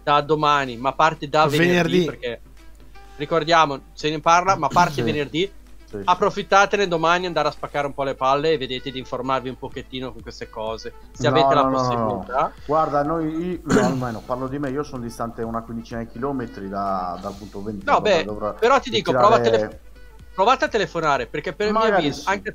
da 0.04 0.22
domani, 0.22 0.78
ma 0.78 0.94
parte 0.94 1.28
da 1.30 1.46
venerdì, 1.48 1.68
Venerdì. 1.68 2.06
perché 2.06 2.42
ricordiamo, 3.18 3.80
se 3.94 4.10
ne 4.10 4.20
parla, 4.20 4.56
ma 4.56 4.68
parte 4.68 4.94
Sì. 4.96 5.02
venerdì. 5.02 5.52
Sì. 5.88 6.02
Approfittatene 6.04 6.88
domani 6.88 7.28
andare 7.28 7.48
a 7.48 7.52
spaccare 7.52 7.86
un 7.86 7.94
po' 7.94 8.04
le 8.04 8.16
palle 8.16 8.52
e 8.52 8.58
vedete 8.58 8.90
di 8.92 8.98
informarvi 9.00 9.50
un 9.50 9.58
pochettino 9.58 10.12
con 10.12 10.22
queste 10.22 10.50
cose. 10.50 10.94
Se 11.12 11.30
No, 11.30 11.36
avete 11.36 11.54
la 11.54 11.62
no, 11.62 11.70
no, 11.70 11.82
no, 11.82 11.82
no. 11.82 11.88
possibilità. 12.06 12.52
Guarda, 12.66 13.04
noi, 13.04 13.50
io, 13.52 13.60
no, 13.64 13.86
almeno 13.86 14.20
parlo 14.26 14.48
di 14.48 14.58
me, 14.58 14.72
io 14.72 14.84
sono 14.84 15.04
distante 15.04 15.44
una 15.44 15.62
quindicina 15.62 16.00
di 16.00 16.08
chilometri 16.08 16.68
da- 16.68 17.18
dal 17.22 17.36
punto 17.36 17.62
20. 17.62 17.86
No, 17.86 18.02
beh, 18.02 18.26
però 18.60 18.80
ti 18.80 18.90
dico, 18.90 19.12
prova 19.12 19.36
a 19.36 19.40
tele- 19.40 19.80
provate 20.34 20.66
a 20.66 20.68
telefonare 20.68 21.28
perché 21.28 21.54
per 21.54 21.68
il 21.68 21.72
mio 21.72 21.82
Magari 21.82 22.02
avviso 22.08 22.22
sì. 22.22 22.30
anche 22.30 22.54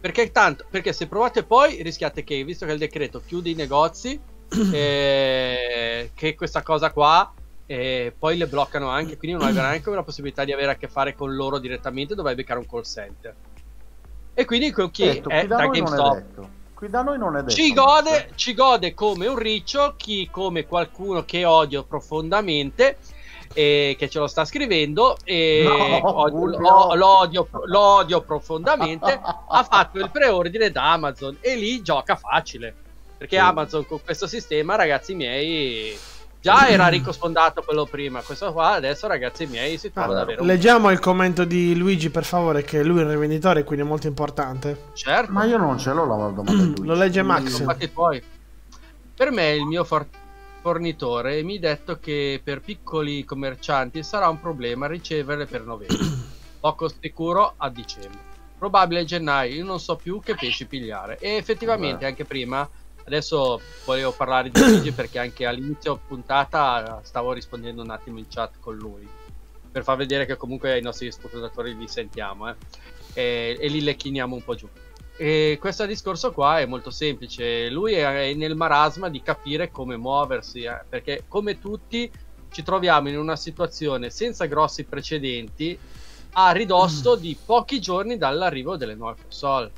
perché 0.00 0.32
tanto 0.32 0.64
perché 0.68 0.92
se 0.92 1.06
provate 1.06 1.44
poi 1.44 1.80
rischiate 1.82 2.24
che 2.24 2.42
visto 2.42 2.66
che 2.66 2.72
il 2.72 2.78
decreto 2.78 3.22
chiude 3.24 3.50
i 3.50 3.54
negozi 3.54 4.20
eh, 4.72 6.10
che 6.14 6.34
questa 6.34 6.62
cosa 6.62 6.90
qua 6.90 7.32
eh, 7.66 8.14
poi 8.16 8.36
le 8.36 8.46
bloccano 8.46 8.88
anche 8.88 9.16
quindi 9.16 9.36
non 9.36 9.46
avrai 9.46 9.62
neanche 9.64 9.90
la 9.90 10.02
possibilità 10.04 10.44
di 10.44 10.52
avere 10.52 10.70
a 10.72 10.76
che 10.76 10.86
fare 10.88 11.14
con 11.14 11.34
loro 11.34 11.58
direttamente 11.58 12.14
dovrai 12.14 12.34
beccare 12.36 12.60
un 12.60 12.66
call 12.66 12.82
center 12.82 13.34
e 14.34 14.44
quindi 14.44 14.70
con 14.70 14.90
chi 14.90 15.04
Detto, 15.04 15.30
è 15.30 15.46
da 15.46 15.56
da 15.56 15.64
è 15.64 15.68
GameStop 15.68 16.14
detto. 16.14 16.48
Qui 16.74 16.90
da 16.90 17.00
noi 17.02 17.16
non 17.18 17.34
è 17.36 17.40
detto. 17.40 17.54
ci 17.54 17.72
gode, 17.72 18.30
ci 18.34 18.52
gode 18.52 18.92
come 18.92 19.26
un 19.26 19.38
riccio, 19.38 19.94
chi 19.96 20.28
come 20.30 20.66
qualcuno 20.66 21.24
che 21.24 21.46
odio 21.46 21.84
profondamente, 21.84 22.98
e 23.54 23.96
che 23.98 24.10
ce 24.10 24.18
lo 24.18 24.26
sta 24.26 24.44
scrivendo, 24.44 25.16
e 25.24 25.62
No, 25.64 26.18
odio- 26.20 26.36
Fulvio. 26.36 26.58
lo, 26.60 26.94
lo 26.94 27.18
odio, 27.18 27.48
lo 27.64 27.80
odio 27.80 28.20
profondamente, 28.20 29.18
ha 29.22 29.64
fatto 29.64 29.98
il 29.98 30.10
preordine 30.10 30.70
da 30.70 30.92
Amazon 30.92 31.38
e 31.40 31.56
lì 31.56 31.80
gioca 31.80 32.14
facile. 32.14 32.74
Perché 33.16 33.36
Sì. 33.36 33.42
Amazon 33.42 33.86
con 33.86 34.02
questo 34.04 34.26
sistema, 34.26 34.76
ragazzi 34.76 35.14
miei, 35.14 35.96
già 36.40 36.68
era 36.68 36.88
ricco 36.88 37.12
sfondato 37.12 37.62
quello 37.62 37.86
prima, 37.86 38.20
questo 38.20 38.52
qua 38.52 38.72
adesso 38.72 39.06
ragazzi 39.06 39.46
miei 39.46 39.78
si 39.78 39.90
trova 39.92 40.12
Ah, 40.12 40.16
davvero... 40.18 40.44
Leggiamo 40.44 40.90
il 40.90 40.98
commento 40.98 41.44
di 41.44 41.76
Luigi, 41.76 42.10
per 42.10 42.24
favore, 42.24 42.62
che 42.62 42.82
lui 42.82 43.00
è 43.00 43.04
un 43.04 43.10
rivenditore, 43.10 43.64
quindi 43.64 43.84
è 43.84 43.88
molto 43.88 44.06
importante. 44.06 44.90
Certo. 44.94 45.32
Ma 45.32 45.44
io 45.44 45.58
non 45.58 45.78
ce 45.78 45.92
l'ho 45.92 46.06
la 46.06 46.28
domanda. 46.30 46.82
Lo 46.82 46.94
legge 46.94 47.22
Max. 47.22 47.58
Infatti 47.58 47.88
poi 47.88 48.22
per 49.14 49.30
me 49.30 49.54
il 49.54 49.64
mio 49.64 49.82
for- 49.84 50.06
fornitore 50.60 51.42
mi 51.42 51.56
ha 51.56 51.60
detto 51.60 51.98
che 51.98 52.40
per 52.42 52.60
piccoli 52.60 53.24
commercianti 53.24 54.02
sarà 54.02 54.28
un 54.28 54.40
problema 54.40 54.86
riceverle 54.86 55.46
per 55.46 55.62
novembre. 55.62 55.96
Poco 56.60 56.88
sicuro 56.88 57.54
a 57.56 57.70
dicembre. 57.70 58.20
Probabile 58.58 59.04
gennaio, 59.04 59.54
io 59.54 59.64
non 59.64 59.78
so 59.78 59.96
più 59.96 60.20
che 60.20 60.34
pesci 60.34 60.66
pigliare. 60.66 61.18
E 61.18 61.36
effettivamente 61.36 61.96
Vabbè. 61.96 62.06
anche 62.06 62.24
prima, 62.24 62.68
adesso 63.06 63.60
volevo 63.84 64.12
parlare 64.12 64.50
di 64.50 64.60
Luigi 64.60 64.92
perché 64.92 65.18
anche 65.18 65.46
all'inizio 65.46 66.00
puntata 66.06 67.00
stavo 67.04 67.32
rispondendo 67.32 67.82
un 67.82 67.90
attimo 67.90 68.18
in 68.18 68.26
chat 68.28 68.54
con 68.60 68.76
lui. 68.76 69.08
Per 69.70 69.84
far 69.84 69.96
vedere 69.96 70.26
che 70.26 70.36
comunque 70.36 70.72
ai 70.72 70.82
nostri 70.82 71.06
ascoltatori 71.06 71.76
li 71.76 71.88
sentiamo 71.88 72.48
eh. 72.48 72.54
e, 73.14 73.56
e 73.60 73.68
li 73.68 73.82
lecchiniamo 73.82 74.34
un 74.34 74.42
po' 74.42 74.54
giù. 74.54 74.68
E 75.18 75.56
questo 75.60 75.86
discorso 75.86 76.32
qua 76.32 76.60
è 76.60 76.66
molto 76.66 76.90
semplice. 76.90 77.70
Lui 77.70 77.94
è 77.94 78.34
nel 78.34 78.54
marasma 78.54 79.08
di 79.08 79.22
capire 79.22 79.70
come 79.70 79.96
muoversi, 79.96 80.62
eh, 80.62 80.82
perché 80.88 81.24
come 81.28 81.58
tutti 81.58 82.10
ci 82.50 82.62
troviamo 82.62 83.08
in 83.08 83.18
una 83.18 83.36
situazione 83.36 84.10
senza 84.10 84.46
grossi 84.46 84.84
precedenti 84.84 85.78
a 86.32 86.50
ridosso 86.50 87.14
di 87.14 87.36
pochi 87.42 87.80
giorni 87.80 88.18
dall'arrivo 88.18 88.76
delle 88.76 88.94
nuove 88.94 89.22
console. 89.22 89.70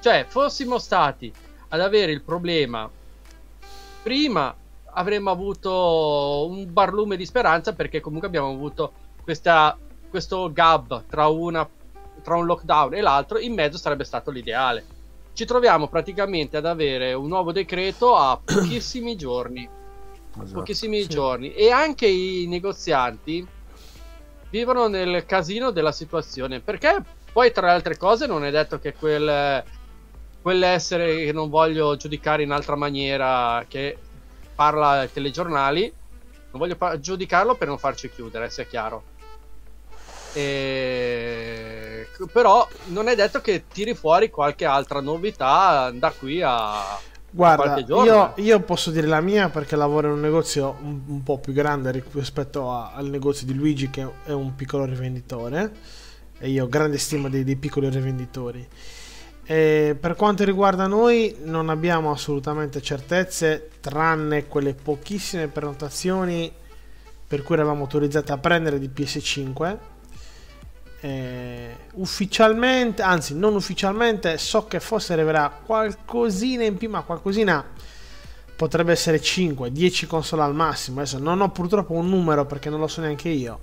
Cioè, 0.00 0.26
fossimo 0.28 0.78
stati 0.78 1.32
ad 1.74 1.80
avere 1.80 2.12
il 2.12 2.22
problema 2.22 2.88
prima 4.02 4.54
avremmo 4.96 5.30
avuto 5.30 6.46
un 6.48 6.72
barlume 6.72 7.16
di 7.16 7.26
speranza 7.26 7.72
perché 7.72 8.00
comunque 8.00 8.28
abbiamo 8.28 8.50
avuto 8.50 8.92
questa, 9.22 9.76
questo 10.08 10.52
gap 10.52 11.04
tra, 11.08 11.26
una, 11.26 11.68
tra 12.22 12.36
un 12.36 12.46
lockdown 12.46 12.94
e 12.94 13.00
l'altro, 13.00 13.38
in 13.38 13.54
mezzo 13.54 13.76
sarebbe 13.76 14.04
stato 14.04 14.30
l'ideale. 14.30 14.84
Ci 15.32 15.44
troviamo 15.46 15.88
praticamente 15.88 16.56
ad 16.56 16.66
avere 16.66 17.12
un 17.12 17.26
nuovo 17.26 17.50
decreto 17.50 18.14
a 18.14 18.38
pochissimi 18.44 19.16
giorni, 19.16 19.68
Esatto. 20.40 20.60
pochissimi 20.60 21.02
Sì. 21.02 21.08
giorni 21.08 21.52
e 21.54 21.70
anche 21.70 22.06
i 22.06 22.46
negozianti 22.46 23.44
vivono 24.50 24.86
nel 24.86 25.26
casino 25.26 25.70
della 25.70 25.92
situazione 25.92 26.60
perché 26.60 27.02
poi 27.32 27.50
tra 27.50 27.66
le 27.66 27.72
altre 27.72 27.96
cose 27.96 28.26
non 28.26 28.44
è 28.44 28.50
detto 28.52 28.78
che 28.78 28.94
quel 28.94 29.64
quell'essere 30.44 31.24
che 31.24 31.32
non 31.32 31.48
voglio 31.50 31.96
giudicare 31.96 32.42
in 32.42 32.50
altra 32.52 32.76
maniera 32.76 33.64
che 33.68 33.96
parla 34.54 35.00
ai 35.00 35.10
telegiornali 35.12 35.82
non 36.50 36.60
voglio 36.60 36.76
pa- 36.76 36.98
giudicarlo 37.00 37.56
per 37.56 37.68
non 37.68 37.78
farci 37.78 38.10
chiudere 38.10 38.50
sia 38.50 38.64
chiaro 38.66 39.08
E- 40.32 42.08
però 42.32 42.68
non 42.86 43.08
è 43.08 43.14
detto 43.14 43.40
che 43.40 43.68
tiri 43.68 43.94
fuori 43.94 44.30
qualche 44.30 44.64
altra 44.64 45.00
novità 45.00 45.90
da 45.92 46.12
qui 46.12 46.40
a 46.42 47.02
Guarda, 47.30 47.54
qualche 47.54 47.84
giorno. 47.84 48.04
io, 48.04 48.32
io 48.36 48.60
posso 48.60 48.92
dire 48.92 49.08
la 49.08 49.20
mia 49.20 49.48
perché 49.48 49.74
lavoro 49.74 50.06
in 50.06 50.12
un 50.14 50.20
negozio 50.20 50.76
un, 50.82 51.02
un 51.06 51.22
po' 51.24 51.38
più 51.40 51.52
grande 51.52 51.90
ri- 51.90 52.04
rispetto 52.12 52.70
a- 52.70 52.92
al 52.92 53.08
negozio 53.08 53.44
di 53.46 53.54
Luigi 53.54 53.90
che 53.90 54.08
è 54.24 54.30
un 54.30 54.54
piccolo 54.54 54.84
rivenditore 54.84 55.72
e 56.38 56.48
io 56.50 56.64
ho 56.64 56.68
grande 56.68 56.96
stima 56.98 57.28
dei, 57.28 57.42
dei 57.42 57.56
piccoli 57.56 57.88
rivenditori. 57.90 58.66
E 59.46 59.96
per 59.98 60.16
quanto 60.16 60.44
riguarda 60.44 60.86
noi 60.86 61.36
non 61.42 61.68
abbiamo 61.68 62.10
assolutamente 62.10 62.80
certezze 62.80 63.68
tranne 63.80 64.46
quelle 64.46 64.72
pochissime 64.74 65.48
prenotazioni 65.48 66.50
per 67.26 67.42
cui 67.42 67.54
eravamo 67.56 67.82
autorizzati 67.82 68.32
a 68.32 68.38
prendere 68.38 68.78
di 68.78 68.88
PS5. 68.88 69.78
Eh, 71.00 71.76
ufficialmente, 71.94 73.02
anzi 73.02 73.34
non 73.36 73.54
ufficialmente, 73.54 74.38
so 74.38 74.66
che 74.66 74.80
forse 74.80 75.12
arriverà 75.12 75.50
qualcosina 75.64 76.64
in 76.64 76.78
più, 76.78 76.88
ma 76.88 77.02
qualcosina 77.02 77.62
potrebbe 78.56 78.92
essere 78.92 79.20
5, 79.20 79.70
10 79.70 80.06
console 80.06 80.42
al 80.42 80.54
massimo. 80.54 81.00
Adesso 81.00 81.18
non 81.18 81.42
ho 81.42 81.50
purtroppo 81.50 81.92
un 81.92 82.08
numero 82.08 82.46
perché 82.46 82.70
non 82.70 82.80
lo 82.80 82.86
so 82.86 83.02
neanche 83.02 83.28
io. 83.28 83.60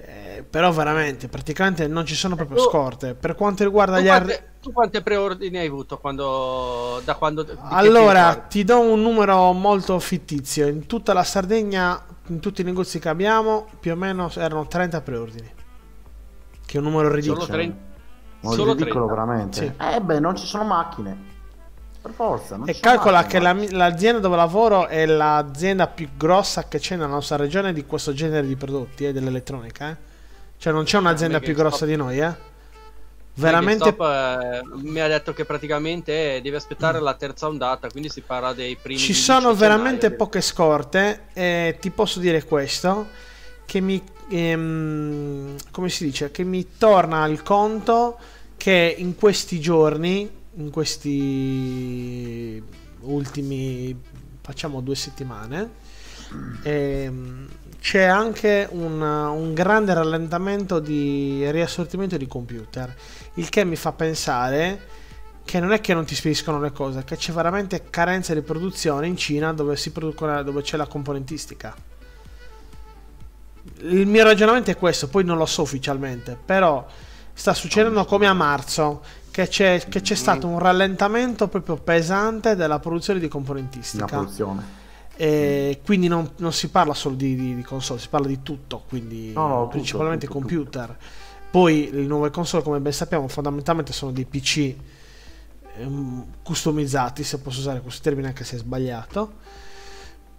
Eh, 0.00 0.44
però 0.48 0.70
veramente, 0.72 1.28
praticamente 1.28 1.86
non 1.86 2.06
ci 2.06 2.14
sono 2.14 2.34
proprio 2.34 2.56
tu- 2.56 2.68
scorte. 2.68 3.14
Per 3.14 3.34
quanto 3.34 3.64
riguarda 3.64 4.00
gli 4.00 4.08
arri- 4.08 4.38
tu 4.60 4.72
quante 4.72 5.02
preordini 5.02 5.58
hai 5.58 5.66
avuto 5.66 5.98
quando, 5.98 7.00
da 7.04 7.14
quando... 7.14 7.46
Allora, 7.70 8.34
ti 8.34 8.64
do 8.64 8.80
un 8.80 9.00
numero 9.00 9.52
molto 9.52 9.98
fittizio. 9.98 10.66
In 10.66 10.86
tutta 10.86 11.12
la 11.12 11.24
Sardegna, 11.24 12.04
in 12.26 12.40
tutti 12.40 12.60
i 12.60 12.64
negozi 12.64 12.98
che 12.98 13.08
abbiamo, 13.08 13.66
più 13.80 13.92
o 13.92 13.96
meno 13.96 14.30
erano 14.36 14.66
30 14.66 15.00
preordini. 15.00 15.50
Che 16.66 16.76
è 16.76 16.80
un 16.80 16.86
numero 16.86 17.12
ridicolo. 17.12 17.40
Solo 17.40 17.52
30. 17.52 17.76
Ma 18.40 18.50
Solo 18.52 18.72
ridicolo 18.72 19.06
30. 19.06 19.14
veramente. 19.14 19.58
Sì. 19.58 19.94
Eh 19.94 20.00
beh, 20.00 20.20
non 20.20 20.36
ci 20.36 20.46
sono 20.46 20.64
macchine. 20.64 21.16
Per 22.00 22.12
forza. 22.12 22.56
Non 22.56 22.68
E 22.68 22.78
calcola 22.78 23.22
macchine, 23.22 23.66
che 23.66 23.70
la 23.70 23.76
l'azienda 23.88 24.20
dove 24.20 24.36
lavoro 24.36 24.86
è 24.86 25.06
l'azienda 25.06 25.86
più 25.86 26.10
grossa 26.16 26.68
che 26.68 26.78
c'è 26.78 26.96
nella 26.96 27.08
nostra 27.08 27.36
regione 27.36 27.72
di 27.72 27.84
questo 27.86 28.12
genere 28.12 28.46
di 28.46 28.56
prodotti, 28.56 29.06
eh, 29.06 29.12
dell'elettronica. 29.12 29.90
eh. 29.90 29.96
Cioè 30.56 30.72
non 30.72 30.84
c'è 30.84 30.98
un'azienda 30.98 31.40
più 31.40 31.54
grossa 31.54 31.86
di 31.86 31.96
noi, 31.96 32.18
eh. 32.20 32.56
Veramente... 33.38 33.94
GameStop, 33.94 34.82
eh, 34.82 34.88
mi 34.88 35.00
ha 35.00 35.08
detto 35.08 35.32
che 35.32 35.44
praticamente 35.44 36.40
devi 36.42 36.56
aspettare 36.56 37.00
la 37.00 37.14
terza 37.14 37.46
ondata, 37.46 37.88
quindi 37.88 38.08
si 38.08 38.20
parla 38.20 38.52
dei 38.52 38.76
primi... 38.76 38.98
Ci 38.98 39.12
15 39.12 39.14
sono 39.14 39.54
veramente 39.54 40.10
poche 40.10 40.40
scorte 40.40 41.26
e 41.32 41.76
ti 41.80 41.90
posso 41.90 42.18
dire 42.20 42.44
questo 42.44 43.06
che 43.64 43.80
mi 43.80 44.02
ehm, 44.28 45.56
come 45.70 45.88
si 45.88 46.04
dice 46.04 46.30
che 46.30 46.44
mi 46.44 46.66
torna 46.78 47.22
al 47.22 47.42
conto 47.42 48.18
che 48.56 48.94
in 48.96 49.14
questi 49.14 49.60
giorni 49.60 50.28
in 50.56 50.70
questi 50.70 52.62
ultimi 53.00 53.96
facciamo 54.40 54.80
due 54.80 54.94
settimane 54.94 55.70
ehm, 56.62 57.48
c'è 57.80 58.02
anche 58.02 58.66
un, 58.70 59.00
un 59.00 59.54
grande 59.54 59.94
rallentamento 59.94 60.80
di 60.80 61.48
riassortimento 61.50 62.16
di 62.16 62.26
computer 62.26 62.92
il 63.38 63.48
che 63.48 63.64
mi 63.64 63.76
fa 63.76 63.92
pensare 63.92 64.96
che 65.44 65.60
non 65.60 65.72
è 65.72 65.80
che 65.80 65.94
non 65.94 66.04
ti 66.04 66.14
spediscono 66.14 66.60
le 66.60 66.72
cose, 66.72 67.04
che 67.04 67.16
c'è 67.16 67.32
veramente 67.32 67.84
carenza 67.88 68.34
di 68.34 68.42
produzione 68.42 69.06
in 69.06 69.16
Cina 69.16 69.52
dove, 69.54 69.76
si 69.76 69.92
producono, 69.92 70.42
dove 70.42 70.60
c'è 70.60 70.76
la 70.76 70.86
componentistica. 70.86 71.74
Il 73.80 74.06
mio 74.06 74.24
ragionamento 74.24 74.70
è 74.70 74.76
questo, 74.76 75.08
poi 75.08 75.24
non 75.24 75.38
lo 75.38 75.46
so 75.46 75.62
ufficialmente, 75.62 76.36
però 76.42 76.86
sta 77.32 77.54
succedendo 77.54 78.04
come 78.04 78.26
a 78.26 78.34
marzo, 78.34 79.00
che 79.30 79.48
c'è, 79.48 79.82
che 79.88 80.02
c'è 80.02 80.16
stato 80.16 80.46
un 80.48 80.58
rallentamento 80.58 81.48
proprio 81.48 81.76
pesante 81.76 82.54
della 82.56 82.78
produzione 82.78 83.20
di 83.20 83.28
componentistica. 83.28 84.04
produzione. 84.04 84.76
E 85.16 85.80
quindi 85.84 86.08
non, 86.08 86.30
non 86.36 86.52
si 86.52 86.68
parla 86.68 86.94
solo 86.94 87.14
di, 87.14 87.34
di- 87.34 87.54
di 87.54 87.62
console, 87.62 88.00
si 88.00 88.08
parla 88.08 88.26
di 88.26 88.42
tutto, 88.42 88.82
quindi 88.86 89.32
No, 89.32 89.46
no, 89.46 89.54
tutto, 89.60 89.68
principalmente 89.68 90.26
tutto, 90.26 90.38
computer. 90.38 90.96
Poi 91.50 91.90
le 91.92 92.02
nuove 92.02 92.30
console, 92.30 92.62
come 92.62 92.80
ben 92.80 92.92
sappiamo, 92.92 93.26
fondamentalmente 93.28 93.92
sono 93.92 94.12
dei 94.12 94.26
PC 94.26 94.74
ehm, 95.78 96.26
customizzati, 96.42 97.22
se 97.24 97.38
posso 97.40 97.60
usare 97.60 97.80
questo 97.80 98.02
termine 98.02 98.28
anche 98.28 98.44
se 98.44 98.56
è 98.56 98.58
sbagliato. 98.58 99.32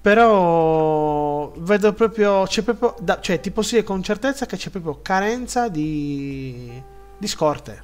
Però 0.01 1.51
vedo 1.57 1.93
proprio, 1.93 2.43
c'è 2.45 2.61
proprio, 2.61 2.95
da- 3.01 3.19
cioè 3.19 3.39
ti 3.41 3.51
posso 3.51 3.71
dire 3.75 3.83
con 3.83 4.01
certezza 4.01 4.45
che 4.45 4.55
c'è 4.55 4.69
proprio 4.69 4.99
carenza 5.01 5.67
di, 5.67 6.81
di 7.17 7.27
scorte. 7.27 7.83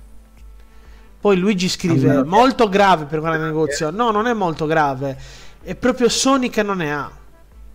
Poi 1.19 1.37
Luigi 1.37 1.67
scrive 1.67 2.23
che- 2.23 2.23
molto 2.23 2.69
grave 2.69 3.05
per 3.05 3.19
quel 3.19 3.39
negozio. 3.39 3.89
No, 3.89 4.11
non 4.11 4.27
è 4.27 4.33
molto 4.33 4.65
grave. 4.65 5.17
È 5.61 5.75
proprio 5.75 6.07
Sony 6.07 6.49
che 6.49 6.63
non 6.63 6.77
ne 6.77 6.93
ha. 6.93 7.11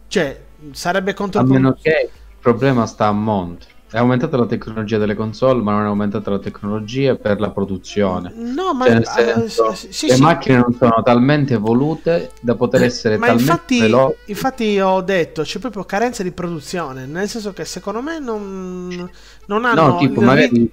Cioè, 0.06 0.40
sarebbe 0.72 1.10
A 1.10 1.14
controproducente. 1.14 1.68
meno 1.68 1.78
che 1.82 2.10
il 2.12 2.36
problema 2.40 2.86
sta 2.86 3.06
a 3.08 3.12
monte. 3.12 3.66
È 3.92 3.98
aumentata 3.98 4.36
la 4.36 4.46
tecnologia 4.46 4.98
delle 4.98 5.16
console, 5.16 5.60
ma 5.62 5.72
non 5.72 5.82
è 5.82 5.86
aumentata 5.86 6.30
la 6.30 6.38
tecnologia 6.38 7.16
per 7.16 7.40
la 7.40 7.50
produzione. 7.50 8.32
No, 8.36 8.72
ma 8.72 8.86
Cioè, 8.86 8.96
eh, 8.98 9.04
senso, 9.04 9.74
sì, 9.74 9.92
sì, 9.92 10.06
le 10.06 10.14
sì. 10.14 10.22
macchine 10.22 10.58
non 10.58 10.72
sono 10.78 11.02
talmente 11.02 11.54
evolute 11.54 12.30
da 12.40 12.54
poter 12.54 12.84
essere 12.84 13.16
Ma 13.16 13.26
talmente 13.26 13.50
infatti, 13.50 13.80
veloci. 13.80 14.16
infatti 14.26 14.78
ho 14.78 15.00
detto 15.00 15.42
c'è 15.42 15.58
proprio 15.58 15.82
carenza 15.84 16.22
di 16.22 16.30
produzione. 16.30 17.06
Nel 17.06 17.28
senso 17.28 17.52
che 17.52 17.64
secondo 17.64 18.00
me 18.00 18.20
non, 18.20 19.10
non 19.46 19.64
hanno. 19.64 19.86
No, 19.88 19.96
tipo, 19.98 20.20
magari, 20.20 20.70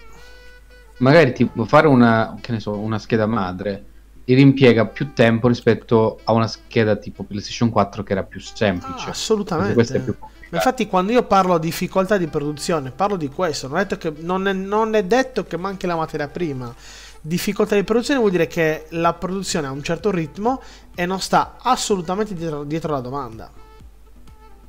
magari 0.98 1.34
tipo, 1.34 1.66
fare 1.66 1.88
una, 1.88 2.38
che 2.40 2.52
ne 2.52 2.60
so, 2.60 2.78
una 2.78 3.00
scheda 3.00 3.26
madre 3.26 3.86
impiega 4.26 4.86
più 4.86 5.14
tempo 5.14 5.48
rispetto 5.48 6.20
a 6.24 6.34
una 6.34 6.48
scheda 6.48 6.98
tipo 6.98 7.24
PlayStation 7.24 7.70
4 7.70 8.04
che 8.04 8.12
era 8.12 8.24
più 8.24 8.40
semplice. 8.40 9.08
Ah, 9.08 9.12
assolutamente. 9.12 9.74
questo 9.74 9.98
è 9.98 10.02
più 10.02 10.14
complicato. 10.18 10.37
Ma 10.50 10.58
Infatti, 10.58 10.88
quando 10.88 11.12
io 11.12 11.24
parlo 11.24 11.58
di 11.58 11.68
difficoltà 11.68 12.18
di 12.18 12.28
produzione, 12.28 12.92
parlo 12.92 13.18
di 13.18 13.30
questo. 13.30 13.68
Non 13.68 13.78
è 13.80 13.86
detto 13.86 13.98
che, 13.98 14.14
non 14.22 14.48
è, 14.48 14.54
non 14.54 14.96
è 14.96 15.04
detto 15.04 15.44
che 15.46 15.58
manchi 15.58 15.86
la 15.86 15.96
materia 15.96 16.28
prima. 16.28 16.74
Difficoltà 17.20 17.76
di 17.76 17.84
produzione 17.84 18.20
vuol 18.20 18.32
dire 18.32 18.48
che 18.48 18.86
la 18.92 19.14
produzione 19.14 19.68
ha 19.68 19.72
un 19.72 19.84
certo 19.84 20.10
ritmo 20.12 20.62
e 20.96 21.06
non 21.06 21.20
sta 21.20 21.58
assolutamente 21.62 22.34
dietro, 22.34 22.64
dietro 22.64 22.94
la 22.94 23.02
domanda. 23.02 23.52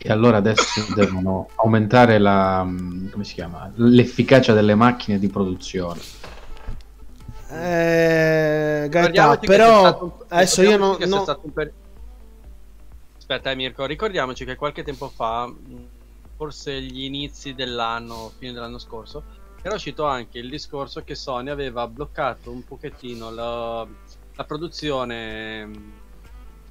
E 0.00 0.10
allora 0.10 0.38
adesso 0.38 0.84
devono 0.94 1.48
aumentare 1.56 2.18
la, 2.18 2.64
mm, 2.64 3.10
come 3.10 3.24
si 3.24 3.34
chiama? 3.34 3.70
l'efficacia 3.76 4.52
delle 4.54 4.74
macchine 4.74 5.18
di 5.18 5.28
produzione. 5.28 6.00
Eh, 7.50 8.86
Gaetà, 8.90 9.38
però 9.38 10.18
adesso 10.28 10.62
io 10.62 10.76
non, 10.76 10.96
non- 11.06 11.22
stato 11.22 11.40
un 11.44 11.52
per- 11.52 11.72
Aspetta, 13.30 13.50
eh, 13.50 13.56
Mirko, 13.56 13.84
ricordiamoci 13.84 14.46
che 14.46 14.56
qualche 14.56 14.82
tempo 14.82 15.10
fa, 15.10 15.52
forse 16.34 16.80
gli 16.80 17.02
inizi 17.02 17.52
dell'anno, 17.52 18.32
fine 18.38 18.54
dell'anno 18.54 18.78
scorso, 18.78 19.22
era 19.60 19.74
uscito 19.74 20.06
anche 20.06 20.38
il 20.38 20.48
discorso 20.48 21.02
che 21.02 21.14
Sony 21.14 21.50
aveva 21.50 21.86
bloccato 21.86 22.50
un 22.50 22.64
pochettino 22.64 23.30
la, 23.30 23.86
la 24.34 24.44
produzione 24.44 25.70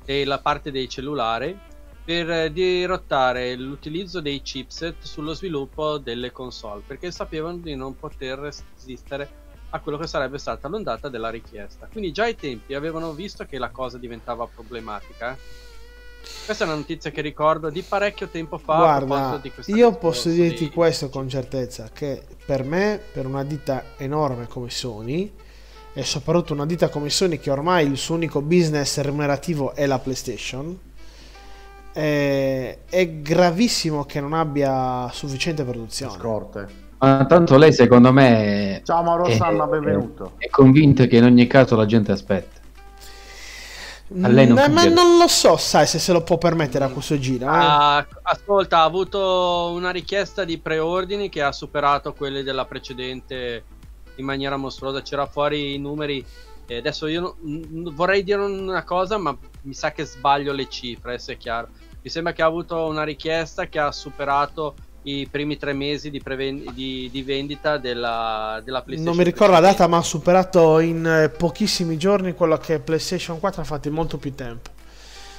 della 0.03 0.39
parte 0.39 0.71
dei 0.71 0.89
cellulari 0.89 1.55
per 2.03 2.27
eh, 2.31 2.51
dirottare 2.51 3.55
l'utilizzo 3.55 4.19
dei 4.19 4.41
chipset 4.41 5.03
sullo 5.03 5.35
sviluppo 5.35 5.99
delle 5.99 6.31
console 6.31 6.81
perché 6.87 7.11
sapevano 7.11 7.57
di 7.57 7.75
non 7.75 7.99
poter 7.99 8.39
resistere 8.39 9.29
a 9.69 9.79
quello 9.79 9.99
che 9.99 10.07
sarebbe 10.07 10.39
stata 10.39 10.67
l'ondata 10.67 11.07
della 11.07 11.29
richiesta. 11.29 11.87
Quindi 11.91 12.11
già 12.11 12.23
ai 12.23 12.35
tempi 12.35 12.73
avevano 12.73 13.13
visto 13.13 13.45
che 13.45 13.59
la 13.59 13.69
cosa 13.69 13.99
diventava 13.99 14.47
problematica. 14.47 15.33
eh. 15.33 15.75
Questa 16.45 16.63
è 16.63 16.67
una 16.67 16.77
notizia 16.77 17.11
che 17.11 17.21
ricordo 17.21 17.69
di 17.69 17.81
parecchio 17.81 18.27
tempo 18.27 18.57
fa. 18.57 18.77
Guarda, 18.77 19.39
di 19.41 19.51
io 19.67 19.93
posso 19.97 20.29
dirti 20.29 20.65
dei- 20.65 20.71
questo 20.71 21.09
con 21.09 21.27
certezza, 21.27 21.89
che 21.91 22.21
per 22.45 22.63
me, 22.63 22.99
per 23.11 23.25
una 23.25 23.43
ditta 23.43 23.83
enorme 23.97 24.47
come 24.47 24.69
Sony, 24.69 25.33
e 25.93 26.03
soprattutto 26.03 26.53
una 26.53 26.65
ditta 26.65 26.89
come 26.89 27.09
Sony 27.09 27.37
che 27.39 27.49
ormai 27.49 27.87
il 27.87 27.97
suo 27.97 28.15
unico 28.15 28.41
business 28.41 28.99
remunerativo 28.99 29.73
è 29.73 29.85
la 29.85 29.99
PlayStation, 29.99 30.77
eh, 31.93 32.77
è 32.87 33.09
gravissimo 33.09 34.05
che 34.05 34.21
non 34.21 34.33
abbia 34.33 35.09
sufficiente 35.11 35.63
produzione. 35.63 36.17
Scorte. 36.17 36.85
Ma 36.99 37.25
tanto 37.25 37.57
lei 37.57 37.71
secondo 37.73 38.11
me 38.11 38.81
Ciao 38.83 39.03
Mauro 39.03 39.29
Sanna, 39.29 39.67
benvenuto. 39.67 40.33
è 40.37 40.49
convinta 40.49 41.05
che 41.05 41.17
in 41.17 41.25
ogni 41.25 41.45
caso 41.45 41.75
la 41.75 41.85
gente 41.85 42.11
aspetta. 42.11 42.56
A 44.21 44.27
lei 44.29 44.47
non 44.47 44.57
Mm, 44.69 44.73
ma 44.73 44.85
non 44.85 45.17
lo 45.17 45.27
so, 45.27 45.57
sai, 45.57 45.85
se 45.85 45.99
se 45.99 46.13
lo 46.13 46.21
può 46.23 46.37
permettere 46.37 46.85
a 46.85 46.89
questo 46.89 47.19
giro. 47.19 47.45
eh. 47.45 47.49
Ah, 47.49 48.07
ascolta, 48.21 48.79
ha 48.79 48.83
avuto 48.83 49.71
una 49.75 49.89
richiesta 49.91 50.45
di 50.45 50.57
preordini 50.59 51.27
che 51.29 51.41
ha 51.41 51.51
superato 51.51 52.13
quelle 52.13 52.41
della 52.43 52.65
precedente 52.65 53.63
in 54.15 54.25
maniera 54.25 54.55
mostruosa. 54.55 55.01
C'era 55.01 55.25
fuori 55.25 55.73
i 55.73 55.77
numeri. 55.77 56.25
E 56.69 56.77
adesso 56.77 57.07
io 57.07 57.35
non- 57.41 57.93
vorrei 57.93 58.23
dire 58.23 58.41
una 58.41 58.83
cosa, 58.83 59.17
ma 59.17 59.35
mi 59.61 59.73
sa 59.73 59.91
che 59.91 60.05
sbaglio 60.05 60.53
le 60.53 60.67
cifre, 60.69 61.19
se 61.19 61.33
è 61.33 61.37
chiaro. 61.37 61.69
Mi 62.01 62.09
sembra 62.09 62.31
che 62.33 62.41
ha 62.41 62.45
avuto 62.45 62.85
una 62.85 63.03
richiesta 63.03 63.67
che 63.67 63.79
ha 63.79 63.91
superato 63.91 64.75
i 65.09 65.27
primi 65.31 65.57
tre 65.57 65.71
mesi 65.73 66.09
di, 66.09 66.19
preven- 66.21 66.65
di- 66.73 67.07
di 67.11 67.23
vendita 67.23 67.77
della, 67.77 68.59
della 68.63 68.81
PlayStation. 68.81 69.05
Non 69.05 69.15
mi 69.15 69.23
ricordo 69.23 69.53
la 69.53 69.59
data, 69.61 69.87
ma 69.87 69.97
ha 69.97 70.01
superato 70.03 70.79
in 70.79 71.05
eh, 71.05 71.29
pochissimi 71.29 71.97
giorni 71.97 72.33
quello 72.33 72.57
che 72.57 72.79
PlayStation 72.79 73.39
4 73.39 73.61
ha 73.61 73.63
fatto 73.65 73.87
in 73.87 73.93
molto 73.93 74.17
più 74.17 74.35
tempo. 74.35 74.69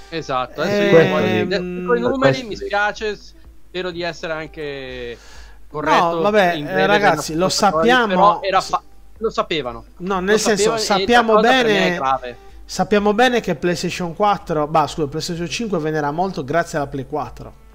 Esatto, 0.08 0.62
Eh, 0.62 0.84
dico. 0.88 0.96
adesso 1.16 1.60
con 1.86 1.96
i 1.96 2.00
numeri 2.00 2.18
Questo 2.18 2.46
mi 2.46 2.56
spiace, 2.56 3.16
spero 3.16 3.90
di 3.90 4.00
essere 4.02 4.32
anche 4.32 5.18
corretto. 5.68 6.14
No, 6.14 6.20
vabbè, 6.22 6.54
eh, 6.56 6.62
breve 6.62 6.86
ragazzi, 6.86 7.34
lo 7.34 7.50
sappiamo- 7.50 8.06
però 8.06 8.40
era 8.42 8.60
fa- 8.62 8.82
lo 9.18 9.28
sapevano. 9.30 9.84
No, 9.98 10.14
Lo 10.14 10.20
nel 10.20 10.38
senso, 10.38 10.78
sapevano 10.78 10.78
e 10.78 10.80
sappiamo 10.80 11.40
bene, 11.40 12.36
sappiamo 12.64 13.12
bene 13.12 13.40
che 13.40 13.54
PlayStation 13.54 14.14
4, 14.16 14.66
bah, 14.66 14.86
scusa, 14.86 15.08
PlayStation 15.08 15.46
5 15.46 15.78
venderà 15.78 16.10
molto 16.10 16.42
grazie 16.42 16.78
alla 16.78 16.86
Play 16.86 17.04
4. 17.04 17.66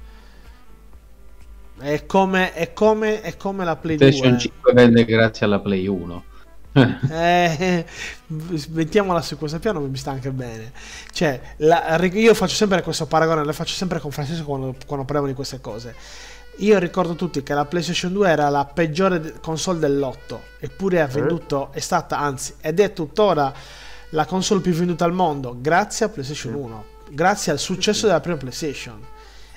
È 1.83 2.05
come, 2.05 2.53
è 2.53 2.71
come, 2.71 3.21
è 3.21 3.35
come 3.35 3.65
la 3.65 3.75
Play 3.75 3.97
2. 3.97 4.07
PlayStation 4.07 4.39
5 4.39 4.73
vende 4.73 5.03
grazie 5.03 5.45
alla 5.45 5.59
Play 5.59 5.85
1. 5.87 6.23
Eh, 7.11 7.85
mettiamola 8.69 9.21
su 9.21 9.37
questo 9.37 9.59
piano 9.59 9.79
mi 9.81 9.97
sta 9.97 10.11
anche 10.11 10.31
bene. 10.31 10.71
Cioè, 11.11 11.39
la- 11.57 11.99
io 12.01 12.33
faccio 12.33 12.55
sempre 12.55 12.81
questo 12.81 13.05
paragone, 13.05 13.43
lo 13.43 13.53
faccio 13.53 13.75
sempre 13.75 13.99
con 13.99 14.09
Francesco 14.11 14.43
quando, 14.43 14.75
quando 14.87 15.05
parliamo 15.05 15.27
di 15.27 15.35
queste 15.35 15.61
cose. 15.61 15.93
Io 16.57 16.79
ricordo 16.79 17.15
tutti 17.15 17.43
che 17.43 17.53
la 17.53 17.65
PlayStation 17.65 18.13
2 18.13 18.29
era 18.29 18.49
la 18.49 18.65
peggiore 18.65 19.39
console 19.41 19.79
dell'otto, 19.79 20.41
eppure 20.59 21.01
ha 21.01 21.07
venduto, 21.07 21.69
è 21.73 21.79
stata, 21.79 22.17
anzi, 22.17 22.55
ed 22.61 22.79
è 22.79 22.93
tuttora 22.93 23.53
la 24.09 24.25
console 24.25 24.61
più 24.61 24.71
venduta 24.71 25.03
al 25.05 25.13
mondo, 25.13 25.57
grazie 25.59 26.05
a 26.05 26.09
PlayStation 26.09 26.53
1, 26.53 26.85
grazie 27.09 27.51
al 27.51 27.59
successo 27.59 28.05
della 28.05 28.19
prima 28.19 28.37
PlayStation. 28.37 28.99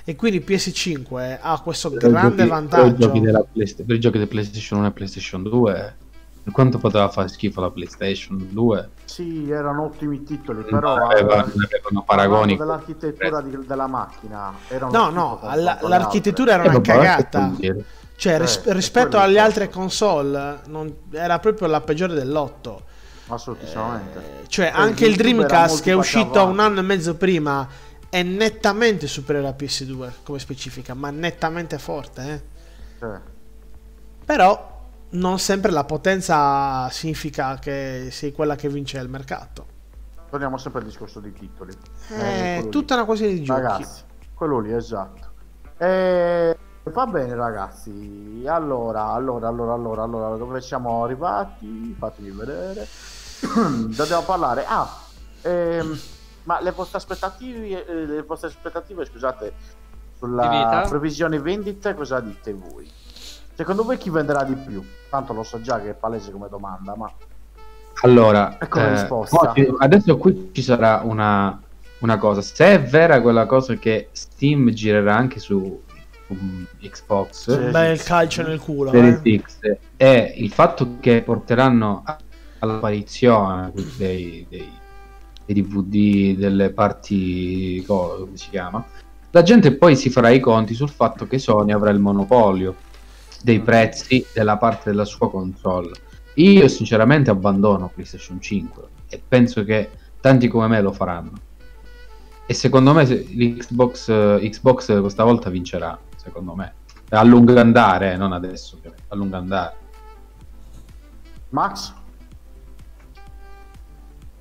E 0.09 0.15
quindi 0.15 0.39
PS5 0.39 1.39
ha 1.41 1.61
questo 1.61 1.91
Per 1.91 1.99
grande 1.99 2.21
giochi- 2.29 2.37
Per 2.37 2.47
i, 2.47 2.49
vantaggio. 2.49 2.97
giochi 2.97 3.21
della 3.21 3.45
Playsta- 3.53 3.83
per 3.85 3.97
i 3.97 3.99
giochi 3.99 4.19
di 4.19 4.27
PlayStation 4.27 4.79
1 4.79 4.87
e 4.89 4.91
PlayStation 4.93 5.43
2, 5.43 5.95
per 6.45 6.53
quanto 6.53 6.79
poteva 6.79 7.09
fare 7.09 7.27
schifo 7.27 7.61
la 7.61 7.71
PlayStation 7.73 8.49
2, 8.53 8.89
Sì, 9.05 9.51
erano 9.51 9.87
ottimi 9.87 10.23
titoli, 10.23 10.63
però... 10.63 11.11
eh, 11.11 11.23
non 11.23 11.31
avevano 11.33 12.05
paragoni. 12.07 12.57
parlando 12.57 12.85
dell'architettura 12.87 13.41
di- 13.41 13.67
della 13.67 13.87
macchina. 13.89 14.53
Era 14.69 14.87
un 14.87 14.93
No, 14.93 15.11
no, 15.11 15.41
alla- 15.43 15.79
l'architettura 15.83 16.55
altre. 16.55 16.69
era 16.69 16.79
una 16.79 16.87
Eh, 16.87 16.97
cagata. 17.19 17.53
Cioè, 18.15 18.39
ris- 18.39 18.63
Eh, 18.65 18.73
rispetto 18.75 19.19
alle 19.19 19.41
altre 19.41 19.69
console, 19.69 20.61
non- 20.69 20.95
era 21.11 21.41
proprio 21.41 21.67
la 21.67 21.81
peggiore 21.81 22.15
dell'otto. 22.15 22.83
Assolutamente. 23.27 24.19
Eh, 24.45 24.49
cioè, 24.49 24.67
Eh, 24.67 24.71
anche 24.73 25.05
il 25.05 25.17
Dreamcast, 25.17 25.83
che 25.83 25.91
è 25.91 25.95
uscito 25.95 26.39
avanti. 26.39 26.53
un 26.53 26.61
anno 26.61 26.79
e 26.79 26.83
mezzo 26.85 27.17
prima, 27.17 27.67
è 28.17 28.23
nettamente 28.23 29.07
superiore 29.07 29.47
alla 29.49 29.57
PS2 29.59 30.11
come 30.23 30.39
specifica, 30.39 30.95
ma 30.95 31.11
nettamente 31.11 31.77
forte. 31.79 32.33
eh. 32.33 32.43
Cioè, 32.99 33.21
Però, 34.25 34.75
non 35.11 35.39
sempre 35.39 35.71
la 35.71 35.85
potenza 35.85 36.89
significa 36.89 37.59
che 37.59 38.09
sei 38.11 38.33
quella 38.33 38.57
che 38.57 38.71
vince 38.71 38.99
il 38.99 39.09
mercato. 39.11 39.67
torniamo 40.31 40.57
sempre 40.57 40.81
al 40.81 40.87
discorso 40.87 41.21
dei 41.21 41.33
titoli. 41.35 41.73
È 42.09 42.15
quello 42.15 42.63
lì. 42.65 42.69
tutta 42.71 42.95
una 42.95 43.05
questione 43.05 43.35
di 43.35 43.43
giochi. 43.43 43.61
Ragazzi, 43.61 44.03
quello 44.33 44.61
lì, 44.61 44.73
esatto. 44.73 45.25
Eh, 45.77 46.57
va 46.85 47.07
bene 47.07 47.35
ragazzi, 47.35 48.45
allora, 48.47 49.09
allora, 49.09 49.49
allora, 49.49 49.75
allora, 49.75 50.03
allora, 50.03 50.37
dove 50.37 50.63
siamo 50.63 51.05
arrivati? 51.05 51.95
Fatemi 51.99 52.31
vedere. 52.31 52.89
Dobbiamo 53.95 54.23
parlare. 54.23 54.65
Ah, 54.67 54.89
ehm, 55.43 55.99
ma 56.47 56.61
le 56.61 56.71
vostre 56.71 56.99
aspettative, 56.99 57.87
eh, 57.87 58.07
le 58.07 58.23
vostre 58.23 58.49
aspettative, 58.49 59.05
scusate, 59.05 59.53
Di 59.57 59.77
sulla 60.19 60.87
previsione 60.89 61.39
vendite, 61.39 61.95
cosa 61.95 62.21
dite 62.21 62.53
voi? 62.53 62.89
Secondo 63.55 63.85
voi 63.85 63.97
chi 63.97 64.11
venderà 64.11 64.45
di 64.45 64.55
più? 64.55 64.85
Tanto 65.11 65.33
lo 65.33 65.43
so 65.43 65.61
già 65.61 65.81
che 65.81 65.91
è 65.91 65.95
palese 65.95 66.31
come 66.31 66.49
domanda, 66.49 66.95
ma 66.97 67.11
Allora, 68.03 68.57
Ecco 68.61 68.79
la 68.79 68.89
eh, 68.89 68.91
risposta. 68.93 69.55
adesso 69.79 70.17
qui 70.19 70.51
ci 70.53 70.63
sarà 70.63 71.01
una, 71.03 71.61
una 72.01 72.19
cosa. 72.19 72.43
Se 72.43 72.65
è 72.65 72.83
vera 72.83 73.21
quella 73.21 73.47
cosa 73.47 73.75
che 73.75 74.11
Steam 74.13 74.71
girerà 74.71 75.17
anche 75.17 75.41
su, 75.41 75.83
su 76.27 76.37
Xbox. 76.81 77.71
Beh, 77.71 77.93
il 77.93 78.03
calcio 78.03 78.43
nel 78.43 78.61
culo. 78.61 78.91
Series 78.91 79.21
eh. 79.23 79.41
X 79.41 79.79
e 79.97 80.35
il 80.37 80.53
fatto 80.53 80.99
che 81.01 81.23
porteranno 81.23 82.05
all'apparizione 82.59 83.73
dei, 83.97 84.47
dei, 84.49 84.71
dei 85.47 85.63
DVD, 85.63 86.37
delle 86.37 86.71
parti, 86.71 87.83
co- 87.87 88.17
come 88.19 88.37
si 88.37 88.51
chiama, 88.51 88.85
la 89.31 89.43
gente 89.43 89.75
poi 89.77 89.97
si 89.97 90.11
farà 90.11 90.31
i 90.31 90.41
conti 90.41 90.75
sul 90.75 90.91
fatto 90.91 91.27
che 91.27 91.39
Sony 91.39 91.73
avrà 91.73 91.91
il 91.91 92.01
monopolio 92.01 92.75
dei 93.43 93.61
prezzi 93.61 94.25
della 94.33 94.57
parte 94.57 94.91
della 94.91 95.05
sua 95.05 95.31
console. 95.31 95.93
Io 96.35 96.69
sinceramente 96.69 97.31
abbandono 97.31 97.91
PlayStation 97.93 98.41
5 98.41 98.83
e 99.09 99.23
penso 99.27 99.65
che 99.65 99.91
tanti 100.21 100.49
come 100.49 100.67
me 100.69 100.81
lo 100.81 100.93
faranno. 100.93 101.33
E 102.47 102.55
secondo 102.55 102.93
me 102.93 103.05
l'Xbox 103.05 104.09
eh, 104.09 104.49
Xbox 104.51 105.01
questa 105.01 105.25
volta 105.25 105.51
vincerà, 105.51 105.99
secondo 106.17 106.55
me. 106.55 106.75
A 107.11 107.23
lungo 107.23 107.59
andare, 107.59 108.13
eh, 108.13 108.17
non 108.17 108.33
adesso, 108.33 108.79
a 109.09 109.15
lungo 109.15 109.37
andare. 109.37 109.77
Max? 111.51 111.95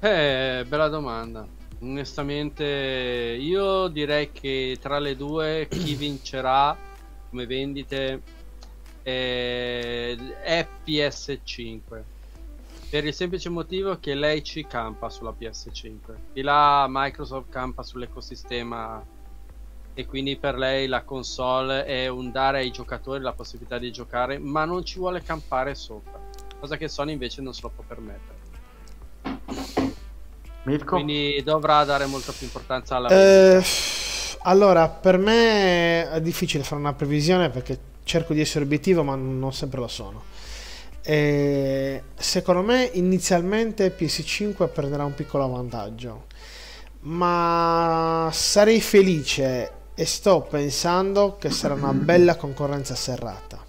Eh, 0.06 0.64
bella 0.68 0.88
domanda. 0.88 1.48
Onestamente, 1.80 2.64
io 2.64 3.88
direi 3.88 4.32
che 4.32 4.77
tra 4.80 4.99
le 4.99 5.15
due 5.15 5.65
chi 5.68 5.95
vincerà 5.98 6.77
come 7.27 7.48
vendite 7.48 8.22
eh, 9.02 10.15
è 10.44 10.68
PS5. 10.86 12.03
Per 12.88 13.03
il 13.03 13.14
semplice 13.15 13.49
motivo 13.49 13.98
che 13.99 14.14
lei 14.14 14.44
ci 14.44 14.68
campa 14.68 15.10
sulla 15.10 15.34
PS5. 15.36 16.15
Di 16.34 16.44
là 16.44 16.86
Microsoft 16.88 17.49
campa 17.49 17.82
sull'ecosistema 17.82 19.03
e 19.95 20.06
quindi 20.06 20.36
per 20.38 20.56
lei 20.56 20.86
la 20.86 21.02
console 21.02 21.84
è 21.84 22.07
un 22.10 22.32
dare 22.32 22.60
ai 22.60 22.69
giocatori 22.69 23.23
la 23.23 23.34
possibilità 23.34 23.80
di 23.80 23.91
giocare, 23.91 24.38
ma 24.38 24.65
non 24.65 24.86
ci 24.86 24.99
vuole 24.99 25.23
campare 25.23 25.73
sopra. 25.73 26.22
Cosa 26.60 26.77
che 26.77 26.88
Sony 26.88 27.14
invece 27.14 27.41
non 27.41 27.56
se 27.56 27.61
lo 27.64 27.72
può 27.73 27.84
permettere. 27.88 29.85
Mirko? 30.65 30.95
Quindi 30.95 31.41
dovrà 31.43 31.83
dare 31.83 32.05
molta 32.05 32.31
più 32.31 32.45
importanza 32.45 32.95
alla. 32.95 33.09
Eh, 33.09 33.63
allora, 34.43 34.89
per 34.89 35.17
me 35.17 36.11
è 36.11 36.21
difficile 36.21 36.63
fare 36.63 36.81
una 36.81 36.93
previsione 36.93 37.49
perché 37.49 37.79
cerco 38.03 38.33
di 38.33 38.41
essere 38.41 38.65
obiettivo, 38.65 39.03
ma 39.03 39.15
non 39.15 39.53
sempre 39.53 39.79
lo 39.79 39.87
sono. 39.87 40.23
Eh, 41.01 42.01
secondo 42.15 42.61
me, 42.61 42.89
inizialmente 42.93 43.95
PS5 43.95 44.69
prenderà 44.71 45.05
un 45.05 45.13
piccolo 45.13 45.47
vantaggio, 45.47 46.25
ma 47.01 48.29
sarei 48.31 48.81
felice 48.81 49.71
e 49.93 50.05
sto 50.05 50.41
pensando 50.41 51.37
che 51.39 51.49
sarà 51.49 51.73
una 51.73 51.93
bella 51.93 52.35
concorrenza 52.35 52.95
serrata. 52.95 53.64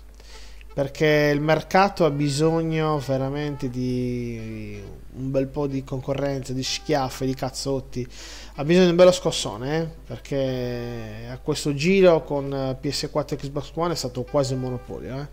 Perché 0.77 1.31
il 1.33 1.41
mercato 1.41 2.05
ha 2.05 2.11
bisogno 2.11 2.99
veramente 2.99 3.71
di 3.71 4.79
un 5.17 5.31
bel 5.31 5.47
po' 5.47 5.67
di 5.67 5.83
concorrenza, 5.83 6.53
di 6.53 6.63
schiaffi, 6.63 7.25
di 7.25 7.35
cazzotti 7.35 8.07
ha 8.59 8.65
bisogno 8.65 8.85
di 8.85 8.91
un 8.91 8.97
bello 8.97 9.13
scossone 9.13 9.79
eh? 9.79 9.89
perché 10.07 11.29
a 11.31 11.39
questo 11.39 11.75
giro 11.75 12.23
con 12.25 12.53
eh, 12.53 12.79
PS4 12.83 13.33
e 13.33 13.37
Xbox 13.37 13.71
One 13.75 13.93
è 13.93 13.97
stato 13.97 14.23
quasi 14.23 14.55
un 14.55 14.61
monopolio 14.61 15.21
eh? 15.21 15.27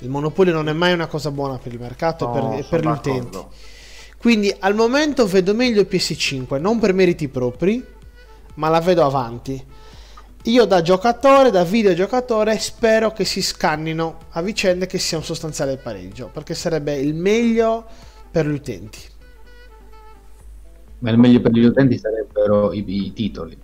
il 0.00 0.10
monopolio 0.10 0.52
non 0.52 0.68
è 0.68 0.72
mai 0.72 0.92
una 0.92 1.06
cosa 1.06 1.30
buona 1.30 1.58
per 1.58 1.72
il 1.72 1.80
mercato 1.80 2.26
No, 2.26 2.34
e 2.34 2.40
per, 2.40 2.58
e 2.58 2.64
per 2.68 2.80
gli 2.80 2.92
utenti 2.92 3.38
quindi 4.18 4.54
al 4.58 4.74
momento 4.74 5.26
vedo 5.26 5.54
meglio 5.54 5.80
il 5.80 5.88
PS5 5.90 6.60
non 6.60 6.78
per 6.78 6.92
meriti 6.92 7.28
propri 7.28 7.84
ma 8.54 8.68
la 8.68 8.80
vedo 8.80 9.04
avanti 9.04 9.64
io 10.50 10.64
da 10.64 10.82
giocatore 10.82 11.50
da 11.50 11.64
videogiocatore 11.64 12.58
spero 12.58 13.12
che 13.12 13.24
si 13.24 13.42
scannino 13.42 14.18
a 14.30 14.42
vicenda 14.42 14.84
e 14.84 14.88
che 14.88 14.98
sia 14.98 15.18
un 15.18 15.24
sostanziale 15.24 15.76
pareggio 15.76 16.30
perché 16.32 16.54
sarebbe 16.54 16.94
il 16.96 17.14
meglio 17.14 17.84
per 18.30 18.46
gli 18.46 18.54
utenti 18.54 18.98
Ma 21.00 21.10
il 21.10 21.18
meglio 21.18 21.40
per 21.40 21.52
gli 21.52 21.64
utenti 21.64 21.96
sarebbero 21.98 22.72
i, 22.72 22.84
i 22.88 23.12
titoli, 23.12 23.56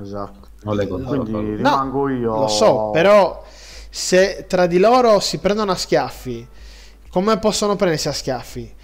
Esatto. 0.00 0.48
non 0.64 0.76
le. 0.76 0.86
Quindi 0.86 1.56
rimango 1.56 2.08
io. 2.10 2.40
Lo 2.40 2.48
so, 2.48 2.90
però 2.92 3.42
se 3.88 4.44
tra 4.46 4.66
di 4.66 4.78
loro 4.78 5.18
si 5.20 5.38
prendono 5.38 5.72
a 5.72 5.76
schiaffi, 5.76 6.46
come 7.08 7.38
possono 7.38 7.74
prendersi 7.76 8.08
a 8.08 8.12
schiaffi? 8.12 8.74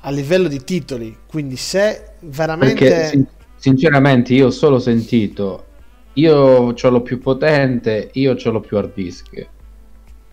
A 0.00 0.10
livello 0.10 0.48
di 0.48 0.62
titoli. 0.62 1.20
Quindi 1.26 1.56
se 1.56 2.16
veramente... 2.20 2.74
Perché 2.84 3.06
sin- 3.08 3.26
sinceramente 3.56 4.34
io 4.34 4.48
ho 4.48 4.50
solo 4.50 4.78
sentito, 4.78 5.66
io 6.14 6.36
ho 6.36 6.88
lo 6.88 7.00
più 7.00 7.18
potente, 7.20 8.10
io 8.12 8.34
ho 8.34 8.50
lo 8.50 8.60
più 8.60 8.76
hard 8.76 8.92
disk. 8.94 9.46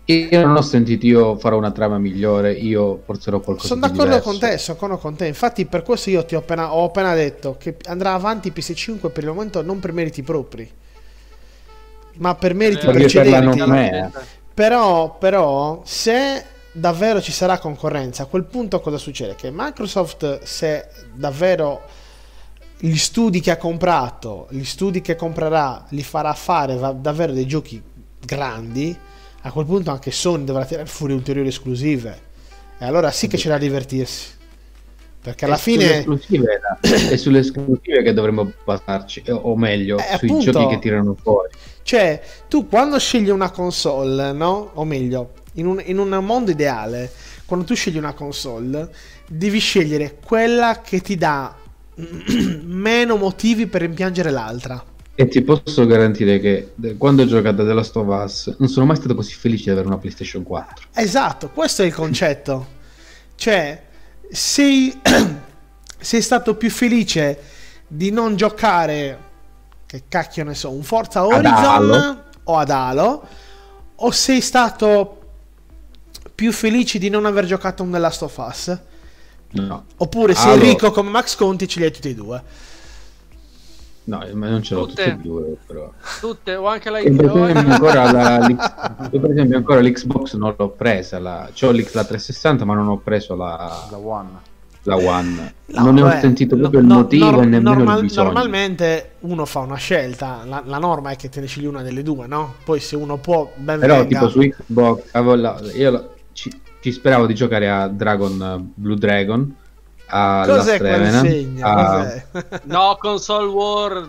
Io 0.04 0.44
non 0.44 0.56
ho 0.56 0.62
sentito 0.62 1.06
io 1.06 1.36
farò 1.36 1.56
una 1.56 1.70
trama 1.70 1.96
migliore, 1.98 2.52
io 2.52 2.96
porterò 2.96 3.38
qualcosa 3.38 3.68
Sono 3.68 3.80
di 3.80 3.86
d'accordo 3.86 4.16
diverso. 4.16 4.28
con 4.28 4.38
te, 4.40 4.58
sono 4.58 4.78
d'accordo 4.78 5.00
con 5.00 5.14
te. 5.14 5.26
Infatti, 5.26 5.66
per 5.66 5.82
questo 5.82 6.10
io 6.10 6.24
ti 6.24 6.34
ho 6.34 6.38
appena, 6.38 6.74
ho 6.74 6.86
appena 6.86 7.14
detto 7.14 7.56
che 7.56 7.76
andrà 7.86 8.14
avanti 8.14 8.50
PS5 8.50 9.12
per 9.12 9.22
il 9.22 9.28
momento 9.28 9.62
non 9.62 9.78
per 9.78 9.92
meriti 9.92 10.22
propri, 10.22 10.68
ma 12.14 12.34
per 12.34 12.54
meriti 12.54 12.86
per 12.86 12.94
la 12.94 13.00
precedenti. 13.00 13.58
nomea. 13.58 14.10
Però, 14.52 15.16
però, 15.16 15.80
se 15.84 16.44
davvero 16.72 17.20
ci 17.20 17.30
sarà 17.30 17.58
concorrenza, 17.58 18.24
a 18.24 18.26
quel 18.26 18.44
punto 18.44 18.80
cosa 18.80 18.98
succede? 18.98 19.36
Che 19.36 19.50
Microsoft, 19.52 20.42
se 20.42 20.88
davvero 21.14 21.82
gli 22.82 22.96
studi 22.96 23.40
che 23.40 23.50
ha 23.50 23.56
comprato, 23.56 24.46
gli 24.50 24.64
studi 24.64 25.00
che 25.02 25.14
comprerà, 25.16 25.84
li 25.90 26.02
farà 26.02 26.32
fare 26.32 26.76
va- 26.76 26.92
davvero 26.92 27.32
dei 27.32 27.46
giochi 27.46 27.80
grandi, 28.24 28.96
a 29.42 29.52
quel 29.52 29.66
punto 29.66 29.90
anche 29.90 30.10
Sony 30.10 30.44
dovrà 30.44 30.64
tirare 30.64 30.86
fuori 30.86 31.12
ulteriori 31.12 31.48
esclusive. 31.48 32.28
E 32.78 32.84
allora 32.86 33.10
sì 33.10 33.28
che 33.28 33.36
c'è 33.36 33.48
da 33.48 33.58
divertirsi. 33.58 34.38
Perché 35.22 35.44
alla 35.44 35.56
È 35.56 35.58
sulle 35.58 35.76
fine... 35.78 35.98
esclusive, 35.98 36.60
è 37.10 37.16
sulle 37.16 37.38
esclusive 37.40 38.02
che 38.02 38.14
dovremmo 38.14 38.50
basarci, 38.64 39.24
o- 39.28 39.34
o 39.36 39.56
meglio, 39.56 39.98
Eh, 39.98 40.16
sui 40.16 40.28
appunto. 40.30 40.50
giochi 40.50 40.74
che 40.74 40.78
tirano 40.80 41.14
fuori. 41.20 41.50
Cioè, 41.82 42.22
tu 42.48 42.66
quando 42.66 42.98
scegli 42.98 43.28
una 43.28 43.50
console, 43.50 44.32
no? 44.32 44.70
O 44.74 44.84
meglio, 44.84 45.32
in 45.54 45.66
un, 45.66 45.82
in 45.84 45.98
un 45.98 46.08
mondo 46.24 46.50
ideale, 46.50 47.12
quando 47.44 47.66
tu 47.66 47.74
scegli 47.74 47.98
una 47.98 48.14
console, 48.14 48.88
devi 49.28 49.58
scegliere 49.58 50.16
quella 50.24 50.80
che 50.80 51.00
ti 51.02 51.16
dà 51.16 51.54
meno 52.64 53.16
motivi 53.16 53.66
per 53.66 53.82
rimpiangere 53.82 54.30
l'altra. 54.30 54.82
E 55.14 55.28
ti 55.28 55.42
posso 55.42 55.84
garantire 55.86 56.40
che 56.40 56.72
quando 56.96 57.22
ho 57.22 57.26
giocato 57.26 57.62
a 57.62 57.66
The 57.66 57.74
Last 57.74 57.96
of 57.96 58.06
Us 58.06 58.54
non 58.58 58.68
sono 58.68 58.86
mai 58.86 58.96
stato 58.96 59.14
così 59.14 59.34
felice 59.34 59.64
di 59.64 59.70
avere 59.70 59.86
una 59.86 59.98
PlayStation 59.98 60.42
4. 60.42 60.86
Esatto, 60.94 61.50
questo 61.50 61.82
è 61.82 61.86
il 61.86 61.92
concetto. 61.92 62.78
Cioè, 63.34 63.82
sei, 64.30 64.98
sei 65.98 66.22
stato 66.22 66.54
più 66.54 66.70
felice 66.70 67.38
di 67.86 68.10
non 68.10 68.36
giocare, 68.36 69.18
che 69.84 70.04
cacchio 70.08 70.44
ne 70.44 70.54
so, 70.54 70.70
un 70.70 70.82
Forza 70.82 71.20
Ad 71.20 71.26
Horizon 71.26 71.92
Halo. 71.92 72.24
o 72.44 72.56
ad 72.56 72.70
Halo, 72.70 73.28
o 73.96 74.10
sei 74.12 74.40
stato 74.40 75.18
più 76.34 76.52
felice 76.52 76.98
di 76.98 77.10
non 77.10 77.26
aver 77.26 77.44
giocato 77.44 77.82
un 77.82 77.90
The 77.90 77.98
Last 77.98 78.22
of 78.22 78.36
Us? 78.38 78.78
No, 79.52 79.84
Oppure 79.96 80.34
sei 80.34 80.52
Halo. 80.52 80.62
ricco 80.62 80.90
come 80.92 81.10
Max 81.10 81.34
Conti 81.36 81.64
e 81.64 81.66
ce 81.66 81.78
li 81.80 81.84
hai 81.86 81.90
tutti 81.92 82.08
e 82.10 82.14
due. 82.14 82.42
no, 84.04 84.24
ma 84.34 84.48
non 84.48 84.62
ce 84.62 84.74
l'ho 84.74 84.86
Tutte. 84.86 85.02
tutte 85.04 85.10
e 85.10 85.16
due, 85.22 85.56
però. 85.66 85.92
Tutte, 86.20 86.54
o 86.54 86.66
anche 86.66 86.90
la 86.90 86.98
E 86.98 87.10
per 87.12 87.24
esempio 87.26 87.72
ancora, 87.72 88.10
la, 88.12 89.08
per 89.10 89.30
esempio 89.30 89.56
ancora 89.56 89.80
l'Xbox 89.80 90.34
non 90.36 90.54
l'ho 90.56 90.68
presa, 90.70 91.18
la, 91.18 91.48
c'ho 91.52 91.70
l'X 91.70 91.92
la 91.94 92.04
360 92.04 92.64
ma 92.64 92.74
non 92.74 92.88
ho 92.88 92.98
preso 92.98 93.34
la, 93.36 93.86
La 93.90 93.96
One. 93.98 94.28
la 94.84 94.96
One. 94.96 95.54
No, 95.66 95.82
non 95.84 95.94
ne 95.94 96.02
ho 96.02 96.10
sentito 96.20 96.54
no- 96.54 96.60
proprio 96.62 96.80
il 96.80 96.86
no- 96.86 96.94
motivo 96.94 97.30
nor- 97.30 97.42
e 97.42 97.46
nemmeno 97.46 97.74
normal- 97.74 97.96
il 97.98 98.02
bisogno. 98.04 98.32
Normalmente 98.32 99.10
uno 99.20 99.44
fa 99.46 99.58
una 99.60 99.76
scelta, 99.76 100.42
la, 100.44 100.62
la 100.64 100.78
norma 100.78 101.10
è 101.10 101.16
che 101.16 101.28
te 101.28 101.40
ne 101.40 101.46
scegli 101.46 101.66
una 101.66 101.82
delle 101.82 102.02
due, 102.02 102.26
no? 102.26 102.54
Poi 102.64 102.80
se 102.80 102.96
uno 102.96 103.16
può, 103.18 103.50
ben 103.56 103.78
Però 103.80 103.94
venga. 103.96 104.08
tipo 104.08 104.28
su 104.28 104.40
Xbox 104.40 105.02
avevo 105.12 105.34
la- 105.34 105.60
io 105.74 105.90
la- 105.90 106.08
ci, 106.80 106.92
speravo 106.92 107.26
di 107.26 107.34
giocare 107.34 107.68
a 107.70 107.88
Dragon 107.88 108.42
eh, 108.42 108.72
Blue 108.74 108.96
Dragon 108.96 109.54
a 110.12 110.42
Cos'è 110.46 110.78
quel 110.78 110.90
Revenant, 110.90 111.26
segno? 111.28 111.66
a- 111.66 111.96
Cos'è? 112.32 112.60
No, 112.64 112.96
console 112.98 113.46
war. 113.48 114.08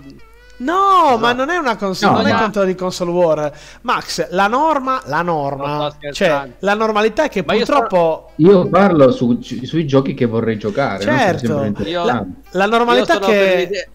No, 0.57 1.17
ma 1.17 1.33
non 1.33 1.49
è 1.49 1.57
una 1.57 1.75
console, 1.75 2.11
No, 2.11 2.17
non 2.19 2.27
è 2.27 2.33
ma- 2.33 2.39
contro 2.41 2.63
di 2.65 2.75
console 2.75 3.09
war. 3.11 3.51
Max, 3.81 4.29
la 4.29 4.45
norma, 4.45 5.01
la 5.05 5.23
norma, 5.23 5.91
cioè 6.11 6.51
la 6.59 6.73
normalità 6.75 7.23
è 7.23 7.29
che 7.29 7.43
Ma 7.43 7.53
io 7.53 7.65
purtroppo 7.65 8.29
Io 8.35 8.67
parlo 8.69 9.11
su- 9.11 9.39
sui 9.41 9.87
giochi 9.87 10.13
che 10.13 10.25
vorrei 10.27 10.59
giocare, 10.59 11.03
no? 11.03 11.17
Certo. 11.17 11.45
Sono 11.47 11.65
interessanti. 11.65 12.35
la 12.51 12.63
Io 12.63 12.69
normalità 12.69 13.13
sono, 13.13 13.25
per 13.25 13.35
che 13.67 13.87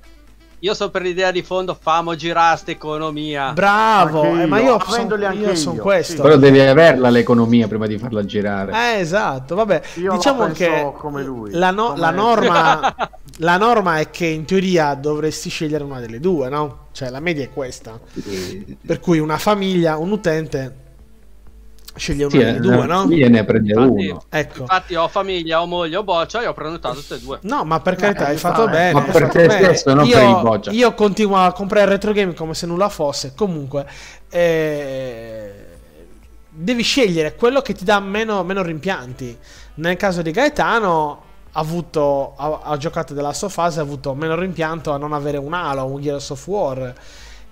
io 0.60 0.74
so 0.74 0.90
per 0.90 1.02
l'idea 1.02 1.30
di 1.30 1.42
fondo, 1.42 1.76
famo 1.78 2.14
girare 2.14 2.56
sta 2.56 2.70
economia. 2.70 3.52
bravo, 3.52 4.22
Anche 4.22 4.42
eh, 4.42 4.46
ma 4.46 4.58
io, 4.60 4.76
io 4.76 4.80
sono 4.88 5.14
anche 5.26 5.56
son 5.56 5.74
io, 5.76 5.82
questo. 5.82 6.14
sì. 6.16 6.20
Però 6.22 6.36
devi 6.36 6.60
averla 6.60 7.10
l'economia 7.10 7.68
prima 7.68 7.86
di 7.86 7.98
farla 7.98 8.24
girare. 8.24 8.72
Eh, 8.72 9.00
esatto, 9.00 9.54
vabbè, 9.54 9.82
Io 9.96 10.12
diciamo 10.12 10.46
che 10.48 10.92
come 10.96 11.22
lui, 11.22 11.50
La, 11.52 11.70
no- 11.70 11.88
come- 11.88 11.98
la 12.00 12.10
norma 12.10 12.94
la 13.40 13.56
norma 13.58 13.98
è 13.98 14.08
che 14.10 14.26
in 14.26 14.44
teoria 14.46 14.94
dovresti 14.94 15.50
scegliere 15.50 15.84
una 15.84 16.00
delle 16.00 16.20
due, 16.20 16.48
no? 16.48 16.86
Cioè 16.92 17.10
la 17.10 17.20
media 17.20 17.44
è 17.44 17.50
questa. 17.52 17.98
Sì, 18.14 18.76
Per 18.84 18.98
cui 19.00 19.18
una 19.18 19.36
famiglia, 19.38 19.98
un 19.98 20.10
utente 20.10 20.84
sceglie 21.96 22.24
una 22.24 22.30
sì, 22.32 22.38
delle 22.38 22.56
eh, 22.56 22.60
due, 22.60 22.86
no? 22.86 23.06
Io 23.10 23.28
ne 23.28 23.44
prende 23.44 23.72
Infatti- 23.72 24.08
uno. 24.08 24.22
Ecco. 24.28 24.60
Infatti 24.60 24.94
ho 24.94 25.08
famiglia, 25.08 25.60
ho 25.62 25.66
moglie, 25.66 25.96
ho 25.96 26.02
boccia 26.04 26.42
e 26.42 26.46
ho 26.46 26.52
prenotato 26.52 26.96
tutte 27.00 27.14
e 27.16 27.18
due. 27.20 27.38
No, 27.42 27.64
ma 27.64 27.80
per 27.80 27.96
carità, 27.96 28.26
Eh, 28.26 28.30
hai 28.32 28.36
fatto 28.36 28.64
ma- 28.66 28.70
bene. 28.70 28.92
ma 28.92 29.00
per 29.02 29.28
te 29.28 29.50
stesso, 29.50 29.94
non 29.94 30.06
io, 30.06 30.14
per 30.14 30.28
il 30.28 30.40
boccia. 30.42 30.70
Io 30.70 30.94
continuo 30.94 31.36
a 31.38 31.52
comprare 31.52 31.86
retro 31.90 32.12
game 32.12 32.34
come 32.34 32.54
se 32.54 32.66
nulla 32.66 32.88
fosse. 32.88 33.32
Comunque, 33.34 33.86
eh, 34.28 35.52
devi 36.48 36.82
scegliere 36.82 37.34
quello 37.34 37.60
che 37.62 37.74
ti 37.74 37.84
dà 37.84 37.98
meno, 38.00 38.42
meno 38.44 38.62
rimpianti. 38.62 39.36
Nel 39.74 39.96
caso 39.96 40.22
di 40.22 40.30
Gaetano, 40.30 41.22
ha, 41.52 41.60
avuto, 41.60 42.34
ha, 42.36 42.60
ha 42.64 42.76
giocato 42.76 43.14
della 43.14 43.32
sua 43.32 43.48
fase, 43.48 43.80
ha 43.80 43.82
avuto 43.82 44.14
meno 44.14 44.34
rimpianto 44.34 44.92
a 44.92 44.96
non 44.98 45.12
avere 45.12 45.36
un 45.38 45.52
Halo, 45.52 45.84
un 45.86 46.00
Gears 46.00 46.30
of 46.30 46.46
War. 46.46 46.94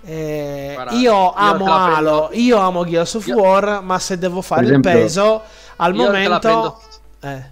Eh, 0.04 0.76
io 0.90 0.98
io 1.00 1.32
amo 1.32 1.64
prendo- 1.64 1.72
Halo, 1.72 2.28
io 2.32 2.58
amo 2.58 2.84
Gears 2.84 3.14
of 3.14 3.26
Io- 3.26 3.36
War, 3.36 3.82
ma 3.82 3.98
se 3.98 4.18
devo 4.18 4.42
fare 4.42 4.64
esempio- 4.64 4.90
il 4.90 4.96
peso 4.98 5.42
al 5.76 5.94
Io 5.94 6.00
te 6.00 6.06
la 6.06 6.12
momento... 6.12 6.38
prendo- 6.40 6.80
Eh. 7.20 7.50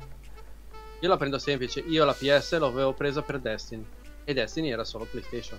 Io 1.01 1.09
la 1.09 1.17
prendo 1.17 1.39
semplice, 1.39 1.81
io 1.81 2.05
la 2.05 2.13
PS 2.13 2.59
l'avevo 2.59 2.93
presa 2.93 3.23
per 3.23 3.39
Destiny 3.41 3.85
e 4.25 4.35
Destiny 4.35 4.71
era 4.71 4.85
solo 4.85 5.07
PlayStation. 5.11 5.59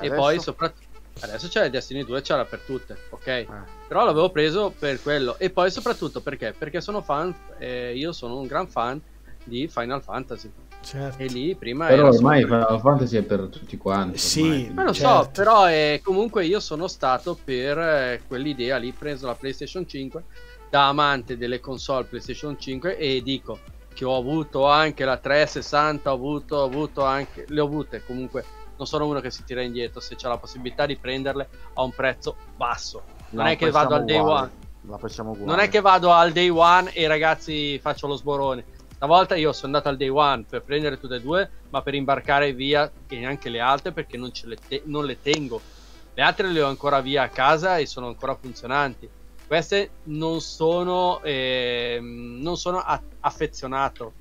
E 0.00 0.06
Adesso? 0.06 0.14
poi 0.14 0.38
soprattutto 0.40 0.86
adesso 1.20 1.48
c'è 1.48 1.68
Destiny 1.68 2.04
2 2.04 2.20
c'era 2.22 2.44
per 2.44 2.60
tutte, 2.60 2.96
ok? 3.10 3.26
Eh. 3.26 3.46
Però 3.88 4.04
l'avevo 4.04 4.30
preso 4.30 4.72
per 4.78 5.02
quello 5.02 5.34
e 5.38 5.50
poi 5.50 5.68
soprattutto 5.72 6.20
perché? 6.20 6.54
Perché 6.56 6.80
sono 6.80 7.02
fan 7.02 7.34
eh, 7.58 7.96
io 7.96 8.12
sono 8.12 8.36
un 8.38 8.46
gran 8.46 8.68
fan 8.68 9.00
di 9.42 9.66
Final 9.66 10.00
Fantasy 10.02 10.48
Certo. 10.88 11.22
e 11.22 11.26
lì 11.26 11.54
prima 11.54 11.86
Però 11.86 12.06
era 12.06 12.16
ormai 12.16 12.40
solo- 12.42 12.54
Final 12.64 12.80
Fantasy 12.80 13.16
è 13.18 13.22
per 13.22 13.48
tutti 13.50 13.76
quanti. 13.76 14.18
Sì. 14.18 14.70
Ma 14.74 14.84
lo 14.84 14.92
so, 14.92 15.00
Certo. 15.06 15.30
però 15.34 15.68
eh, 15.68 16.00
comunque 16.02 16.46
io 16.46 16.60
sono 16.60 16.88
stato 16.88 17.38
per 17.42 17.78
eh, 17.78 18.22
quell'idea 18.26 18.76
lì, 18.78 18.92
preso 18.92 19.26
la 19.26 19.34
PlayStation 19.34 19.86
5 19.86 20.24
da 20.70 20.88
amante 20.88 21.36
delle 21.36 21.60
console 21.60 22.04
PlayStation 22.04 22.58
5 22.58 22.96
e 22.96 23.22
dico 23.22 23.58
che 23.92 24.04
ho 24.04 24.16
avuto 24.16 24.66
anche 24.66 25.04
la 25.04 25.16
360, 25.16 26.10
ho 26.10 26.14
avuto, 26.14 26.56
ho 26.56 26.64
avuto 26.64 27.04
anche, 27.04 27.44
le 27.48 27.60
ho 27.60 27.64
avute 27.66 28.02
comunque, 28.06 28.44
non 28.76 28.86
sono 28.86 29.06
uno 29.06 29.20
che 29.20 29.30
si 29.30 29.42
tira 29.44 29.60
indietro 29.60 30.00
se 30.00 30.14
c'è 30.14 30.28
la 30.28 30.38
possibilità 30.38 30.86
di 30.86 30.96
prenderle 30.96 31.48
a 31.74 31.82
un 31.82 31.90
prezzo 31.90 32.36
basso. 32.56 33.02
Non 33.30 33.44
La 33.44 33.50
è 33.50 33.56
che 33.56 33.70
vado 33.70 33.94
al 33.94 34.04
day 34.04 34.18
uguale. 34.18 34.40
one. 34.40 34.50
La 34.88 34.98
facciamo 34.98 35.30
uguale. 35.32 35.50
Non 35.50 35.58
è 35.58 35.68
che 35.68 35.80
vado 35.80 36.12
al 36.12 36.30
day 36.32 36.48
one 36.48 36.92
e 36.94 37.06
ragazzi 37.08 37.78
faccio 37.80 38.06
lo 38.06 38.14
sborone. 38.16 38.64
Stavolta 39.00 39.36
io 39.36 39.52
sono 39.52 39.76
andato 39.76 39.88
al 39.90 39.96
day 39.96 40.08
one 40.08 40.44
per 40.48 40.64
prendere 40.64 40.98
tutte 40.98 41.14
e 41.16 41.20
due, 41.20 41.48
ma 41.68 41.82
per 41.82 41.94
imbarcare 41.94 42.52
via 42.52 42.92
e 43.06 43.18
neanche 43.18 43.48
le 43.48 43.60
altre 43.60 43.92
perché 43.92 44.16
non, 44.16 44.30
le 44.42 44.56
te- 44.66 44.82
non 44.86 45.04
le 45.04 45.20
tengo. 45.20 45.66
Le 46.12 46.22
altre 46.22 46.48
le 46.50 46.60
ho 46.62 46.66
ancora 46.66 47.00
via 47.00 47.22
a 47.22 47.30
casa 47.30 47.78
e 47.78 47.86
sono 47.86 48.08
ancora 48.08 48.34
funzionanti. 48.36 49.08
Queste 49.46 49.98
non 50.04 50.40
sono, 50.40 51.22
ehm, 51.22 52.40
non 52.42 52.56
sono 52.56 52.78
a- 52.78 53.00
affezionato. 53.20 54.16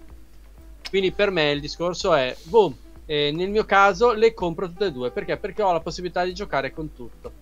Quindi 0.88 1.14
per 1.14 1.32
me 1.32 1.52
il 1.52 1.60
discorso 1.60 2.14
è, 2.14 2.38
boom, 2.44 2.80
eh, 3.06 3.32
nel 3.32 3.50
mio 3.50 3.66
caso 3.66 4.14
le 4.14 4.34
compro 4.34 4.68
tutte 4.68 4.86
e 4.86 4.92
due 4.92 5.12
perché? 5.12 5.40
Perché 5.40 5.62
ho 5.64 5.72
la 5.74 5.82
possibilità 5.82 6.24
di 6.24 6.34
giocare 6.36 6.72
con 6.72 6.92
tutto. 6.94 7.36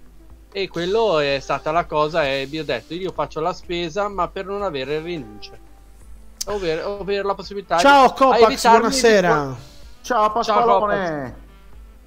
E 0.52 0.68
quello 0.70 1.20
è 1.20 1.40
stata 1.42 1.72
la 1.72 1.86
cosa 1.86 2.26
e 2.30 2.48
vi 2.48 2.60
ho 2.60 2.64
detto 2.66 2.94
io 2.94 3.12
faccio 3.12 3.42
la 3.42 3.54
spesa 3.54 4.08
ma 4.10 4.30
per 4.32 4.46
non 4.46 4.64
avere 4.64 5.02
rinunce. 5.02 5.65
Ovvero, 6.48 7.00
ovvero 7.00 7.28
la 7.28 7.34
possibilità 7.34 7.78
Ciao 7.78 8.08
di 8.08 8.14
Copax, 8.14 8.70
buonasera. 8.70 9.56
Ciao 10.02 10.32
Pasqualone! 10.32 11.44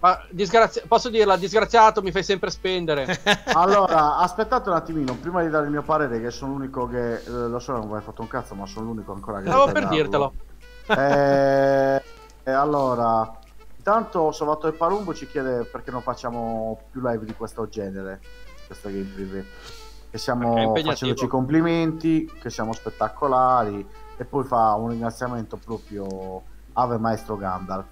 Ma 0.01 0.24
disgrazia- 0.31 0.85
posso 0.86 1.09
dirla, 1.09 1.36
disgraziato 1.36 2.02
mi 2.02 2.12
fai 2.12 2.23
sempre 2.23 2.51
spendere. 2.51 3.19
allora, 3.55 4.19
aspettate 4.19 4.69
un 4.69 4.77
attimino, 4.77 5.16
prima 5.16 5.43
di 5.43 5.51
dare 5.51 5.65
il 5.65 5.73
mio 5.73 5.82
parere, 5.82 6.20
che 6.20 6.31
sono 6.31 6.52
l'unico 6.52 6.86
che... 6.86 7.15
eh, 7.15 7.31
lo 7.31 7.59
so, 7.59 7.73
non 7.73 7.89
vi 7.89 7.94
hai 7.94 8.02
fatto 8.02 8.23
un 8.23 8.28
cazzo, 8.28 8.55
ma 8.55 8.65
sono 8.66 8.86
l'unico 8.86 9.12
ancora 9.12 9.40
che... 9.40 9.48
Stavo 9.48 9.65
per 9.66 9.82
darlo. 9.82 9.89
dirtelo. 9.89 10.32
Eh, 10.86 12.02
e 12.44 12.51
allora, 12.52 13.39
intanto 13.77 14.31
Salvatore 14.31 14.77
Palumbo 14.77 15.12
ci 15.15 15.27
chiede 15.27 15.65
perché 15.65 15.90
non 15.90 16.02
facciamo 16.02 16.81
più 16.93 17.01
live 17.01 17.24
di 17.24 17.35
questo 17.35 17.69
genere, 17.69 18.20
questo 18.69 18.89
game 18.89 19.10
preview. 19.12 19.44
Che 20.10 20.16
stiamo 20.16 20.74
facendoci 20.77 21.27
complimenti, 21.27 22.32
che 22.40 22.51
siamo 22.51 22.73
spettacolari 22.73 24.06
e 24.19 24.24
poi 24.24 24.45
fa 24.45 24.74
un 24.74 24.90
ringraziamento 24.90 25.57
proprio 25.57 26.43
Ave 26.74 26.99
Maestro 26.99 27.36
Gandalf. 27.36 27.86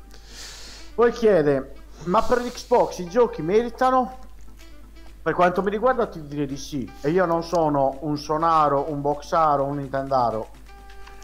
Poi 0.95 1.13
chiede, 1.13 1.73
ma 2.05 2.21
per 2.23 2.43
l'Xbox 2.43 2.99
i 2.99 3.09
giochi 3.09 3.43
meritano? 3.43 4.19
Per 5.23 5.35
quanto 5.35 5.63
mi 5.63 5.71
riguarda 5.71 6.07
ti 6.07 6.25
direi 6.27 6.47
di 6.47 6.57
sì. 6.57 6.91
E 7.01 7.11
io 7.11 7.25
non 7.27 7.43
sono 7.43 7.99
un 8.01 8.19
sonaro, 8.19 8.91
un 8.91 9.01
boxaro, 9.01 9.65
un 9.65 9.77
nintendaro. 9.77 10.49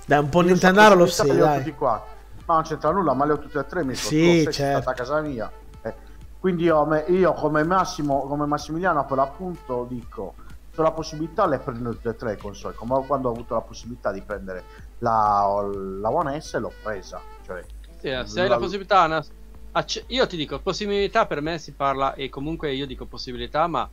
Dai, 0.06 0.18
un 0.18 0.28
po' 0.28 0.42
Io 0.42 0.48
Nintendaro 0.48 0.94
lo 0.94 1.06
sei, 1.06 1.36
dai. 1.36 1.74
Ma 1.78 2.54
non 2.54 2.62
c'entra 2.62 2.90
nulla, 2.90 3.12
ma 3.14 3.24
le 3.24 3.32
ho 3.34 3.38
tutte 3.38 3.60
e 3.60 3.66
tre. 3.66 3.84
Mi 3.84 3.94
sono 3.94 4.10
Sì, 4.10 4.48
certo. 4.50 4.90
a 4.90 4.92
casa 4.94 5.20
mia. 5.20 5.50
Eh, 5.82 5.94
Quindi 6.40 6.64
io, 6.64 7.04
io 7.06 7.32
come 7.34 7.62
Massimo, 7.62 8.22
come 8.26 8.46
Massimiliano 8.46 9.04
per 9.04 9.16
l'appunto 9.16 9.86
dico, 9.88 10.34
se 10.72 10.80
ho 10.80 10.82
la 10.82 10.90
possibilità 10.90 11.46
le 11.46 11.60
prendo 11.60 11.90
tutte 11.90 12.08
e 12.08 12.16
tre 12.16 12.36
console, 12.36 12.74
come 12.74 13.06
quando 13.06 13.28
ho 13.28 13.32
avuto 13.32 13.54
la 13.54 13.60
possibilità 13.60 14.10
di 14.10 14.20
prendere 14.22 14.64
la, 15.02 15.60
la 16.00 16.10
One 16.10 16.40
S 16.40 16.58
l'ho 16.58 16.72
presa. 16.82 17.20
Cioè, 17.44 17.62
Sì, 17.98 18.08
se 18.26 18.40
hai 18.40 18.48
la 18.48 18.56
possibilità, 18.58 19.04
una- 19.04 19.24
acce- 19.72 20.04
io 20.08 20.26
ti 20.26 20.36
dico, 20.36 20.60
possibilità 20.60 21.26
per 21.26 21.40
me 21.40 21.58
si 21.58 21.72
parla, 21.74 22.14
e 22.14 22.28
comunque 22.28 22.72
io 22.74 22.86
dico 22.86 23.06
possibilità, 23.06 23.66
ma 23.66 23.88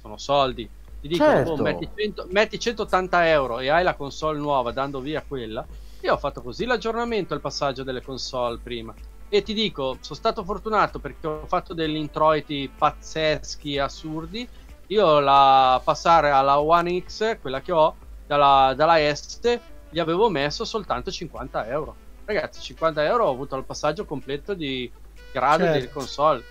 sono 0.00 0.16
soldi. 0.18 0.68
Ti 1.00 1.08
dico, 1.08 1.24
Certo. 1.24 1.56
boh, 1.56 1.62
metti, 1.62 1.90
100 1.94 2.26
metti 2.30 2.58
180 2.58 3.28
euro 3.28 3.58
e 3.60 3.68
hai 3.68 3.82
la 3.84 3.94
console 3.94 4.38
nuova 4.38 4.72
dando 4.72 5.00
via 5.00 5.22
quella, 5.26 5.66
Io 6.00 6.12
ho 6.12 6.18
fatto 6.18 6.42
così 6.42 6.66
l'aggiornamento, 6.66 7.32
il 7.32 7.40
passaggio 7.40 7.82
delle 7.82 8.02
console 8.02 8.58
prima. 8.62 8.94
E 9.28 9.42
ti 9.42 9.54
dico, 9.54 9.96
sono 10.02 10.18
stato 10.18 10.44
fortunato 10.44 10.98
perché 11.00 11.26
ho 11.26 11.46
fatto 11.46 11.72
degli 11.72 11.96
introiti 11.96 12.70
pazzeschi, 12.76 13.78
assurdi. 13.78 14.46
Io 14.88 15.18
la 15.20 15.80
passare 15.82 16.28
alla 16.30 16.60
One 16.60 17.00
X, 17.00 17.38
quella 17.40 17.62
che 17.62 17.72
ho, 17.72 17.96
dalla, 18.26 18.74
dalla 18.76 19.00
Est, 19.00 19.60
gli 19.94 20.00
avevo 20.00 20.28
messo 20.28 20.64
soltanto 20.64 21.12
50 21.12 21.68
euro. 21.68 21.94
Ragazzi, 22.24 22.60
50 22.60 23.04
euro 23.04 23.26
ho 23.26 23.30
avuto 23.30 23.54
il 23.54 23.62
passaggio 23.62 24.04
completo 24.04 24.52
di 24.52 24.90
grado 25.32 25.62
Certo. 25.62 25.78
di 25.78 25.88
console. 25.88 26.42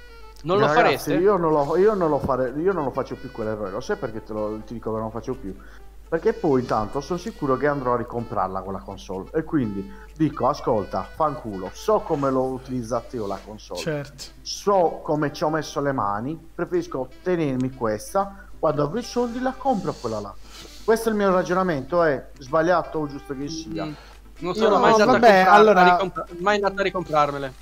Non 0.43 0.59
lo 0.59 0.67
Ragazzi, 0.67 0.81
fareste? 0.81 1.13
Io 1.15 1.35
non 1.35 1.51
lo, 1.51 1.75
io 1.75 1.93
non 1.93 2.09
lo 2.09 2.19
fare- 2.19 2.53
io 2.55 2.71
non 2.71 2.85
lo 2.85 2.91
faccio 2.91 3.15
più 3.15 3.33
quell'errore. 3.33 3.71
Lo 3.71 3.81
sai 3.81 3.97
perché 3.97 4.23
te 4.23 4.31
lo, 4.31 4.61
ti 4.65 4.73
dico 4.75 4.91
che 4.91 4.95
non 4.95 5.07
lo 5.07 5.11
faccio 5.11 5.33
più? 5.35 5.53
Perché 6.07 6.31
poi 6.31 6.61
intanto 6.61 7.01
sono 7.01 7.19
sicuro 7.19 7.57
che 7.57 7.67
andrò 7.67 7.95
a 7.95 7.97
ricomprarla 7.97 8.61
quella 8.61 8.79
console. 8.79 9.29
E 9.33 9.43
quindi 9.43 9.91
dico, 10.15 10.47
ascolta, 10.47 11.03
fanculo, 11.03 11.69
so 11.73 11.99
come 11.99 12.31
l'ho 12.31 12.43
utilizzata 12.43 13.13
io 13.17 13.27
la 13.27 13.39
console. 13.43 13.79
Certo. 13.81 14.23
So 14.41 15.01
come 15.03 15.33
ci 15.33 15.43
ho 15.43 15.49
messo 15.49 15.81
le 15.81 15.91
mani. 15.91 16.39
Preferisco 16.55 17.09
tenermi 17.21 17.71
questa. 17.71 18.47
Quando 18.57 18.83
avrò 18.83 18.99
i 18.99 19.03
soldi 19.03 19.41
la 19.41 19.53
compro 19.57 19.91
quella 19.91 20.21
là. 20.21 20.33
Questo 20.83 21.07
è 21.09 21.11
il 21.11 21.17
mio 21.17 21.31
ragionamento, 21.31 22.03
è 22.03 22.27
sbagliato 22.39 22.99
o 22.99 23.07
giusto 23.07 23.35
che 23.37 23.47
sia. 23.47 23.85
Mm, 23.85 23.93
Non 24.39 24.53
Io 24.53 24.61
sono 24.61 24.75
no, 24.75 24.79
mai, 24.81 24.91
andato 24.91 25.11
vabbè, 25.11 25.39
a 25.39 25.51
allora- 25.53 25.97
a 25.99 26.11
mai 26.39 26.55
andato 26.55 26.79
a 26.79 26.83
ricomprarmele. 26.83 27.53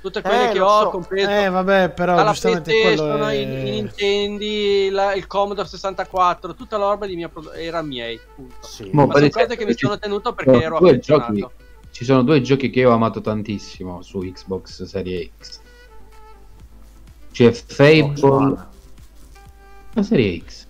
Tutte 0.00 0.20
quelle 0.22 0.50
Eh, 0.50 0.52
che 0.52 0.60
ho, 0.60 0.80
so. 0.82 0.90
compreso 0.90 1.28
Eh, 1.28 1.48
vabbè, 1.48 1.90
però 1.90 2.24
giustamente 2.28 2.80
quello 2.80 3.26
è... 3.26 3.34
i, 3.34 3.46
Nintendi, 3.46 4.88
la- 4.90 5.12
il 5.14 5.26
Commodore 5.26 5.66
64, 5.68 6.54
tutta 6.54 6.76
la 6.78 6.88
roba 6.88 7.06
di 7.06 7.14
mia 7.16 7.28
pro- 7.28 7.52
era 7.52 7.82
miei. 7.82 8.18
punto. 8.34 8.54
Sì. 8.66 8.90
Mo, 8.92 9.06
Ma 9.06 9.12
per 9.14 9.30
sono 9.30 9.44
cose 9.44 9.56
che 9.56 9.64
mi 9.64 9.72
ci- 9.76 9.84
sono 9.86 9.98
tenuto 9.98 10.32
perché 10.34 10.62
ero 10.62 10.78
due 10.78 10.90
affezionato. 10.90 11.32
giochi- 11.34 11.54
Ci 11.90 12.04
sono 12.04 12.22
due 12.22 12.40
giochi 12.42 12.70
che 12.70 12.80
io 12.80 12.90
ho 12.90 12.94
amato 12.94 13.20
tantissimo 13.20 14.02
su 14.02 14.18
Xbox 14.20 14.84
Serie 14.84 15.30
X. 15.40 15.60
C'è 17.32 17.50
Fable, 17.52 18.12
Xbox 18.14 18.58
la 19.94 20.02
Serie 20.04 20.42
X. 20.46 20.66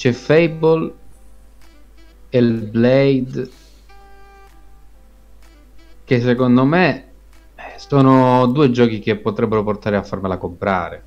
C'è 0.00 0.12
Fable 0.12 0.94
e 2.30 2.38
il 2.38 2.62
Blade 2.62 3.50
che 6.04 6.20
secondo 6.22 6.64
me 6.64 7.04
eh, 7.54 7.74
sono 7.76 8.46
due 8.46 8.70
giochi 8.70 8.98
che 9.00 9.16
potrebbero 9.16 9.62
portare 9.62 9.96
a 9.96 10.02
farmela 10.02 10.38
comprare. 10.38 11.02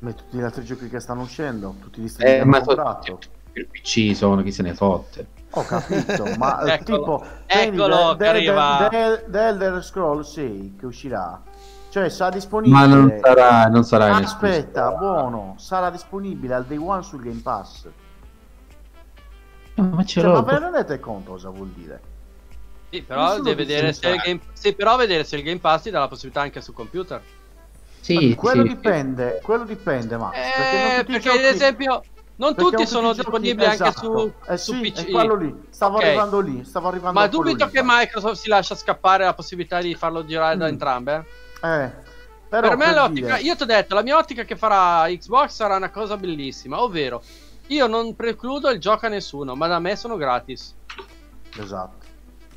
Ma 0.00 0.12
tutti 0.12 0.36
gli 0.36 0.42
altri 0.42 0.62
giochi 0.64 0.90
che 0.90 1.00
stanno 1.00 1.22
uscendo, 1.22 1.74
tutti 1.80 2.02
gli 2.02 2.08
stili 2.08 2.28
Eh, 2.28 2.38
che 2.40 2.44
ma 2.44 2.60
comprato. 2.60 3.18
il 3.54 3.66
PC 3.66 4.14
sono 4.14 4.42
chi 4.42 4.52
se 4.52 4.62
ne 4.62 4.74
fotte. 4.74 5.26
Ho 5.52 5.64
capito, 5.64 6.26
ma 6.36 6.60
Eccolo. 6.74 6.98
tipo 6.98 7.26
Eccolo 7.46 8.14
The- 8.16 8.26
arriva. 8.26 8.88
The- 8.90 9.24
The 9.26 9.38
Elder 9.46 9.82
Scroll 9.82 10.20
6 10.20 10.76
che 10.78 10.84
uscirà. 10.84 11.42
Cioè 11.90 12.08
sarà 12.08 12.30
disponibile. 12.30 12.78
Ma 12.78 12.86
non 12.86 13.18
sarà, 13.20 13.64
non 13.66 13.82
sarà 13.84 14.06
in 14.16 14.24
Aspetta, 14.24 14.90
esclusiva. 14.90 14.90
buono, 14.92 15.54
sarà 15.58 15.90
disponibile 15.90 16.54
al 16.54 16.64
day 16.64 16.76
one 16.78 17.02
sul 17.02 17.20
Game 17.22 17.40
Pass. 17.42 17.88
Ma 19.74 20.04
ce 20.04 20.20
Cioè, 20.20 20.28
ma 20.30 20.38
l'ho. 20.38 20.42
ve 20.44 20.52
ne 20.52 20.58
rendete 20.60 21.00
conto 21.00 21.32
cosa 21.32 21.48
vuol 21.50 21.68
dire? 21.68 22.00
Sì, 22.90 23.02
però 23.02 23.36
deve 23.40 23.54
vedere 23.54 23.92
se 23.92 24.08
il 24.08 24.16
game... 24.22 24.40
sì, 24.52 24.74
però 24.74 24.96
vedere 24.96 25.24
se 25.24 25.36
il 25.36 25.42
Game 25.42 25.58
Pass 25.60 25.82
ti 25.82 25.90
dà 25.90 26.00
la 26.00 26.08
possibilità 26.08 26.40
anche 26.42 26.60
su 26.60 26.72
computer. 26.72 27.22
Sì, 28.00 28.34
quello 28.34 28.62
sì. 28.62 28.68
dipende, 28.68 29.40
quello 29.42 29.64
dipende, 29.64 30.16
Max. 30.16 30.32
perché 30.34 30.78
non 30.82 30.90
Eh, 30.98 31.04
perché 31.04 31.20
giochi- 31.20 31.38
ad 31.38 31.44
esempio 31.44 32.02
non 32.36 32.54
perché 32.54 32.70
tutti 32.70 32.86
sono 32.86 33.12
disponibili 33.12 33.64
anche 33.64 33.82
esatto. 33.88 34.18
su, 34.18 34.32
eh 34.48 34.56
su 34.56 34.72
sì, 34.74 34.80
PC. 34.80 35.06
è 35.06 35.10
quello 35.10 35.34
lì. 35.36 35.54
Stavo 35.70 35.96
Ok. 35.96 36.04
arrivando 36.04 36.40
lì, 36.40 36.64
stavo 36.64 36.88
arrivando 36.88 37.20
Ma 37.20 37.26
dubito 37.28 37.64
lì, 37.66 37.70
che. 37.70 37.80
Microsoft 37.84 38.40
si 38.40 38.48
lascia 38.48 38.74
scappare 38.74 39.24
la 39.24 39.34
possibilità 39.34 39.80
di 39.80 39.94
farlo 39.94 40.24
girare 40.24 40.56
da 40.56 40.64
Mm. 40.66 40.68
entrambe. 40.68 41.26
Eh? 41.62 41.90
Però 42.48 42.68
per 42.68 42.76
me 42.76 42.84
per 42.86 42.94
l'ottica, 42.94 43.36
dire- 43.36 43.40
io 43.42 43.54
ti 43.56 43.62
ho 43.62 43.66
detto, 43.66 43.94
la 43.94 44.02
mia 44.02 44.16
ottica 44.18 44.42
che 44.44 44.56
farà 44.56 45.06
Xbox 45.08 45.50
sarà 45.50 45.76
una 45.76 45.90
cosa 45.90 46.16
bellissima, 46.16 46.82
ovvero 46.82 47.22
io 47.68 47.86
non 47.86 48.16
precludo 48.16 48.70
il 48.70 48.80
gioco 48.80 49.06
a 49.06 49.08
nessuno, 49.08 49.54
ma 49.54 49.68
da 49.68 49.78
me 49.78 49.94
sono 49.94 50.16
gratis. 50.16 50.74
Esatto. 51.56 51.98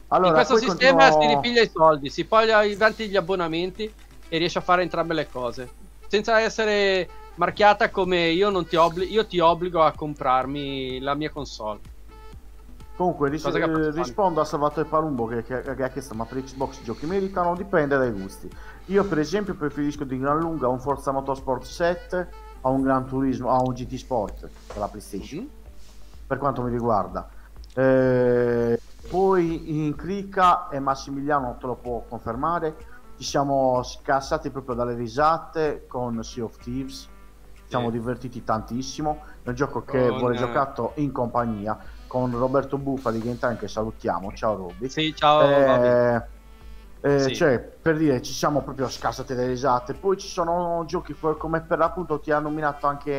Allora, 0.07 0.29
In 0.29 0.33
questo 0.45 0.57
sistema 0.57 1.09
continuo- 1.09 1.21
si 1.29 1.35
ripiglia 1.35 1.61
i 1.61 1.69
soldi, 1.71 2.09
si 2.09 2.25
poglia 2.25 2.63
i 2.63 2.75
tanti 2.75 3.07
gli 3.07 3.15
abbonamenti 3.15 3.91
e 4.29 4.37
riesce 4.37 4.57
a 4.57 4.61
fare 4.61 4.81
entrambe 4.81 5.13
le 5.13 5.29
cose. 5.29 5.69
Senza 6.07 6.39
essere 6.39 7.07
marchiata 7.35 7.89
come 7.89 8.27
io, 8.29 8.49
non 8.49 8.65
ti, 8.67 8.75
obbli- 8.75 9.11
io 9.11 9.25
ti 9.27 9.39
obbligo 9.39 9.83
a 9.83 9.91
comprarmi 9.91 10.99
la 10.99 11.13
mia 11.15 11.29
console. 11.31 11.79
Comunque 12.95 13.29
ris- 13.29 13.43
rispondo 13.95 14.39
a 14.41 14.45
Salvatore 14.45 14.87
Palumbo 14.87 15.25
che, 15.25 15.43
che- 15.43 15.61
che 15.75 15.83
ha 15.83 15.89
chiesto 15.89 16.13
ma 16.13 16.25
per 16.25 16.43
Xbox 16.43 16.79
i 16.79 16.83
giochi 16.83 17.07
meritano 17.07 17.55
dipende 17.55 17.97
dai 17.97 18.11
gusti 18.11 18.47
io 18.85 19.03
per 19.05 19.19
esempio 19.19 19.55
preferisco 19.55 20.03
di 20.03 20.17
gran 20.19 20.39
lunga 20.39 20.67
un 20.67 20.79
Forza 20.79 21.11
Motorsport 21.11 21.63
7 21.63 22.29
a 22.61 22.69
un 22.69 22.81
Gran 22.81 23.05
Turismo 23.05 23.49
a 23.49 23.61
un 23.61 23.73
GT 23.73 23.95
Sport 23.95 24.49
per 24.67 24.77
la 24.77 24.87
PlayStation 24.87 25.39
Mhm. 25.43 25.49
per 26.27 26.37
quanto 26.37 26.61
mi 26.61 26.71
riguarda 26.71 27.29
Eh, 27.75 28.79
poi 29.09 29.83
in 29.85 29.95
Crica 29.95 30.67
e 30.69 30.79
Massimiliano 30.79 31.57
te 31.59 31.65
lo 31.65 31.75
può 31.75 32.03
confermare 32.07 32.75
ci 33.17 33.23
siamo 33.23 33.81
scassati 33.83 34.49
proprio 34.51 34.75
dalle 34.75 34.93
risate 34.95 35.85
con 35.87 36.23
Sea 36.23 36.43
of 36.43 36.57
Thieves 36.57 37.07
ci 37.53 37.63
siamo 37.67 37.87
Sì. 37.89 37.93
divertiti 37.93 38.43
tantissimo 38.43 39.21
è 39.41 39.49
un 39.49 39.55
gioco 39.55 39.83
che 39.83 40.07
Con, 40.09 40.17
vuole 40.19 40.35
eh, 40.35 40.37
giocato 40.37 40.91
in 40.95 41.11
compagnia 41.11 41.77
con 42.05 42.29
Roberto 42.37 42.77
Buffa 42.77 43.09
di 43.11 43.19
Game 43.19 43.39
Time 43.39 43.55
che 43.57 43.67
salutiamo 43.67 44.31
ciao 44.33 44.55
Robby 44.55 44.87
Sì, 44.89 45.15
ciao. 45.15 45.41
Eh, 45.41 46.23
eh, 47.05 47.19
Sì. 47.19 47.35
cioè 47.35 47.59
per 47.59 47.97
dire 47.97 48.21
ci 48.21 48.31
siamo 48.31 48.61
proprio 48.61 48.87
scassati 48.87 49.35
delle 49.35 49.49
risate 49.49 49.93
poi 49.93 50.17
ci 50.17 50.27
sono 50.27 50.83
giochi 50.87 51.13
co- 51.13 51.35
come 51.35 51.59
per 51.61 51.77
l'appunto 51.77 52.19
ti 52.21 52.31
ha 52.31 52.39
nominato 52.39 52.87
anche 52.87 53.11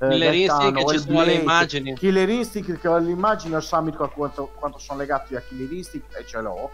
eh, 0.00 0.08
Killer 0.08 0.34
Instinct, 0.34 0.76
che 0.78 0.86
ci 0.92 0.98
sono 1.00 1.24
le 1.24 1.32
immagini. 1.32 1.94
Killer 1.94 2.28
Instinct 2.28 2.78
che 2.78 2.86
ho 2.86 2.96
l'immagine 2.98 3.60
so 3.60 3.82
Mirko, 3.82 4.08
quanto, 4.10 4.52
quanto 4.54 4.78
sono 4.78 5.00
legati 5.00 5.34
a 5.34 5.40
Killer 5.40 5.72
Instinct 5.72 6.16
e 6.16 6.24
ce 6.24 6.40
l'ho 6.40 6.70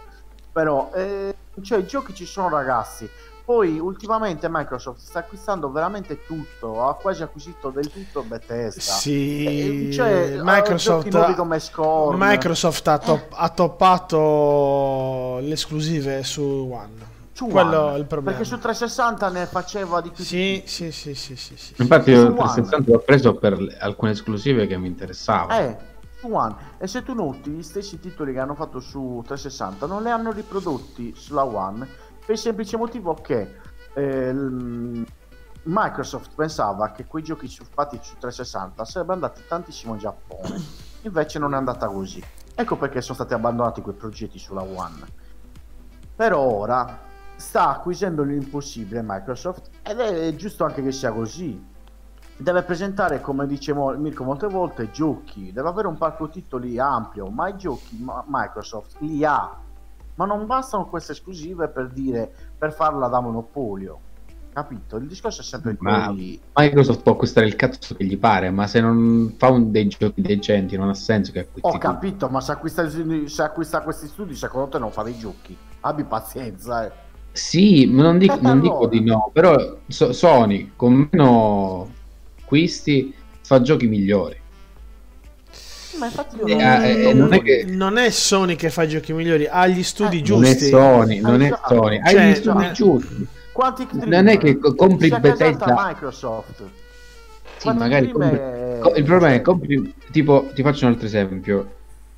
però 0.51 0.91
eh, 0.93 1.33
cioè 1.61 1.79
i 1.79 1.85
giochi 1.87 2.13
ci 2.13 2.25
sono 2.27 2.49
ragazzi 2.49 3.09
poi 3.45 3.79
ultimamente 3.79 4.47
Microsoft 4.49 5.01
sta 5.01 5.19
acquistando 5.19 5.71
veramente 5.71 6.25
tutto 6.25 6.87
ha 6.87 6.95
quasi 6.95 7.21
acquisito 7.21 7.69
del 7.69 7.91
tutto 7.91 8.23
Bethesda 8.23 8.81
Sì, 8.81 9.87
Eh, 9.87 9.93
cioè, 9.93 10.39
Microsoft, 10.41 11.59
Scorn 11.59 12.17
Microsoft 12.19 12.87
ha, 12.87 12.97
top- 12.97 13.33
ha 13.35 13.49
toppato 13.49 15.37
le 15.41 15.53
esclusive 15.53 16.23
su 16.23 16.41
One. 16.41 17.13
Su 17.33 17.47
Quello 17.47 17.81
One, 17.81 17.95
è 17.95 17.99
il 17.99 18.05
problema. 18.05 18.37
Perché 18.37 18.49
su 18.49 18.57
360 18.57 19.29
ne 19.29 19.45
faceva 19.45 20.01
di 20.01 20.09
più. 20.09 20.23
Sì, 20.23 20.63
sì, 20.65 20.91
sì, 20.91 21.13
sì, 21.13 21.35
sì, 21.35 21.55
sì. 21.57 21.73
Infatti 21.77 22.09
io 22.11 22.21
Su 22.21 22.27
il 22.27 22.31
One. 22.31 22.41
360 22.43 22.91
l'ho 22.91 22.99
preso 22.99 23.35
per 23.35 23.77
alcune 23.81 24.11
esclusive 24.11 24.65
che 24.67 24.77
mi 24.77 24.87
interessavano. 24.87 25.59
Eh, 25.59 25.77
su 26.17 26.33
One. 26.33 26.55
E 26.77 26.87
se 26.87 27.03
tu 27.03 27.13
noti, 27.13 27.49
gli 27.49 27.61
stessi 27.61 27.99
titoli 27.99 28.31
che 28.31 28.39
hanno 28.39 28.55
fatto 28.55 28.79
su 28.79 29.21
360 29.25 29.85
non 29.85 30.01
li 30.01 30.09
hanno 30.09 30.31
riprodotti 30.31 31.13
sulla 31.15 31.43
One 31.43 31.85
per 32.25 32.35
il 32.35 32.41
semplice 32.41 32.75
motivo 32.75 33.13
che 33.13 33.55
eh, 33.93 34.33
Microsoft 35.63 36.35
pensava 36.35 36.91
che 36.91 37.05
quei 37.05 37.23
giochi 37.23 37.47
fatti 37.47 37.99
su 38.01 38.17
360 38.17 38.83
sarebbero 38.83 39.13
andati 39.13 39.43
tantissimo 39.47 39.93
in 39.93 39.99
Giappone. 39.99 40.61
Invece 41.03 41.39
non 41.39 41.53
è 41.53 41.57
andata 41.57 41.87
così. 41.87 42.23
Ecco 42.55 42.77
perché 42.77 43.01
sono 43.01 43.15
stati 43.15 43.33
abbandonati 43.33 43.81
quei 43.81 43.95
progetti 43.95 44.39
sulla 44.39 44.63
One. 44.63 45.23
Per 46.15 46.33
ora 46.33 46.99
sta 47.35 47.69
acquisendo 47.69 48.23
l'impossibile 48.23 49.01
Microsoft 49.03 49.69
ed 49.83 49.99
è 49.99 50.35
giusto 50.35 50.63
anche 50.63 50.81
che 50.81 50.91
sia 50.91 51.11
così. 51.11 51.73
Deve 52.37 52.63
presentare, 52.63 53.21
come 53.21 53.47
dice 53.47 53.73
Mo- 53.73 53.95
Mirko 53.97 54.23
molte 54.23 54.47
volte, 54.47 54.91
giochi, 54.91 55.51
deve 55.51 55.69
avere 55.69 55.87
un 55.87 55.97
parco 55.97 56.29
titoli 56.29 56.77
ampio, 56.79 57.27
ma 57.27 57.47
i 57.47 57.57
giochi 57.57 57.97
Microsoft 58.25 58.97
li 58.99 59.23
ha. 59.23 59.63
Ma 60.15 60.25
non 60.25 60.45
bastano 60.45 60.85
queste 60.87 61.11
esclusive 61.11 61.67
per 61.67 61.89
dire 61.89 62.31
per 62.57 62.73
farla 62.73 63.07
da 63.07 63.19
monopolio. 63.19 63.99
Capito? 64.53 64.95
Il 64.95 65.07
discorso 65.07 65.41
è 65.41 65.43
sempre 65.43 65.75
Ma- 65.79 66.05
quello 66.05 66.13
lì. 66.13 66.39
Microsoft 66.55 67.01
può 67.01 67.11
acquistare 67.11 67.45
il 67.45 67.57
cazzo 67.57 67.93
che 67.93 68.05
gli 68.05 68.17
pare, 68.17 68.49
ma 68.51 68.67
se 68.67 68.79
non 68.79 69.35
fa 69.37 69.49
un 69.49 69.69
dei 69.69 69.87
giochi 69.87 70.21
decenti 70.21 70.77
non 70.77 70.87
ha 70.87 70.93
senso 70.93 71.33
che 71.33 71.39
acquisti 71.39 71.69
Ho 71.69 71.77
capito, 71.77 72.29
ma 72.29 72.39
se 72.39 72.53
acquista, 72.53 72.89
se 72.89 73.41
acquista 73.41 73.81
questi 73.81 74.07
studi, 74.07 74.33
secondo 74.33 74.69
te 74.69 74.79
non 74.79 74.91
fa 74.91 75.03
dei 75.03 75.17
giochi? 75.17 75.57
Abbi 75.81 76.05
pazienza, 76.05 76.85
eh. 76.85 76.91
Sì, 77.33 77.85
ma 77.85 78.03
non 78.03 78.17
dico, 78.17 78.37
non 78.39 78.61
dico 78.61 78.87
di 78.87 79.03
no, 79.03 79.29
però 79.33 79.77
So- 79.87 80.13
Sony 80.13 80.71
con 80.77 81.09
meno 81.11 81.91
acquisti 82.41 83.13
fa 83.41 83.59
giochi 83.61 83.87
migliori. 83.87 84.43
Ma 85.99 86.05
infatti 86.07 86.35
io 86.37 86.45
Eh, 86.47 86.53
non, 86.55 86.83
eh, 86.83 87.13
non 87.13 87.33
è 87.33 87.41
che- 87.41 87.65
Non 87.67 87.97
è 87.97 88.09
Sony 88.09 88.55
che 88.55 88.69
fa 88.69 88.83
i 88.83 88.87
giochi 88.89 89.13
migliori, 89.13 89.47
ha 89.49 89.65
gli 89.67 89.83
studi 89.83 90.19
Eh, 90.21 90.29
Non 90.29 90.43
è 90.43 90.49
giusti. 90.49 90.65
Sony, 90.69 91.19
non 91.19 91.41
è 91.41 91.45
Esatto. 91.45 91.75
Sony, 91.75 92.01
Cioè, 92.05 92.29
gli 92.31 92.35
studi 92.35 92.65
eh, 92.65 92.71
giusti. 92.71 93.27
Quanti 93.51 93.87
Non 93.91 94.27
è 94.27 94.37
che 94.37 94.57
co- 94.57 94.75
compri 94.75 95.09
Bethesda. 95.09 95.73
Microsoft. 95.77 96.63
Sì, 97.57 97.61
Quanti 97.61 97.79
magari 97.79 98.11
compri- 98.11 98.37
è- 98.37 98.79
il 98.95 99.03
problema 99.03 99.33
è 99.33 99.41
compri 99.41 99.93
tipo 100.11 100.49
ti 100.53 100.61
faccio 100.61 100.85
un 100.85 100.91
altro 100.91 101.05
esempio. 101.07 101.69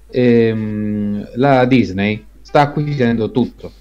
ehm, 0.09 1.31
la 1.35 1.65
Disney 1.65 2.25
sta 2.41 2.61
acquisendo 2.61 3.29
tutto. 3.31 3.71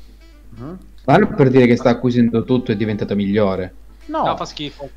Ma 1.04 1.16
non 1.18 1.34
per 1.36 1.50
dire 1.50 1.66
che 1.66 1.76
sta 1.76 1.90
acquisendo 1.90 2.42
tutto 2.44 2.72
è 2.72 2.76
diventata 2.76 3.14
migliore. 3.14 3.72
No, 4.06 4.24
No, 4.26 4.36
fa 4.36 4.44
schifo. 4.44 4.88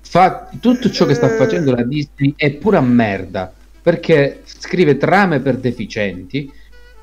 Fa 0.00 0.48
tutto 0.60 0.88
ciò 0.90 1.04
che 1.04 1.14
sta 1.14 1.28
facendo 1.30 1.74
la 1.74 1.82
Disney 1.82 2.34
è 2.36 2.52
pura 2.52 2.80
merda. 2.80 3.52
Perché 3.86 4.40
scrive 4.42 4.96
trame 4.96 5.38
per 5.38 5.58
deficienti 5.58 6.50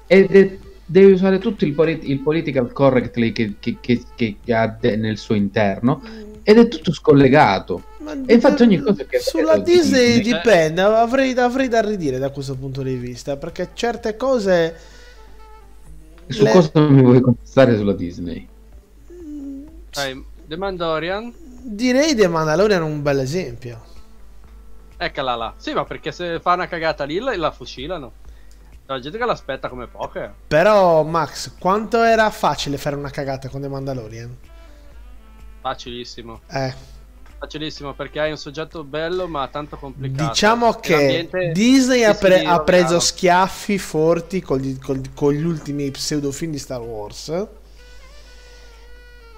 ed 0.06 0.30
è- 0.32 0.58
deve 0.86 1.14
usare 1.14 1.40
tutto 1.40 1.64
il, 1.64 1.72
polit- 1.72 2.06
il 2.06 2.20
political 2.20 2.74
correctly 2.74 3.32
che, 3.32 3.54
che- 3.58 3.78
che- 3.80 4.04
che 4.18 4.54
ha 4.54 4.68
de- 4.68 4.98
nel 4.98 5.18
suo 5.18 5.34
interno 5.34 6.02
ed 6.44 6.58
è 6.58 6.68
tutto 6.68 6.92
scollegato. 6.92 7.84
Ma 8.00 8.12
E 8.26 8.34
infatti 8.34 8.64
ogni 8.64 8.80
cosa 8.80 9.06
che 9.06 9.20
sulla 9.20 9.60
di 9.60 9.72
Disney 9.72 10.18
Disney- 10.18 10.36
dipende, 10.36 10.82
avrei, 10.82 11.32
avrei 11.38 11.70
da 11.70 11.80
ridire 11.80 12.18
da 12.20 12.32
questo 12.32 12.56
punto 12.56 12.82
di 12.82 12.96
vista, 12.96 13.38
perché 13.38 13.70
certe 13.74 14.18
cose... 14.18 14.76
Su 16.28 16.44
le- 16.44 16.52
cosa 16.52 16.70
mi 16.82 17.02
vuoi 17.02 17.22
contestare 17.22 17.78
sulla 17.78 17.94
Disney? 17.94 18.46
Dai, 19.90 20.22
The 20.48 20.58
Mandalorian, 20.58 21.34
Direi 21.66 22.14
The 22.14 22.28
Mandalorian 22.28 22.82
è 22.82 22.84
un 22.84 23.02
bel 23.02 23.20
esempio. 23.20 23.92
Eccola 24.98 25.36
là. 25.36 25.54
Sì, 25.58 25.74
ma 25.74 25.84
perché 25.86 26.12
se 26.12 26.40
fa 26.40 26.54
una 26.54 26.68
cagata 26.68 27.04
lì 27.04 27.20
la, 27.20 27.36
la 27.38 27.52
fucilano. 27.52 28.12
C'è 28.86 28.92
la 28.92 29.00
gente 29.00 29.18
che 29.18 29.26
l'aspetta 29.26 29.70
come 29.70 29.88
poche. 29.88 30.34
Però, 30.48 31.04
Max, 31.04 31.56
quanto 31.58 32.02
era 32.04 32.30
facile 32.30 32.78
fare 32.78 32.96
una 32.96 33.10
cagata 33.10 33.48
con 33.50 33.62
The 33.62 33.68
Mandalorian? 33.70 34.38
Facilissimo. 35.62 36.42
Eh, 36.50 36.74
Facilissimo 37.40 37.94
perché 37.94 38.22
hai 38.22 38.32
un 38.32 38.38
soggetto 38.38 38.86
bello 38.86 39.28
ma 39.28 39.46
tanto 39.50 39.76
complicato. 39.78 40.30
diciamo 40.30 40.74
che 40.76 41.30
Disney 41.52 42.04
ha, 42.06 42.14
pre- 42.14 42.44
ha 42.44 42.62
preso 42.62 43.02
schiaffi 43.02 43.78
forti 43.78 44.42
con 44.42 44.60
gli, 44.60 44.78
con- 44.80 45.02
con 45.14 45.34
gli 45.34 45.44
ultimi 45.44 45.92
pseudofilm 45.92 46.52
di 46.52 46.58
Star 46.58 46.80
Wars. 46.80 47.48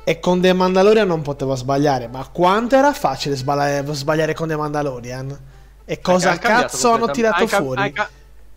E 0.08 0.20
con 0.20 0.40
The 0.40 0.54
Mandalorian 0.54 1.08
non 1.08 1.22
poteva 1.24 1.56
sbagliare. 1.56 2.08
Ma 2.08 2.28
quanto 2.32 2.76
era 2.76 2.94
facile 2.94 3.36
sbagliare, 3.36 3.84
sbagliare 3.94 4.34
con 4.36 4.48
The 4.48 4.56
Mandalorian? 4.56 5.40
E 5.84 6.00
cosa 6.00 6.32
Ha 6.32 6.38
cambiato 6.38 6.62
cazzo 6.78 6.92
hanno 6.92 7.10
tirato 7.12 7.44
hai 7.44 7.50
fuori? 7.50 7.82
hai 7.82 7.92
ca- 7.92 8.10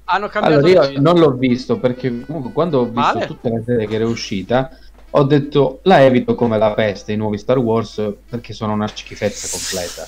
hanno 0.04 0.28
cambiato 0.28 0.66
Allora, 0.66 0.88
io 0.88 1.00
non 1.00 1.18
l'ho 1.18 1.32
visto 1.32 1.78
perché 1.78 2.24
comunque 2.24 2.52
quando 2.52 2.80
ho 2.80 2.84
visto 2.84 3.00
Male? 3.00 3.26
tutta 3.26 3.50
la 3.50 3.62
serie 3.64 3.86
che 3.86 3.94
era 3.96 4.06
uscita 4.06 4.70
ho 5.10 5.22
detto 5.24 5.80
la 5.82 6.02
evito 6.02 6.34
come 6.34 6.58
la 6.58 6.72
peste 6.74 7.12
i 7.12 7.16
nuovi 7.16 7.38
Star 7.38 7.58
Wars 7.58 8.02
perché 8.28 8.52
sono 8.52 8.72
una 8.72 8.86
schifezza 8.86 9.48
completa. 9.50 10.06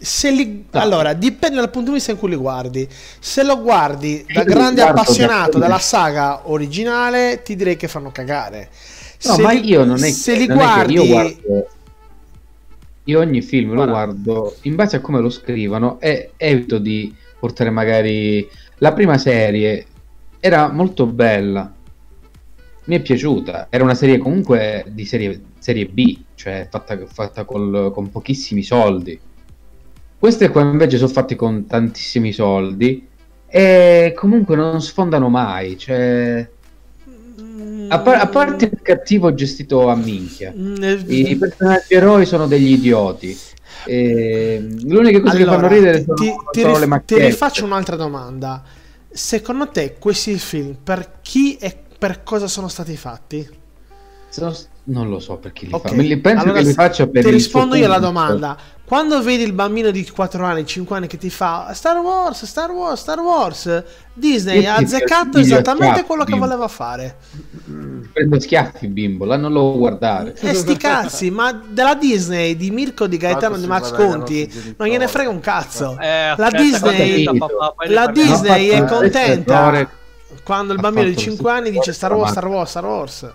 Se 0.00 0.30
li... 0.30 0.66
No. 0.70 0.80
Allora, 0.80 1.12
dipende 1.14 1.56
dal 1.56 1.70
punto 1.70 1.88
di 1.90 1.96
vista 1.96 2.10
in 2.10 2.18
cui 2.18 2.28
li 2.28 2.36
guardi. 2.36 2.86
Se 3.18 3.42
lo 3.42 3.60
guardi 3.60 4.24
da 4.30 4.44
grande 4.44 4.82
appassionato 4.82 5.58
della 5.58 5.78
saga 5.78 6.48
originale, 6.50 7.42
ti 7.42 7.56
direi 7.56 7.76
che 7.76 7.88
fanno 7.88 8.10
cagare. 8.12 8.68
No, 9.24 9.34
se 9.34 9.42
ma 9.42 9.52
li, 9.52 9.68
io 9.68 9.84
non 9.84 10.02
è 10.02 10.10
se 10.10 10.36
li 10.36 10.46
guardi, 10.46 10.94
io 10.94 11.06
guardo 11.06 11.68
io 13.04 13.20
ogni 13.20 13.42
film 13.42 13.74
lo 13.74 13.86
guardo 13.86 14.56
in 14.62 14.74
base 14.74 14.96
a 14.96 15.00
come 15.00 15.20
lo 15.20 15.28
scrivono 15.28 16.00
e 16.00 16.32
evito 16.36 16.78
di 16.78 17.14
portare 17.38 17.68
magari 17.70 18.48
la 18.78 18.92
prima 18.92 19.18
serie 19.18 19.86
era 20.40 20.70
molto 20.70 21.06
bella. 21.06 21.72
Mi 22.86 22.96
è 22.96 23.00
piaciuta, 23.00 23.68
era 23.70 23.82
una 23.84 23.94
serie 23.94 24.18
comunque 24.18 24.84
di 24.88 25.04
serie, 25.06 25.40
serie 25.58 25.86
B, 25.86 26.18
cioè 26.34 26.66
fatta, 26.70 26.98
fatta 27.06 27.44
col- 27.44 27.90
con 27.94 28.10
pochissimi 28.10 28.62
soldi. 28.62 29.18
Queste 30.18 30.48
qua 30.48 30.62
invece 30.62 30.96
sono 30.96 31.10
fatte 31.10 31.34
con 31.34 31.66
tantissimi 31.66 32.32
soldi 32.32 33.06
e 33.46 34.12
comunque 34.14 34.56
non 34.56 34.80
sfondano 34.80 35.28
mai, 35.28 35.78
cioè 35.78 36.48
a, 37.88 38.00
par- 38.00 38.20
a 38.20 38.28
parte 38.28 38.64
il 38.66 38.80
cattivo 38.82 39.34
gestito 39.34 39.88
a 39.88 39.96
minchia. 39.96 40.52
Mm, 40.56 40.74
eh, 40.82 40.92
I, 41.06 41.36
personaggi 41.36 41.94
eroi 41.94 42.26
sono 42.26 42.46
degli 42.46 42.72
idioti. 42.72 43.36
E, 43.86 44.60
l'unica 44.84 45.20
cosa 45.20 45.36
che 45.36 45.42
Allora, 45.42 45.56
fanno 45.58 45.68
ridere 45.68 46.02
sono, 46.02 46.14
ti, 46.16 46.30
ti 46.50 46.60
sono 46.60 46.68
rif- 46.68 46.80
le 46.80 46.84
ti 46.84 46.88
macchiette. 46.90 47.24
rifaccio 47.26 47.64
un'altra 47.64 47.96
domanda. 47.96 48.62
Secondo 49.10 49.68
te 49.70 49.96
questi 49.98 50.38
film 50.38 50.76
per 50.82 51.18
chi 51.22 51.56
e 51.56 51.76
per 51.98 52.22
cosa 52.22 52.46
sono 52.48 52.68
stati 52.68 52.96
fatti? 52.96 53.48
Sono- 54.28 54.54
Non 54.86 55.08
lo 55.08 55.18
so 55.18 55.38
per 55.38 55.52
chi 55.52 55.66
li 55.66 55.72
Ok, 55.72 55.80
fa. 55.88 55.94
Me 55.94 56.02
li 56.02 56.18
penso 56.18 56.44
allora 56.44 56.58
che 56.58 56.64
li 56.66 56.72
faccia 56.72 57.06
per 57.06 57.22
Ti 57.22 57.30
rispondo 57.30 57.74
io 57.74 57.86
alla 57.86 57.98
domanda. 57.98 58.58
Quando 58.86 59.22
vedi 59.22 59.42
il 59.42 59.54
bambino 59.54 59.90
di 59.90 60.06
4 60.08 60.44
anni, 60.44 60.66
5 60.66 60.94
anni 60.96 61.06
che 61.06 61.16
ti 61.16 61.30
fa 61.30 61.70
Star 61.72 61.96
Wars, 61.98 62.44
Star 62.44 62.70
Wars, 62.70 63.00
Star 63.00 63.18
Wars, 63.18 63.82
Disney 64.12 64.60
Io 64.60 64.70
ha 64.70 64.74
azzeccato 64.76 65.38
esattamente 65.38 65.86
schiaffi, 65.86 66.04
quello 66.06 66.24
che 66.24 66.32
bimbo. 66.32 66.44
voleva 66.46 66.68
fare. 66.68 67.16
Prendo 68.12 68.38
schiaffi, 68.38 68.86
bimbo. 68.88 69.24
Là 69.24 69.36
non 69.38 69.52
lo 69.52 69.72
guardare. 69.78 70.34
E 70.38 70.52
sti 70.52 70.76
cazzi, 70.76 71.30
ma 71.30 71.52
della 71.52 71.94
Disney, 71.94 72.56
di 72.56 72.70
Mirko, 72.70 73.06
di 73.06 73.16
Gaetano, 73.16 73.56
di 73.56 73.66
Max 73.66 73.90
Conti, 73.92 74.74
non 74.76 74.86
gliene 74.86 75.08
frega 75.08 75.30
un 75.30 75.40
cazzo. 75.40 75.96
Eh, 75.98 76.34
La 76.36 76.50
Disney- 76.50 77.24
La. 77.88 78.06
Disney 78.08 78.68
è 78.68 78.84
contenta 78.84 79.88
quando 80.44 80.74
il 80.74 80.80
bambino 80.80 81.06
di 81.08 81.14
fatto 81.14 81.24
lo 81.24 81.30
5 81.30 81.50
anni 81.50 81.70
dice 81.70 81.92
Star 81.94 82.12
Wars, 82.12 82.32
Star 82.32 82.46
Wars, 82.46 82.70
Star 82.70 82.84
Wars. 82.84 83.32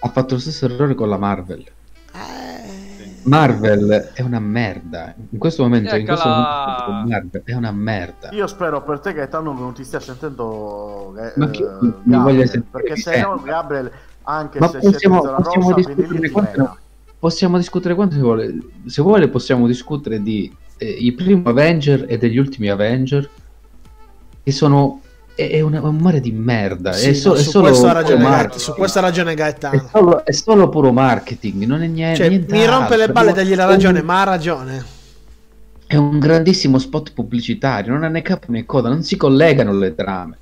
Ha 0.00 0.08
fatto 0.08 0.34
lo 0.34 0.40
stesso 0.40 0.64
errore 0.64 0.94
con 0.94 1.10
la 1.10 1.18
Marvel. 1.18 1.62
Eh, 2.14 2.67
Marvel 3.28 4.10
è 4.14 4.22
una 4.22 4.40
merda. 4.40 5.14
In 5.30 5.38
questo 5.38 5.62
momento, 5.62 5.94
in 5.94 6.06
questo 6.06 6.28
momento 6.28 7.08
Marvel 7.08 7.42
è 7.44 7.54
una 7.54 7.70
merda. 7.70 8.30
Io 8.32 8.46
spero 8.46 8.82
per 8.82 9.00
te 9.00 9.12
Gaetano 9.12 9.54
che 9.54 9.60
non 9.60 9.74
ti 9.74 9.84
stia 9.84 10.00
sentendo 10.00 11.14
eh, 11.16 11.32
Ma 11.36 11.50
chi- 11.50 11.62
eh, 11.62 11.68
mi 11.80 11.92
Gabriel, 12.04 12.22
voglia 12.22 12.46
sentire 12.46 12.70
perché 12.70 12.96
se 12.96 13.20
no 13.20 13.40
Gabriel 13.42 13.90
anche 14.22 14.58
Ma 14.58 14.68
se 14.68 14.78
possiamo, 14.80 15.20
c'è 15.20 15.26
zona 15.26 15.36
possiamo 15.36 15.70
rossa 15.70 15.92
discutere 15.92 16.30
quanto, 16.30 16.78
possiamo 17.18 17.56
discutere 17.56 17.94
quanto 17.94 18.14
si 18.14 18.20
vuole. 18.20 18.58
Se 18.86 19.02
vuole, 19.02 19.28
possiamo 19.28 19.66
discutere 19.66 20.22
di 20.22 20.54
eh, 20.78 20.88
i 20.88 21.12
primi 21.12 21.42
Avenger 21.44 22.06
e 22.08 22.18
degli 22.18 22.38
ultimi 22.38 22.68
Avenger. 22.68 23.28
Che 24.42 24.52
sono. 24.52 25.02
È, 25.38 25.50
è 25.50 25.60
una- 25.60 25.80
un 25.82 25.98
mare 25.98 26.20
di 26.20 26.32
merda. 26.32 26.92
sì, 26.92 27.10
è, 27.10 27.12
so- 27.12 27.28
no, 27.28 27.34
è 27.36 27.42
su, 27.42 27.50
solo 27.50 27.68
questo 27.68 27.92
ragione 27.92 28.24
marketing. 28.24 28.58
su 28.60 28.72
questo 28.74 28.98
ha 28.98 29.02
ragione 29.02 29.32
È 29.32 29.34
Gaetano. 29.36 29.88
solo, 29.92 30.24
è 30.24 30.32
solo 30.32 30.68
puro 30.68 30.90
marketing. 30.92 31.62
Non 31.64 31.82
è 31.82 31.86
niente. 31.86 32.16
Cioè, 32.24 32.28
mi 32.56 32.66
rompe 32.66 32.96
le 32.96 33.08
balle 33.08 33.32
dargli 33.32 33.54
la 33.54 33.66
ragione, 33.66 34.02
ma 34.02 34.20
ha 34.22 34.24
ragione. 34.24 34.84
È 35.86 35.94
un 35.94 36.18
grandissimo 36.18 36.78
spot 36.80 37.12
pubblicitario. 37.12 37.92
Non 37.92 38.02
ha 38.02 38.08
né 38.08 38.20
capo 38.22 38.50
né 38.50 38.66
coda. 38.66 38.88
Non 38.88 39.04
si 39.04 39.16
collegano 39.16 39.72
le 39.72 39.94
trame. 39.94 40.36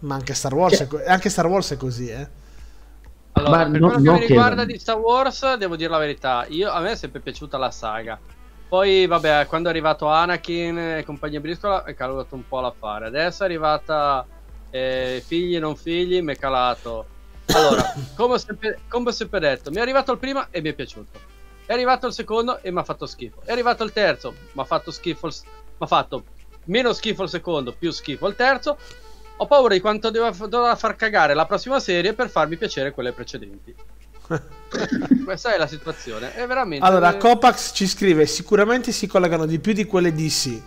Ma 0.00 0.14
anche 0.14 0.34
Star 0.34 0.52
Wars, 0.54 0.80
è, 0.82 0.86
co- 0.86 1.00
anche 1.06 1.30
Star 1.30 1.46
Wars 1.46 1.72
è 1.72 1.76
così, 1.78 2.08
eh. 2.08 2.28
Allora, 3.32 3.64
Ma 3.64 3.70
per 3.70 3.80
no- 3.80 3.86
quello 3.88 4.02
che 4.02 4.06
no 4.08 4.12
mi 4.12 4.18
che- 4.20 4.26
riguarda 4.26 4.64
di 4.66 4.78
Star 4.78 4.98
Wars, 4.98 5.54
devo 5.56 5.74
dire 5.76 5.88
la 5.90 5.98
verità. 5.98 6.44
Io, 6.50 6.70
a 6.70 6.80
me 6.80 6.92
è 6.92 6.96
sempre 6.96 7.20
piaciuta 7.20 7.56
la 7.56 7.70
saga. 7.70 8.18
Poi, 8.68 9.06
vabbè, 9.06 9.46
quando 9.46 9.68
è 9.68 9.70
arrivato 9.70 10.08
Anakin 10.08 10.78
e 10.78 11.04
compagnia 11.04 11.40
briscola, 11.40 11.84
è 11.84 11.94
calato 11.94 12.34
un 12.34 12.46
po' 12.46 12.60
l'affare. 12.60 13.06
Adesso 13.06 13.42
è 13.42 13.46
arrivata 13.46 14.26
eh, 14.70 15.22
figli 15.24 15.54
e 15.54 15.60
non 15.60 15.76
figli, 15.76 16.20
mi 16.20 16.32
è 16.32 16.36
calato. 16.36 17.06
Allora, 17.46 17.94
come 18.16 18.34
ho, 18.34 18.38
sempre, 18.38 18.80
come 18.88 19.10
ho 19.10 19.12
sempre 19.12 19.38
detto, 19.38 19.70
mi 19.70 19.76
è 19.76 19.80
arrivato 19.80 20.10
il 20.10 20.18
primo 20.18 20.46
e 20.50 20.60
mi 20.60 20.70
è 20.70 20.72
piaciuto. 20.72 21.34
È 21.64 21.72
arrivato 21.72 22.08
il 22.08 22.12
secondo 22.12 22.60
e 22.60 22.72
mi 22.72 22.78
ha 22.78 22.84
fatto 22.84 23.06
schifo. 23.06 23.42
È 23.44 23.52
arrivato 23.52 23.84
il 23.84 23.92
terzo, 23.92 24.34
mi 24.52 24.60
ha 24.60 24.64
fatto 24.64 24.90
schifo. 24.90 25.28
Mi 25.28 25.34
ha 25.78 25.86
fatto 25.86 26.24
meno 26.64 26.92
schifo 26.92 27.22
il 27.22 27.28
secondo, 27.28 27.72
più 27.72 27.92
schifo 27.92 28.26
il 28.26 28.34
terzo. 28.34 28.76
Ho 29.36 29.46
paura 29.46 29.74
di 29.74 29.80
quanto 29.80 30.10
dovrà 30.10 30.74
far 30.74 30.96
cagare 30.96 31.34
la 31.34 31.46
prossima 31.46 31.78
serie 31.78 32.14
per 32.14 32.30
farmi 32.30 32.56
piacere 32.56 32.90
quelle 32.90 33.12
precedenti. 33.12 33.74
Questa 35.24 35.54
è 35.54 35.58
la 35.58 35.66
situazione. 35.66 36.34
È 36.34 36.46
veramente. 36.46 36.84
Allora, 36.84 37.14
eh, 37.14 37.18
Copax 37.18 37.72
ci 37.74 37.86
scrive: 37.86 38.26
sicuramente 38.26 38.92
si 38.92 39.06
collegano 39.06 39.46
di 39.46 39.58
più 39.58 39.72
di 39.72 39.84
quelle 39.84 40.12
DC. 40.12 40.60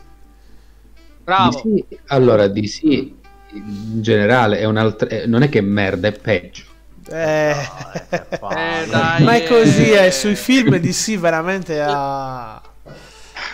Bravo. 1.23 1.61
DC 1.63 1.97
allora, 2.07 2.47
DC 2.47 2.81
in 2.83 4.01
generale 4.01 4.59
è 4.59 4.65
un'altra. 4.65 5.07
eh, 5.09 5.25
Non 5.27 5.41
è 5.43 5.49
che 5.49 5.59
è 5.59 5.61
merda, 5.61 6.07
è 6.07 6.11
peggio. 6.13 6.63
Eh, 7.11 7.55
che 8.09 8.25
palle. 8.39 8.83
Eh, 8.83 8.87
dai, 8.87 9.23
ma 9.23 9.33
è 9.35 9.47
così, 9.47 9.89
eh. 9.91 10.05
eh, 10.07 10.11
sui 10.11 10.35
film 10.35 10.77
DC 10.77 11.17
veramente 11.17 11.79
ha, 11.81 12.61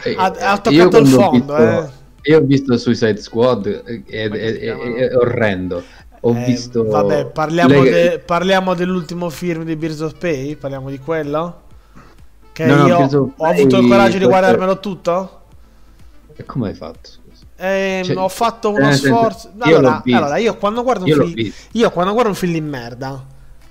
Eh, 0.04 0.16
ha, 0.18 0.26
ha 0.26 0.58
toccato 0.60 0.98
il 1.00 1.08
fondo. 1.08 1.56
visto- 1.56 1.58
eh. 1.58 2.04
Io 2.28 2.38
ho 2.40 2.42
visto 2.42 2.76
Suicide 2.78 3.18
Squad 3.18 3.68
eh, 3.68 4.04
ed 4.08 4.34
è, 4.36 4.60
è- 4.60 4.94
è 5.10 5.16
orrendo. 5.16 5.84
Ho 6.28 6.34
Eh, 6.34 6.44
visto. 6.44 6.84
Vabbè, 6.86 7.28
parliamo, 7.28 7.84
le- 7.84 7.92
de- 7.92 8.20
parliamo 8.20 8.74
dell'ultimo 8.74 9.30
film 9.30 9.64
di 9.64 9.76
Birds 9.76 10.00
of 10.02 10.16
Prey? 10.18 10.56
Parliamo 10.56 10.90
di 10.90 10.98
quello? 11.00 11.62
Che 12.52 12.64
No, 12.64 12.76
no, 12.78 12.88
io 12.88 12.98
of 12.98 13.14
ho 13.38 13.46
avuto 13.46 13.78
il 13.78 13.88
coraggio 13.88 14.18
di 14.18 14.26
guardarmelo 14.26 14.80
tutto? 14.80 15.42
E 16.36 16.44
come 16.46 16.70
hai 16.70 16.74
fatto? 16.76 17.10
Ehm, 17.58 18.04
Cioè, 18.04 18.18
ho 18.18 18.28
fatto 18.30 18.70
eh, 18.70 18.72
uno 18.72 18.90
nel 18.90 18.98
senso, 18.98 19.30
sforzo. 19.30 19.52
io 19.64 19.78
Allora, 20.18 20.38
io 20.38 20.58
quando 20.58 20.84
guardo 20.84 21.04
un 21.04 21.10
Io 21.10 21.16
l'ho 21.18 21.26
film. 21.28 21.54
Io 21.74 21.90
quando 21.92 22.12
guardo 22.14 22.30
un 22.30 22.36
film 22.36 22.54
di 22.54 22.62
merda, 22.62 23.26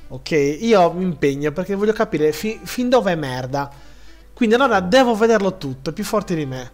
ok, 0.09 0.31
io 0.61 0.93
mi 0.93 1.03
impegno 1.05 1.53
perché 1.53 1.75
voglio 1.75 1.93
capire 1.93 2.33
fi- 2.33 2.61
fin 2.63 2.89
dove 2.89 3.13
è 3.13 3.17
merda. 3.17 3.71
Quindi 4.33 4.55
allora 4.55 4.81
devo 4.81 5.15
vederlo 5.15 5.57
tutto, 5.59 5.91
è 5.91 5.93
più 5.93 6.05
forte 6.05 6.35
di 6.35 6.47
me. 6.47 6.71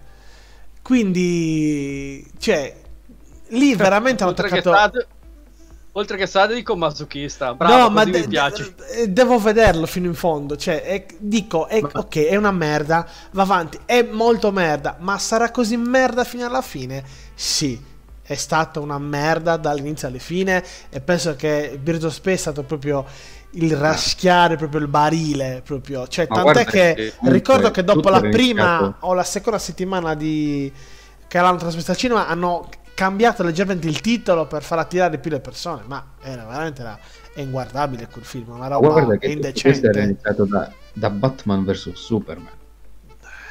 Quindi, 0.82 2.26
cioè, 2.38 2.74
lì 3.48 3.74
veramente 3.74 4.22
hanno 4.24 4.34
toccato... 4.34 4.72
oltre 5.92 6.16
che 6.16 6.26
sadico 6.26 6.76
masochista. 6.76 7.54
Bravo, 7.54 7.76
no, 7.76 7.90
ma 7.90 8.04
de- 8.04 8.20
mi 8.20 8.28
piace. 8.28 8.74
de- 8.76 9.12
devo 9.12 9.38
vederlo 9.38 9.86
fino 9.86 10.06
in 10.06 10.14
fondo. 10.14 10.56
Cioè, 10.56 10.82
è- 10.82 11.06
dico, 11.18 11.66
è- 11.66 11.82
ok, 11.82 12.26
è 12.26 12.36
una 12.36 12.52
merda. 12.52 13.06
Va 13.32 13.42
avanti, 13.42 13.78
è 13.84 14.02
molto 14.02 14.50
merda. 14.52 14.96
Ma 15.00 15.18
sarà 15.18 15.50
così 15.50 15.76
merda 15.76 16.24
fino 16.24 16.46
alla 16.46 16.62
fine? 16.62 17.02
Sì, 17.34 17.80
è 18.22 18.34
stata 18.34 18.78
una 18.80 18.98
merda 18.98 19.56
dall'inizio 19.56 20.08
alla 20.08 20.18
fine. 20.18 20.64
E 20.90 21.00
penso 21.00 21.34
che 21.36 21.78
Birds 21.80 22.04
of 22.04 22.12
Space 22.14 22.36
è 22.36 22.38
stato 22.38 22.62
proprio 22.62 23.04
il 23.54 23.76
raschiare 23.76 24.54
proprio 24.56 24.80
il 24.80 24.86
barile. 24.88 25.60
Proprio. 25.64 26.06
Cioè, 26.06 26.26
Ma 26.28 26.36
tant'è 26.36 26.52
guarda 26.52 26.70
che 26.70 26.94
che 26.94 27.12
ricordo 27.22 27.70
che 27.72 27.82
dopo 27.82 28.08
la 28.10 28.20
prima 28.20 28.96
o 29.00 29.12
la 29.14 29.24
seconda 29.24 29.58
settimana 29.58 30.14
di 30.14 30.72
che 31.26 31.38
l'hanno 31.40 31.58
trasmesso 31.58 31.92
al 31.92 31.96
cinema 31.96 32.26
hanno 32.26 32.68
cambiato 33.00 33.42
leggermente 33.42 33.88
il 33.88 34.00
titolo 34.00 34.46
per 34.46 34.62
far 34.62 34.78
attirare 34.80 35.18
più 35.18 35.30
le 35.30 35.40
persone. 35.40 35.82
Ma 35.86 36.14
era 36.20 36.44
veramente 36.46 36.80
era- 36.82 36.98
è 37.32 37.40
inguardabile 37.40 38.08
quel 38.08 38.24
film, 38.24 38.50
una 38.50 38.68
Ma 38.78 38.88
roba 38.88 38.90
guarda 38.90 39.16
che 39.16 39.30
tutto 39.30 39.60
questo 39.60 39.86
era 39.88 40.00
indecente. 40.00 40.02
iniziato 40.02 40.44
da, 40.46 40.74
da 40.92 41.10
Batman 41.10 41.64
vs 41.64 41.92
Superman. 41.92 42.58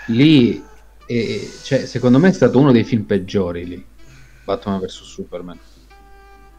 Lì, 0.06 0.74
eh, 1.06 1.60
cioè, 1.64 1.86
secondo 1.86 2.20
me 2.20 2.30
è 2.30 2.32
stato 2.34 2.60
uno 2.60 2.72
dei 2.72 2.84
film 2.84 3.04
peggiori 3.04 3.66
lì. 3.66 3.90
Batman 4.44 4.80
vs 4.82 5.04
Superman. 5.04 5.60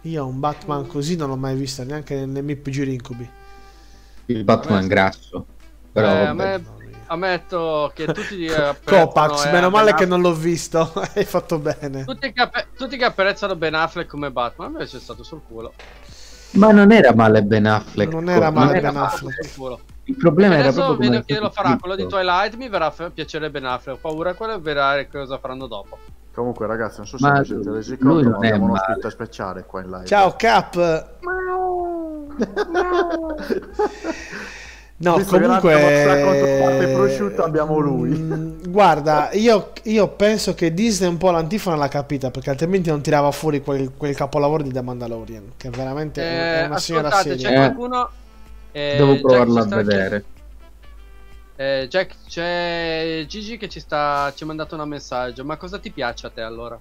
Io 0.03 0.27
un 0.27 0.41
Batman 0.41 0.87
così 0.87 1.17
non 1.17 1.29
l'ho 1.31 1.37
mai 1.39 1.57
visto 1.57 1.83
neanche 1.85 2.27
nei 2.27 2.43
miei 2.43 2.59
peggiori 2.59 2.93
incubi. 2.93 3.35
Il 4.27 4.45
Batman 4.45 4.87
Eh, 4.87 4.89
grasso. 4.89 5.47
Però 5.93 6.09
Eh, 6.09 6.25
a 6.25 6.33
vabbè. 6.35 6.35
me 6.35 6.67
ammetto 7.11 7.91
che 7.95 8.07
tutti 8.07 8.47
Copax, 8.85 9.47
eh, 9.47 9.53
meno 9.53 9.70
male 9.70 9.95
che 9.95 10.07
non 10.07 10.20
l'ho 10.20 10.35
visto. 10.35 10.93
Hai 11.15 11.24
fatto 11.24 11.59
bene. 11.59 12.05
Tutti 12.05 12.32
che, 12.32 12.41
app- 12.41 12.77
tutti 12.77 12.97
che 12.97 13.05
apprezzano 13.05 13.57
Ben 13.57 13.74
Affleck 13.74 14.09
come 14.09 14.31
Batman, 14.31 14.70
invece 14.70 14.99
è 14.99 15.01
stato 15.01 15.23
sul 15.23 15.41
culo. 15.47 15.73
Ma 16.53 16.73
non 16.73 16.91
era 16.93 17.15
male 17.15 17.43
Ben 17.43 17.66
Affleck. 17.66 18.12
Non 18.12 18.28
era 18.28 18.51
male 18.51 18.78
era- 18.78 18.93
Ben 18.93 19.03
Affleck. 19.03 19.45
Sul 19.45 19.55
culo. 19.55 19.81
Il 20.05 20.16
problema 20.16 20.55
era 20.55 20.69
Adesso 20.69 20.85
proprio 20.87 21.11
vedo 21.11 21.23
come 21.23 21.39
che 21.39 21.45
lo 21.45 21.51
farà 21.51 21.77
quello 21.78 21.95
di. 21.97 22.07
Twilight, 22.07 22.55
mi 22.57 22.69
verrà 22.69 22.91
f- 22.91 23.11
piacere 23.12 23.51
Ben 23.51 23.65
Affleck. 23.65 23.99
Ho 23.99 24.01
paura 24.01 24.35
quello 24.35 24.55
e 24.55 24.59
vedrà 24.59 25.05
cosa 25.11 25.39
faranno 25.39 25.66
dopo. 25.66 25.99
Comunque, 26.32 26.66
ragazzi, 26.66 26.99
non 26.99 27.07
so 27.07 27.19
se 27.19 27.31
vi 27.31 27.45
siete 27.45 27.70
resi 27.70 27.99
conto, 27.99 28.23
non 28.23 28.31
ma 28.31 28.37
abbiamo 28.37 28.65
uno 28.65 28.73
ospite 28.74 29.11
speciale 29.11 29.65
qua 29.65 29.81
in 29.82 29.91
live. 29.91 30.07
Ciao 30.07 30.35
Cap. 30.37 31.09
No, 35.02 35.14
Visto 35.14 35.39
che 35.39 35.47
comunque 35.47 36.20
contro 36.20 36.52
parte 36.55 36.89
prosciutto 36.89 37.43
abbiamo 37.43 37.78
lui. 37.78 38.18
Mm, 38.18 38.62
Guarda, 38.70 39.31
io, 39.32 39.72
io 39.85 40.09
penso 40.16 40.55
che 40.55 40.72
Disney 40.74 41.09
un 41.09 41.16
po' 41.18 41.31
l'antifona 41.31 41.77
l'ha 41.77 41.89
capita 41.89 42.31
perché 42.31 42.51
altrimenti 42.51 42.89
non 42.90 43.02
tirava 43.02 43.31
fuori 43.31 43.60
quel, 43.62 43.93
quel 43.97 44.14
capolavoro 44.14 44.62
di 44.62 44.72
The 44.72 44.82
Mandalorian, 44.82 45.52
che 45.56 45.70
veramente 45.70 46.48
è 46.51 46.62
Eh, 46.62 46.62
una 46.62 46.77
signora 46.77 47.10
ascoltate, 47.10 47.36
c'è 47.36 47.52
serie. 47.52 47.66
Eh, 47.66 47.74
qualcuno. 47.74 48.10
eh, 48.72 48.97
Devo 48.97 49.16
Jack 49.27 49.56
a 49.56 49.66
vedere. 49.66 50.24
eh, 51.56 51.86
Jack, 51.89 52.16
c'è 52.27 53.24
Gigi 53.28 53.56
che 53.59 53.68
ci 53.68 53.81
sta 53.81 54.32
ci 54.35 54.43
ha 54.44 54.47
mandato 54.47 54.77
un 54.77 54.86
messaggio. 54.89 55.44
Ma 55.44 55.56
cosa 55.56 55.78
ti 55.78 55.93
piace 55.93 56.27
a 56.27 56.31
te 56.31 56.40
allora? 56.43 56.81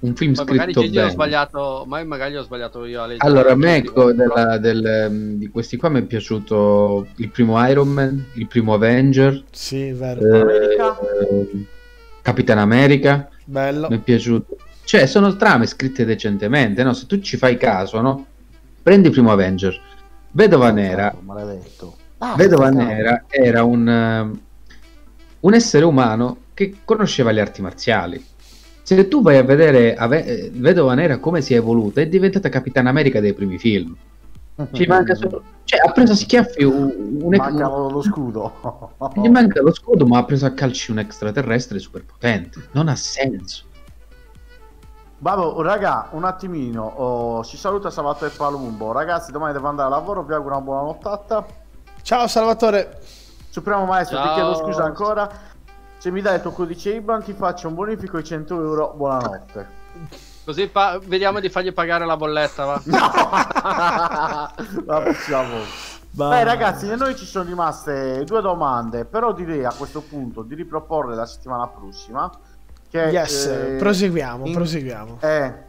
Un 0.00 0.14
film 0.14 0.32
Poi 0.34 0.44
magari 0.44 0.72
scritto 0.72 0.86
ho 0.86 0.90
bene. 0.92 1.10
sbagliato, 1.10 1.84
ma 1.88 2.04
magari 2.04 2.36
ho 2.36 2.42
sbagliato 2.42 2.84
io 2.84 3.02
a 3.02 3.06
leggere. 3.06 3.28
Allora, 3.28 3.52
a 3.52 3.56
me 3.56 3.76
ecco, 3.76 4.12
della- 4.12 4.56
del, 4.58 5.34
di 5.38 5.48
questi 5.48 5.76
qua 5.76 5.88
mi 5.88 5.98
è 6.00 6.02
piaciuto 6.04 7.08
il 7.16 7.28
primo 7.30 7.66
Iron 7.68 7.88
Man, 7.88 8.26
il 8.34 8.46
primo 8.46 8.74
Avenger, 8.74 9.42
Sì, 9.50 9.90
vero. 9.90 10.20
eh, 10.20 10.76
eh, 10.76 11.66
Capitan 12.22 12.58
America, 12.58 13.28
Bello. 13.44 13.88
mi 13.88 13.96
è 13.96 14.00
piaciuto. 14.00 14.56
Cioè, 14.84 15.06
sono 15.06 15.34
trame 15.36 15.66
scritte 15.66 16.04
decentemente, 16.04 16.82
no? 16.84 16.92
Se 16.92 17.06
tu 17.06 17.18
ci 17.20 17.36
fai 17.36 17.56
caso, 17.56 18.00
no? 18.00 18.26
Prendi 18.82 19.08
il 19.08 19.12
primo 19.12 19.32
Avenger. 19.32 19.78
Vedova 20.30 20.70
Nera, 20.70 21.12
Maledetto. 21.20 21.96
Ah, 22.18 22.34
Vedova. 22.36 22.70
Nera 22.70 23.24
era 23.28 23.64
un, 23.64 23.88
ehm, 23.88 24.40
un 25.40 25.54
essere 25.54 25.84
umano 25.84 26.36
che 26.54 26.76
conosceva 26.84 27.32
le 27.32 27.40
arti 27.40 27.62
marziali. 27.62 28.24
Se 28.88 29.06
tu 29.06 29.20
vai 29.20 29.36
a 29.36 29.42
vedere 29.42 29.94
Ave- 29.96 30.24
eh, 30.24 30.50
Vedova 30.50 30.94
Nera 30.94 31.18
come 31.18 31.42
si 31.42 31.52
è 31.52 31.58
evoluta, 31.58 32.00
è 32.00 32.06
diventata 32.06 32.48
Capitan 32.48 32.86
America 32.86 33.20
dei 33.20 33.34
primi 33.34 33.58
film. 33.58 33.94
Ci 34.72 34.86
manca 34.86 35.14
solo... 35.14 35.42
Cioè, 35.64 35.86
ha 35.86 35.92
preso 35.92 36.12
a 36.12 36.16
schiaffi 36.16 36.64
un, 36.64 37.18
un- 37.20 37.36
Manca 37.36 37.68
lo 37.68 38.00
scudo. 38.00 38.94
Gli 39.16 39.28
manca 39.28 39.60
lo 39.60 39.74
scudo, 39.74 40.06
ma 40.06 40.16
ha 40.16 40.24
preso 40.24 40.46
a 40.46 40.52
calci 40.52 40.90
un 40.90 41.00
extraterrestre 41.00 41.78
super 41.78 42.02
potente. 42.06 42.66
Non 42.72 42.88
ha 42.88 42.96
senso. 42.96 43.64
Vabbè, 45.18 45.62
raga, 45.62 46.08
un 46.12 46.24
attimino. 46.24 46.82
oh, 46.84 47.42
si 47.42 47.58
saluta 47.58 47.90
Salvatore 47.90 48.30
Palumbo. 48.34 48.92
Ragazzi, 48.92 49.32
domani 49.32 49.52
devo 49.52 49.68
andare 49.68 49.88
a 49.88 49.90
lavoro. 49.90 50.22
Vi 50.22 50.32
auguro 50.32 50.54
una 50.54 50.64
buona 50.64 50.80
nottata. 50.80 51.44
Ciao 52.00 52.26
Salvatore. 52.26 53.00
Supremo 53.50 53.84
Maestro, 53.84 54.16
ti 54.16 54.24
Ciao. 54.24 54.34
chiedo 54.34 54.54
scusa 54.54 54.84
ancora. 54.84 55.28
Se 55.98 56.10
mi 56.12 56.20
dai 56.20 56.36
il 56.36 56.42
tuo 56.42 56.52
codice 56.52 56.94
IBAN, 56.94 57.24
ti 57.24 57.32
faccio 57.32 57.66
un 57.68 57.74
bonifico 57.74 58.18
di 58.18 58.24
100 58.24 58.54
euro. 58.54 58.92
Buonanotte. 58.96 59.76
Così 60.44 60.68
pa- 60.68 60.98
vediamo 61.02 61.40
di 61.40 61.48
fargli 61.48 61.72
pagare 61.72 62.06
la 62.06 62.16
bolletta, 62.16 62.64
va. 62.64 62.80
La 64.86 65.02
facciamo. 65.02 65.56
Bah. 66.10 66.28
Beh, 66.30 66.44
ragazzi, 66.44 66.88
a 66.90 66.96
noi 66.96 67.16
ci 67.16 67.24
sono 67.26 67.44
rimaste 67.48 68.22
due 68.24 68.40
domande. 68.40 69.04
Però 69.04 69.32
direi 69.32 69.64
a 69.64 69.72
questo 69.76 70.00
punto 70.00 70.42
di 70.42 70.54
riproporre 70.54 71.14
la 71.16 71.26
settimana 71.26 71.66
prossima. 71.66 72.30
Che, 72.88 72.98
Yes, 72.98 73.46
eh, 73.46 73.76
proseguiamo, 73.78 74.46
in- 74.46 74.54
proseguiamo. 74.54 75.16
è 75.20 75.66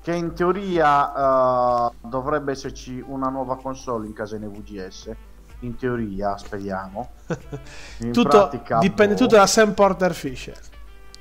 che 0.00 0.12
in 0.14 0.32
teoria 0.34 1.88
eh, 1.90 1.90
dovrebbe 2.00 2.52
esserci 2.52 3.02
una 3.06 3.28
nuova 3.28 3.56
console 3.56 4.06
in 4.06 4.12
casa 4.14 4.36
NVGS. 4.38 5.10
In 5.64 5.76
teoria, 5.76 6.36
speriamo. 6.36 7.10
In 8.00 8.12
tutto, 8.12 8.28
pratica, 8.28 8.78
dipende 8.78 9.14
boh. 9.14 9.20
tutto 9.20 9.36
da 9.36 9.46
Sam 9.46 9.72
Porter 9.72 10.12
Fisher. 10.12 10.58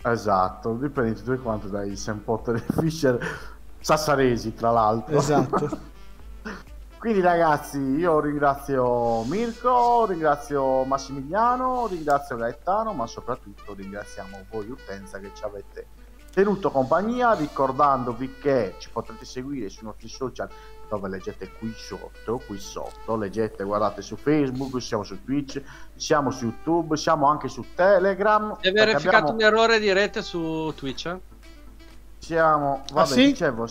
Esatto, 0.05 0.73
dipende 0.73 1.13
tutto 1.13 1.37
quanto 1.41 1.67
dai 1.67 1.95
Sam 1.95 2.19
Potter 2.19 2.55
e 2.55 2.63
Fisher 2.79 3.17
Sassaresi, 3.79 4.53
tra 4.53 4.71
l'altro. 4.71 5.17
Esatto. 5.17 5.91
Quindi 6.99 7.21
ragazzi, 7.21 7.79
io 7.79 8.19
ringrazio 8.19 9.23
Mirko, 9.23 10.05
ringrazio 10.05 10.83
Massimiliano, 10.83 11.87
ringrazio 11.87 12.37
Gaetano, 12.37 12.93
ma 12.93 13.07
soprattutto 13.07 13.73
ringraziamo 13.73 14.45
voi 14.49 14.69
utenza 14.69 15.19
che 15.19 15.31
ci 15.33 15.43
avete 15.43 15.87
tenuto 16.33 16.71
compagnia, 16.71 17.33
ricordandovi 17.33 18.35
che 18.39 18.75
ci 18.79 18.89
potrete 18.89 19.25
seguire 19.25 19.69
sui 19.69 19.85
nostri 19.85 20.07
social 20.07 20.49
dove 20.93 21.09
leggete 21.09 21.49
qui 21.57 21.73
sotto, 21.75 22.37
qui 22.45 22.59
sotto, 22.59 23.15
leggete, 23.15 23.63
guardate 23.63 24.01
su 24.03 24.15
Facebook, 24.15 24.79
siamo 24.79 25.03
su 25.03 25.23
Twitch, 25.23 25.61
siamo 25.95 26.29
su 26.29 26.45
YouTube, 26.45 26.95
siamo 26.97 27.27
anche 27.27 27.47
su 27.47 27.65
Telegram. 27.73 28.55
Si 28.61 28.67
è 28.67 28.71
verificato 28.71 29.17
abbiamo- 29.17 29.31
un 29.31 29.41
errore 29.41 29.79
di 29.79 29.91
rete 29.91 30.21
su 30.21 30.71
Twitch? 30.75 31.05
eh? 31.07 31.19
siamo, 32.19 32.83
vabbè, 32.93 33.07
sì? 33.07 33.25
dicevo, 33.25 33.67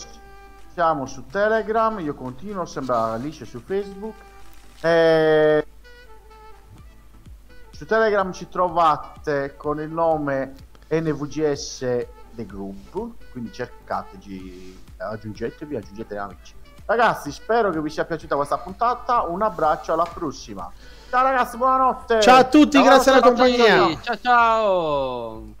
siamo 0.73 1.05
su 1.05 1.25
Telegram, 1.27 1.97
io 1.99 2.13
continuo, 2.13 2.65
sembra 2.65 3.15
liscio 3.15 3.45
su 3.45 3.61
Facebook. 3.61 4.15
Eh, 4.81 5.65
su 7.71 7.85
Telegram 7.85 8.31
ci 8.33 8.49
trovate 8.49 9.55
con 9.55 9.79
il 9.79 9.89
nome 9.89 10.53
NVGS 10.89 11.79
The 12.35 12.45
Group, 12.45 13.31
quindi 13.31 13.51
cercateci, 13.53 14.77
aggiungetevi, 14.97 15.75
aggiungete 15.77 16.17
amici. 16.17 16.53
Ragazzi, 16.85 17.31
spero 17.31 17.69
che 17.71 17.81
vi 17.81 17.89
sia 17.89 18.05
piaciuta 18.05 18.35
questa 18.35 18.57
puntata, 18.57 19.21
un 19.21 19.41
abbraccio, 19.41 19.93
alla 19.93 20.07
prossima. 20.11 20.69
Ciao 21.09 21.23
ragazzi, 21.23 21.57
buonanotte. 21.57 22.21
Ciao 22.21 22.39
a 22.39 22.43
tutti, 22.43 22.77
Ciao, 22.77 22.83
grazie 22.83 23.11
alla 23.11 23.21
compagnia. 23.21 23.65
ciao. 23.77 23.99
Ciao 24.01 24.17
ciao! 24.21 25.53